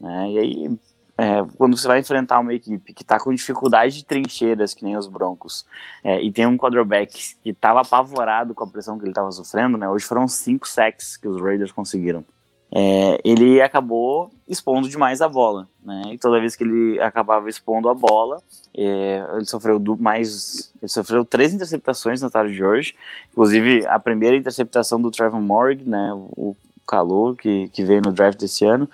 Né? 0.01 0.33
E 0.33 0.39
aí, 0.39 0.79
é, 1.19 1.45
quando 1.57 1.77
você 1.77 1.89
vai 1.89 1.99
enfrentar 1.99 2.39
uma 2.39 2.55
equipe 2.55 2.95
que 2.95 3.03
está 3.03 3.19
com 3.19 3.35
dificuldade 3.35 3.97
de 3.97 4.05
trincheiras, 4.05 4.73
que 4.73 4.85
nem 4.85 4.97
os 4.97 5.09
Broncos, 5.09 5.67
é, 6.05 6.23
e 6.23 6.31
tem 6.31 6.47
um 6.47 6.57
quarterback 6.57 7.37
que 7.43 7.51
estava 7.51 7.81
apavorado 7.81 8.55
com 8.55 8.65
a 8.65 8.67
pressão 8.69 8.97
que 8.97 9.05
ele 9.05 9.11
estava 9.11 9.31
sofrendo, 9.33 9.77
né? 9.77 9.89
hoje 9.89 10.05
foram 10.05 10.29
cinco 10.29 10.69
sacks 10.69 11.17
que 11.17 11.27
os 11.27 11.41
Raiders 11.43 11.73
conseguiram 11.73 12.25
é, 12.71 13.19
ele 13.25 13.63
acabou 13.63 14.31
expondo 14.47 14.89
demais 14.89 15.23
a 15.23 15.29
bola, 15.29 15.67
né? 15.83 16.03
E 16.13 16.19
toda 16.19 16.41
vez 16.41 16.55
que 16.55 16.65
ele 16.65 17.01
acabava 17.01 17.49
expondo 17.49 17.89
a 17.89 17.95
bola, 17.95 18.43
é, 18.77 19.25
ele 19.35 19.47
sofreu 19.47 19.83
mais, 19.99 20.73
ele 20.81 20.89
sofreu 20.89 21.25
três 21.25 21.55
interceptações 21.55 22.21
na 22.21 22.29
tarde 22.29 22.55
de 22.55 22.63
hoje, 22.63 22.95
inclusive 23.33 23.87
a 23.87 23.99
primeira 23.99 24.37
interceptação 24.37 25.01
do 25.01 25.11
Trevor 25.11 25.41
Morgan, 25.41 25.85
né? 25.87 26.13
O 26.13 26.55
calor 26.89 27.37
que, 27.37 27.69
que 27.69 27.85
veio 27.85 28.01
no 28.01 28.11
draft 28.11 28.41
desse 28.41 28.65
ano, 28.65 28.89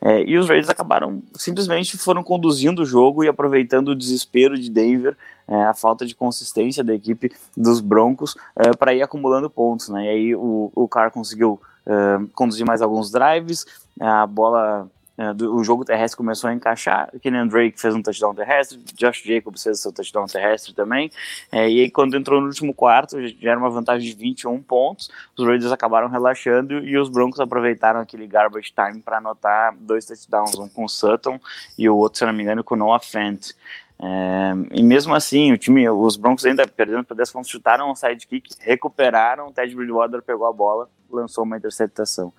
é, 0.00 0.22
e 0.22 0.38
os 0.38 0.46
Raiders 0.46 0.68
acabaram 0.68 1.20
simplesmente 1.34 1.96
foram 1.98 2.22
conduzindo 2.22 2.82
o 2.82 2.86
jogo 2.86 3.24
e 3.24 3.28
aproveitando 3.28 3.88
o 3.88 3.96
desespero 3.96 4.56
de 4.56 4.70
Denver, 4.70 5.16
é, 5.48 5.64
a 5.64 5.74
falta 5.74 6.06
de 6.06 6.14
consistência 6.14 6.84
da 6.84 6.94
equipe 6.94 7.32
dos 7.56 7.80
Broncos 7.80 8.36
é, 8.54 8.70
para 8.76 8.94
ir 8.94 9.02
acumulando 9.02 9.50
pontos, 9.50 9.88
né? 9.88 10.04
E 10.04 10.08
aí 10.08 10.34
o, 10.36 10.70
o 10.74 10.86
Carr 10.86 11.10
conseguiu 11.10 11.60
uh, 11.86 12.28
conduzir 12.34 12.64
mais 12.64 12.80
alguns 12.80 13.10
drives, 13.10 13.66
a 13.98 14.26
bola 14.26 14.88
uh, 15.18 15.34
do, 15.34 15.54
o 15.54 15.62
jogo 15.64 15.84
terrestre 15.84 16.16
começou 16.16 16.48
a 16.48 16.54
encaixar, 16.54 17.10
Kenyan 17.20 17.46
Drake 17.46 17.80
fez 17.80 17.94
um 17.94 18.02
touchdown 18.02 18.34
terrestre, 18.34 18.78
Josh 18.94 19.22
Jacobs 19.24 19.62
fez 19.62 19.80
seu 19.80 19.92
touchdown 19.92 20.26
terrestre 20.26 20.72
também, 20.72 21.10
é, 21.50 21.68
e 21.68 21.80
aí 21.80 21.90
quando 21.90 22.16
entrou 22.16 22.40
no 22.40 22.46
último 22.46 22.72
quarto, 22.72 23.20
já 23.20 23.50
era 23.50 23.58
uma 23.58 23.70
vantagem 23.70 24.08
de 24.08 24.16
21 24.16 24.62
pontos, 24.62 25.10
os 25.36 25.44
Raiders 25.44 25.72
acabaram 25.72 26.08
relaxando 26.08 26.78
e 26.84 26.96
os 26.96 27.08
Broncos 27.08 27.40
aproveitaram 27.40 28.00
aquele 28.00 28.26
garbage 28.26 28.72
time 28.72 29.00
para 29.00 29.18
anotar 29.18 29.74
dois 29.78 30.06
touchdowns, 30.06 30.54
um 30.58 30.68
com 30.68 30.84
o 30.84 30.88
Sutton 30.88 31.40
e 31.76 31.88
o 31.88 31.96
outro, 31.96 32.18
se 32.18 32.26
não 32.26 32.32
me 32.32 32.42
engano, 32.42 32.62
com 32.62 32.74
o 32.74 32.78
Noah 32.78 33.00
Fant. 33.00 33.52
É, 34.00 34.52
e 34.72 34.82
mesmo 34.82 35.12
assim, 35.14 35.52
o 35.52 35.58
time, 35.58 35.88
os 35.88 36.16
Broncos 36.16 36.46
ainda 36.46 36.66
perdendo 36.66 37.04
por 37.04 37.16
10 37.16 37.32
pontos, 37.32 37.50
chutaram 37.50 37.90
um 37.90 37.94
sidekick, 37.94 38.54
recuperaram, 38.60 39.48
o 39.48 39.52
Ted 39.52 39.74
Bridgewater 39.74 40.22
pegou 40.22 40.46
a 40.46 40.52
bola, 40.52 40.88
lançou 41.10 41.44
uma 41.44 41.56
interceptação. 41.56 42.32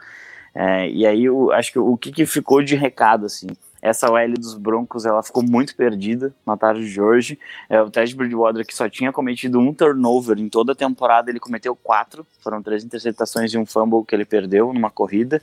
É, 0.53 0.89
e 0.89 1.05
aí, 1.05 1.25
eu, 1.25 1.51
acho 1.51 1.71
que 1.71 1.79
o 1.79 1.97
que, 1.97 2.11
que, 2.11 2.25
ficou 2.25 2.61
de 2.61 2.75
recado, 2.75 3.25
assim, 3.25 3.47
essa 3.81 4.11
OL 4.11 4.33
dos 4.33 4.55
Broncos, 4.55 5.05
ela 5.05 5.23
ficou 5.23 5.43
muito 5.43 5.75
perdida 5.75 6.33
na 6.45 6.57
tarde 6.57 6.91
de 6.91 7.01
hoje. 7.01 7.39
É, 7.69 7.81
o 7.81 7.89
Ted 7.89 8.15
Bridgewater, 8.15 8.65
que 8.65 8.75
só 8.75 8.89
tinha 8.89 9.11
cometido 9.11 9.59
um 9.59 9.73
turnover 9.73 10.37
em 10.37 10.49
toda 10.49 10.73
a 10.73 10.75
temporada, 10.75 11.29
ele 11.29 11.39
cometeu 11.39 11.75
quatro, 11.75 12.25
foram 12.41 12.61
três 12.61 12.83
interceptações 12.83 13.53
e 13.53 13.57
um 13.57 13.65
fumble 13.65 14.05
que 14.05 14.15
ele 14.15 14.25
perdeu 14.25 14.73
numa 14.73 14.89
corrida. 14.89 15.41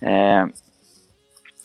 É, 0.00 0.46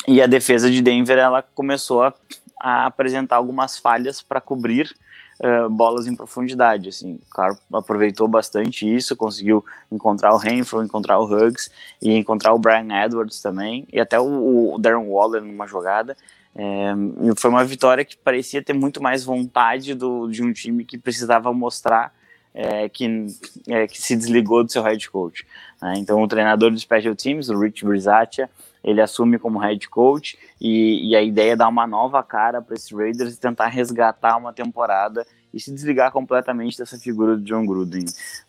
e 0.08 0.22
a 0.22 0.28
defesa 0.28 0.72
de 0.72 0.82
Denver, 0.82 1.18
ela 1.18 1.42
começou 1.42 2.04
a 2.04 2.14
a 2.60 2.86
apresentar 2.86 3.36
algumas 3.36 3.78
falhas 3.78 4.22
para 4.22 4.42
cobrir 4.42 4.94
uh, 5.40 5.70
bolas 5.70 6.08
em 6.08 6.16
profundidade. 6.16 6.90
Assim, 6.90 7.20
o 7.30 7.34
cara 7.34 7.58
aproveitou 7.74 8.28
bastante 8.28 8.88
isso, 8.88 9.16
conseguiu 9.16 9.64
encontrar 9.92 10.34
o 10.34 10.38
Renfro, 10.38 10.84
encontrar 10.84 11.20
o 11.20 11.26
Huggs 11.26 11.70
e 12.02 12.14
encontrar 12.14 12.54
o 12.54 12.60
Brian 12.60 12.88
Edwards 13.06 13.42
também, 13.42 13.88
e 13.92 14.00
até 14.00 14.20
o, 14.20 14.74
o 14.74 14.78
Darren 14.78 15.08
Waller 15.08 15.44
numa 15.44 15.68
jogada. 15.68 16.16
É, 16.56 16.92
foi 17.38 17.52
uma 17.52 17.64
vitória 17.64 18.04
que 18.04 18.18
parecia 18.18 18.64
ter 18.64 18.74
muito 18.74 19.02
mais 19.02 19.24
vontade 19.24 19.94
do, 19.94 20.28
de 20.28 20.44
um 20.44 20.52
time 20.52 20.84
que 20.84 20.98
precisava 20.98 21.54
mostrar 21.54 22.12
é, 22.58 22.90
que, 22.90 23.28
é, 23.68 23.86
que 23.86 24.02
se 24.02 24.16
desligou 24.16 24.64
do 24.64 24.72
seu 24.72 24.82
head 24.82 25.08
coach. 25.12 25.46
Né? 25.80 25.94
Então, 25.98 26.22
o 26.24 26.28
treinador 26.28 26.72
dos 26.72 26.82
special 26.82 27.16
teams, 27.16 27.50
o 27.50 27.60
Rich 27.60 27.86
Brizatia, 27.86 28.50
ele 28.88 29.02
assume 29.02 29.38
como 29.38 29.60
head 29.60 29.90
coach 29.90 30.40
e, 30.62 31.10
e 31.10 31.16
a 31.16 31.22
ideia 31.22 31.52
é 31.52 31.56
dar 31.58 31.68
uma 31.68 31.86
nova 31.86 32.24
cara 32.24 32.62
para 32.62 32.74
esses 32.74 32.90
Raiders 32.90 33.36
e 33.36 33.40
tentar 33.40 33.68
resgatar 33.68 34.38
uma 34.38 34.54
temporada 34.54 35.28
e 35.54 35.60
se 35.60 35.74
desligar 35.74 36.10
completamente 36.10 36.78
dessa 36.78 36.98
figura 36.98 37.36
do 37.36 37.44
John 37.44 37.66
Gruden. 37.66 38.06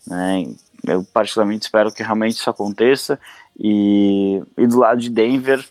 Né? 0.06 0.47
Eu 0.86 1.05
particularmente 1.12 1.65
espero 1.65 1.93
que 1.93 2.05
realmente 2.05 2.36
isso 2.36 2.48
aconteça 2.48 3.19
e, 3.59 4.40
e 4.56 4.66
do 4.69 4.78
lado 4.78 5.01
de 5.01 5.10
Denver, 5.10 5.66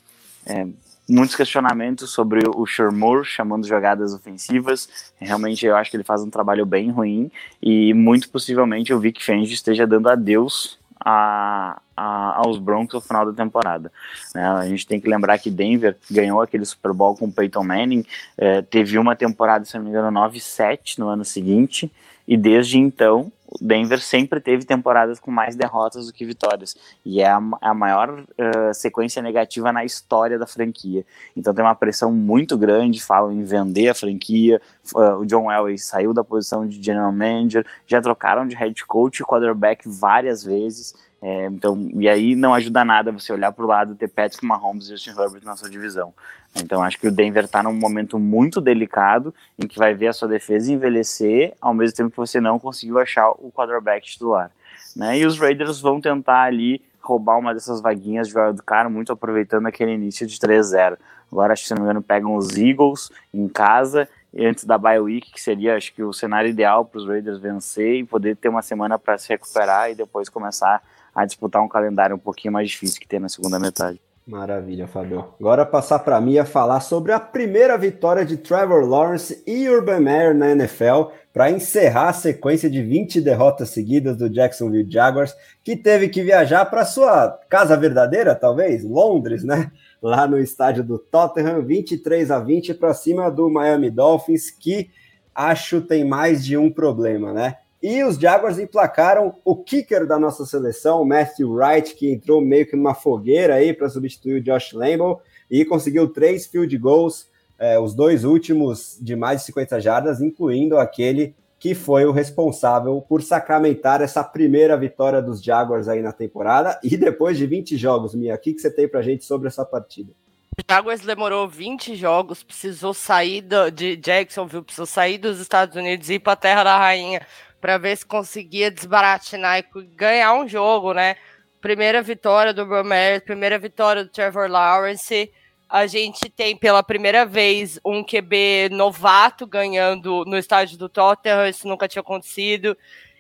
é, 0.46 0.68
muitos 1.10 1.38
questionamentos 1.38 2.10
sobre 2.10 2.42
o 2.54 2.66
Shermour 2.66 3.24
chamando 3.24 3.66
jogadas 3.66 4.14
ofensivas. 4.14 5.14
Realmente 5.18 5.66
eu 5.66 5.78
acho 5.78 5.90
que 5.90 5.96
ele 5.96 6.04
faz 6.04 6.22
um 6.22 6.30
trabalho 6.30 6.66
bem 6.66 6.92
ruim 6.92 7.32
e 7.64 7.94
muito 7.94 8.30
possivelmente 8.30 8.94
o 8.94 9.00
Vic 9.00 9.24
Fangio 9.24 9.54
esteja 9.54 9.88
dando 9.88 10.10
adeus 10.10 10.78
a, 11.00 11.82
a, 11.98 12.38
aos 12.38 12.60
Broncos 12.60 12.94
no 12.94 13.02
final 13.02 13.26
da 13.26 13.34
temporada. 13.34 13.92
Né? 14.34 14.48
A 14.48 14.66
gente 14.68 14.86
tem 14.86 15.02
que 15.02 15.10
lembrar 15.10 15.40
que 15.40 15.50
Denver 15.50 15.98
ganhou 16.10 16.40
aquele 16.40 16.66
Super 16.66 16.94
Bowl 16.94 17.18
com 17.18 17.32
Peyton 17.32 17.64
Manning, 17.64 18.06
é, 18.38 18.62
teve 18.62 19.00
uma 19.00 19.16
temporada, 19.16 19.66
se 19.66 19.76
não 19.76 19.84
me 19.84 19.90
engano, 19.90 20.20
9-7 20.20 21.00
no 21.00 21.08
ano 21.08 21.26
seguinte, 21.26 21.92
e 22.28 22.38
desde 22.38 22.78
então 22.78 23.32
Denver 23.62 24.02
sempre 24.02 24.40
teve 24.40 24.66
temporadas 24.66 25.20
com 25.20 25.32
mais 25.32 25.56
derrotas 25.56 26.08
do 26.08 26.14
que 26.14 26.26
vitórias. 26.26 26.76
E 27.06 27.22
é 27.22 27.28
a, 27.28 27.42
a 27.62 27.74
maior 27.74 28.20
uh, 28.20 28.74
sequência 28.74 29.22
negativa 29.22 29.72
na 29.72 29.86
história 29.86 30.38
da 30.38 30.46
franquia. 30.46 31.06
Então 31.36 31.54
tem 31.54 31.64
uma 31.64 31.76
pressão 31.76 32.12
muito 32.12 32.58
grande, 32.58 33.02
falam 33.02 33.32
em 33.32 33.44
vender 33.44 33.90
a 33.90 33.96
franquia. 33.96 34.62
Uh, 34.94 35.22
o 35.22 35.26
John 35.26 35.52
Elway 35.52 35.78
saiu 35.78 36.14
da 36.14 36.24
posição 36.24 36.68
de 36.68 36.82
general 36.84 37.12
manager, 37.12 37.66
já 37.86 38.02
trocaram 38.02 38.48
de 38.48 38.56
head 38.56 38.86
coach 38.86 39.20
e 39.20 39.26
quarterback 39.26 39.88
várias 39.88 40.44
vezes. 40.44 40.94
É, 41.22 41.46
então, 41.46 41.90
e 41.96 42.08
aí 42.08 42.36
não 42.36 42.54
ajuda 42.54 42.86
nada 42.86 43.12
você 43.12 43.34
olhar 43.34 43.52
para 43.52 43.66
o 43.66 43.68
lado 43.68 43.96
ter 43.96 44.08
Patrick 44.08 44.46
Mahomes 44.46 44.86
e 44.86 44.90
Justin 44.92 45.12
Herbert 45.12 45.44
na 45.44 45.56
sua 45.56 45.70
divisão. 45.70 46.14
Então, 46.56 46.84
acho 46.84 47.00
que 47.00 47.08
o 47.08 47.12
Denver 47.12 47.46
está 47.46 47.64
num 47.64 47.74
momento 47.74 48.20
muito 48.20 48.62
delicado 48.62 49.34
em 49.58 49.68
que 49.68 49.80
vai 49.80 49.94
ver 49.94 50.08
a 50.08 50.14
sua 50.14 50.28
defesa 50.28 50.72
envelhecer, 50.72 51.54
ao 51.60 51.74
mesmo 51.74 51.96
tempo 51.96 52.12
que 52.12 52.18
você 52.18 52.40
não 52.40 52.60
conseguiu 52.60 53.00
achar 53.00 53.30
o 53.32 53.52
quarterback 53.52 54.06
titular. 54.06 54.52
Né? 54.96 55.20
E 55.20 55.26
os 55.26 55.40
Raiders 55.40 55.82
vão 55.82 56.00
tentar 56.00 56.44
ali 56.44 56.82
roubar 57.02 57.38
uma 57.38 57.54
dessas 57.54 57.82
vaguinhas 57.82 58.28
de 58.28 58.34
do 58.34 58.64
cara, 58.64 58.90
muito 58.90 59.12
aproveitando 59.12 59.66
aquele 59.66 59.94
início 59.94 60.28
de 60.28 60.38
3-0. 60.38 60.98
Agora, 61.32 61.54
acho 61.54 61.64
que 61.64 61.68
se 61.68 61.74
não 61.74 61.82
me 61.82 61.86
engano, 61.86 62.02
pegam 62.02 62.36
os 62.36 62.58
Eagles 62.58 63.10
em 63.34 63.48
casa 63.48 64.08
antes 64.38 64.66
da 64.66 64.78
bye 64.78 65.00
week, 65.00 65.32
que 65.32 65.42
seria, 65.42 65.76
acho 65.76 65.94
que, 65.94 66.04
o 66.04 66.14
cenário 66.14 66.50
ideal 66.50 66.86
para 66.86 67.00
os 67.00 67.08
Raiders 67.08 67.40
vencer 67.40 67.96
e 67.96 68.04
poder 68.04 68.36
ter 68.36 68.50
uma 68.50 68.62
semana 68.62 69.00
para 69.00 69.18
se 69.18 69.30
recuperar 69.30 69.90
e 69.90 69.96
depois 69.96 70.30
começar 70.30 70.82
a 71.18 71.26
disputar 71.26 71.64
um 71.64 71.68
calendário 71.68 72.16
um 72.16 72.20
pouquinho 72.20 72.54
mais 72.54 72.70
difícil 72.70 73.02
que 73.02 73.08
tem 73.08 73.20
na 73.20 73.28
segunda 73.28 73.60
metade. 73.60 74.00
Maravilha, 74.28 74.88
Fabio. 74.88 75.26
Agora 75.40 75.66
passar 75.66 76.00
para 76.00 76.20
mim 76.22 76.38
a 76.38 76.46
falar 76.46 76.82
sobre 76.82 77.12
a 77.14 77.20
primeira 77.20 77.78
vitória 77.78 78.26
de 78.26 78.38
Trevor 78.38 78.86
Lawrence 78.86 79.42
e 79.48 79.68
Urban 79.70 80.02
Meyer 80.02 80.36
na 80.36 80.52
NFL 80.52 81.12
para 81.34 81.50
encerrar 81.50 82.10
a 82.10 82.14
sequência 82.14 82.70
de 82.70 82.84
20 82.84 83.22
derrotas 83.22 83.70
seguidas 83.70 84.18
do 84.18 84.30
Jacksonville 84.30 84.92
Jaguars, 84.92 85.34
que 85.64 85.76
teve 85.76 86.10
que 86.10 86.22
viajar 86.22 86.66
para 86.66 86.86
sua 86.86 87.40
casa 87.50 87.76
verdadeira, 87.78 88.36
talvez, 88.36 88.84
Londres, 88.84 89.44
né? 89.44 89.72
Lá 90.02 90.28
no 90.28 90.38
estádio 90.38 90.84
do 90.84 91.00
Tottenham, 91.00 91.64
23 91.64 92.30
a 92.30 92.38
20 92.38 92.74
para 92.76 92.94
cima 92.94 93.32
do 93.32 93.50
Miami 93.50 93.90
Dolphins, 93.90 94.52
que 94.52 94.90
acho 95.34 95.82
tem 95.82 96.04
mais 96.04 96.46
de 96.46 96.58
um 96.58 96.70
problema, 96.70 97.32
né? 97.32 97.56
E 97.90 98.04
os 98.04 98.18
Jaguars 98.18 98.60
emplacaram 98.60 99.36
o 99.46 99.56
kicker 99.56 100.06
da 100.06 100.20
nossa 100.20 100.46
seleção, 100.46 101.06
Matthew 101.06 101.50
Wright, 101.50 101.96
que 101.96 102.12
entrou 102.12 102.42
meio 102.42 102.68
que 102.68 102.76
numa 102.76 102.94
fogueira 102.94 103.54
aí 103.54 103.74
para 103.74 103.88
substituir 103.88 104.42
o 104.42 104.44
Josh 104.44 104.74
Lambo 104.74 105.22
e 105.50 105.64
conseguiu 105.64 106.10
três 106.10 106.46
field 106.46 106.78
goals, 106.78 107.30
é, 107.58 107.80
os 107.80 107.94
dois 107.94 108.26
últimos 108.26 108.98
de 109.00 109.16
mais 109.16 109.40
de 109.40 109.46
50 109.46 109.80
jardas, 109.80 110.20
incluindo 110.20 110.78
aquele 110.78 111.34
que 111.58 111.74
foi 111.74 112.06
o 112.06 112.12
responsável 112.12 113.02
por 113.08 113.22
sacramentar 113.22 114.02
essa 114.02 114.22
primeira 114.22 114.76
vitória 114.76 115.22
dos 115.22 115.42
Jaguars 115.42 115.88
aí 115.88 116.02
na 116.02 116.12
temporada. 116.12 116.78
E 116.84 116.98
depois 116.98 117.38
de 117.38 117.48
20 117.48 117.78
jogos, 117.78 118.14
Mia, 118.14 118.36
o 118.36 118.38
que, 118.38 118.54
que 118.54 118.60
você 118.60 118.70
tem 118.70 118.86
para 118.86 119.02
gente 119.02 119.24
sobre 119.24 119.48
essa 119.48 119.64
partida? 119.64 120.12
O 120.60 120.74
Jaguars 120.74 121.02
demorou 121.02 121.48
20 121.48 121.96
jogos, 121.96 122.44
precisou 122.44 122.94
sair 122.94 123.46
de 123.74 123.96
Jacksonville, 123.96 124.64
precisou 124.64 124.88
sair 124.88 125.20
dos 125.20 125.40
Estados 125.40 125.76
Unidos 125.76 126.10
e 126.10 126.16
ir 126.16 126.20
para 126.20 126.34
a 126.34 126.36
Terra 126.36 126.64
da 126.64 126.78
Rainha 126.78 127.22
para 127.60 127.78
ver 127.78 127.98
se 127.98 128.06
conseguia 128.06 128.72
desbaratinar 128.72 129.60
e 129.60 129.84
ganhar 129.96 130.34
um 130.34 130.48
jogo, 130.48 130.94
né? 130.94 131.16
Primeira 131.60 132.02
vitória 132.02 132.54
do 132.54 132.64
Romero, 132.66 133.24
primeira 133.24 133.58
vitória 133.58 134.04
do 134.04 134.10
Trevor 134.12 134.50
Lawrence. 134.50 135.32
A 135.68 135.86
gente 135.86 136.30
tem 136.30 136.56
pela 136.56 136.82
primeira 136.82 137.26
vez 137.26 137.80
um 137.84 138.04
QB 138.04 138.70
novato 138.72 139.46
ganhando 139.46 140.24
no 140.26 140.38
estádio 140.38 140.78
do 140.78 140.88
Tottenham, 140.88 141.48
isso 141.48 141.68
nunca 141.68 141.88
tinha 141.88 142.02
acontecido. 142.02 142.78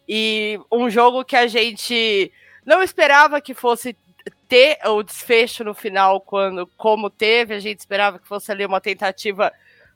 E 0.07 0.59
um 0.71 0.89
jogo 0.89 1.25
que 1.25 1.35
a 1.35 1.47
gente 1.47 2.31
não 2.65 2.81
esperava 2.81 3.41
que 3.41 3.53
fosse 3.53 3.97
ter 4.47 4.77
o 4.85 5.03
desfecho 5.03 5.63
no 5.63 5.73
final 5.73 6.21
quando 6.21 6.67
como 6.77 7.09
teve, 7.09 7.53
a 7.53 7.59
gente 7.59 7.79
esperava 7.79 8.19
que 8.19 8.27
fosse 8.27 8.51
ali 8.51 8.65
uma 8.65 8.79
tentativa 8.79 9.51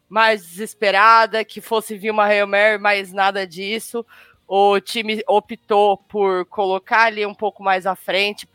mais 0.09 0.45
desesperada, 0.45 1.45
que 1.45 1.61
fosse 1.61 1.95
vir 1.95 2.11
uma 2.11 2.26
Hail 2.26 2.47
Mary, 2.47 2.77
mas 2.77 3.13
nada 3.13 3.47
disso 3.47 4.05
o 4.53 4.82
time 4.82 5.23
optou 5.30 5.95
por 5.95 6.45
colocar 6.48 7.03
ali 7.03 7.26
um 7.26 7.34
pouco 7.34 7.64
mais 7.64 7.86
à 7.86 7.95
frente 7.95 8.45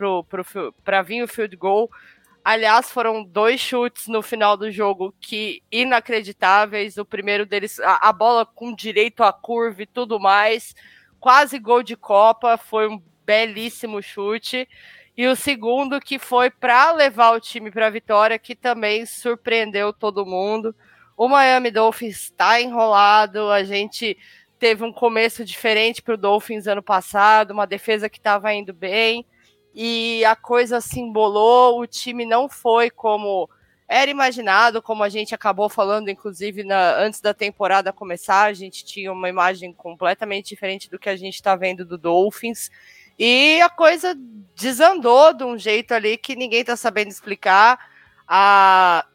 para 0.85 1.01
vir 1.01 1.23
o 1.23 1.27
field 1.27 1.57
goal. 1.57 1.91
Aliás, 2.45 2.91
foram 2.91 3.25
dois 3.25 3.59
chutes 3.59 4.07
no 4.07 4.21
final 4.21 4.59
do 4.59 4.71
jogo 4.71 5.15
que 5.19 5.63
inacreditáveis. 5.73 6.99
O 6.99 7.05
primeiro 7.07 7.47
deles, 7.47 7.81
a, 7.81 8.11
a 8.11 8.13
bola 8.13 8.45
com 8.45 8.75
direito 8.75 9.25
à 9.25 9.33
curva 9.33 9.85
e 9.85 9.87
tudo 9.87 10.21
mais, 10.21 10.77
quase 11.19 11.59
gol 11.59 11.83
de 11.83 11.97
Copa, 11.97 12.59
foi 12.59 12.87
um 12.91 13.03
belíssimo 13.25 14.03
chute. 14.03 14.69
E 15.17 15.27
o 15.27 15.35
segundo 15.35 15.99
que 15.99 16.19
foi 16.19 16.51
para 16.51 16.93
levar 16.93 17.31
o 17.31 17.41
time 17.41 17.71
para 17.71 17.87
a 17.87 17.91
vitória, 17.91 18.39
que 18.39 18.55
também 18.55 19.07
surpreendeu 19.07 19.95
todo 19.95 20.27
mundo. 20.27 20.77
O 21.17 21.27
Miami 21.27 21.71
Dolphins 21.71 22.25
está 22.25 22.61
enrolado, 22.61 23.51
a 23.51 23.65
gente 23.65 24.19
teve 24.59 24.85
um 24.85 24.93
começo 24.93 25.45
diferente 25.45 26.03
para 26.03 26.15
o 26.15 26.19
Dolphins 26.19 26.67
ano 26.67 26.83
passado, 26.83 27.53
uma 27.53 27.67
defesa 27.67 28.09
que 28.09 28.19
estava 28.19 28.53
indo 28.53 28.73
bem, 28.73 29.27
e 29.75 30.25
a 30.25 30.35
coisa 30.35 30.81
se 30.81 31.01
embolou, 31.01 31.81
o 31.81 31.87
time 31.87 32.25
não 32.25 32.49
foi 32.49 32.91
como 32.91 33.49
era 33.89 34.11
imaginado, 34.11 34.83
como 34.83 35.05
a 35.05 35.09
gente 35.09 35.35
acabou 35.35 35.69
falando, 35.69 36.09
inclusive, 36.09 36.65
na, 36.65 36.97
antes 36.97 37.21
da 37.21 37.33
temporada 37.33 37.93
começar, 37.93 38.45
a 38.45 38.53
gente 38.53 38.85
tinha 38.85 39.13
uma 39.13 39.29
imagem 39.29 39.73
completamente 39.73 40.49
diferente 40.49 40.91
do 40.91 40.99
que 40.99 41.09
a 41.09 41.15
gente 41.17 41.35
está 41.35 41.55
vendo 41.55 41.85
do 41.85 41.97
Dolphins. 41.97 42.71
E 43.17 43.61
a 43.61 43.69
coisa 43.69 44.17
desandou 44.57 45.33
de 45.33 45.45
um 45.45 45.57
jeito 45.57 45.95
ali 45.95 46.19
que 46.19 46.35
ninguém 46.35 46.63
está 46.63 46.77
sabendo 46.77 47.11
explicar. 47.11 47.79
A, 48.27 49.07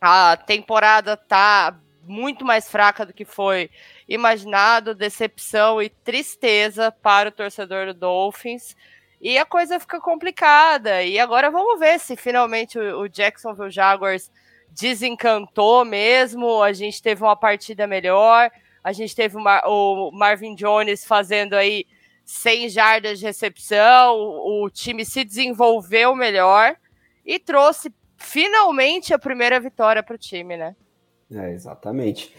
a 0.00 0.36
temporada 0.38 1.16
tá 1.16 1.78
muito 2.02 2.44
mais 2.44 2.68
fraca 2.68 3.06
do 3.06 3.12
que 3.12 3.24
foi 3.24 3.70
imaginado, 4.08 4.94
decepção 4.94 5.80
e 5.80 5.88
tristeza 5.88 6.92
para 6.92 7.28
o 7.28 7.32
torcedor 7.32 7.86
do 7.86 7.94
Dolphins. 7.94 8.76
E 9.20 9.38
a 9.38 9.46
coisa 9.46 9.80
fica 9.80 10.00
complicada. 10.00 11.02
E 11.02 11.18
agora 11.18 11.50
vamos 11.50 11.78
ver 11.78 11.98
se 11.98 12.14
finalmente 12.16 12.78
o 12.78 13.08
Jacksonville 13.08 13.70
Jaguars 13.70 14.30
desencantou 14.70 15.84
mesmo. 15.84 16.62
A 16.62 16.72
gente 16.72 17.02
teve 17.02 17.22
uma 17.22 17.36
partida 17.36 17.86
melhor. 17.86 18.50
A 18.82 18.92
gente 18.92 19.16
teve 19.16 19.36
o 19.38 20.10
Marvin 20.12 20.54
Jones 20.54 21.06
fazendo 21.06 21.54
aí 21.54 21.86
100 22.26 22.68
jardas 22.68 23.18
de 23.18 23.24
recepção. 23.24 24.14
O 24.14 24.68
time 24.70 25.06
se 25.06 25.24
desenvolveu 25.24 26.14
melhor 26.14 26.76
e 27.24 27.38
trouxe 27.38 27.90
finalmente 28.18 29.14
a 29.14 29.18
primeira 29.18 29.58
vitória 29.58 30.02
para 30.02 30.14
o 30.14 30.18
time, 30.18 30.56
né? 30.56 30.76
É, 31.32 31.50
exatamente 31.52 32.34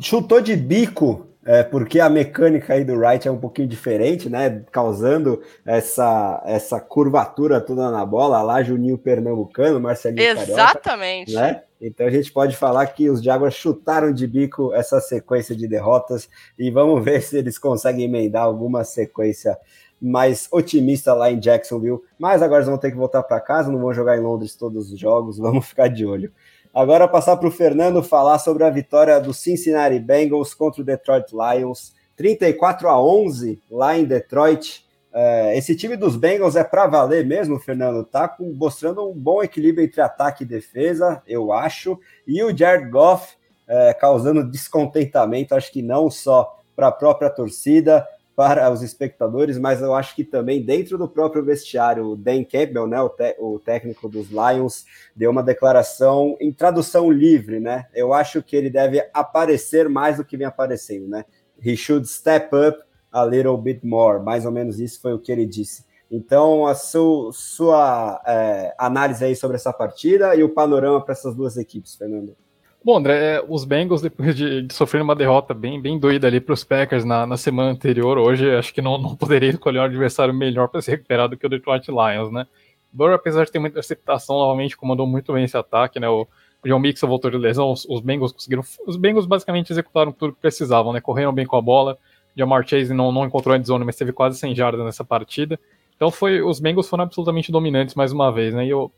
chutou 0.00 0.40
de 0.40 0.56
bico, 0.56 1.26
é, 1.44 1.62
porque 1.62 1.98
a 1.98 2.10
mecânica 2.10 2.74
aí 2.74 2.84
do 2.84 2.94
Wright 2.94 3.26
é 3.26 3.30
um 3.30 3.38
pouquinho 3.38 3.68
diferente, 3.68 4.28
né? 4.28 4.64
Causando 4.70 5.42
essa, 5.64 6.42
essa 6.44 6.80
curvatura 6.80 7.60
toda 7.60 7.90
na 7.90 8.04
bola, 8.04 8.42
lá 8.42 8.62
Juninho 8.62 8.98
Pernambucano, 8.98 9.80
Marcelinho 9.80 10.28
Exatamente. 10.28 11.32
Carioca, 11.32 11.54
né? 11.54 11.62
Então 11.80 12.06
a 12.06 12.10
gente 12.10 12.32
pode 12.32 12.56
falar 12.56 12.86
que 12.88 13.08
os 13.08 13.22
Jaguars 13.22 13.54
chutaram 13.54 14.12
de 14.12 14.26
bico 14.26 14.74
essa 14.74 15.00
sequência 15.00 15.54
de 15.54 15.68
derrotas 15.68 16.28
e 16.58 16.70
vamos 16.70 17.04
ver 17.04 17.22
se 17.22 17.38
eles 17.38 17.56
conseguem 17.56 18.04
emendar 18.04 18.42
alguma 18.42 18.82
sequência 18.84 19.56
mais 20.00 20.48
otimista 20.52 21.14
lá 21.14 21.30
em 21.30 21.38
Jacksonville. 21.38 22.00
Mas 22.18 22.42
agora 22.42 22.60
eles 22.60 22.68
vão 22.68 22.78
ter 22.78 22.90
que 22.90 22.96
voltar 22.96 23.22
para 23.22 23.40
casa, 23.40 23.70
não 23.70 23.80
vão 23.80 23.92
jogar 23.92 24.16
em 24.16 24.20
Londres 24.20 24.54
todos 24.54 24.92
os 24.92 24.98
jogos, 24.98 25.38
vamos 25.40 25.66
ficar 25.66 25.88
de 25.88 26.04
olho. 26.04 26.32
Agora 26.78 27.08
passar 27.08 27.36
para 27.36 27.48
o 27.48 27.50
Fernando 27.50 28.04
falar 28.04 28.38
sobre 28.38 28.62
a 28.62 28.70
vitória 28.70 29.20
do 29.20 29.34
Cincinnati 29.34 29.98
Bengals 29.98 30.54
contra 30.54 30.80
o 30.80 30.84
Detroit 30.84 31.26
Lions, 31.32 31.92
34 32.16 32.88
a 32.88 33.02
11 33.02 33.60
lá 33.68 33.98
em 33.98 34.04
Detroit. 34.04 34.86
É, 35.12 35.58
esse 35.58 35.74
time 35.74 35.96
dos 35.96 36.14
Bengals 36.14 36.54
é 36.54 36.62
para 36.62 36.86
valer 36.86 37.26
mesmo, 37.26 37.58
Fernando. 37.58 38.04
Tá 38.04 38.32
mostrando 38.38 39.10
um 39.10 39.12
bom 39.12 39.42
equilíbrio 39.42 39.84
entre 39.84 40.00
ataque 40.00 40.44
e 40.44 40.46
defesa, 40.46 41.20
eu 41.26 41.52
acho. 41.52 41.98
E 42.24 42.40
o 42.44 42.56
Jared 42.56 42.88
Goff 42.88 43.34
é, 43.66 43.92
causando 43.92 44.48
descontentamento, 44.48 45.56
acho 45.56 45.72
que 45.72 45.82
não 45.82 46.08
só 46.08 46.60
para 46.76 46.86
a 46.86 46.92
própria 46.92 47.28
torcida, 47.28 48.06
para 48.38 48.70
os 48.70 48.82
espectadores, 48.82 49.58
mas 49.58 49.82
eu 49.82 49.92
acho 49.92 50.14
que 50.14 50.22
também 50.22 50.62
dentro 50.62 50.96
do 50.96 51.08
próprio 51.08 51.44
vestiário, 51.44 52.10
o 52.10 52.16
Dan 52.16 52.44
Campbell, 52.44 52.86
né, 52.86 53.02
o, 53.02 53.10
o, 53.40 53.58
técnico 53.58 54.08
dos 54.08 54.28
Lions, 54.28 54.84
deu 55.16 55.32
uma 55.32 55.42
declaração 55.42 56.36
em 56.40 56.52
tradução 56.52 57.10
livre, 57.10 57.58
né? 57.58 57.86
Eu 57.92 58.12
acho 58.12 58.40
que 58.40 58.54
ele 58.54 58.70
deve 58.70 59.04
aparecer 59.12 59.88
mais 59.88 60.18
do 60.18 60.24
que 60.24 60.36
vem 60.36 60.46
aparecendo, 60.46 61.08
né? 61.08 61.24
He 61.60 61.76
should 61.76 62.06
step 62.06 62.54
up 62.54 62.78
a 63.10 63.24
little 63.24 63.58
bit 63.58 63.84
more, 63.84 64.22
mais 64.22 64.46
ou 64.46 64.52
menos 64.52 64.78
isso 64.78 65.00
foi 65.00 65.12
o 65.12 65.18
que 65.18 65.32
ele 65.32 65.44
disse. 65.44 65.84
Então, 66.08 66.64
a 66.64 66.76
su, 66.76 67.32
sua 67.32 68.22
é, 68.24 68.72
análise 68.78 69.24
aí 69.24 69.34
sobre 69.34 69.56
essa 69.56 69.72
partida 69.72 70.36
e 70.36 70.44
o 70.44 70.54
panorama 70.54 71.04
para 71.04 71.10
essas 71.10 71.34
duas 71.34 71.56
equipes, 71.56 71.96
Fernando. 71.96 72.36
Bom, 72.84 72.96
André, 72.96 73.36
é, 73.36 73.44
os 73.46 73.64
Bengals, 73.64 74.00
depois 74.00 74.36
de, 74.36 74.62
de 74.62 74.74
sofrer 74.74 75.02
uma 75.02 75.14
derrota 75.14 75.52
bem, 75.52 75.80
bem 75.80 75.98
doida 75.98 76.26
ali 76.26 76.40
para 76.40 76.54
os 76.54 76.62
Packers 76.62 77.04
na, 77.04 77.26
na 77.26 77.36
semana 77.36 77.70
anterior, 77.70 78.18
hoje 78.18 78.50
acho 78.54 78.72
que 78.72 78.80
não, 78.80 78.96
não 78.96 79.16
poderia 79.16 79.50
escolher 79.50 79.80
um 79.80 79.82
adversário 79.82 80.32
melhor 80.32 80.68
para 80.68 80.80
se 80.80 80.90
recuperar 80.90 81.28
do 81.28 81.36
que 81.36 81.44
o 81.44 81.48
Detroit 81.48 81.88
Lions, 81.88 82.30
né? 82.30 82.46
Burrow, 82.92 83.14
apesar 83.14 83.44
de 83.44 83.52
ter 83.52 83.58
muita 83.58 83.74
interceptação, 83.74 84.38
novamente 84.38 84.76
comandou 84.76 85.06
muito 85.06 85.32
bem 85.32 85.44
esse 85.44 85.56
ataque, 85.56 86.00
né? 86.00 86.08
O, 86.08 86.26
John 86.64 86.80
Mixon 86.80 87.06
voltou 87.06 87.30
de 87.30 87.36
lesão, 87.36 87.70
os, 87.70 87.84
os, 87.88 88.00
Bengals 88.00 88.32
conseguiram. 88.32 88.64
Os 88.86 88.96
Bengals 88.96 89.26
basicamente 89.26 89.70
executaram 89.70 90.10
tudo 90.10 90.32
que 90.32 90.40
precisavam, 90.40 90.92
né? 90.92 91.00
Correram 91.00 91.32
bem 91.32 91.46
com 91.46 91.56
a 91.56 91.62
bola. 91.62 91.96
Jamar 92.36 92.66
Chase 92.66 92.92
não, 92.92 93.12
não 93.12 93.24
encontrou 93.24 93.54
a 93.54 93.62
zone, 93.62 93.84
mas 93.84 93.96
teve 93.96 94.12
quase 94.12 94.38
100 94.38 94.54
jardas 94.54 94.84
nessa 94.84 95.04
partida. 95.04 95.58
Então 95.94 96.10
foi, 96.10 96.42
os 96.42 96.58
Bengals 96.58 96.88
foram 96.88 97.04
absolutamente 97.04 97.52
dominantes 97.52 97.94
mais 97.94 98.12
uma 98.12 98.32
vez, 98.32 98.54
né? 98.54 98.66
E, 98.66 98.74
o, 98.74 98.90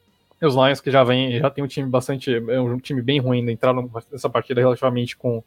os 0.47 0.55
Lions 0.55 0.81
que 0.81 0.91
já 0.91 1.05
vem, 1.05 1.39
já 1.39 1.51
tem 1.51 1.63
um 1.63 1.67
time 1.67 1.89
bastante, 1.89 2.35
é 2.35 2.61
um 2.61 2.79
time 2.79 3.03
bem 3.03 3.19
ruim, 3.19 3.49
entraram 3.51 3.91
nessa 4.11 4.29
partida 4.29 4.61
relativamente 4.61 5.17
com, 5.17 5.43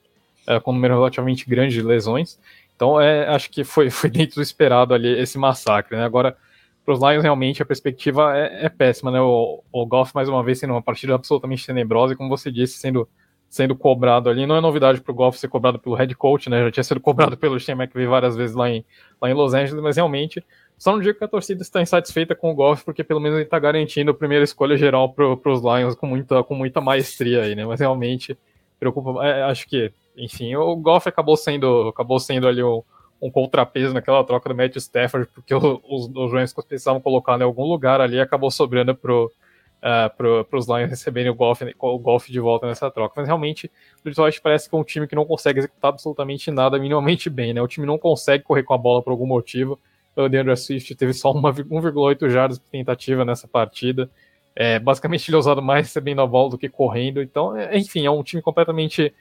é, 0.46 0.60
com 0.60 0.72
um 0.72 0.76
número 0.76 0.96
relativamente 0.96 1.50
grande 1.50 1.74
de 1.76 1.82
lesões. 1.82 2.40
Então 2.76 3.00
é, 3.00 3.28
acho 3.28 3.50
que 3.50 3.64
foi, 3.64 3.90
foi 3.90 4.10
dentro 4.10 4.36
do 4.36 4.42
esperado 4.42 4.94
ali 4.94 5.20
esse 5.20 5.38
massacre, 5.38 5.98
né? 5.98 6.04
Agora 6.04 6.38
para 6.86 6.94
os 6.94 7.00
Lions 7.00 7.24
realmente 7.24 7.62
a 7.62 7.66
perspectiva 7.66 8.38
é, 8.38 8.66
é 8.66 8.70
péssima, 8.70 9.10
né? 9.10 9.22
O, 9.22 9.64
o 9.72 9.86
Goff 9.86 10.14
mais 10.14 10.28
uma 10.30 10.44
vez 10.44 10.60
sendo 10.60 10.74
uma 10.74 10.82
partida 10.82 11.16
absolutamente 11.16 11.66
tenebrosa 11.66 12.14
e 12.14 12.16
como 12.16 12.30
você 12.30 12.52
disse 12.52 12.78
sendo 12.78 13.08
sendo 13.54 13.76
cobrado 13.76 14.32
ali. 14.32 14.48
Não 14.48 14.56
é 14.56 14.62
novidade 14.62 15.00
para 15.00 15.12
o 15.12 15.16
Goff 15.16 15.38
ser 15.38 15.48
cobrado 15.48 15.78
pelo 15.78 15.94
head 15.94 16.16
coach, 16.16 16.50
né? 16.50 16.64
Já 16.64 16.72
tinha 16.72 16.84
sido 16.84 17.00
cobrado 17.00 17.38
pelo 17.38 17.60
Shane 17.60 17.84
McVay 17.84 18.08
várias 18.08 18.36
vezes 18.36 18.56
lá 18.56 18.68
em, 18.68 18.84
lá 19.22 19.30
em 19.30 19.34
Los 19.36 19.54
Angeles, 19.54 19.82
mas 19.82 19.96
realmente 19.96 20.44
só 20.84 20.92
não 20.92 21.00
digo 21.00 21.18
que 21.18 21.24
a 21.24 21.30
torcida 21.30 21.62
está 21.62 21.82
insatisfeita 21.82 22.36
com 22.36 22.52
o 22.52 22.54
Goff, 22.54 22.84
porque 22.84 23.06
pelo 23.06 23.22
menos 23.22 23.38
ele 23.38 23.46
está 23.46 23.58
garantindo 23.58 24.12
a 24.12 24.14
primeira 24.14 24.44
escolha 24.44 24.76
geral 24.76 25.14
para 25.14 25.50
os 25.50 25.62
Lions 25.62 25.96
com 25.96 26.06
muita, 26.06 26.44
com 26.44 26.56
muita 26.56 26.82
maestria 26.82 27.44
aí, 27.44 27.56
né? 27.56 27.66
Mas 27.66 27.80
realmente 27.80 28.38
preocupa. 28.78 29.26
É, 29.26 29.44
acho 29.44 29.66
que, 29.66 29.94
enfim, 30.18 30.54
o 30.58 30.76
Goff 30.76 31.08
acabou 31.08 31.38
sendo, 31.38 31.88
acabou 31.88 32.20
sendo 32.20 32.50
ali 32.50 32.62
um, 32.62 32.84
um 33.22 33.32
contrapeso 33.32 33.94
naquela 33.94 34.26
troca 34.26 34.50
do 34.50 34.56
Matthew 34.56 34.80
Stafford, 34.80 35.30
porque 35.34 35.56
os, 35.56 36.12
os 36.14 36.34
Rams 36.34 36.52
precisavam 36.52 37.00
colocar 37.00 37.40
em 37.40 37.44
algum 37.44 37.64
lugar 37.64 38.02
ali 38.02 38.20
acabou 38.20 38.52
sobrando 38.52 38.94
pro 38.94 39.32
uh, 39.78 40.44
para 40.50 40.60
os 40.60 40.68
Lions 40.68 40.90
receberem 40.90 41.32
o 41.32 41.34
golfe, 41.34 41.74
o 41.80 41.98
golfe 41.98 42.30
de 42.30 42.42
volta 42.42 42.68
nessa 42.68 42.92
troca. 42.92 43.14
Mas 43.16 43.28
realmente, 43.28 43.72
o 44.02 44.04
Detroit 44.04 44.42
parece 44.42 44.70
que 44.70 44.76
é 44.76 44.78
um 44.78 44.84
time 44.84 45.08
que 45.08 45.16
não 45.16 45.24
consegue 45.24 45.60
executar 45.60 45.92
absolutamente 45.92 46.52
nada 46.52 46.78
minimamente 46.78 47.30
bem, 47.30 47.54
né? 47.54 47.62
O 47.62 47.70
time 47.70 47.88
não 47.88 47.98
consegue 47.98 48.44
correr 48.44 48.64
com 48.64 48.74
a 48.74 48.78
bola 48.78 49.02
por 49.02 49.12
algum 49.12 49.26
motivo. 49.26 49.80
O 50.16 50.30
DeAndre 50.30 50.56
Swift 50.56 50.94
teve 50.96 51.14
só 51.14 51.34
1,8 51.34 52.30
jardas 52.30 52.60
de 52.60 52.66
tentativa 52.66 53.26
nessa 53.26 53.48
partida. 53.48 54.10
É, 54.56 54.78
basicamente 54.78 55.30
ele 55.30 55.36
é 55.36 55.40
usado 55.40 55.62
mais 55.62 55.88
recebendo 55.88 56.22
a 56.22 56.28
bola 56.28 56.52
do 56.52 56.58
que 56.58 56.70
correndo. 56.70 57.22
Então, 57.22 57.58
é, 57.58 57.78
enfim, 57.78 58.06
é 58.06 58.12
um 58.12 58.22
time 58.22 58.42
completamente 58.42 59.14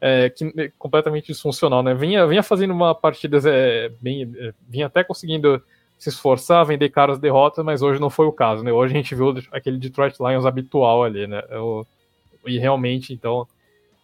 é, 0.00 0.30
que, 0.30 0.52
é, 0.56 0.72
completamente 0.78 1.26
disfuncional, 1.26 1.82
né? 1.82 1.94
Vinha, 1.94 2.26
vinha 2.26 2.42
fazendo 2.42 2.72
uma 2.72 2.94
partida 2.94 3.38
é, 3.46 3.90
bem, 4.00 4.32
é, 4.36 4.52
vinha 4.68 4.86
até 4.86 5.04
conseguindo 5.04 5.62
se 5.98 6.08
esforçar, 6.08 6.64
vender 6.64 6.88
caras 6.88 7.18
derrotas, 7.18 7.64
mas 7.64 7.82
hoje 7.82 8.00
não 8.00 8.08
foi 8.08 8.26
o 8.26 8.32
caso, 8.32 8.64
né? 8.64 8.72
Hoje 8.72 8.94
a 8.94 8.96
gente 8.96 9.14
viu 9.14 9.34
aquele 9.52 9.76
Detroit 9.76 10.16
Lions 10.18 10.46
habitual 10.46 11.04
ali, 11.04 11.26
né? 11.26 11.42
Eu, 11.50 11.86
e 12.46 12.58
realmente, 12.58 13.12
então, 13.12 13.46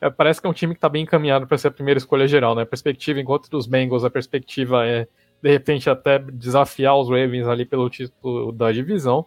é, 0.00 0.10
parece 0.10 0.40
que 0.40 0.46
é 0.46 0.50
um 0.50 0.52
time 0.52 0.74
que 0.74 0.78
está 0.78 0.90
bem 0.90 1.04
encaminhado 1.04 1.46
para 1.46 1.56
ser 1.56 1.68
a 1.68 1.70
primeira 1.70 1.96
escolha 1.96 2.28
geral, 2.28 2.54
né? 2.54 2.62
A 2.62 2.66
perspectiva, 2.66 3.18
enquanto 3.18 3.48
dos 3.48 3.66
Bengals, 3.66 4.04
a 4.04 4.10
perspectiva 4.10 4.86
é, 4.86 5.08
de 5.42 5.50
repente, 5.50 5.88
até 5.88 6.18
desafiar 6.18 6.96
os 6.96 7.08
Ravens 7.08 7.46
ali 7.46 7.64
pelo 7.64 7.88
título 7.90 8.52
da 8.52 8.72
divisão. 8.72 9.26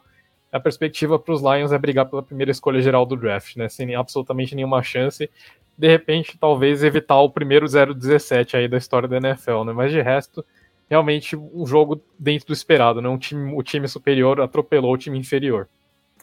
A 0.52 0.60
perspectiva 0.60 1.20
para 1.20 1.34
os 1.34 1.42
Lions 1.42 1.72
é 1.72 1.78
brigar 1.78 2.08
pela 2.08 2.24
primeira 2.24 2.52
escolha 2.52 2.82
geral 2.82 3.06
do 3.06 3.16
draft, 3.16 3.56
né? 3.56 3.70
Sem 3.70 3.96
absolutamente 3.96 4.56
nenhuma 4.56 4.82
chance. 4.82 5.30
De 5.78 5.88
repente, 5.88 6.38
talvez 6.38 6.84
evitar 6.84 7.20
o 7.20 7.30
primeiro 7.30 7.66
0-17 7.66 8.56
aí 8.56 8.68
da 8.68 8.78
história 8.78 9.08
da 9.08 9.18
NFL, 9.18 9.64
né? 9.64 9.74
Mas 9.74 9.92
de 9.92 10.02
resto, 10.02 10.44
realmente 10.90 11.36
um 11.36 11.66
jogo 11.66 12.02
dentro 12.18 12.48
do 12.48 12.54
esperado, 12.54 13.02
né? 13.02 13.08
Um 13.08 13.18
time, 13.18 13.54
o 13.56 13.62
time 13.62 13.88
superior 13.88 14.42
atropelou 14.42 14.94
o 14.94 14.98
time 14.98 15.20
inferior. 15.20 15.68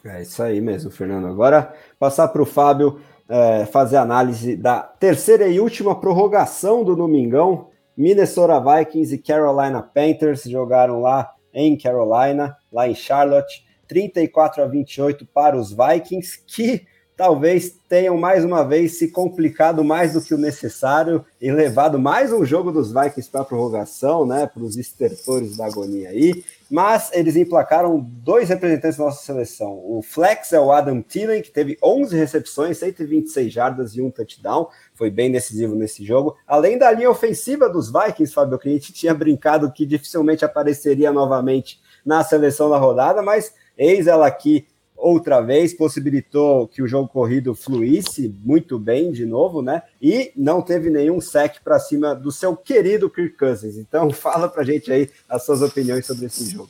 É 0.03 0.21
isso 0.21 0.43
aí 0.43 0.61
mesmo, 0.61 0.91
Fernando. 0.91 1.27
Agora 1.27 1.73
passar 1.97 2.27
para 2.27 2.41
o 2.41 2.45
Fábio 2.45 2.99
é, 3.29 3.65
fazer 3.65 3.97
análise 3.97 4.55
da 4.55 4.79
terceira 4.79 5.47
e 5.47 5.59
última 5.59 5.99
prorrogação 5.99 6.83
do 6.83 6.95
Domingão. 6.95 7.69
Minnesota 7.97 8.59
Vikings 8.59 9.15
e 9.15 9.17
Carolina 9.17 9.81
Panthers 9.81 10.43
jogaram 10.43 11.01
lá 11.01 11.33
em 11.51 11.75
Carolina, 11.75 12.55
lá 12.71 12.87
em 12.87 12.93
Charlotte, 12.93 13.65
34 13.87 14.61
a 14.61 14.67
28 14.67 15.25
para 15.25 15.57
os 15.57 15.71
Vikings, 15.71 16.43
que 16.45 16.85
talvez 17.17 17.75
tenham 17.89 18.15
mais 18.15 18.45
uma 18.45 18.63
vez 18.63 18.99
se 18.99 19.07
complicado 19.07 19.83
mais 19.83 20.13
do 20.13 20.21
que 20.21 20.35
o 20.35 20.37
necessário 20.37 21.25
e 21.41 21.51
levado 21.51 21.97
mais 21.97 22.31
um 22.31 22.45
jogo 22.45 22.71
dos 22.71 22.93
Vikings 22.93 23.27
para 23.31 23.41
a 23.41 23.45
prorrogação, 23.45 24.23
né, 24.23 24.45
para 24.45 24.61
os 24.61 24.77
estertores 24.77 25.57
da 25.57 25.65
agonia 25.65 26.09
aí. 26.09 26.43
Mas 26.69 27.09
eles 27.13 27.35
emplacaram 27.35 27.99
dois 27.99 28.49
representantes 28.49 28.99
da 28.99 29.05
nossa 29.05 29.25
seleção. 29.25 29.81
O 29.83 30.01
flex 30.03 30.53
é 30.53 30.59
o 30.59 30.71
Adam 30.71 31.01
Thielen, 31.01 31.41
que 31.41 31.49
teve 31.49 31.75
11 31.81 32.15
recepções, 32.15 32.77
126 32.77 33.51
jardas 33.51 33.95
e 33.95 34.01
um 34.01 34.11
touchdown. 34.11 34.67
Foi 34.93 35.09
bem 35.09 35.31
decisivo 35.31 35.73
nesse 35.73 36.05
jogo. 36.05 36.37
Além 36.45 36.77
da 36.77 36.91
linha 36.91 37.09
ofensiva 37.09 37.67
dos 37.67 37.91
Vikings, 37.91 38.33
Fábio, 38.33 38.59
que 38.59 38.69
a 38.69 38.71
gente 38.73 38.93
tinha 38.93 39.13
brincado 39.13 39.71
que 39.71 39.85
dificilmente 39.85 40.45
apareceria 40.45 41.11
novamente 41.11 41.79
na 42.05 42.23
seleção 42.23 42.69
da 42.69 42.77
rodada, 42.77 43.23
mas 43.23 43.53
eis 43.77 44.05
ela 44.05 44.27
aqui 44.27 44.67
outra 44.97 45.39
vez, 45.41 45.73
possibilitou 45.73 46.67
que 46.67 46.81
o 46.81 46.87
jogo 46.87 47.07
corrido 47.07 47.53
fluísse 47.53 48.35
muito 48.43 48.79
bem 48.79 49.11
de 49.11 49.25
novo, 49.25 49.61
né? 49.61 49.83
E 50.01 50.31
não 50.35 50.61
teve 50.61 50.89
nenhum 50.89 51.21
sec 51.21 51.59
para 51.63 51.79
cima 51.79 52.15
do 52.15 52.31
seu 52.31 52.55
querido 52.55 53.09
Kirk 53.09 53.37
Cousins. 53.37 53.77
Então, 53.77 54.09
fala 54.11 54.49
pra 54.49 54.63
gente 54.63 54.91
aí 54.91 55.09
as 55.29 55.45
suas 55.45 55.61
opiniões 55.61 56.05
sobre 56.05 56.25
esse 56.25 56.49
jogo. 56.49 56.69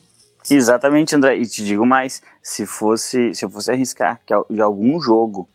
Exatamente, 0.50 1.16
André. 1.16 1.36
E 1.36 1.46
te 1.46 1.64
digo 1.64 1.84
mais, 1.84 2.22
se 2.42 2.64
fosse, 2.64 3.34
se 3.34 3.44
eu 3.44 3.50
fosse 3.50 3.70
arriscar 3.70 4.20
que 4.24 4.34
de 4.50 4.60
algum 4.60 5.00
jogo 5.00 5.48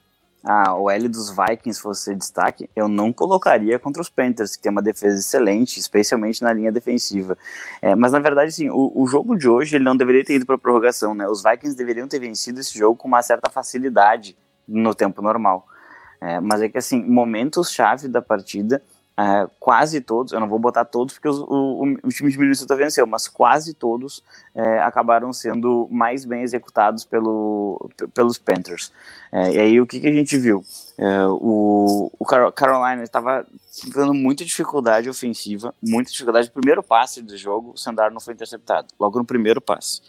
a 0.44 0.76
OL 0.76 1.08
dos 1.08 1.30
Vikings 1.30 1.82
fosse 1.82 2.14
destaque, 2.14 2.70
eu 2.76 2.90
não 2.90 3.14
colocaria 3.14 3.80
contra 3.80 4.02
os 4.02 4.10
Panthers, 4.10 4.58
que 4.58 4.64
tem 4.64 4.72
uma 4.72 4.82
defesa 4.82 5.18
excelente, 5.18 5.80
especialmente 5.80 6.42
na 6.42 6.52
linha 6.52 6.72
defensiva. 6.72 7.38
É, 7.82 7.96
mas 7.96 8.12
na 8.12 8.20
verdade, 8.20 8.52
sim, 8.52 8.70
o, 8.70 8.92
o, 8.94 9.08
jogo 9.08 9.38
de 9.38 9.48
hoje 9.48 9.78
ele 9.78 9.86
não 9.86 9.96
deveria 9.96 10.26
ter 10.26 10.36
ido 10.36 10.46
para 10.46 10.58
prorrogação, 10.58 11.16
né? 11.16 11.26
Os 11.28 11.42
Vikings 11.42 11.78
deveriam 11.78 12.08
ter 12.08 12.20
vencido 12.20 12.60
esse 12.60 12.78
jogo 12.78 12.98
com 12.98 13.08
uma 13.08 13.22
certa 13.22 13.50
facilidade 13.50 14.36
no 14.68 14.94
tempo 14.94 15.22
normal. 15.22 15.66
É, 16.20 16.40
mas 16.42 16.62
é 16.62 16.68
que 16.68 16.78
assim, 16.78 17.02
momentos 17.02 17.72
chave 17.72 18.08
da 18.08 18.22
partida 18.22 18.82
é, 19.16 19.48
quase 19.60 20.02
todos, 20.02 20.34
eu 20.34 20.40
não 20.40 20.50
vou 20.50 20.58
botar 20.58 20.86
todos 20.86 21.14
porque 21.14 21.30
os, 21.30 21.40
o, 21.40 21.84
o, 22.04 22.10
time 22.10 22.32
de 22.32 22.38
Minnesota 22.38 22.76
venceu, 22.76 23.06
mas 23.06 23.28
quase 23.28 23.76
todos 23.76 24.24
é, 24.56 24.80
acabaram 24.80 25.32
sendo 25.32 25.88
mais 25.92 26.26
bem 26.26 26.42
executados 26.42 27.06
pelo, 27.06 27.90
pelos 28.14 28.40
Panthers. 28.40 28.92
É, 29.32 29.52
e 29.52 29.60
aí 29.60 29.82
o 29.82 29.86
que, 29.86 30.00
que 30.00 30.08
a 30.08 30.14
gente 30.14 30.36
viu? 30.38 30.64
O, 31.40 32.12
o 32.18 32.26
Carolina 32.26 33.04
estava 33.04 33.46
tendo 33.94 34.14
muita 34.14 34.44
dificuldade 34.46 35.10
ofensiva, 35.10 35.74
muita 35.82 36.12
dificuldade 36.12 36.48
no 36.48 36.54
primeiro 36.54 36.82
passe 36.82 37.22
do 37.22 37.38
jogo, 37.38 37.72
o 37.72 37.78
Sandar 37.78 38.12
não 38.12 38.20
foi 38.20 38.34
interceptado, 38.34 38.88
logo 39.00 39.20
no 39.20 39.26
primeiro 39.26 39.62
passe. 39.62 40.02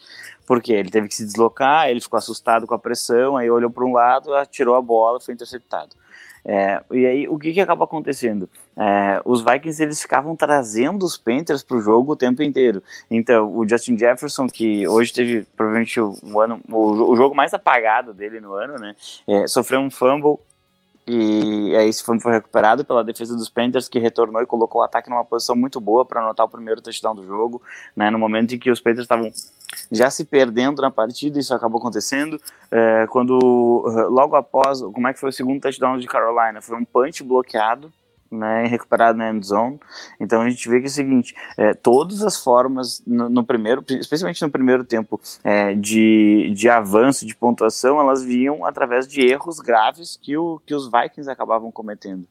Porque 0.46 0.72
ele 0.72 0.90
teve 0.90 1.08
que 1.08 1.14
se 1.14 1.24
deslocar, 1.24 1.88
ele 1.88 2.00
ficou 2.00 2.18
assustado 2.18 2.66
com 2.66 2.74
a 2.74 2.78
pressão, 2.78 3.36
aí 3.36 3.50
olhou 3.50 3.70
para 3.70 3.84
um 3.84 3.92
lado, 3.92 4.34
atirou 4.34 4.74
a 4.74 4.82
bola, 4.82 5.20
foi 5.20 5.32
interceptado. 5.32 5.96
É, 6.44 6.82
e 6.92 7.06
aí, 7.06 7.28
o 7.28 7.38
que, 7.38 7.52
que 7.52 7.60
acaba 7.60 7.84
acontecendo? 7.84 8.48
É, 8.76 9.20
os 9.24 9.42
Vikings 9.42 9.82
eles 9.82 10.02
ficavam 10.02 10.36
trazendo 10.36 11.04
os 11.04 11.16
Panthers 11.16 11.62
para 11.62 11.76
o 11.76 11.80
jogo 11.80 12.12
o 12.12 12.16
tempo 12.16 12.42
inteiro. 12.42 12.82
Então, 13.10 13.50
o 13.56 13.66
Justin 13.66 13.96
Jefferson, 13.96 14.46
que 14.46 14.86
hoje 14.86 15.12
teve 15.12 15.46
provavelmente 15.56 15.98
o, 16.00 16.40
ano, 16.40 16.60
o, 16.70 17.12
o 17.12 17.16
jogo 17.16 17.34
mais 17.34 17.54
apagado 17.54 18.12
dele 18.12 18.40
no 18.40 18.52
ano, 18.52 18.74
né? 18.74 18.94
É, 19.26 19.46
sofreu 19.46 19.80
um 19.80 19.90
fumble 19.90 20.38
e 21.06 21.76
aí 21.76 21.88
esse 21.88 22.02
foi 22.02 22.18
recuperado 22.30 22.84
pela 22.84 23.04
defesa 23.04 23.36
dos 23.36 23.48
Panthers, 23.48 23.88
que 23.88 23.98
retornou 23.98 24.40
e 24.42 24.46
colocou 24.46 24.80
o 24.80 24.84
ataque 24.84 25.10
numa 25.10 25.24
posição 25.24 25.54
muito 25.54 25.80
boa 25.80 26.04
para 26.04 26.22
anotar 26.22 26.46
o 26.46 26.48
primeiro 26.48 26.80
touchdown 26.80 27.14
do 27.14 27.24
jogo, 27.26 27.62
né, 27.94 28.10
no 28.10 28.18
momento 28.18 28.54
em 28.54 28.58
que 28.58 28.70
os 28.70 28.80
Panthers 28.80 29.04
estavam 29.04 29.30
já 29.90 30.08
se 30.10 30.24
perdendo 30.24 30.80
na 30.80 30.90
partida, 30.90 31.38
isso 31.38 31.54
acabou 31.54 31.78
acontecendo, 31.78 32.40
é, 32.70 33.06
quando 33.08 33.38
logo 34.08 34.36
após, 34.36 34.80
como 34.80 35.08
é 35.08 35.12
que 35.12 35.20
foi 35.20 35.30
o 35.30 35.32
segundo 35.32 35.60
touchdown 35.60 35.98
de 35.98 36.06
Carolina? 36.06 36.62
Foi 36.62 36.76
um 36.76 36.84
punch 36.84 37.22
bloqueado, 37.22 37.92
né, 38.34 38.66
recuperado 38.66 39.18
na 39.18 39.30
end 39.30 39.46
zone. 39.46 39.78
Então 40.18 40.42
a 40.42 40.48
gente 40.48 40.68
vê 40.68 40.78
que 40.80 40.86
é 40.86 40.88
o 40.88 40.90
seguinte: 40.90 41.34
é, 41.56 41.74
todas 41.74 42.22
as 42.22 42.42
formas 42.42 43.02
no, 43.06 43.28
no, 43.28 43.44
primeiro, 43.44 43.84
especialmente 43.88 44.42
no 44.42 44.50
primeiro 44.50 44.84
tempo, 44.84 45.20
é, 45.42 45.74
de, 45.74 46.52
de 46.54 46.68
avanço, 46.68 47.26
de 47.26 47.34
pontuação, 47.34 48.00
elas 48.00 48.22
vinham 48.22 48.64
através 48.64 49.06
de 49.06 49.20
erros 49.20 49.60
graves 49.60 50.18
que, 50.20 50.36
o, 50.36 50.60
que 50.66 50.74
os 50.74 50.90
Vikings 50.90 51.30
acabavam 51.30 51.70
cometendo. 51.70 52.26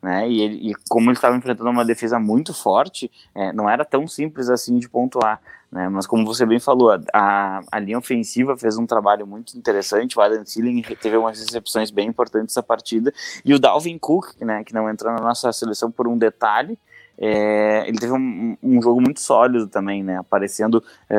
Né? 0.00 0.28
E, 0.28 0.40
ele, 0.40 0.70
e 0.70 0.74
como 0.88 1.10
ele 1.10 1.16
estava 1.16 1.36
enfrentando 1.36 1.70
uma 1.70 1.84
defesa 1.84 2.18
muito 2.18 2.54
forte, 2.54 3.10
é, 3.34 3.52
não 3.52 3.68
era 3.68 3.84
tão 3.84 4.06
simples 4.06 4.48
assim 4.48 4.78
de 4.78 4.88
pontuar. 4.88 5.40
Né? 5.70 5.88
Mas 5.88 6.06
como 6.06 6.24
você 6.24 6.46
bem 6.46 6.58
falou, 6.58 6.90
a, 7.12 7.60
a 7.70 7.78
linha 7.78 7.98
ofensiva 7.98 8.56
fez 8.56 8.78
um 8.78 8.86
trabalho 8.86 9.26
muito 9.26 9.56
interessante, 9.56 10.18
o 10.18 10.22
Adam 10.22 10.42
Thielen 10.42 10.82
teve 11.00 11.16
umas 11.16 11.38
recepções 11.38 11.90
bem 11.90 12.08
importantes 12.08 12.54
essa 12.54 12.62
partida, 12.62 13.12
e 13.44 13.52
o 13.52 13.58
Dalvin 13.58 13.98
Cook, 13.98 14.40
né, 14.40 14.64
que 14.64 14.72
não 14.72 14.88
entrou 14.88 15.12
na 15.12 15.20
nossa 15.20 15.52
seleção 15.52 15.90
por 15.90 16.08
um 16.08 16.16
detalhe, 16.16 16.78
é, 17.20 17.84
ele 17.86 17.98
teve 17.98 18.12
um, 18.12 18.56
um, 18.62 18.80
jogo 18.80 19.00
muito 19.00 19.20
sólido 19.20 19.66
também, 19.66 20.04
né, 20.04 20.16
aparecendo 20.18 20.82
é, 21.10 21.16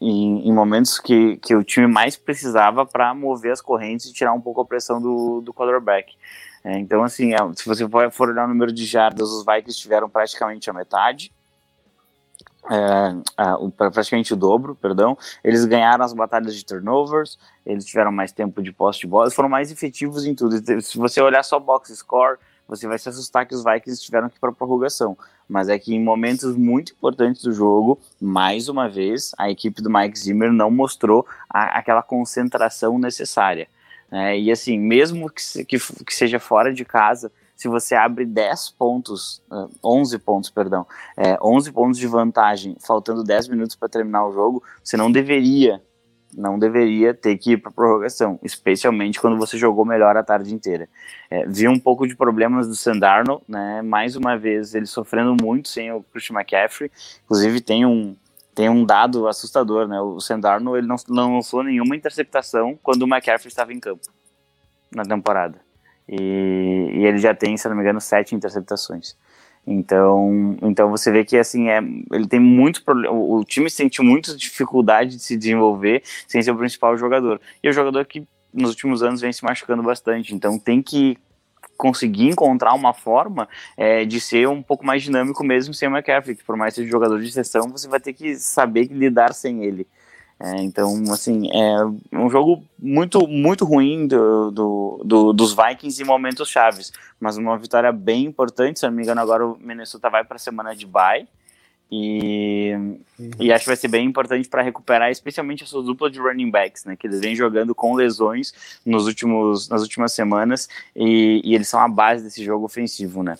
em, 0.00 0.48
em, 0.48 0.52
momentos 0.52 1.00
que, 1.00 1.38
que 1.38 1.56
o 1.56 1.64
time 1.64 1.86
mais 1.86 2.14
precisava 2.14 2.84
para 2.84 3.14
mover 3.14 3.52
as 3.52 3.62
correntes 3.62 4.06
e 4.06 4.12
tirar 4.12 4.34
um 4.34 4.40
pouco 4.40 4.60
a 4.60 4.66
pressão 4.66 5.00
do, 5.00 5.40
do 5.40 5.52
quarterback. 5.52 6.14
É, 6.62 6.78
então, 6.78 7.02
assim, 7.02 7.32
é, 7.32 7.38
se 7.54 7.66
você 7.66 7.88
for 8.10 8.28
olhar 8.28 8.44
o 8.44 8.48
número 8.48 8.70
de 8.70 8.84
jardas, 8.84 9.30
os 9.30 9.44
Vikings 9.44 9.78
tiveram 9.78 10.08
praticamente 10.08 10.68
a 10.68 10.72
metade, 10.72 11.32
é, 12.70 13.90
praticamente 13.90 14.32
o 14.32 14.36
dobro, 14.36 14.74
perdão. 14.74 15.16
Eles 15.42 15.64
ganharam 15.64 16.04
as 16.04 16.12
batalhas 16.12 16.54
de 16.54 16.64
turnovers, 16.64 17.38
eles 17.64 17.84
tiveram 17.84 18.12
mais 18.12 18.32
tempo 18.32 18.62
de 18.62 18.72
posse 18.72 19.00
de 19.00 19.06
bola, 19.06 19.30
foram 19.30 19.48
mais 19.48 19.70
efetivos 19.70 20.24
em 20.24 20.34
tudo. 20.34 20.82
Se 20.82 20.96
você 20.96 21.20
olhar 21.20 21.42
só 21.42 21.58
box 21.58 21.94
score, 21.96 22.38
você 22.66 22.86
vai 22.86 22.98
se 22.98 23.08
assustar 23.08 23.46
que 23.46 23.54
os 23.54 23.62
Vikings 23.62 24.02
tiveram 24.02 24.28
que 24.28 24.36
ir 24.36 24.40
para 24.40 24.52
prorrogação. 24.52 25.16
Mas 25.48 25.68
é 25.68 25.78
que 25.78 25.94
em 25.94 26.02
momentos 26.02 26.56
muito 26.56 26.92
importantes 26.92 27.42
do 27.42 27.52
jogo, 27.52 28.00
mais 28.20 28.68
uma 28.68 28.88
vez, 28.88 29.32
a 29.38 29.50
equipe 29.50 29.82
do 29.82 29.90
Mike 29.90 30.18
Zimmer 30.18 30.50
não 30.50 30.70
mostrou 30.70 31.26
a, 31.48 31.78
aquela 31.78 32.02
concentração 32.02 32.98
necessária. 32.98 33.68
É, 34.10 34.38
e 34.38 34.50
assim, 34.50 34.78
mesmo 34.78 35.28
que, 35.28 35.64
que, 35.64 35.78
que 35.78 36.14
seja 36.14 36.38
fora 36.38 36.72
de 36.72 36.84
casa, 36.84 37.30
se 37.64 37.68
você 37.68 37.94
abre 37.94 38.26
10 38.26 38.74
pontos, 38.78 39.42
11 39.82 40.18
pontos, 40.18 40.50
perdão, 40.50 40.86
é, 41.16 41.38
11 41.42 41.72
pontos 41.72 41.98
de 41.98 42.06
vantagem, 42.06 42.76
faltando 42.78 43.24
10 43.24 43.48
minutos 43.48 43.74
para 43.74 43.88
terminar 43.88 44.26
o 44.26 44.32
jogo, 44.32 44.62
você 44.82 44.98
não 44.98 45.10
deveria, 45.10 45.80
não 46.36 46.58
deveria 46.58 47.14
ter 47.14 47.38
que 47.38 47.52
ir 47.52 47.56
para 47.56 47.72
prorrogação, 47.72 48.38
especialmente 48.42 49.18
quando 49.18 49.38
você 49.38 49.56
jogou 49.56 49.82
melhor 49.86 50.14
a 50.14 50.22
tarde 50.22 50.54
inteira. 50.54 50.90
É, 51.30 51.46
vi 51.46 51.66
um 51.66 51.78
pouco 51.78 52.06
de 52.06 52.14
problemas 52.14 52.68
do 52.68 52.74
Sandarno, 52.74 53.40
né? 53.48 53.80
Mais 53.80 54.14
uma 54.14 54.36
vez 54.36 54.74
ele 54.74 54.84
sofrendo 54.84 55.34
muito 55.42 55.70
sem 55.70 55.90
o 55.90 56.02
Christian 56.12 56.36
McCaffrey, 56.36 56.90
inclusive 57.24 57.62
tem 57.62 57.86
um 57.86 58.14
tem 58.54 58.68
um 58.68 58.84
dado 58.84 59.26
assustador, 59.26 59.88
né? 59.88 59.98
O 60.02 60.20
Sandarno 60.20 60.76
ele 60.76 60.86
não, 60.86 60.96
não 61.08 61.36
lançou 61.36 61.62
nenhuma 61.62 61.96
interceptação 61.96 62.78
quando 62.82 63.02
o 63.02 63.08
McCaffrey 63.08 63.48
estava 63.48 63.72
em 63.72 63.80
campo 63.80 64.06
na 64.94 65.02
temporada. 65.02 65.63
E, 66.08 66.90
e, 66.94 67.06
ele 67.06 67.18
já 67.18 67.34
tem, 67.34 67.56
se 67.56 67.68
não 67.68 67.76
me 67.76 67.82
engano, 67.82 68.00
sete 68.00 68.34
interceptações. 68.34 69.16
Então, 69.66 70.56
então 70.60 70.90
você 70.90 71.10
vê 71.10 71.24
que 71.24 71.38
assim 71.38 71.70
é, 71.70 71.78
ele 72.12 72.26
tem 72.28 72.38
muito 72.38 72.84
problema. 72.84 73.14
O 73.14 73.42
time 73.44 73.70
sente 73.70 74.02
muita 74.02 74.36
dificuldade 74.36 75.16
de 75.16 75.22
se 75.22 75.36
desenvolver 75.36 76.02
sem 76.28 76.42
ser 76.42 76.50
o 76.50 76.56
principal 76.56 76.96
jogador. 76.98 77.40
E 77.62 77.66
é 77.66 77.70
o 77.70 77.72
jogador 77.72 78.04
que 78.04 78.26
nos 78.52 78.70
últimos 78.70 79.02
anos 79.02 79.20
vem 79.20 79.32
se 79.32 79.42
machucando 79.42 79.82
bastante. 79.82 80.34
Então 80.34 80.58
tem 80.58 80.82
que 80.82 81.16
conseguir 81.76 82.28
encontrar 82.28 82.74
uma 82.74 82.92
forma 82.92 83.48
é, 83.76 84.04
de 84.04 84.20
ser 84.20 84.48
um 84.48 84.62
pouco 84.62 84.84
mais 84.84 85.02
dinâmico 85.02 85.42
mesmo 85.42 85.74
sem 85.74 85.88
o 85.88 85.92
McCaffrey, 85.92 86.36
que 86.36 86.44
por 86.44 86.56
mais 86.56 86.74
seja 86.74 86.90
jogador 86.90 87.20
de 87.20 87.32
sessão, 87.32 87.68
você 87.68 87.88
vai 87.88 88.00
ter 88.00 88.12
que 88.12 88.36
saber 88.36 88.84
lidar 88.84 89.32
sem 89.32 89.64
ele. 89.64 89.86
É, 90.38 90.60
então, 90.62 91.02
assim, 91.12 91.48
é 91.52 91.84
um 92.12 92.28
jogo 92.28 92.62
muito, 92.78 93.26
muito 93.26 93.64
ruim 93.64 94.06
do, 94.06 94.50
do, 94.50 95.02
do, 95.04 95.32
dos 95.32 95.54
Vikings 95.54 96.02
em 96.02 96.04
momentos 96.04 96.48
chaves, 96.48 96.92
mas 97.20 97.36
uma 97.36 97.56
vitória 97.56 97.92
bem 97.92 98.24
importante. 98.24 98.80
Se 98.80 98.86
não 98.86 98.92
me 98.92 99.02
engano, 99.02 99.20
agora 99.20 99.46
o 99.46 99.56
Minnesota 99.58 100.10
vai 100.10 100.24
para 100.24 100.36
a 100.36 100.40
semana 100.40 100.74
de 100.74 100.86
bye. 100.86 101.26
E, 101.90 102.72
uhum. 102.74 103.30
e 103.38 103.52
acho 103.52 103.64
que 103.64 103.70
vai 103.70 103.76
ser 103.76 103.88
bem 103.88 104.04
importante 104.04 104.48
para 104.48 104.62
recuperar, 104.62 105.10
especialmente 105.10 105.62
a 105.62 105.66
sua 105.66 105.82
dupla 105.82 106.10
de 106.10 106.18
running 106.18 106.50
backs, 106.50 106.84
né? 106.84 106.96
Que 106.96 107.06
eles 107.06 107.20
vêm 107.20 107.36
jogando 107.36 107.74
com 107.74 107.94
lesões 107.94 108.52
nos 108.84 109.06
últimos, 109.06 109.68
nas 109.68 109.82
últimas 109.82 110.12
semanas 110.12 110.68
e, 110.96 111.40
e 111.44 111.54
eles 111.54 111.68
são 111.68 111.78
a 111.78 111.88
base 111.88 112.24
desse 112.24 112.42
jogo 112.42 112.64
ofensivo, 112.64 113.22
né? 113.22 113.36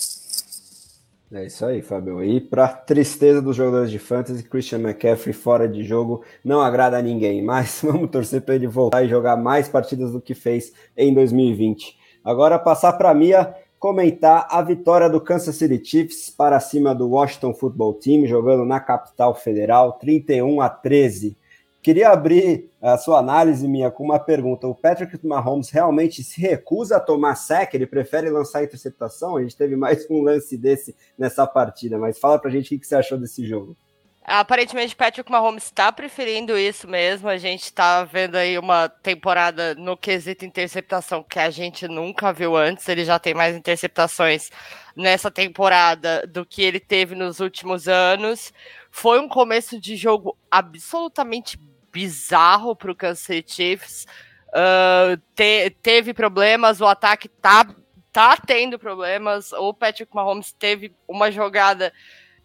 É 1.35 1.47
isso 1.47 1.67
aí, 1.67 1.83
Fábio. 1.83 2.23
E 2.23 2.41
para 2.41 2.69
tristeza 2.69 3.43
dos 3.43 3.57
jogadores 3.57 3.91
de 3.91 3.99
fantasy, 3.99 4.45
Christian 4.45 4.79
McCaffrey 4.79 5.33
fora 5.33 5.69
de 5.69 5.83
jogo 5.83 6.23
não 6.45 6.61
agrada 6.61 6.97
a 6.97 7.03
ninguém, 7.03 7.43
mas 7.45 7.81
vamos 7.83 8.09
torcer 8.09 8.43
para 8.43 8.55
ele 8.55 8.69
voltar 8.69 9.03
e 9.03 9.09
jogar 9.09 9.37
mais 9.37 9.69
partidas 9.69 10.13
do 10.13 10.21
que 10.21 10.33
fez 10.33 10.73
em 10.97 11.13
2020. 11.13 11.99
Agora 12.25 12.57
passar 12.57 12.93
para 12.93 13.11
a 13.11 13.15
Mia 13.15 13.53
comentar 13.81 14.47
a 14.49 14.63
vitória 14.63 15.11
do 15.11 15.21
Kansas 15.21 15.57
City 15.57 15.85
Chiefs 15.85 16.31
para 16.31 16.61
cima 16.61 16.95
do 16.95 17.11
Washington 17.11 17.53
Football 17.53 17.95
Team, 17.95 18.27
jogando 18.27 18.65
na 18.65 18.79
capital 18.79 19.35
federal, 19.35 19.95
31 19.95 20.61
a 20.61 20.69
13. 20.69 21.37
Queria 21.85 22.09
abrir 22.09 22.71
a 22.81 22.97
sua 22.97 23.19
análise, 23.19 23.69
minha, 23.69 23.91
com 23.91 24.03
uma 24.03 24.19
pergunta. 24.19 24.67
O 24.67 24.75
Patrick 24.75 25.19
Mahomes 25.23 25.69
realmente 25.69 26.25
se 26.25 26.41
recusa 26.41 26.97
a 26.97 27.01
tomar 27.01 27.35
sec? 27.35 27.75
Ele 27.75 27.87
prefere 27.87 28.31
lançar 28.31 28.65
interceptação? 28.65 29.37
A 29.37 29.43
gente 29.43 29.55
teve 29.55 29.77
mais 29.77 30.09
um 30.09 30.23
lance 30.23 30.57
desse 30.57 30.97
nessa 31.19 31.47
partida, 31.47 31.99
mas 31.99 32.19
fala 32.19 32.39
pra 32.39 32.51
gente 32.51 32.75
o 32.75 32.81
que 32.81 32.87
você 32.87 32.97
achou 32.97 33.19
desse 33.19 33.47
jogo. 33.47 33.77
Aparentemente, 34.25 34.97
Patrick 34.97 35.31
Mahomes 35.31 35.65
está 35.65 35.93
preferindo 35.93 36.57
isso 36.57 36.89
mesmo. 36.89 37.29
A 37.29 37.37
gente 37.37 37.65
está 37.65 38.03
vendo 38.03 38.37
aí 38.37 38.59
uma 38.59 38.89
temporada 38.89 39.75
no 39.75 39.95
quesito 39.95 40.47
interceptação 40.47 41.23
que 41.23 41.39
a 41.39 41.51
gente 41.51 41.87
nunca 41.87 42.33
viu 42.33 42.57
antes. 42.57 42.89
Ele 42.89 43.05
já 43.05 43.19
tem 43.19 43.35
mais 43.35 43.55
interceptações 43.55 44.49
nessa 44.97 45.31
temporada 45.31 46.27
do 46.27 46.47
que 46.47 46.63
ele 46.63 46.81
teve 46.81 47.15
nos 47.15 47.41
últimos 47.41 47.87
anos. 47.89 48.55
Foi 48.91 49.21
um 49.21 49.29
começo 49.29 49.79
de 49.79 49.95
jogo 49.95 50.35
absolutamente 50.51 51.59
bizarro 51.95 52.75
para 52.75 52.91
o 52.91 52.95
Kansas 52.95 53.43
Chiefs. 53.47 54.05
Uh, 54.49 55.17
te, 55.35 55.71
teve 55.81 56.13
problemas, 56.13 56.81
o 56.81 56.87
ataque 56.87 57.29
tá, 57.29 57.65
tá 58.13 58.37
tendo 58.37 58.79
problemas. 58.79 59.53
O 59.53 59.73
Patrick 59.73 60.13
Mahomes 60.13 60.53
teve 60.53 60.93
uma 61.07 61.31
jogada 61.31 61.93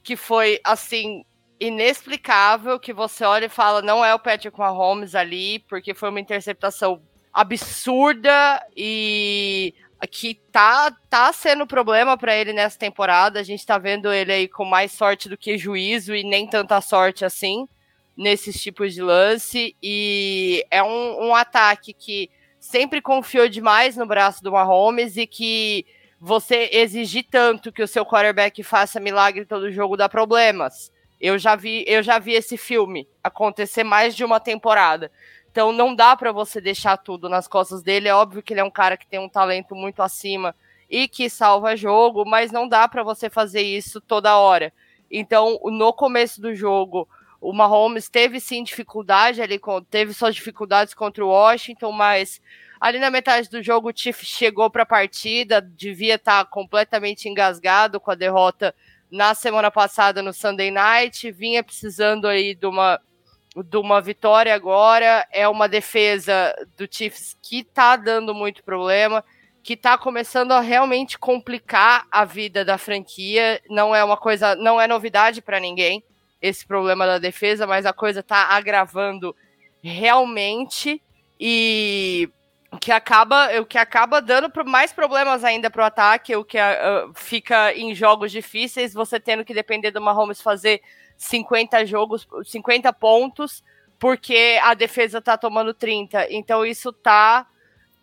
que 0.03 0.15
foi 0.15 0.59
assim 0.63 1.25
inexplicável, 1.59 2.79
que 2.79 2.93
você 2.93 3.25
olha 3.25 3.47
e 3.47 3.49
fala, 3.49 3.81
não 3.81 4.05
é 4.05 4.13
o 4.13 4.19
Patrick 4.19 4.57
Mahomes 4.57 5.15
ali, 5.15 5.59
porque 5.67 5.93
foi 5.93 6.09
uma 6.09 6.21
interceptação 6.21 7.01
absurda 7.33 8.63
e 8.77 9.73
que 10.09 10.35
tá, 10.51 10.95
tá 11.09 11.33
sendo 11.33 11.67
problema 11.67 12.17
para 12.17 12.33
ele 12.33 12.53
nessa 12.53 12.77
temporada. 12.79 13.39
A 13.39 13.43
gente 13.43 13.65
tá 13.65 13.77
vendo 13.77 14.13
ele 14.13 14.31
aí 14.31 14.47
com 14.47 14.63
mais 14.63 14.93
sorte 14.93 15.27
do 15.27 15.37
que 15.37 15.57
juízo 15.57 16.15
e 16.15 16.23
nem 16.23 16.47
tanta 16.47 16.79
sorte 16.79 17.25
assim 17.25 17.67
nesses 18.19 18.61
tipos 18.61 18.93
de 18.93 19.01
lance. 19.01 19.75
E 19.81 20.65
é 20.69 20.83
um, 20.83 21.29
um 21.29 21.35
ataque 21.35 21.93
que 21.93 22.29
sempre 22.59 23.01
confiou 23.01 23.47
demais 23.47 23.95
no 23.95 24.05
braço 24.05 24.43
do 24.43 24.51
Mahomes 24.51 25.15
e 25.15 25.25
que 25.25 25.85
você 26.19 26.69
exigir 26.73 27.25
tanto 27.31 27.71
que 27.71 27.81
o 27.81 27.87
seu 27.87 28.05
quarterback 28.05 28.61
faça 28.61 28.99
milagre 28.99 29.45
todo 29.45 29.71
jogo 29.71 29.95
dá 29.95 30.09
problemas. 30.09 30.91
Eu 31.19 31.37
já 31.37 31.55
vi, 31.55 31.85
eu 31.87 32.03
já 32.03 32.19
vi 32.19 32.33
esse 32.33 32.57
filme 32.57 33.07
acontecer 33.23 33.85
mais 33.85 34.13
de 34.13 34.25
uma 34.25 34.39
temporada. 34.39 35.09
Então 35.49 35.71
não 35.71 35.95
dá 35.95 36.13
para 36.17 36.33
você 36.33 36.59
deixar 36.59 36.97
tudo 36.97 37.29
nas 37.29 37.47
costas 37.47 37.81
dele. 37.81 38.09
É 38.09 38.13
óbvio 38.13 38.43
que 38.43 38.53
ele 38.53 38.59
é 38.59 38.63
um 38.65 38.69
cara 38.69 38.97
que 38.97 39.07
tem 39.07 39.19
um 39.19 39.29
talento 39.29 39.73
muito 39.73 40.01
acima 40.01 40.53
e 40.89 41.07
que 41.07 41.29
salva 41.29 41.73
jogo, 41.73 42.25
mas 42.25 42.51
não 42.51 42.67
dá 42.67 42.85
para 42.85 43.01
você 43.01 43.29
fazer 43.29 43.61
isso 43.61 44.01
toda 44.01 44.37
hora. 44.37 44.73
Então, 45.09 45.57
no 45.65 45.93
começo 45.93 46.41
do 46.41 46.53
jogo, 46.53 47.07
o 47.41 47.53
Mahomes 47.53 48.09
teve 48.09 48.39
sim 48.39 48.63
dificuldade 48.63 49.41
ali, 49.41 49.59
teve 49.89 50.13
suas 50.13 50.35
dificuldades 50.35 50.93
contra 50.93 51.25
o 51.25 51.29
Washington, 51.29 51.91
mas 51.91 52.41
ali 52.79 52.99
na 52.99 53.09
metade 53.09 53.49
do 53.49 53.63
jogo 53.63 53.89
o 53.89 53.93
Chief 53.95 54.23
chegou 54.23 54.69
para 54.69 54.83
a 54.83 54.85
partida, 54.85 55.61
devia 55.61 56.15
estar 56.15 56.43
tá 56.43 56.49
completamente 56.49 57.29
engasgado 57.29 57.99
com 57.99 58.11
a 58.11 58.15
derrota 58.15 58.75
na 59.09 59.33
semana 59.33 59.71
passada 59.71 60.21
no 60.21 60.33
Sunday 60.33 60.69
Night, 60.69 61.31
vinha 61.31 61.63
precisando 61.63 62.27
aí 62.27 62.53
de 62.53 62.65
uma 62.65 62.99
de 63.65 63.77
uma 63.77 63.99
vitória 63.99 64.53
agora, 64.53 65.27
é 65.31 65.47
uma 65.47 65.67
defesa 65.67 66.53
do 66.77 66.87
Chiefs 66.89 67.35
que 67.41 67.63
tá 67.63 67.95
dando 67.95 68.33
muito 68.33 68.63
problema, 68.63 69.25
que 69.63 69.75
tá 69.75 69.97
começando 69.97 70.51
a 70.51 70.61
realmente 70.61 71.17
complicar 71.17 72.05
a 72.11 72.23
vida 72.23 72.63
da 72.63 72.77
franquia, 72.77 73.59
não 73.67 73.93
é 73.93 74.03
uma 74.03 74.15
coisa, 74.15 74.55
não 74.55 74.79
é 74.79 74.87
novidade 74.87 75.41
para 75.41 75.59
ninguém 75.59 76.03
esse 76.41 76.65
problema 76.65 77.05
da 77.05 77.17
defesa, 77.17 77.67
mas 77.67 77.85
a 77.85 77.93
coisa 77.93 78.23
tá 78.23 78.49
agravando 78.49 79.35
realmente 79.81 81.01
e 81.39 82.29
que 82.79 82.91
acaba, 82.91 83.59
o 83.59 83.65
que 83.65 83.77
acaba 83.77 84.21
dando 84.21 84.51
mais 84.65 84.93
problemas 84.93 85.43
ainda 85.43 85.69
para 85.71 85.81
o 85.81 85.85
ataque, 85.85 86.35
o 86.35 86.45
que 86.45 86.57
uh, 86.57 87.11
fica 87.15 87.73
em 87.73 87.95
jogos 87.95 88.31
difíceis, 88.31 88.93
você 88.93 89.19
tendo 89.19 89.43
que 89.43 89.53
depender 89.53 89.91
do 89.91 90.01
Mahomes 90.01 90.41
fazer 90.41 90.81
50 91.17 91.85
jogos, 91.85 92.27
50 92.45 92.93
pontos, 92.93 93.63
porque 93.97 94.59
a 94.63 94.73
defesa 94.73 95.21
tá 95.21 95.37
tomando 95.37 95.73
30. 95.73 96.31
Então 96.31 96.65
isso 96.65 96.93
tá 96.93 97.47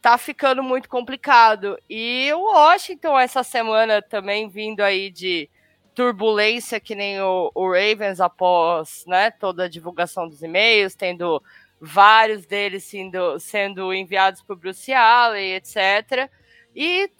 tá 0.02 0.18
ficando 0.18 0.62
muito 0.62 0.88
complicado. 0.88 1.76
E 1.88 2.30
o 2.32 2.52
Washington 2.52 3.18
essa 3.18 3.42
semana 3.42 4.00
também 4.00 4.48
vindo 4.48 4.80
aí 4.80 5.10
de 5.10 5.48
turbulência 5.96 6.78
que 6.78 6.94
nem 6.94 7.18
o, 7.22 7.50
o 7.54 7.72
Ravens 7.72 8.20
após 8.20 9.02
né, 9.06 9.30
toda 9.30 9.64
a 9.64 9.68
divulgação 9.68 10.28
dos 10.28 10.42
e-mails, 10.42 10.94
tendo 10.94 11.42
vários 11.80 12.44
deles 12.44 12.84
sendo, 12.84 13.40
sendo 13.40 13.94
enviados 13.94 14.42
para 14.42 14.52
o 14.52 14.58
Bruce 14.58 14.92
Allen, 14.92 15.54
etc. 15.54 16.30
E 16.74 17.10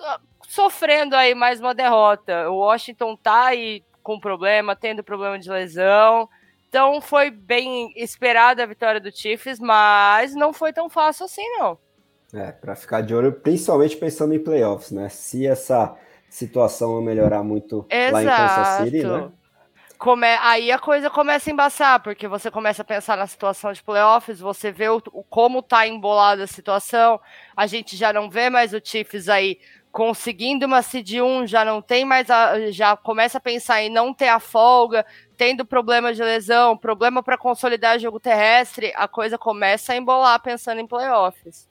sofrendo 0.46 1.16
aí 1.16 1.34
mais 1.34 1.58
uma 1.58 1.74
derrota. 1.74 2.50
O 2.50 2.56
Washington 2.56 3.16
tá 3.16 3.46
aí 3.46 3.82
com 4.02 4.20
problema, 4.20 4.76
tendo 4.76 5.02
problema 5.02 5.38
de 5.38 5.50
lesão. 5.50 6.28
Então 6.68 7.00
foi 7.00 7.30
bem 7.30 7.94
esperada 7.96 8.62
a 8.62 8.66
vitória 8.66 9.00
do 9.00 9.10
Chiefs, 9.10 9.58
mas 9.58 10.34
não 10.34 10.52
foi 10.52 10.74
tão 10.74 10.90
fácil 10.90 11.24
assim, 11.24 11.48
não. 11.58 11.78
É, 12.34 12.52
para 12.52 12.76
ficar 12.76 13.00
de 13.00 13.14
olho, 13.14 13.32
principalmente 13.32 13.96
pensando 13.96 14.34
em 14.34 14.38
playoffs, 14.38 14.90
né? 14.90 15.08
Se 15.08 15.46
essa 15.46 15.96
situação 16.28 17.00
melhorar 17.00 17.42
muito 17.42 17.86
Exato. 17.88 18.12
lá 18.12 18.22
em 18.22 18.26
Kansas 18.26 18.84
City, 18.84 19.06
né? 19.06 19.30
come... 19.98 20.26
aí 20.26 20.70
a 20.70 20.78
coisa 20.78 21.10
começa 21.10 21.50
a 21.50 21.52
embaçar, 21.52 22.02
porque 22.02 22.28
você 22.28 22.50
começa 22.50 22.82
a 22.82 22.84
pensar 22.84 23.16
na 23.16 23.26
situação 23.26 23.72
de 23.72 23.82
playoffs, 23.82 24.40
você 24.40 24.70
vê 24.70 24.88
o, 24.88 25.02
o 25.12 25.22
como 25.24 25.62
tá 25.62 25.86
embolada 25.86 26.44
a 26.44 26.46
situação, 26.46 27.20
a 27.56 27.66
gente 27.66 27.96
já 27.96 28.12
não 28.12 28.30
vê 28.30 28.50
mais 28.50 28.72
o 28.72 28.80
Chiefs 28.82 29.28
aí 29.28 29.58
conseguindo 29.96 30.66
uma 30.66 30.82
seed 30.82 31.14
1, 31.14 31.46
já 31.46 31.64
não 31.64 31.80
tem 31.80 32.04
mais 32.04 32.30
a, 32.30 32.70
já 32.70 32.94
começa 32.98 33.38
a 33.38 33.40
pensar 33.40 33.82
em 33.82 33.88
não 33.88 34.12
ter 34.12 34.28
a 34.28 34.38
folga, 34.38 35.06
tendo 35.38 35.64
problema 35.64 36.12
de 36.12 36.22
lesão, 36.22 36.76
problema 36.76 37.22
para 37.22 37.38
consolidar 37.38 37.98
jogo 37.98 38.20
terrestre, 38.20 38.92
a 38.94 39.08
coisa 39.08 39.38
começa 39.38 39.94
a 39.94 39.96
embolar 39.96 40.42
pensando 40.42 40.82
em 40.82 40.86
playoffs. 40.86 41.66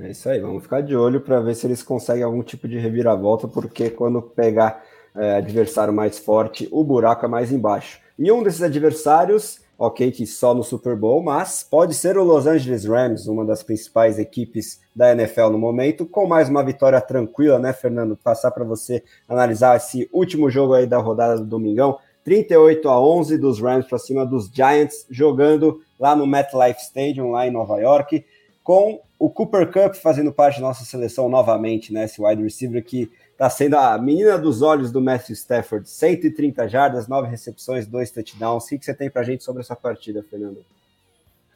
É 0.00 0.12
isso 0.12 0.28
aí, 0.28 0.38
vamos 0.38 0.62
ficar 0.62 0.80
de 0.80 0.94
olho 0.94 1.20
para 1.20 1.40
ver 1.40 1.56
se 1.56 1.66
eles 1.66 1.82
conseguem 1.82 2.22
algum 2.22 2.42
tipo 2.42 2.68
de 2.68 2.78
reviravolta, 2.78 3.48
porque 3.48 3.90
quando 3.90 4.22
pegar 4.22 4.84
é, 5.16 5.34
adversário 5.36 5.92
mais 5.92 6.18
forte, 6.18 6.68
o 6.70 6.84
buraco 6.84 7.26
é 7.26 7.28
mais 7.28 7.50
embaixo. 7.50 8.00
E 8.16 8.30
um 8.30 8.40
desses 8.40 8.62
adversários, 8.62 9.60
ok, 9.76 10.12
que 10.12 10.24
só 10.24 10.54
no 10.54 10.62
Super 10.62 10.94
Bowl, 10.94 11.20
mas 11.20 11.64
pode 11.68 11.94
ser 11.94 12.16
o 12.16 12.22
Los 12.22 12.46
Angeles 12.46 12.84
Rams, 12.84 13.26
uma 13.26 13.44
das 13.44 13.64
principais 13.64 14.20
equipes 14.20 14.80
da 14.94 15.10
NFL 15.10 15.48
no 15.50 15.58
momento, 15.58 16.06
com 16.06 16.28
mais 16.28 16.48
uma 16.48 16.62
vitória 16.62 17.00
tranquila, 17.00 17.58
né, 17.58 17.72
Fernando? 17.72 18.16
Passar 18.16 18.52
para 18.52 18.64
você 18.64 19.02
analisar 19.28 19.76
esse 19.76 20.08
último 20.12 20.48
jogo 20.48 20.74
aí 20.74 20.86
da 20.86 20.98
rodada 20.98 21.38
do 21.38 21.44
Domingão. 21.44 21.98
38 22.22 22.88
a 22.88 23.00
11 23.00 23.36
dos 23.36 23.60
Rams 23.60 23.88
para 23.88 23.98
cima 23.98 24.24
dos 24.24 24.48
Giants, 24.48 25.06
jogando 25.10 25.80
lá 25.98 26.14
no 26.14 26.26
MetLife 26.26 26.82
Stadium, 26.82 27.32
lá 27.32 27.48
em 27.48 27.50
Nova 27.50 27.80
York, 27.80 28.24
com 28.62 29.00
o 29.18 29.28
Cooper 29.28 29.66
Cup 29.70 29.94
fazendo 29.96 30.32
parte 30.32 30.60
da 30.60 30.66
nossa 30.66 30.84
seleção 30.84 31.28
novamente, 31.28 31.92
né? 31.92 32.04
Esse 32.04 32.22
wide 32.22 32.42
receiver 32.42 32.84
que 32.84 33.10
está 33.32 33.50
sendo 33.50 33.76
a 33.76 33.98
menina 33.98 34.38
dos 34.38 34.62
olhos 34.62 34.92
do 34.92 35.00
Matthew 35.00 35.34
Stafford. 35.34 35.88
130 35.88 36.68
jardas, 36.68 37.08
9 37.08 37.28
recepções, 37.28 37.86
2 37.86 38.10
touchdowns. 38.10 38.64
O 38.64 38.68
que 38.68 38.84
você 38.84 38.94
tem 38.94 39.10
para 39.10 39.22
gente 39.22 39.42
sobre 39.42 39.62
essa 39.62 39.74
partida, 39.74 40.22
Fernando? 40.22 40.64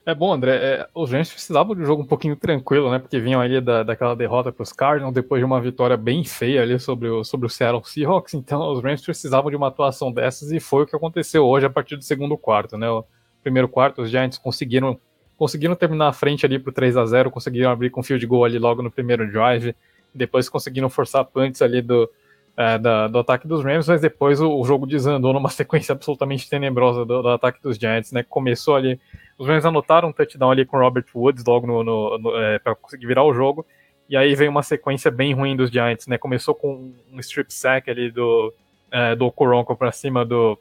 É 0.05 0.13
bom, 0.15 0.33
André. 0.33 0.57
É, 0.57 0.89
os 0.93 1.13
Rams 1.13 1.31
precisavam 1.31 1.77
de 1.77 1.83
um 1.83 1.85
jogo 1.85 2.03
um 2.03 2.07
pouquinho 2.07 2.35
tranquilo, 2.35 2.91
né? 2.91 2.99
Porque 2.99 3.21
vinham 3.21 3.41
ali 3.41 3.61
da, 3.61 3.85
daquela 3.85 4.17
derrota 4.17 4.51
para 4.51 4.65
os 4.65 4.73
Cardinals, 4.73 5.15
depois 5.15 5.41
de 5.41 5.45
uma 5.45 5.61
vitória 5.61 5.97
bem 5.97 6.25
feia 6.25 6.63
ali 6.63 6.79
sobre 6.81 7.09
o, 7.09 7.23
sobre 7.23 7.47
o 7.47 7.51
Seattle 7.51 7.85
Seahawks. 7.85 8.35
Então, 8.35 8.73
os 8.73 8.83
Rams 8.83 9.05
precisavam 9.05 9.49
de 9.49 9.57
uma 9.57 9.69
atuação 9.69 10.11
dessas 10.11 10.51
e 10.51 10.59
foi 10.59 10.83
o 10.83 10.87
que 10.87 10.97
aconteceu 10.97 11.47
hoje 11.47 11.67
a 11.67 11.71
partir 11.71 11.97
do 11.97 12.03
segundo 12.03 12.37
quarto, 12.37 12.77
né? 12.77 12.91
O 12.91 13.05
primeiro 13.45 13.69
quarto, 13.69 14.03
os 14.03 14.11
Giants 14.11 14.39
conseguiram, 14.39 14.99
conseguiram 15.37 15.75
terminar 15.75 16.09
a 16.09 16.13
frente 16.13 16.47
ali 16.47 16.59
para 16.59 16.73
3 16.73 16.97
a 16.97 17.07
0 17.07 17.31
conseguiram 17.31 17.71
abrir 17.71 17.91
com 17.91 18.03
field 18.03 18.25
goal 18.27 18.45
ali 18.45 18.59
logo 18.59 18.83
no 18.83 18.91
primeiro 18.91 19.31
drive 19.31 19.75
depois 20.15 20.49
conseguiram 20.49 20.91
forçar 20.91 21.25
punts 21.25 21.63
ali 21.63 21.81
do, 21.81 22.09
é, 22.57 22.79
da, 22.79 23.09
do 23.09 23.19
ataque 23.19 23.47
dos 23.47 23.65
Rams, 23.65 23.89
mas 23.89 24.01
depois 24.01 24.41
o, 24.41 24.59
o, 24.59 24.65
jogo 24.65 24.87
desandou 24.87 25.33
numa 25.33 25.49
sequência 25.51 25.93
absolutamente 25.93 26.49
tenebrosa 26.49 27.05
do, 27.05 27.23
do, 27.23 27.29
ataque 27.29 27.63
dos 27.63 27.77
Giants, 27.77 28.13
né? 28.13 28.23
Começou 28.23 28.77
ali, 28.77 29.01
os 29.39 29.47
Rams 29.47 29.65
anotaram 29.65 30.09
um 30.09 30.13
touchdown 30.13 30.51
ali 30.51 30.65
com 30.65 30.79
Robert 30.79 31.07
Woods 31.15 31.45
logo 31.45 31.67
no, 31.67 31.83
no, 31.83 32.19
no 32.19 32.37
é, 32.37 32.59
para 32.59 32.75
conseguir 32.75 33.07
virar 33.07 33.25
o 33.25 33.33
jogo, 33.33 33.67
e 34.09 34.17
aí 34.17 34.35
veio 34.35 34.51
uma 34.51 34.63
sequência 34.63 35.11
bem 35.11 35.33
ruim 35.33 35.57
dos 35.57 35.71
Giants, 35.71 36.07
né? 36.07 36.19
Começou 36.19 36.55
com 36.55 36.93
um 37.11 37.21
strip 37.21 37.53
sack 37.53 37.91
ali 37.91 38.11
do, 38.11 38.53
é, 38.91 39.17
do 39.17 39.31
Coronco 39.31 39.75
para 39.75 39.91
cima 39.91 40.25
do, 40.25 40.59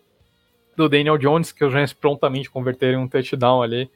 do 0.77 0.87
Daniel 0.87 1.17
Jones, 1.17 1.51
que 1.51 1.65
os 1.65 1.73
Rams 1.73 1.91
prontamente 1.91 2.49
converteram 2.49 3.01
um 3.01 3.07
touchdown 3.07 3.61
ali. 3.61 3.89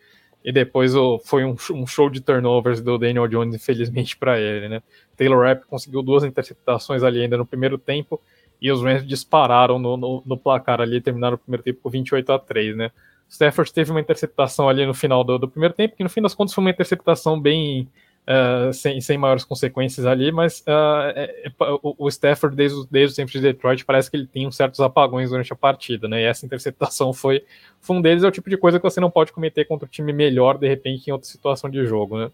E 0.46 0.52
depois 0.52 0.94
foi 1.24 1.44
um, 1.44 1.56
um, 1.72 1.88
show 1.88 2.08
de 2.08 2.22
turnovers 2.22 2.80
do 2.80 3.00
Daniel 3.00 3.28
Jones, 3.28 3.56
infelizmente 3.56 4.16
para 4.16 4.40
ele, 4.40 4.70
né? 4.70 4.84
Taylor 5.18 5.44
Rapp 5.44 5.66
conseguiu 5.66 6.04
duas 6.04 6.24
interceptações 6.24 7.02
ali 7.02 7.20
ainda 7.20 7.36
no 7.36 7.48
primeiro 7.48 7.80
tempo 7.80 8.22
e 8.62 8.72
os 8.72 8.84
Rams 8.84 9.08
dispararam 9.08 9.80
no, 9.80 9.98
no, 9.98 10.24
no, 10.24 10.38
placar 10.38 10.80
ali, 10.80 11.02
terminaram 11.02 11.34
o 11.34 11.40
primeiro 11.40 11.64
tempo 11.64 11.80
com 11.82 11.90
28 11.90 12.32
a 12.32 12.38
3, 12.38 12.78
né? 12.78 12.92
Stafford 13.28 13.74
teve 13.74 13.90
uma 13.90 14.00
interceptação 14.00 14.70
ali 14.70 14.86
no 14.86 14.94
final 14.94 15.24
do, 15.24 15.40
do 15.40 15.50
primeiro 15.50 15.74
tempo, 15.74 15.96
que 15.96 16.04
no 16.04 16.10
fim 16.12 16.22
das 16.22 16.36
contas 16.36 16.54
foi 16.54 16.64
uma 16.64 16.70
interceptação 16.70 17.42
bem 17.42 17.88
uh, 18.28 18.74
sem, 18.74 19.00
sem 19.00 19.18
maiores 19.18 19.44
consequências 19.44 20.06
ali, 20.06 20.32
mas 20.32 20.62
uh, 20.62 21.80
o, 21.82 22.06
o, 22.06 22.08
Stafford, 22.10 22.56
desde, 22.56 22.86
desde 22.90 23.14
o 23.14 23.16
tempo 23.16 23.32
de 23.32 23.40
Detroit, 23.40 23.86
parece 23.86 24.10
que 24.10 24.18
ele 24.18 24.28
tem 24.28 24.48
uns 24.48 24.56
certos 24.56 24.80
apagões 24.80 25.30
durante 25.30 25.54
a 25.54 25.56
partida, 25.56 26.08
né? 26.08 26.22
E 26.22 26.26
essa 26.26 26.46
interceptação 26.46 27.14
foi, 27.14 27.44
foi 27.80 27.96
um 27.96 28.02
deles, 28.02 28.24
é 28.24 28.28
o 28.28 28.32
tipo 28.32 28.50
de 28.50 28.58
coisa 28.58 28.80
que 28.80 28.84
você 28.84 29.00
não 29.00 29.12
pode 29.12 29.32
cometer 29.32 29.66
contra 29.66 29.86
um 29.86 29.90
time 29.90 30.12
melhor, 30.12 30.58
de 30.58 30.68
repente, 30.68 31.08
em 31.08 31.12
outra 31.12 31.28
situação 31.28 31.70
de 31.70 31.86
jogo, 31.86 32.18
né? 32.18 32.32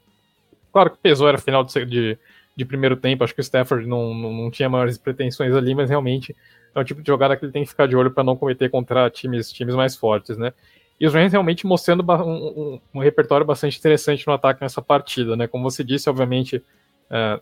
Claro 0.71 0.91
que 0.91 0.97
pesou, 0.97 1.27
era 1.27 1.37
final 1.37 1.63
de, 1.63 1.85
de, 1.85 2.17
de 2.55 2.65
primeiro 2.65 2.95
tempo, 2.95 3.23
acho 3.23 3.33
que 3.33 3.41
o 3.41 3.43
Stafford 3.43 3.85
não, 3.85 4.13
não, 4.13 4.33
não, 4.33 4.51
tinha 4.51 4.69
maiores 4.69 4.97
pretensões 4.97 5.53
ali, 5.53 5.75
mas 5.75 5.89
realmente 5.89 6.35
é 6.73 6.79
o 6.79 6.83
tipo 6.83 7.01
de 7.01 7.07
jogada 7.07 7.35
que 7.35 7.43
ele 7.43 7.51
tem 7.51 7.63
que 7.63 7.69
ficar 7.69 7.87
de 7.87 7.95
olho 7.95 8.11
para 8.11 8.23
não 8.23 8.37
cometer 8.37 8.69
contra 8.69 9.09
times, 9.09 9.51
times 9.51 9.75
mais 9.75 9.95
fortes, 9.97 10.37
né? 10.37 10.53
E 11.01 11.07
os 11.07 11.15
Rams 11.15 11.31
realmente 11.31 11.65
mostrando 11.65 12.03
um, 12.03 12.13
um, 12.13 12.79
um, 12.93 12.99
repertório 12.99 13.43
bastante 13.43 13.79
interessante 13.79 14.27
no 14.27 14.33
ataque 14.33 14.61
nessa 14.61 14.83
partida, 14.83 15.35
né? 15.35 15.47
Como 15.47 15.63
você 15.63 15.83
disse, 15.83 16.07
obviamente, 16.07 16.63
é, 17.09 17.41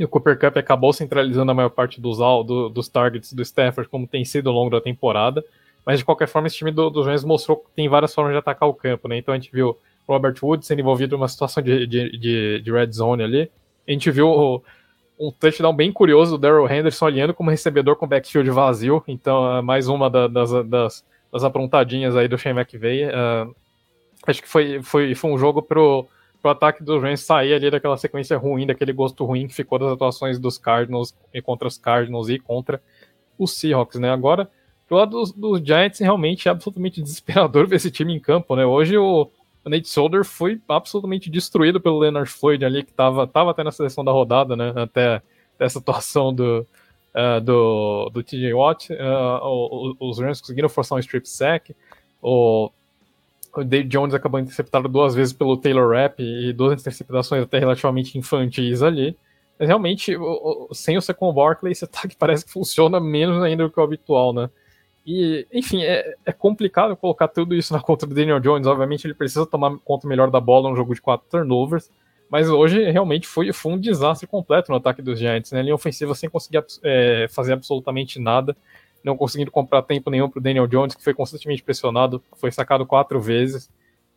o 0.00 0.06
Cooper 0.06 0.38
Cup 0.38 0.58
acabou 0.58 0.92
centralizando 0.92 1.50
a 1.50 1.54
maior 1.54 1.70
parte 1.70 1.98
dos, 1.98 2.18
do, 2.18 2.68
dos 2.68 2.86
targets 2.86 3.32
do 3.32 3.40
Stafford, 3.40 3.88
como 3.88 4.06
tem 4.06 4.22
sido 4.22 4.50
ao 4.50 4.54
longo 4.54 4.68
da 4.68 4.82
temporada. 4.82 5.42
Mas 5.86 6.00
de 6.00 6.04
qualquer 6.04 6.28
forma, 6.28 6.46
esse 6.46 6.58
time 6.58 6.70
do, 6.70 6.90
dos 6.90 7.06
Rams 7.06 7.24
mostrou 7.24 7.56
que 7.56 7.70
tem 7.74 7.88
várias 7.88 8.14
formas 8.14 8.34
de 8.34 8.38
atacar 8.38 8.68
o 8.68 8.74
campo, 8.74 9.08
né? 9.08 9.16
Então 9.16 9.32
a 9.32 9.38
gente 9.38 9.50
viu 9.50 9.78
Robert 10.06 10.34
Woods 10.42 10.66
sendo 10.66 10.80
envolvido 10.80 11.16
numa 11.16 11.28
situação 11.28 11.62
de, 11.62 11.86
de, 11.86 12.18
de, 12.18 12.60
de 12.60 12.70
red 12.70 12.92
zone 12.92 13.22
ali. 13.22 13.50
A 13.88 13.92
gente 13.92 14.10
viu 14.10 14.62
um 15.18 15.32
touchdown 15.32 15.74
bem 15.74 15.90
curioso 15.90 16.32
do 16.32 16.38
Daryl 16.38 16.68
Henderson 16.68 17.06
olhando 17.06 17.32
como 17.32 17.48
recebedor 17.48 17.96
com 17.96 18.06
backfield 18.06 18.50
vazio. 18.50 19.02
Então, 19.08 19.56
é 19.56 19.62
mais 19.62 19.88
uma 19.88 20.10
da, 20.10 20.28
das, 20.28 20.50
das 20.66 21.04
as 21.34 21.42
aprontadinhas 21.42 22.16
aí 22.16 22.28
do 22.28 22.38
Shane 22.38 22.60
McVay. 22.60 23.06
Uh, 23.06 23.54
acho 24.24 24.40
que 24.40 24.48
foi, 24.48 24.80
foi, 24.80 25.14
foi 25.16 25.30
um 25.32 25.36
jogo 25.36 25.60
pro, 25.60 26.06
pro 26.40 26.52
ataque 26.52 26.84
dos 26.84 27.02
Rams 27.02 27.20
sair 27.22 27.54
ali 27.54 27.70
daquela 27.72 27.96
sequência 27.96 28.38
ruim, 28.38 28.66
daquele 28.66 28.92
gosto 28.92 29.24
ruim 29.24 29.48
que 29.48 29.54
ficou 29.54 29.76
das 29.78 29.90
atuações 29.90 30.38
dos 30.38 30.56
Cardinals 30.56 31.12
e 31.34 31.42
contra 31.42 31.66
os 31.66 31.76
Cardinals 31.76 32.28
e 32.28 32.38
contra 32.38 32.80
os 33.36 33.50
Seahawks, 33.58 33.98
né? 33.98 34.10
Agora, 34.12 34.48
pro 34.86 34.96
lado 34.96 35.10
dos, 35.10 35.32
dos 35.32 35.60
Giants, 35.60 35.98
realmente 35.98 36.46
é 36.46 36.52
absolutamente 36.52 37.02
desesperador 37.02 37.66
ver 37.66 37.76
esse 37.76 37.90
time 37.90 38.14
em 38.14 38.20
campo, 38.20 38.54
né? 38.54 38.64
Hoje 38.64 38.96
o, 38.96 39.28
o 39.64 39.68
Nate 39.68 39.88
Solder 39.88 40.24
foi 40.24 40.60
absolutamente 40.68 41.28
destruído 41.28 41.80
pelo 41.80 41.98
Leonard 41.98 42.30
Floyd 42.30 42.64
ali, 42.64 42.84
que 42.84 42.92
tava, 42.92 43.26
tava 43.26 43.50
até 43.50 43.64
na 43.64 43.72
seleção 43.72 44.04
da 44.04 44.12
rodada, 44.12 44.54
né? 44.54 44.72
Até 44.76 45.20
essa 45.58 45.80
atuação 45.80 46.32
do, 46.32 46.64
uh, 47.14 47.40
do, 47.40 48.10
do 48.10 48.22
TJ 48.22 48.52
Watt, 48.52 48.92
uh, 48.92 49.96
os 50.00 50.18
Rams 50.18 50.40
conseguiram 50.40 50.68
forçar 50.68 50.96
um 50.96 51.00
strip 51.00 51.28
sack, 51.28 51.74
o, 52.20 52.70
o 53.54 53.64
Dave 53.64 53.88
Jones 53.88 54.14
acabou 54.14 54.40
interceptado 54.40 54.88
duas 54.88 55.14
vezes 55.14 55.32
pelo 55.32 55.56
Taylor 55.56 55.92
Rapp 55.92 56.20
e 56.22 56.52
duas 56.52 56.80
interceptações 56.80 57.42
até 57.42 57.58
relativamente 57.58 58.18
infantis 58.18 58.82
ali. 58.82 59.16
Mas 59.58 59.68
realmente, 59.68 60.16
o, 60.16 60.68
o, 60.70 60.74
sem 60.74 60.96
o 60.96 61.02
Second 61.02 61.34
Barkley, 61.34 61.72
esse 61.72 61.84
ataque 61.84 62.16
parece 62.18 62.44
que 62.44 62.50
funciona 62.50 62.98
menos 62.98 63.42
ainda 63.42 63.64
do 63.64 63.70
que 63.70 63.78
o 63.78 63.82
habitual, 63.82 64.32
né? 64.32 64.50
E, 65.06 65.46
enfim, 65.52 65.82
é, 65.82 66.14
é, 66.24 66.32
complicado 66.32 66.96
colocar 66.96 67.28
tudo 67.28 67.54
isso 67.54 67.72
na 67.74 67.80
conta 67.80 68.06
do 68.06 68.14
Daniel 68.14 68.40
Jones. 68.40 68.66
Obviamente, 68.66 69.06
ele 69.06 69.14
precisa 69.14 69.44
tomar 69.44 69.76
conta 69.84 70.08
melhor 70.08 70.30
da 70.30 70.40
bola 70.40 70.70
no 70.70 70.76
jogo 70.76 70.94
de 70.94 71.02
quatro 71.02 71.26
turnovers. 71.28 71.90
Mas 72.30 72.48
hoje 72.48 72.90
realmente 72.90 73.26
foi, 73.26 73.52
foi 73.52 73.72
um 73.72 73.78
desastre 73.78 74.26
completo 74.26 74.70
no 74.70 74.76
ataque 74.76 75.02
dos 75.02 75.18
Giants, 75.18 75.52
né? 75.52 75.62
Linha 75.62 75.74
ofensiva 75.74 76.14
sem 76.14 76.28
conseguir 76.28 76.64
é, 76.82 77.26
fazer 77.30 77.52
absolutamente 77.52 78.18
nada, 78.18 78.56
não 79.04 79.16
conseguindo 79.16 79.50
comprar 79.50 79.82
tempo 79.82 80.10
nenhum 80.10 80.28
para 80.28 80.40
o 80.40 80.42
Daniel 80.42 80.66
Jones, 80.66 80.94
que 80.94 81.04
foi 81.04 81.14
constantemente 81.14 81.62
pressionado, 81.62 82.22
foi 82.36 82.50
sacado 82.50 82.86
quatro 82.86 83.20
vezes. 83.20 83.70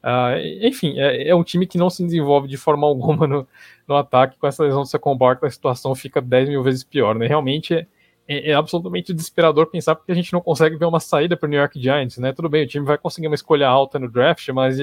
Uh, 0.03 0.65
enfim, 0.65 0.97
é, 0.99 1.29
é, 1.29 1.35
um 1.35 1.43
time 1.43 1.67
que 1.67 1.77
não 1.77 1.89
se 1.89 2.03
desenvolve 2.03 2.47
de 2.47 2.55
forma 2.55 2.85
alguma 2.87 3.27
no, 3.27 3.47
no 3.87 3.95
ataque. 3.95 4.37
Com 4.39 4.47
essa 4.47 4.63
lesão 4.63 4.81
do 4.81 4.87
Second 4.87 5.17
Barkley, 5.17 5.49
a 5.49 5.51
situação 5.51 5.93
fica 5.93 6.21
10 6.21 6.49
mil 6.49 6.63
vezes 6.63 6.83
pior, 6.83 7.15
né? 7.15 7.27
Realmente 7.27 7.73
é, 7.73 7.87
é, 8.27 8.51
é, 8.51 8.53
absolutamente 8.53 9.13
desesperador 9.13 9.67
pensar 9.67 9.95
porque 9.95 10.11
a 10.11 10.15
gente 10.15 10.31
não 10.31 10.41
consegue 10.41 10.75
ver 10.75 10.85
uma 10.85 10.99
saída 10.99 11.35
para 11.35 11.47
o 11.47 11.49
New 11.49 11.59
York 11.59 11.79
Giants, 11.81 12.17
né? 12.17 12.31
Tudo 12.31 12.49
bem, 12.49 12.63
o 12.63 12.67
time 12.67 12.85
vai 12.85 12.97
conseguir 12.97 13.27
uma 13.27 13.35
escolha 13.35 13.67
alta 13.67 13.99
no 13.99 14.09
draft, 14.09 14.47
mas 14.49 14.77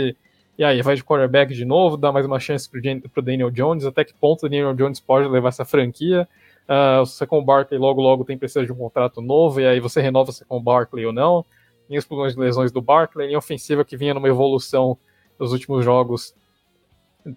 e 0.57 0.65
aí, 0.65 0.83
vai 0.83 0.95
de 0.95 1.05
quarterback 1.05 1.55
de 1.55 1.65
novo, 1.65 1.97
dá 1.97 2.13
mais 2.13 2.25
uma 2.27 2.39
chance 2.39 2.69
pro, 2.69 2.81
pro 3.11 3.23
Daniel 3.23 3.51
Jones. 3.51 3.85
Até 3.85 4.05
que 4.05 4.15
ponto 4.15 4.47
o 4.47 4.49
Daniel 4.49 4.75
Jones 4.75 5.01
pode 5.01 5.29
levar 5.29 5.49
essa 5.49 5.65
franquia? 5.65 6.29
Uh, 6.67 7.37
o 7.37 7.43
Barkley 7.43 7.79
logo 7.79 8.01
logo 8.01 8.25
tem 8.25 8.39
precisa 8.39 8.65
de 8.65 8.73
um 8.73 8.77
contrato 8.77 9.21
novo, 9.21 9.61
e 9.61 9.67
aí 9.67 9.81
você 9.81 10.01
renova 10.01 10.33
o 10.49 10.61
Barkley 10.61 11.05
ou 11.05 11.13
não. 11.13 11.45
Tem 11.89 11.99
os 11.99 12.07
problemas 12.07 12.35
de 12.35 12.41
lesões 12.41 12.73
do 12.73 12.81
Barkley, 12.81 13.27
linha 13.27 13.39
ofensiva 13.39 13.85
que 13.85 13.97
vinha 13.97 14.15
numa 14.15 14.29
evolução 14.29 14.97
nos 15.39 15.53
últimos 15.53 15.85
jogos 15.85 16.35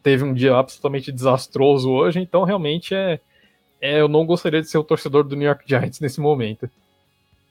teve 0.03 0.23
um 0.23 0.34
dia 0.34 0.56
absolutamente 0.56 1.11
desastroso 1.11 1.89
hoje, 1.89 2.19
então 2.19 2.44
realmente 2.44 2.94
é, 2.94 3.19
é 3.80 4.02
eu 4.02 4.07
não 4.07 4.26
gostaria 4.26 4.61
de 4.61 4.69
ser 4.69 4.77
o 4.77 4.84
torcedor 4.84 5.23
do 5.23 5.35
New 5.35 5.48
York 5.48 5.64
Giants 5.65 5.99
nesse 5.99 6.19
momento. 6.19 6.69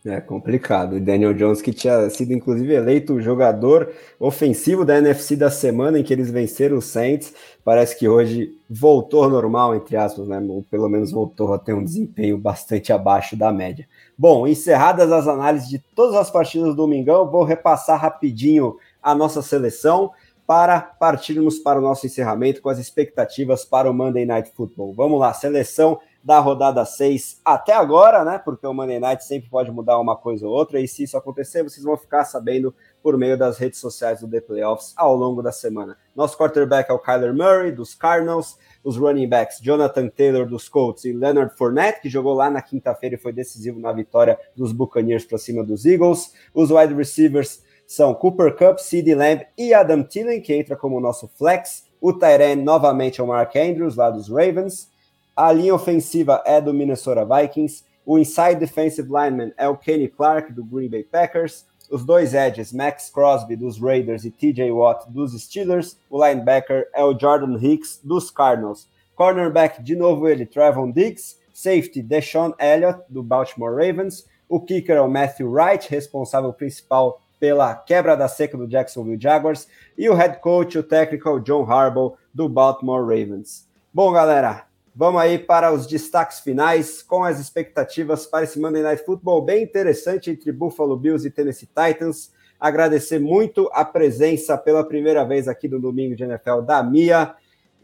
É 0.09 0.21
complicado. 0.21 0.97
E 0.97 1.01
Daniel 1.01 1.35
Jones, 1.35 1.61
que 1.61 1.73
tinha 1.73 2.09
sido 2.11 2.33
inclusive 2.33 2.73
eleito 2.73 3.15
o 3.15 3.21
jogador 3.21 3.93
ofensivo 4.21 4.85
da 4.85 4.99
NFC 4.99 5.35
da 5.35 5.51
semana 5.51 5.99
em 5.99 6.05
que 6.05 6.13
eles 6.13 6.31
venceram 6.31 6.77
o 6.77 6.83
Saints, 6.83 7.35
parece 7.65 7.99
que 7.99 8.09
hoje 8.09 8.57
voltou 8.71 9.25
ao 9.25 9.31
normal, 9.31 9.75
entre 9.75 9.97
aspas, 9.97 10.29
né? 10.29 10.39
Ou 10.49 10.63
pelo 10.63 10.89
menos 10.89 11.11
voltou 11.11 11.53
a 11.53 11.59
ter 11.59 11.73
um 11.73 11.83
desempenho 11.83 12.39
bastante 12.39 12.93
abaixo 12.93 13.37
da 13.37 13.53
média. 13.53 13.89
Bom, 14.17 14.47
encerradas 14.47 15.11
as 15.11 15.27
análises 15.27 15.69
de 15.69 15.81
todas 15.81 16.15
as 16.15 16.31
partidas 16.31 16.69
do 16.69 16.77
Domingão, 16.77 17.29
vou 17.29 17.43
repassar 17.43 18.01
rapidinho 18.01 18.77
a 19.03 19.13
nossa 19.13 19.43
seleção 19.43 20.13
para 20.47 20.81
partirmos 20.81 21.59
para 21.59 21.81
o 21.81 21.83
nosso 21.83 22.07
encerramento 22.07 22.63
com 22.63 22.69
as 22.69 22.79
expectativas 22.79 23.65
para 23.65 23.91
o 23.91 23.95
Monday 23.95 24.25
Night 24.25 24.53
Football. 24.55 24.95
Vamos 24.95 25.19
lá, 25.19 25.35
seleção 25.35 25.99
da 26.27 26.41
rodada 26.41 26.85
6 26.85 27.41
até 27.45 27.73
agora, 27.73 28.25
né? 28.25 28.37
Porque 28.37 28.67
o 28.67 28.75
Monday 28.75 28.99
Night 28.99 29.25
sempre 29.25 29.49
pode 29.49 29.71
mudar 29.71 29.97
uma 30.01 30.17
coisa 30.17 30.45
ou 30.45 30.53
outra, 30.53 30.81
e 30.81 30.89
se 30.89 31.05
isso 31.05 31.17
acontecer, 31.17 31.63
vocês 31.63 31.85
vão 31.85 31.97
ficar 31.97 32.25
sabendo 32.25 32.75
por 33.01 33.17
meio 33.17 33.39
das 33.39 33.59
redes 33.59 33.79
sociais 33.79 34.23
do 34.23 34.29
The 34.29 34.41
Playoffs 34.41 34.93
ao 34.97 35.15
longo 35.15 35.41
da 35.41 35.53
semana. 35.53 35.97
Nosso 36.17 36.37
quarterback 36.37 36.91
é 36.91 36.93
o 36.93 36.99
Kyler 36.99 37.33
Murray, 37.33 37.71
dos 37.71 37.95
Cardinals, 37.95 38.59
os 38.83 38.97
running 38.97 39.29
backs 39.29 39.61
Jonathan 39.63 40.09
Taylor, 40.09 40.49
dos 40.49 40.69
Colts, 40.69 41.05
e 41.05 41.13
Leonard 41.13 41.57
Fournette, 41.57 42.01
que 42.01 42.09
jogou 42.09 42.35
lá 42.35 42.51
na 42.51 42.61
quinta-feira 42.61 43.15
e 43.15 43.19
foi 43.19 43.33
decisivo 43.33 43.79
na 43.79 43.93
vitória 43.93 44.37
dos 44.57 44.73
Buccaneers 44.73 45.25
para 45.25 45.39
cima 45.39 45.63
dos 45.63 45.87
Eagles. 45.87 46.33
Os 46.53 46.73
wide 46.73 46.95
receivers 46.95 47.63
são 47.87 48.13
Cooper 48.13 48.57
Cup, 48.57 48.79
CeeDee 48.79 49.15
Lamb 49.15 49.47
e 49.57 49.73
Adam 49.73 50.03
Thielen, 50.03 50.41
que 50.41 50.53
entra 50.53 50.75
como 50.75 51.01
nosso 51.01 51.29
flex. 51.29 51.87
O 52.01 52.13
Tyrene 52.13 52.65
novamente 52.65 53.21
é 53.21 53.25
o 53.25 53.29
Mark 53.29 53.55
Andrews, 53.55 53.95
lá 53.95 54.11
dos 54.11 54.29
Ravens. 54.29 54.91
A 55.37 55.53
linha 55.53 55.75
ofensiva 55.75 56.43
é 56.47 56.63
do 56.63 56.73
Minnesota 56.73 57.23
Vikings. 57.23 57.85
O 58.07 58.19
inside 58.19 58.55
defensive 58.55 59.07
lineman 59.07 59.53
é 59.59 59.69
o 59.69 59.77
Kenny 59.77 60.09
Clark, 60.09 60.51
do 60.51 60.65
Green 60.65 60.89
Bay 60.89 61.05
Packers. 61.05 61.67
Os 61.91 62.07
dois 62.07 62.33
edges, 62.33 62.73
Max 62.73 63.11
Crosby, 63.11 63.55
dos 63.55 63.79
Raiders, 63.79 64.25
e 64.25 64.31
TJ 64.31 64.73
Watt, 64.73 65.11
dos 65.11 65.39
Steelers. 65.39 65.99
O 66.09 66.25
linebacker 66.27 66.89
é 66.95 67.05
o 67.05 67.17
Jordan 67.17 67.59
Hicks, 67.61 68.01
dos 68.03 68.31
Cardinals. 68.31 68.89
Cornerback, 69.15 69.83
de 69.83 69.95
novo 69.95 70.27
ele, 70.27 70.47
Trevon 70.47 70.91
Diggs. 70.91 71.37
Safety, 71.53 72.03
Deshaun 72.03 72.55
Elliott, 72.59 73.01
do 73.09 73.23
Baltimore 73.23 73.75
Ravens. 73.75 74.27
O 74.49 74.61
kicker 74.61 74.97
é 74.97 75.01
o 75.03 75.11
Matthew 75.11 75.51
Wright, 75.51 75.91
responsável 75.91 76.53
principal 76.53 77.21
pela 77.39 77.75
quebra 77.75 78.17
da 78.17 78.29
seca 78.29 78.57
do 78.57 78.67
Jacksonville 78.67 79.21
Jaguars. 79.21 79.69
E 79.99 80.09
o 80.09 80.15
head 80.15 80.39
coach, 80.41 80.79
o 80.79 80.83
técnico, 80.83 81.41
John 81.41 81.71
Harbaugh, 81.71 82.15
do 82.33 82.49
Baltimore 82.49 83.03
Ravens. 83.03 83.67
Bom, 83.93 84.13
galera, 84.13 84.66
Vamos 84.99 85.21
aí 85.21 85.39
para 85.39 85.71
os 85.71 85.87
destaques 85.87 86.41
finais 86.41 87.03
com 87.03 87.23
as 87.23 87.39
expectativas 87.39 88.27
para 88.27 88.45
esse 88.45 88.59
Monday 88.59 88.83
Night 88.83 89.05
Football 89.05 89.43
bem 89.43 89.63
interessante 89.63 90.31
entre 90.31 90.51
Buffalo 90.51 90.97
Bills 90.97 91.29
e 91.29 91.31
Tennessee 91.31 91.69
Titans. 91.69 92.33
Agradecer 92.59 93.19
muito 93.19 93.69
a 93.75 93.85
presença 93.85 94.57
pela 94.57 94.83
primeira 94.83 95.23
vez 95.23 95.49
aqui 95.49 95.69
no 95.69 95.79
Domingo 95.79 96.17
de 96.17 96.25
NFL 96.25 96.63
da 96.63 96.83
Mia 96.83 97.35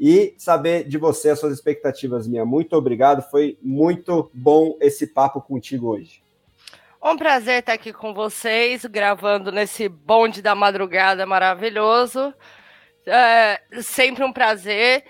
e 0.01 0.35
saber 0.39 0.89
de 0.89 0.97
você 0.97 1.29
as 1.29 1.39
suas 1.39 1.53
expectativas, 1.53 2.27
Mia. 2.27 2.47
Muito 2.47 2.75
obrigado, 2.75 3.21
foi 3.31 3.59
muito 3.61 4.31
bom 4.33 4.79
esse 4.81 5.07
papo 5.07 5.43
contigo 5.43 5.89
hoje. 5.89 6.23
Um 7.05 7.19
prazer 7.19 7.59
estar 7.59 7.75
aqui 7.75 7.93
com 7.93 8.15
vocês, 8.15 8.87
gravando 8.87 9.53
nesse 9.53 9.87
bonde 9.87 10.41
da 10.41 10.55
madrugada 10.55 11.27
maravilhoso. 11.27 12.33
É 13.05 13.61
sempre 13.83 14.25
um 14.25 14.33
prazer. 14.33 15.05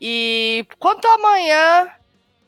E 0.00 0.66
quanto 0.78 1.06
amanhã, 1.06 1.90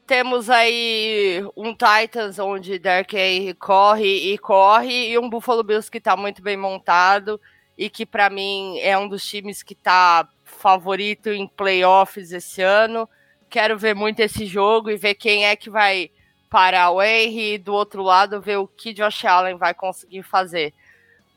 temos 0.07 0.49
aí 0.49 1.43
um 1.57 1.75
Titans 1.75 2.39
onde 2.39 2.79
Derek 2.79 3.17
Henry 3.17 3.55
corre 3.55 4.33
e 4.33 4.39
corre, 4.39 5.11
e 5.11 5.19
um 5.19 5.29
Buffalo 5.29 5.65
Bills 5.65 5.91
que 5.91 5.99
está 5.99 6.17
muito 6.17 6.43
bem 6.43 6.57
montado 6.57 7.41
e 7.77 7.91
que 7.91 8.07
para 8.07 8.31
mim 8.31 8.79
é 8.79 8.97
um 8.97 9.09
dos 9.09 9.25
times 9.27 9.63
que 9.63 9.75
está 9.75 10.29
favorito 10.45 11.29
em 11.29 11.47
playoffs 11.47 12.33
esse 12.33 12.63
ano. 12.63 13.09
Quero 13.51 13.77
ver 13.77 13.95
muito 13.95 14.21
esse 14.21 14.47
jogo 14.47 14.91
e 14.91 14.97
ver 14.97 15.15
quem 15.15 15.45
é 15.45 15.55
que 15.57 15.69
vai 15.69 16.11
parar 16.49 16.91
o 16.91 17.03
Henry 17.03 17.55
e 17.55 17.59
do 17.59 17.75
outro 17.75 18.03
lado 18.03 18.41
ver 18.41 18.57
o 18.57 18.67
que 18.67 18.93
Josh 18.93 19.25
Allen 19.25 19.57
vai 19.57 19.75
conseguir 19.75 20.23
fazer. 20.23 20.73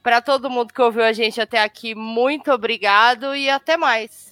Para 0.01 0.21
todo 0.21 0.49
mundo 0.49 0.73
que 0.73 0.81
ouviu 0.81 1.03
a 1.03 1.11
gente 1.11 1.41
até 1.41 1.61
aqui, 1.61 1.93
muito 1.93 2.51
obrigado 2.51 3.35
e 3.35 3.49
até 3.49 3.75
mais. 3.75 4.28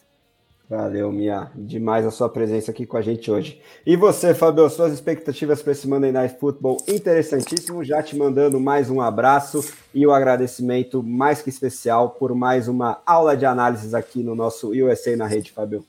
Valeu, 0.70 1.10
Mia. 1.14 1.50
Demais 1.56 2.06
a 2.06 2.12
sua 2.12 2.28
presença 2.28 2.72
aqui 2.72 2.86
com 2.86 2.98
a 2.98 3.02
gente 3.02 3.32
hoje. 3.32 3.62
E 3.86 3.96
você, 3.96 4.34
Fabio, 4.34 4.70
suas 4.70 4.92
expectativas 4.92 5.62
para 5.62 5.72
esse 5.72 5.88
Monday 5.88 6.12
Night 6.12 6.38
Football 6.38 6.84
interessantíssimo. 6.86 7.86
Já 7.86 8.04
te 8.04 8.18
mandando 8.18 8.60
mais 8.60 8.90
um 8.90 9.00
abraço 9.00 9.64
e 9.94 10.06
o 10.06 10.10
um 10.10 10.14
agradecimento 10.14 11.02
mais 11.02 11.42
que 11.42 11.48
especial 11.50 12.10
por 12.10 12.36
mais 12.36 12.68
uma 12.68 13.00
aula 13.06 13.38
de 13.38 13.46
análises 13.46 13.94
aqui 13.94 14.22
no 14.22 14.36
nosso 14.36 14.72
USA 14.72 15.16
na 15.16 15.26
rede, 15.26 15.54
Fabio. 15.54 15.86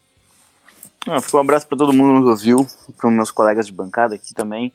Ah, 1.08 1.18
um 1.34 1.38
abraço 1.38 1.66
para 1.66 1.78
todo 1.78 1.92
mundo 1.92 2.22
que 2.22 2.30
ouviu, 2.30 2.66
para 2.96 3.08
os 3.08 3.14
meus 3.14 3.32
colegas 3.32 3.66
de 3.66 3.72
bancada 3.72 4.14
aqui 4.14 4.32
também. 4.32 4.72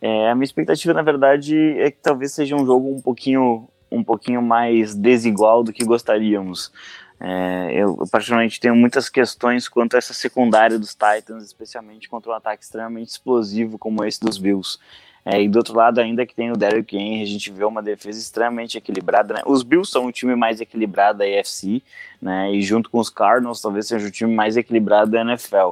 É, 0.00 0.30
a 0.30 0.34
minha 0.34 0.44
expectativa, 0.44 0.92
na 0.92 1.02
verdade, 1.02 1.56
é 1.78 1.92
que 1.92 1.98
talvez 2.02 2.32
seja 2.32 2.56
um 2.56 2.66
jogo 2.66 2.92
um 2.92 3.00
pouquinho, 3.00 3.68
um 3.88 4.02
pouquinho 4.02 4.42
mais 4.42 4.96
desigual 4.96 5.62
do 5.62 5.72
que 5.72 5.84
gostaríamos. 5.84 6.72
É, 7.26 7.72
eu, 7.72 7.96
particularmente, 8.12 8.60
tenho 8.60 8.76
muitas 8.76 9.08
questões 9.08 9.66
quanto 9.66 9.94
a 9.94 9.98
essa 9.98 10.12
secundária 10.12 10.78
dos 10.78 10.90
Titans, 10.90 11.42
especialmente 11.42 12.06
contra 12.06 12.30
um 12.30 12.34
ataque 12.34 12.62
extremamente 12.62 13.08
explosivo 13.08 13.78
como 13.78 14.04
esse 14.04 14.20
dos 14.20 14.36
Bills. 14.36 14.78
É, 15.24 15.40
e 15.40 15.48
do 15.48 15.56
outro 15.56 15.74
lado, 15.74 16.00
ainda 16.00 16.26
que 16.26 16.34
tem 16.34 16.52
o 16.52 16.56
Derrick 16.56 16.94
Henry, 16.94 17.22
a 17.22 17.26
gente 17.26 17.50
vê 17.50 17.64
uma 17.64 17.82
defesa 17.82 18.18
extremamente 18.18 18.76
equilibrada. 18.76 19.32
Né? 19.32 19.40
Os 19.46 19.62
Bills 19.62 19.90
são 19.90 20.04
o 20.04 20.12
time 20.12 20.36
mais 20.36 20.60
equilibrado 20.60 21.20
da 21.20 21.24
AFC, 21.24 21.82
né? 22.20 22.52
e 22.52 22.60
junto 22.60 22.90
com 22.90 22.98
os 22.98 23.08
Cardinals, 23.08 23.62
talvez 23.62 23.86
seja 23.86 24.06
o 24.06 24.10
time 24.10 24.34
mais 24.34 24.58
equilibrado 24.58 25.10
da 25.10 25.22
NFL. 25.22 25.70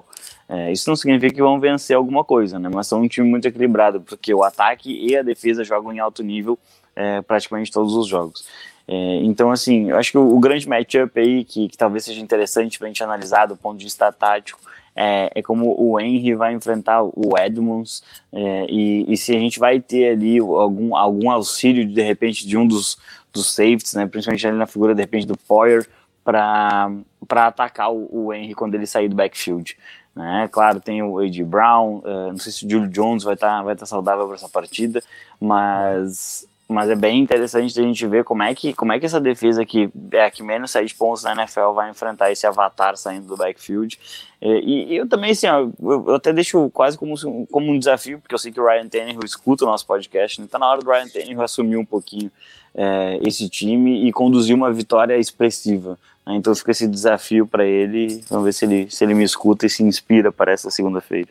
É, 0.49 0.73
isso 0.73 0.89
não 0.89 0.97
significa 0.97 1.35
que 1.35 1.43
vão 1.43 1.61
vencer 1.61 1.95
alguma 1.95 2.25
coisa, 2.25 2.59
né? 2.59 2.71
mas 2.73 2.87
são 2.87 3.03
um 3.03 3.09
time 3.09 3.29
muito 3.29 3.47
equilibrado, 3.47 4.01
porque 4.01 4.33
o 4.33 4.43
ataque 4.43 4.91
e 4.91 5.15
a 5.15 5.23
defesa 5.23 5.63
jogam 5.63 5.93
em 5.93 5.99
alto 5.99 6.23
nível 6.23 6.59
é, 6.97 7.21
praticamente 7.21 7.71
todos 7.71 7.95
os 7.95 8.07
jogos. 8.07 8.47
É, 8.87 9.17
então, 9.23 9.51
assim, 9.51 9.91
eu 9.91 9.97
acho 9.97 10.11
que 10.11 10.19
o, 10.19 10.37
o 10.37 10.41
grande 10.41 10.69
matchup 10.69 11.19
aí, 11.19 11.45
que, 11.45 11.69
que, 11.69 11.77
talvez 11.77 12.05
seja 12.05 12.21
interessante 12.21 12.79
para 12.79 12.87
a 12.87 12.91
gente 12.91 13.03
analisar 13.03 13.47
do 13.47 13.57
ponto 13.57 13.79
de 13.79 13.85
vista 13.85 14.13
tático, 14.13 14.61
é, 14.95 15.31
é, 15.35 15.43
como 15.43 15.75
o 15.79 15.99
Henry 15.99 16.35
vai 16.35 16.53
enfrentar 16.53 17.03
o 17.03 17.37
Edmonds 17.39 18.03
é, 18.33 18.67
e, 18.69 19.11
e, 19.11 19.17
se 19.17 19.35
a 19.35 19.39
gente 19.39 19.59
vai 19.59 19.81
ter 19.81 20.11
ali 20.11 20.39
algum, 20.39 20.95
algum 20.95 21.31
auxílio, 21.31 21.87
de 21.87 22.03
repente, 22.03 22.47
de 22.47 22.57
um 22.59 22.67
dos, 22.67 22.99
dos 23.33 23.55
safeties, 23.55 23.95
né, 23.95 24.07
principalmente 24.07 24.47
ali 24.47 24.59
na 24.59 24.67
figura, 24.67 24.95
de 24.95 25.01
repente, 25.01 25.27
do 25.27 25.37
Poyer, 25.37 25.89
para 26.23 26.91
atacar 27.31 27.91
o, 27.93 28.27
o 28.27 28.35
Henry 28.35 28.55
quando 28.55 28.75
ele 28.75 28.87
sair 28.87 29.09
do 29.09 29.17
backfield. 29.17 29.77
Né? 30.15 30.49
Claro, 30.53 30.79
tem 30.79 31.03
o 31.03 31.19
A.J. 31.19 31.43
Brown, 31.43 32.03
uh, 32.05 32.29
não 32.31 32.39
sei 32.39 32.53
se 32.53 32.67
o 32.67 32.71
Julio 32.71 32.89
Jones 32.89 33.25
vai 33.25 33.35
estar 33.35 33.59
tá, 33.59 33.63
vai 33.63 33.75
tá 33.75 33.87
saudável 33.87 34.27
para 34.27 34.37
essa 34.37 34.49
partida, 34.49 35.03
mas 35.41 36.47
mas 36.73 36.91
é 36.91 36.95
bem 36.95 37.21
interessante 37.21 37.79
a 37.79 37.83
gente 37.83 38.07
ver 38.07 38.25
como 38.25 38.43
é 38.43 38.55
que, 38.55 38.73
como 38.73 38.93
é 38.93 38.99
que 38.99 39.07
essa 39.07 39.21
defesa 39.21 39.65
que 39.65 39.91
é 40.13 40.25
a 40.25 40.31
que 40.31 40.43
menos 40.43 40.73
de 40.73 40.95
pontos 40.95 41.23
na 41.23 41.33
NFL 41.33 41.73
vai 41.75 41.91
enfrentar 41.91 42.33
esse 42.33 42.47
avatar 42.47 42.97
saindo 42.97 43.27
do 43.27 43.37
backfield. 43.37 43.99
E, 44.41 44.93
e 44.93 44.97
eu 44.97 45.09
também, 45.09 45.31
assim, 45.31 45.47
ó, 45.47 45.61
eu, 45.61 46.05
eu, 46.09 46.15
até 46.15 46.33
deixo 46.33 46.69
quase 46.71 46.99
como, 46.99 47.15
como 47.47 47.71
um 47.71 47.79
desafio, 47.79 48.19
porque 48.19 48.35
eu 48.35 48.39
sei 48.39 48.51
que 48.51 48.61
o 48.61 48.67
Ryan 48.67 48.89
Tannehill 48.89 49.21
escuta 49.25 49.65
o 49.65 49.69
nosso 49.69 49.87
podcast, 49.87 50.41
então 50.41 50.59
na 50.59 50.69
hora 50.69 50.81
do 50.81 50.91
Ryan 50.91 51.09
Tannehill 51.09 51.43
assumir 51.43 51.77
um 51.77 51.85
pouquinho 51.85 52.31
é, 52.75 53.21
esse 53.23 53.49
time 53.49 54.09
e 54.09 54.13
conduzir 54.13 54.55
uma 54.55 54.73
vitória 54.73 55.17
expressiva. 55.17 55.99
Né? 56.27 56.37
Então 56.37 56.55
fica 56.55 56.71
esse 56.71 56.89
desafio 56.89 57.47
para 57.47 57.65
ele, 57.65 58.23
vamos 58.29 58.45
ver 58.45 58.53
se 58.53 58.65
ele, 58.65 58.91
se 58.91 59.05
ele 59.05 59.15
me 59.15 59.25
escuta 59.25 59.67
e 59.67 59.71
se 59.71 59.83
inspira 59.83 60.33
para 60.33 60.53
essa 60.53 60.71
segunda-feira. 60.71 61.29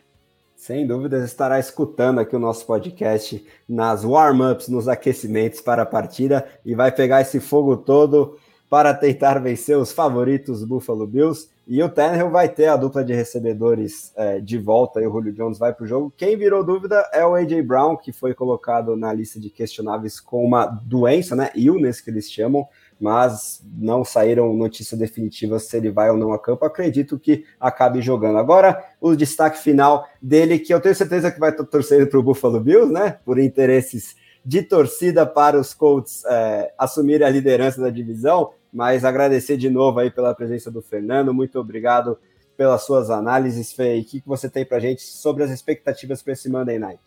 Sem 0.62 0.86
dúvidas, 0.86 1.24
estará 1.24 1.58
escutando 1.58 2.20
aqui 2.20 2.36
o 2.36 2.38
nosso 2.38 2.64
podcast 2.64 3.44
nas 3.68 4.04
warm-ups, 4.04 4.68
nos 4.68 4.86
aquecimentos 4.86 5.60
para 5.60 5.82
a 5.82 5.86
partida 5.86 6.46
e 6.64 6.72
vai 6.72 6.92
pegar 6.92 7.20
esse 7.20 7.40
fogo 7.40 7.76
todo 7.76 8.38
para 8.70 8.94
tentar 8.94 9.40
vencer 9.40 9.76
os 9.76 9.90
favoritos 9.90 10.62
Buffalo 10.62 11.04
Bills. 11.04 11.48
E 11.66 11.82
o 11.82 11.88
Tannehill 11.88 12.30
vai 12.30 12.48
ter 12.48 12.68
a 12.68 12.76
dupla 12.76 13.02
de 13.02 13.12
recebedores 13.12 14.12
é, 14.14 14.38
de 14.38 14.56
volta 14.56 15.02
e 15.02 15.06
o 15.08 15.10
Julio 15.10 15.32
Jones 15.32 15.58
vai 15.58 15.74
para 15.74 15.82
o 15.82 15.86
jogo. 15.88 16.12
Quem 16.16 16.36
virou 16.36 16.62
dúvida 16.62 17.10
é 17.12 17.26
o 17.26 17.34
A.J. 17.34 17.60
Brown, 17.60 17.96
que 17.96 18.12
foi 18.12 18.32
colocado 18.32 18.96
na 18.96 19.12
lista 19.12 19.40
de 19.40 19.50
questionáveis 19.50 20.20
com 20.20 20.44
uma 20.44 20.66
doença, 20.66 21.34
né? 21.34 21.50
Illness 21.56 22.00
que 22.00 22.08
eles 22.08 22.30
chamam 22.30 22.68
mas 23.02 23.60
não 23.76 24.04
saíram 24.04 24.54
notícias 24.54 24.98
definitivas 24.98 25.64
se 25.64 25.76
ele 25.76 25.90
vai 25.90 26.08
ou 26.08 26.16
não 26.16 26.32
a 26.32 26.38
campo. 26.38 26.64
Acredito 26.64 27.18
que 27.18 27.44
acabe 27.58 28.00
jogando. 28.00 28.38
Agora, 28.38 28.80
o 29.00 29.16
destaque 29.16 29.58
final 29.58 30.06
dele, 30.22 30.56
que 30.56 30.72
eu 30.72 30.80
tenho 30.80 30.94
certeza 30.94 31.28
que 31.28 31.40
vai 31.40 31.50
torcendo 31.52 32.06
para 32.06 32.20
o 32.20 32.22
Buffalo 32.22 32.60
Bills, 32.60 32.92
né? 32.92 33.18
Por 33.24 33.40
interesses 33.40 34.14
de 34.44 34.62
torcida 34.62 35.26
para 35.26 35.58
os 35.58 35.74
Colts 35.74 36.24
é, 36.26 36.72
assumirem 36.78 37.26
a 37.26 37.30
liderança 37.30 37.80
da 37.80 37.90
divisão, 37.90 38.52
mas 38.72 39.04
agradecer 39.04 39.56
de 39.56 39.68
novo 39.68 39.98
aí 39.98 40.08
pela 40.08 40.32
presença 40.32 40.70
do 40.70 40.80
Fernando. 40.80 41.34
Muito 41.34 41.58
obrigado 41.58 42.16
pelas 42.56 42.82
suas 42.82 43.10
análises, 43.10 43.72
Fê. 43.72 43.98
O 43.98 44.04
que 44.04 44.22
você 44.24 44.48
tem 44.48 44.64
para 44.64 44.78
gente 44.78 45.02
sobre 45.02 45.42
as 45.42 45.50
expectativas 45.50 46.22
para 46.22 46.34
esse 46.34 46.48
Monday 46.48 46.78
Night? 46.78 47.02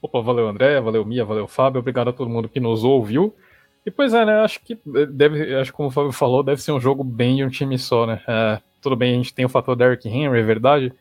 Opa, 0.00 0.22
valeu 0.22 0.48
André, 0.48 0.80
valeu 0.80 1.04
Mia, 1.04 1.24
valeu 1.24 1.46
Fábio, 1.46 1.80
obrigado 1.80 2.08
a 2.08 2.12
todo 2.14 2.30
mundo 2.30 2.48
que 2.48 2.60
nos 2.60 2.82
ouviu. 2.82 3.34
E 3.84 3.90
pois 3.90 4.12
é, 4.12 4.24
né? 4.24 4.40
Acho 4.40 4.60
que 4.60 4.78
deve, 5.10 5.54
acho 5.54 5.72
como 5.72 5.88
o 5.88 5.92
Fábio 5.92 6.12
falou, 6.12 6.42
deve 6.42 6.60
ser 6.60 6.72
um 6.72 6.80
jogo 6.80 7.02
bem 7.02 7.36
de 7.36 7.44
um 7.44 7.48
time 7.48 7.78
só, 7.78 8.06
né? 8.06 8.20
É, 8.26 8.60
tudo 8.80 8.96
bem, 8.96 9.14
a 9.14 9.16
gente 9.16 9.34
tem 9.34 9.44
o 9.44 9.48
fator 9.48 9.74
Derrick 9.74 10.08
Henry, 10.08 10.38
é 10.38 10.42
verdade, 10.42 10.92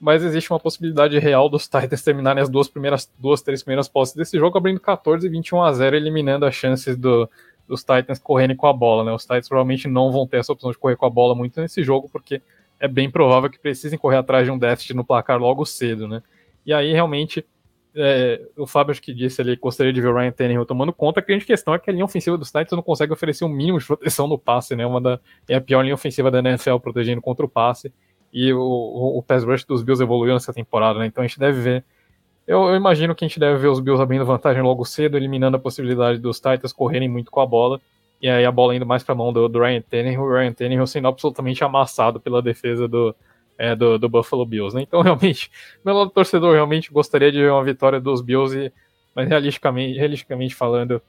mas 0.00 0.24
existe 0.24 0.50
uma 0.50 0.58
possibilidade 0.58 1.18
real 1.18 1.48
dos 1.48 1.64
Titans 1.68 2.02
terminarem 2.02 2.42
as 2.42 2.48
duas 2.48 2.68
primeiras, 2.68 3.10
duas, 3.18 3.42
três 3.42 3.62
primeiras 3.62 3.88
posses 3.88 4.14
desse 4.14 4.38
jogo, 4.38 4.56
abrindo 4.56 4.80
14 4.80 5.26
e 5.26 5.30
21 5.30 5.62
a 5.62 5.72
0, 5.72 5.96
eliminando 5.96 6.46
as 6.46 6.54
chances 6.54 6.96
do, 6.96 7.28
dos 7.68 7.80
Titans 7.80 8.18
correrem 8.18 8.56
com 8.56 8.66
a 8.66 8.72
bola, 8.72 9.04
né? 9.04 9.12
Os 9.12 9.22
Titans 9.22 9.48
provavelmente 9.48 9.86
não 9.86 10.10
vão 10.10 10.26
ter 10.26 10.38
essa 10.38 10.52
opção 10.52 10.70
de 10.70 10.78
correr 10.78 10.96
com 10.96 11.06
a 11.06 11.10
bola 11.10 11.34
muito 11.34 11.60
nesse 11.60 11.82
jogo, 11.82 12.08
porque 12.10 12.40
é 12.80 12.88
bem 12.88 13.10
provável 13.10 13.50
que 13.50 13.58
precisem 13.58 13.98
correr 13.98 14.16
atrás 14.16 14.46
de 14.46 14.50
um 14.50 14.58
déficit 14.58 14.94
no 14.94 15.04
placar 15.04 15.38
logo 15.38 15.64
cedo, 15.66 16.08
né? 16.08 16.22
E 16.64 16.72
aí 16.72 16.92
realmente 16.92 17.44
é, 17.94 18.40
o 18.56 18.66
Fábio 18.66 18.92
acho 18.92 19.02
que 19.02 19.12
disse 19.12 19.40
ali 19.40 19.56
gostaria 19.56 19.92
de 19.92 20.00
ver 20.00 20.08
o 20.08 20.14
Ryan 20.14 20.30
Tannehill 20.30 20.64
tomando 20.64 20.92
conta. 20.92 21.20
A 21.20 21.22
grande 21.22 21.44
questão 21.44 21.74
é 21.74 21.78
que 21.78 21.90
a 21.90 21.92
linha 21.92 22.04
ofensiva 22.04 22.38
dos 22.38 22.48
Titans 22.48 22.72
não 22.72 22.82
consegue 22.82 23.12
oferecer 23.12 23.44
um 23.44 23.48
mínimo 23.48 23.78
de 23.78 23.86
proteção 23.86 24.26
no 24.26 24.38
passe, 24.38 24.76
né? 24.76 24.86
Uma 24.86 25.00
da, 25.00 25.20
é 25.48 25.56
a 25.56 25.60
pior 25.60 25.82
linha 25.82 25.94
ofensiva 25.94 26.30
da 26.30 26.38
NFL 26.38 26.76
protegendo 26.78 27.20
contra 27.20 27.44
o 27.44 27.48
passe. 27.48 27.92
E 28.32 28.52
o, 28.52 28.60
o, 28.60 29.18
o 29.18 29.22
pass 29.22 29.42
rush 29.44 29.64
dos 29.64 29.82
Bills 29.82 30.02
evoluiu 30.02 30.34
nessa 30.34 30.52
temporada, 30.52 30.98
né? 30.98 31.06
Então 31.06 31.22
a 31.22 31.26
gente 31.26 31.38
deve 31.38 31.60
ver. 31.60 31.84
Eu, 32.46 32.68
eu, 32.68 32.76
imagino 32.76 33.14
que 33.14 33.24
a 33.24 33.28
gente 33.28 33.40
deve 33.40 33.58
ver 33.58 33.68
os 33.68 33.80
Bills 33.80 34.00
abrindo 34.00 34.24
vantagem 34.24 34.62
logo 34.62 34.84
cedo, 34.84 35.16
eliminando 35.16 35.56
a 35.56 35.60
possibilidade 35.60 36.18
dos 36.18 36.36
Titans 36.36 36.72
correrem 36.72 37.08
muito 37.08 37.30
com 37.30 37.40
a 37.40 37.46
bola. 37.46 37.80
E 38.22 38.28
aí 38.28 38.44
a 38.44 38.52
bola 38.52 38.74
indo 38.74 38.86
mais 38.86 39.02
para 39.02 39.14
a 39.14 39.16
mão 39.16 39.32
do, 39.32 39.48
do 39.48 39.58
Ryan 39.58 39.80
Tannehill, 39.80 40.20
o 40.20 40.32
Ryan 40.32 40.52
Tannehill 40.52 40.86
sendo 40.86 41.08
absolutamente 41.08 41.64
amassado 41.64 42.20
pela 42.20 42.42
defesa 42.42 42.86
do, 42.86 43.14
é, 43.60 43.76
do, 43.76 43.98
do, 43.98 44.08
Buffalo 44.08 44.46
Bills, 44.46 44.74
né? 44.74 44.82
Então, 44.82 45.02
realmente, 45.02 45.50
meu 45.84 45.94
lado 45.94 46.10
torcedor 46.10 46.54
realmente 46.54 46.90
gostaria 46.90 47.30
de 47.30 47.38
ver 47.38 47.52
uma 47.52 47.62
vitória 47.62 48.00
dos 48.00 48.22
Bills, 48.22 48.56
e, 48.56 48.72
mas 49.14 49.28
realisticamente, 49.28 49.98
realisticamente 49.98 50.54
falando, 50.54 51.02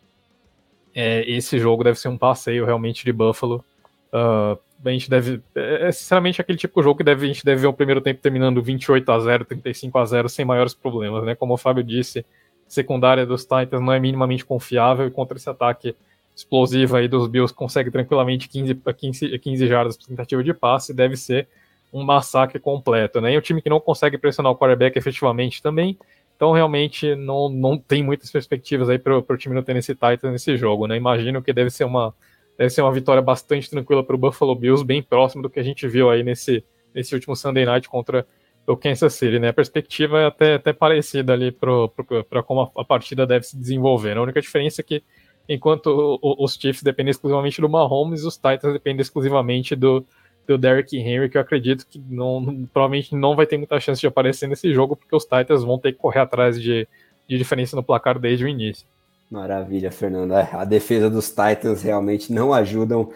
é, 0.94 1.24
esse 1.32 1.58
jogo 1.58 1.82
deve 1.82 1.98
ser 1.98 2.10
um 2.10 2.18
passeio 2.18 2.66
realmente 2.66 3.06
de 3.06 3.14
Buffalo. 3.14 3.64
Uh, 4.12 4.60
a 4.84 4.90
gente 4.90 5.10
deve. 5.10 5.42
É, 5.56 5.88
é, 5.88 5.92
sinceramente 5.94 6.42
aquele 6.42 6.58
tipo 6.58 6.78
de 6.82 6.84
jogo 6.84 6.98
que 6.98 7.04
deve, 7.06 7.24
a 7.24 7.28
gente 7.28 7.46
deve 7.46 7.62
ver 7.62 7.68
o 7.68 7.74
primeiro 7.74 8.02
tempo 8.02 8.20
terminando 8.22 8.62
28 8.62 9.10
a 9.10 9.20
0 9.20 9.46
35 9.46 9.98
a 9.98 10.06
0 10.06 10.28
sem 10.28 10.44
maiores 10.44 10.74
problemas, 10.74 11.24
né? 11.24 11.36
Como 11.36 11.54
o 11.54 11.58
Fábio 11.58 11.82
disse, 11.82 12.26
secundária 12.68 13.26
dos 13.26 13.44
Titans 13.44 13.82
não 13.82 13.94
é 13.94 14.00
minimamente 14.00 14.44
confiável 14.44 15.08
e 15.08 15.12
contra 15.12 15.38
esse 15.38 15.50
ataque 15.50 15.96
explosivo 16.36 16.98
aí 16.98 17.08
dos 17.08 17.28
Bills 17.28 17.54
consegue 17.54 17.90
tranquilamente 17.90 18.50
15, 18.50 18.76
15, 18.98 19.40
15 19.40 19.68
jardas 19.68 19.96
por 19.96 20.08
tentativa 20.08 20.44
de 20.44 20.54
passe, 20.54 20.94
deve 20.94 21.16
ser 21.16 21.48
um 21.92 22.04
massacre 22.04 22.60
completo, 22.60 23.20
né? 23.20 23.34
E 23.34 23.38
um 23.38 23.42
time 23.42 23.62
que 23.62 23.70
não 23.70 23.80
consegue 23.80 24.18
pressionar 24.18 24.52
o 24.52 24.58
quarterback 24.58 24.98
efetivamente 24.98 25.62
também, 25.62 25.98
então 26.36 26.52
realmente 26.52 27.16
não, 27.16 27.50
não 27.50 27.78
tem 27.78 28.02
muitas 28.04 28.32
perspectivas 28.32 28.90
aí 28.90 28.98
para 28.98 29.18
o 29.18 29.38
time 29.38 29.56
do 29.56 29.64
Tennessee 29.64 29.94
Titans 29.94 30.32
nesse 30.32 30.58
jogo, 30.58 30.88
né? 30.88 30.98
Imagino 30.98 31.42
que 31.42 31.54
deve 31.54 31.70
ser 31.70 31.84
uma 31.84 32.14
deve 32.58 32.70
ser 32.70 32.82
uma 32.82 32.92
vitória 32.92 33.22
bastante 33.22 33.70
tranquila 33.70 34.04
para 34.04 34.16
o 34.16 34.20
Buffalo 34.20 34.56
Bills, 34.56 34.86
bem 34.86 35.02
próximo 35.02 35.42
do 35.42 35.50
que 35.50 35.60
a 35.60 35.64
gente 35.64 35.88
viu 35.88 36.10
aí 36.10 36.22
nesse, 36.22 36.64
nesse 36.94 37.14
último 37.16 37.36
Sunday 37.36 37.66
Night 37.66 37.90
contra 37.90 38.26
o 38.68 38.78
Kansas 38.78 39.14
City, 39.14 39.40
né? 39.40 39.50
A 39.50 39.54
perspectiva 39.54 40.20
é 40.20 40.26
até, 40.28 40.54
até 40.56 40.74
parecida 40.74 41.34
ali 41.34 41.52
para 41.52 42.44
como 42.44 42.62
a, 42.62 42.82
a, 42.82 42.86
partida 42.86 43.26
deve 43.26 43.46
se 43.46 43.58
desenvolver. 43.58 44.14
Né? 44.14 44.20
A 44.20 44.24
única 44.24 44.42
diferença 44.42 44.82
é 44.82 44.84
que 44.84 45.04
enquanto 45.50 46.20
os 46.22 46.54
Chiefs 46.54 46.84
dependem 46.84 47.12
exclusivamente 47.12 47.60
do 47.60 47.68
Mahomes, 47.68 48.24
os 48.24 48.36
Titans 48.36 48.74
dependem 48.74 49.02
exclusivamente 49.02 49.76
do, 49.76 50.06
do 50.48 50.58
Derrick 50.58 50.98
Henry, 50.98 51.30
que 51.30 51.38
eu 51.38 51.42
acredito 51.42 51.86
que 51.90 52.00
não, 52.10 52.68
provavelmente 52.74 53.16
não 53.16 53.36
vai 53.36 53.46
ter 53.46 53.58
muita 53.58 53.80
chance 53.80 54.02
de 54.02 54.08
aparecer 54.08 54.48
nesse 54.48 54.74
jogo, 54.74 54.96
porque 54.96 55.16
os 55.16 55.24
Titans 55.24 55.64
vão 55.64 55.78
ter 55.78 55.94
que 55.94 56.00
correr 56.00 56.20
atrás 56.20 56.62
de, 56.62 56.88
de 57.28 57.38
diferença 57.38 57.76
no 57.76 57.84
placar 57.84 58.20
desde 58.20 58.46
o 58.46 58.48
início. 58.48 58.86
Maravilha, 59.30 59.92
Fernando. 59.92 60.34
É, 60.34 60.50
a 60.52 60.66
defesa 60.66 61.10
dos 61.10 61.30
Titans 61.30 61.82
realmente 61.82 62.34
não 62.34 62.54
ajudam 62.54 63.12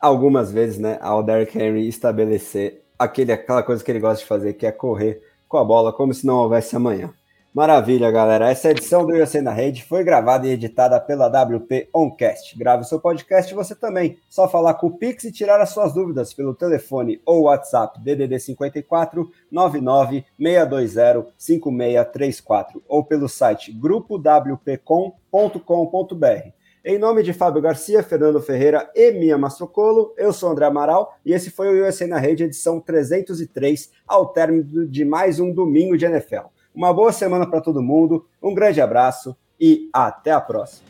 algumas 0.00 0.50
vezes, 0.50 0.78
né, 0.78 0.98
ao 1.00 1.22
Derrick 1.22 1.56
Henry 1.56 1.86
estabelecer 1.86 2.82
aquele, 2.98 3.32
aquela 3.32 3.62
coisa 3.62 3.84
que 3.84 3.90
ele 3.90 4.00
gosta 4.00 4.22
de 4.22 4.28
fazer, 4.28 4.54
que 4.54 4.66
é 4.66 4.72
correr 4.72 5.22
com 5.48 5.58
a 5.58 5.64
bola 5.64 5.92
como 5.92 6.12
se 6.12 6.26
não 6.26 6.36
houvesse 6.36 6.74
amanhã. 6.74 7.12
Maravilha, 7.52 8.12
galera. 8.12 8.48
Essa 8.48 8.70
edição 8.70 9.04
do 9.04 9.12
USA 9.12 9.42
na 9.42 9.50
Rede 9.50 9.82
foi 9.82 10.04
gravada 10.04 10.46
e 10.46 10.50
editada 10.50 11.00
pela 11.00 11.26
WP 11.26 11.88
Oncast. 11.92 12.56
Grave 12.56 12.84
seu 12.84 13.00
podcast 13.00 13.52
você 13.52 13.74
também. 13.74 14.18
Só 14.28 14.48
falar 14.48 14.74
com 14.74 14.86
o 14.86 14.96
Pix 14.96 15.24
e 15.24 15.32
tirar 15.32 15.60
as 15.60 15.70
suas 15.70 15.92
dúvidas 15.92 16.32
pelo 16.32 16.54
telefone 16.54 17.20
ou 17.26 17.42
WhatsApp 17.42 18.00
DDD 18.00 18.38
54 18.38 19.28
99 19.50 20.24
620 20.38 21.34
5634 21.36 22.84
ou 22.86 23.02
pelo 23.02 23.28
site 23.28 23.72
grupowpcom.com.br. 23.72 26.50
Em 26.84 26.98
nome 26.98 27.24
de 27.24 27.32
Fábio 27.32 27.60
Garcia, 27.60 28.00
Fernando 28.04 28.40
Ferreira 28.40 28.88
e 28.94 29.10
Mia 29.10 29.36
Mastrocolo, 29.36 30.14
eu 30.16 30.32
sou 30.32 30.50
André 30.50 30.66
Amaral 30.66 31.16
e 31.26 31.32
esse 31.32 31.50
foi 31.50 31.68
o 31.68 31.84
USA 31.84 32.06
na 32.06 32.18
Rede, 32.18 32.44
edição 32.44 32.78
303, 32.78 33.90
ao 34.06 34.28
término 34.28 34.86
de 34.86 35.04
mais 35.04 35.40
um 35.40 35.52
domingo 35.52 35.98
de 35.98 36.06
NFL. 36.06 36.59
Uma 36.74 36.92
boa 36.92 37.12
semana 37.12 37.48
para 37.48 37.60
todo 37.60 37.82
mundo, 37.82 38.26
um 38.42 38.54
grande 38.54 38.80
abraço 38.80 39.36
e 39.58 39.88
até 39.92 40.30
a 40.30 40.40
próxima. 40.40 40.89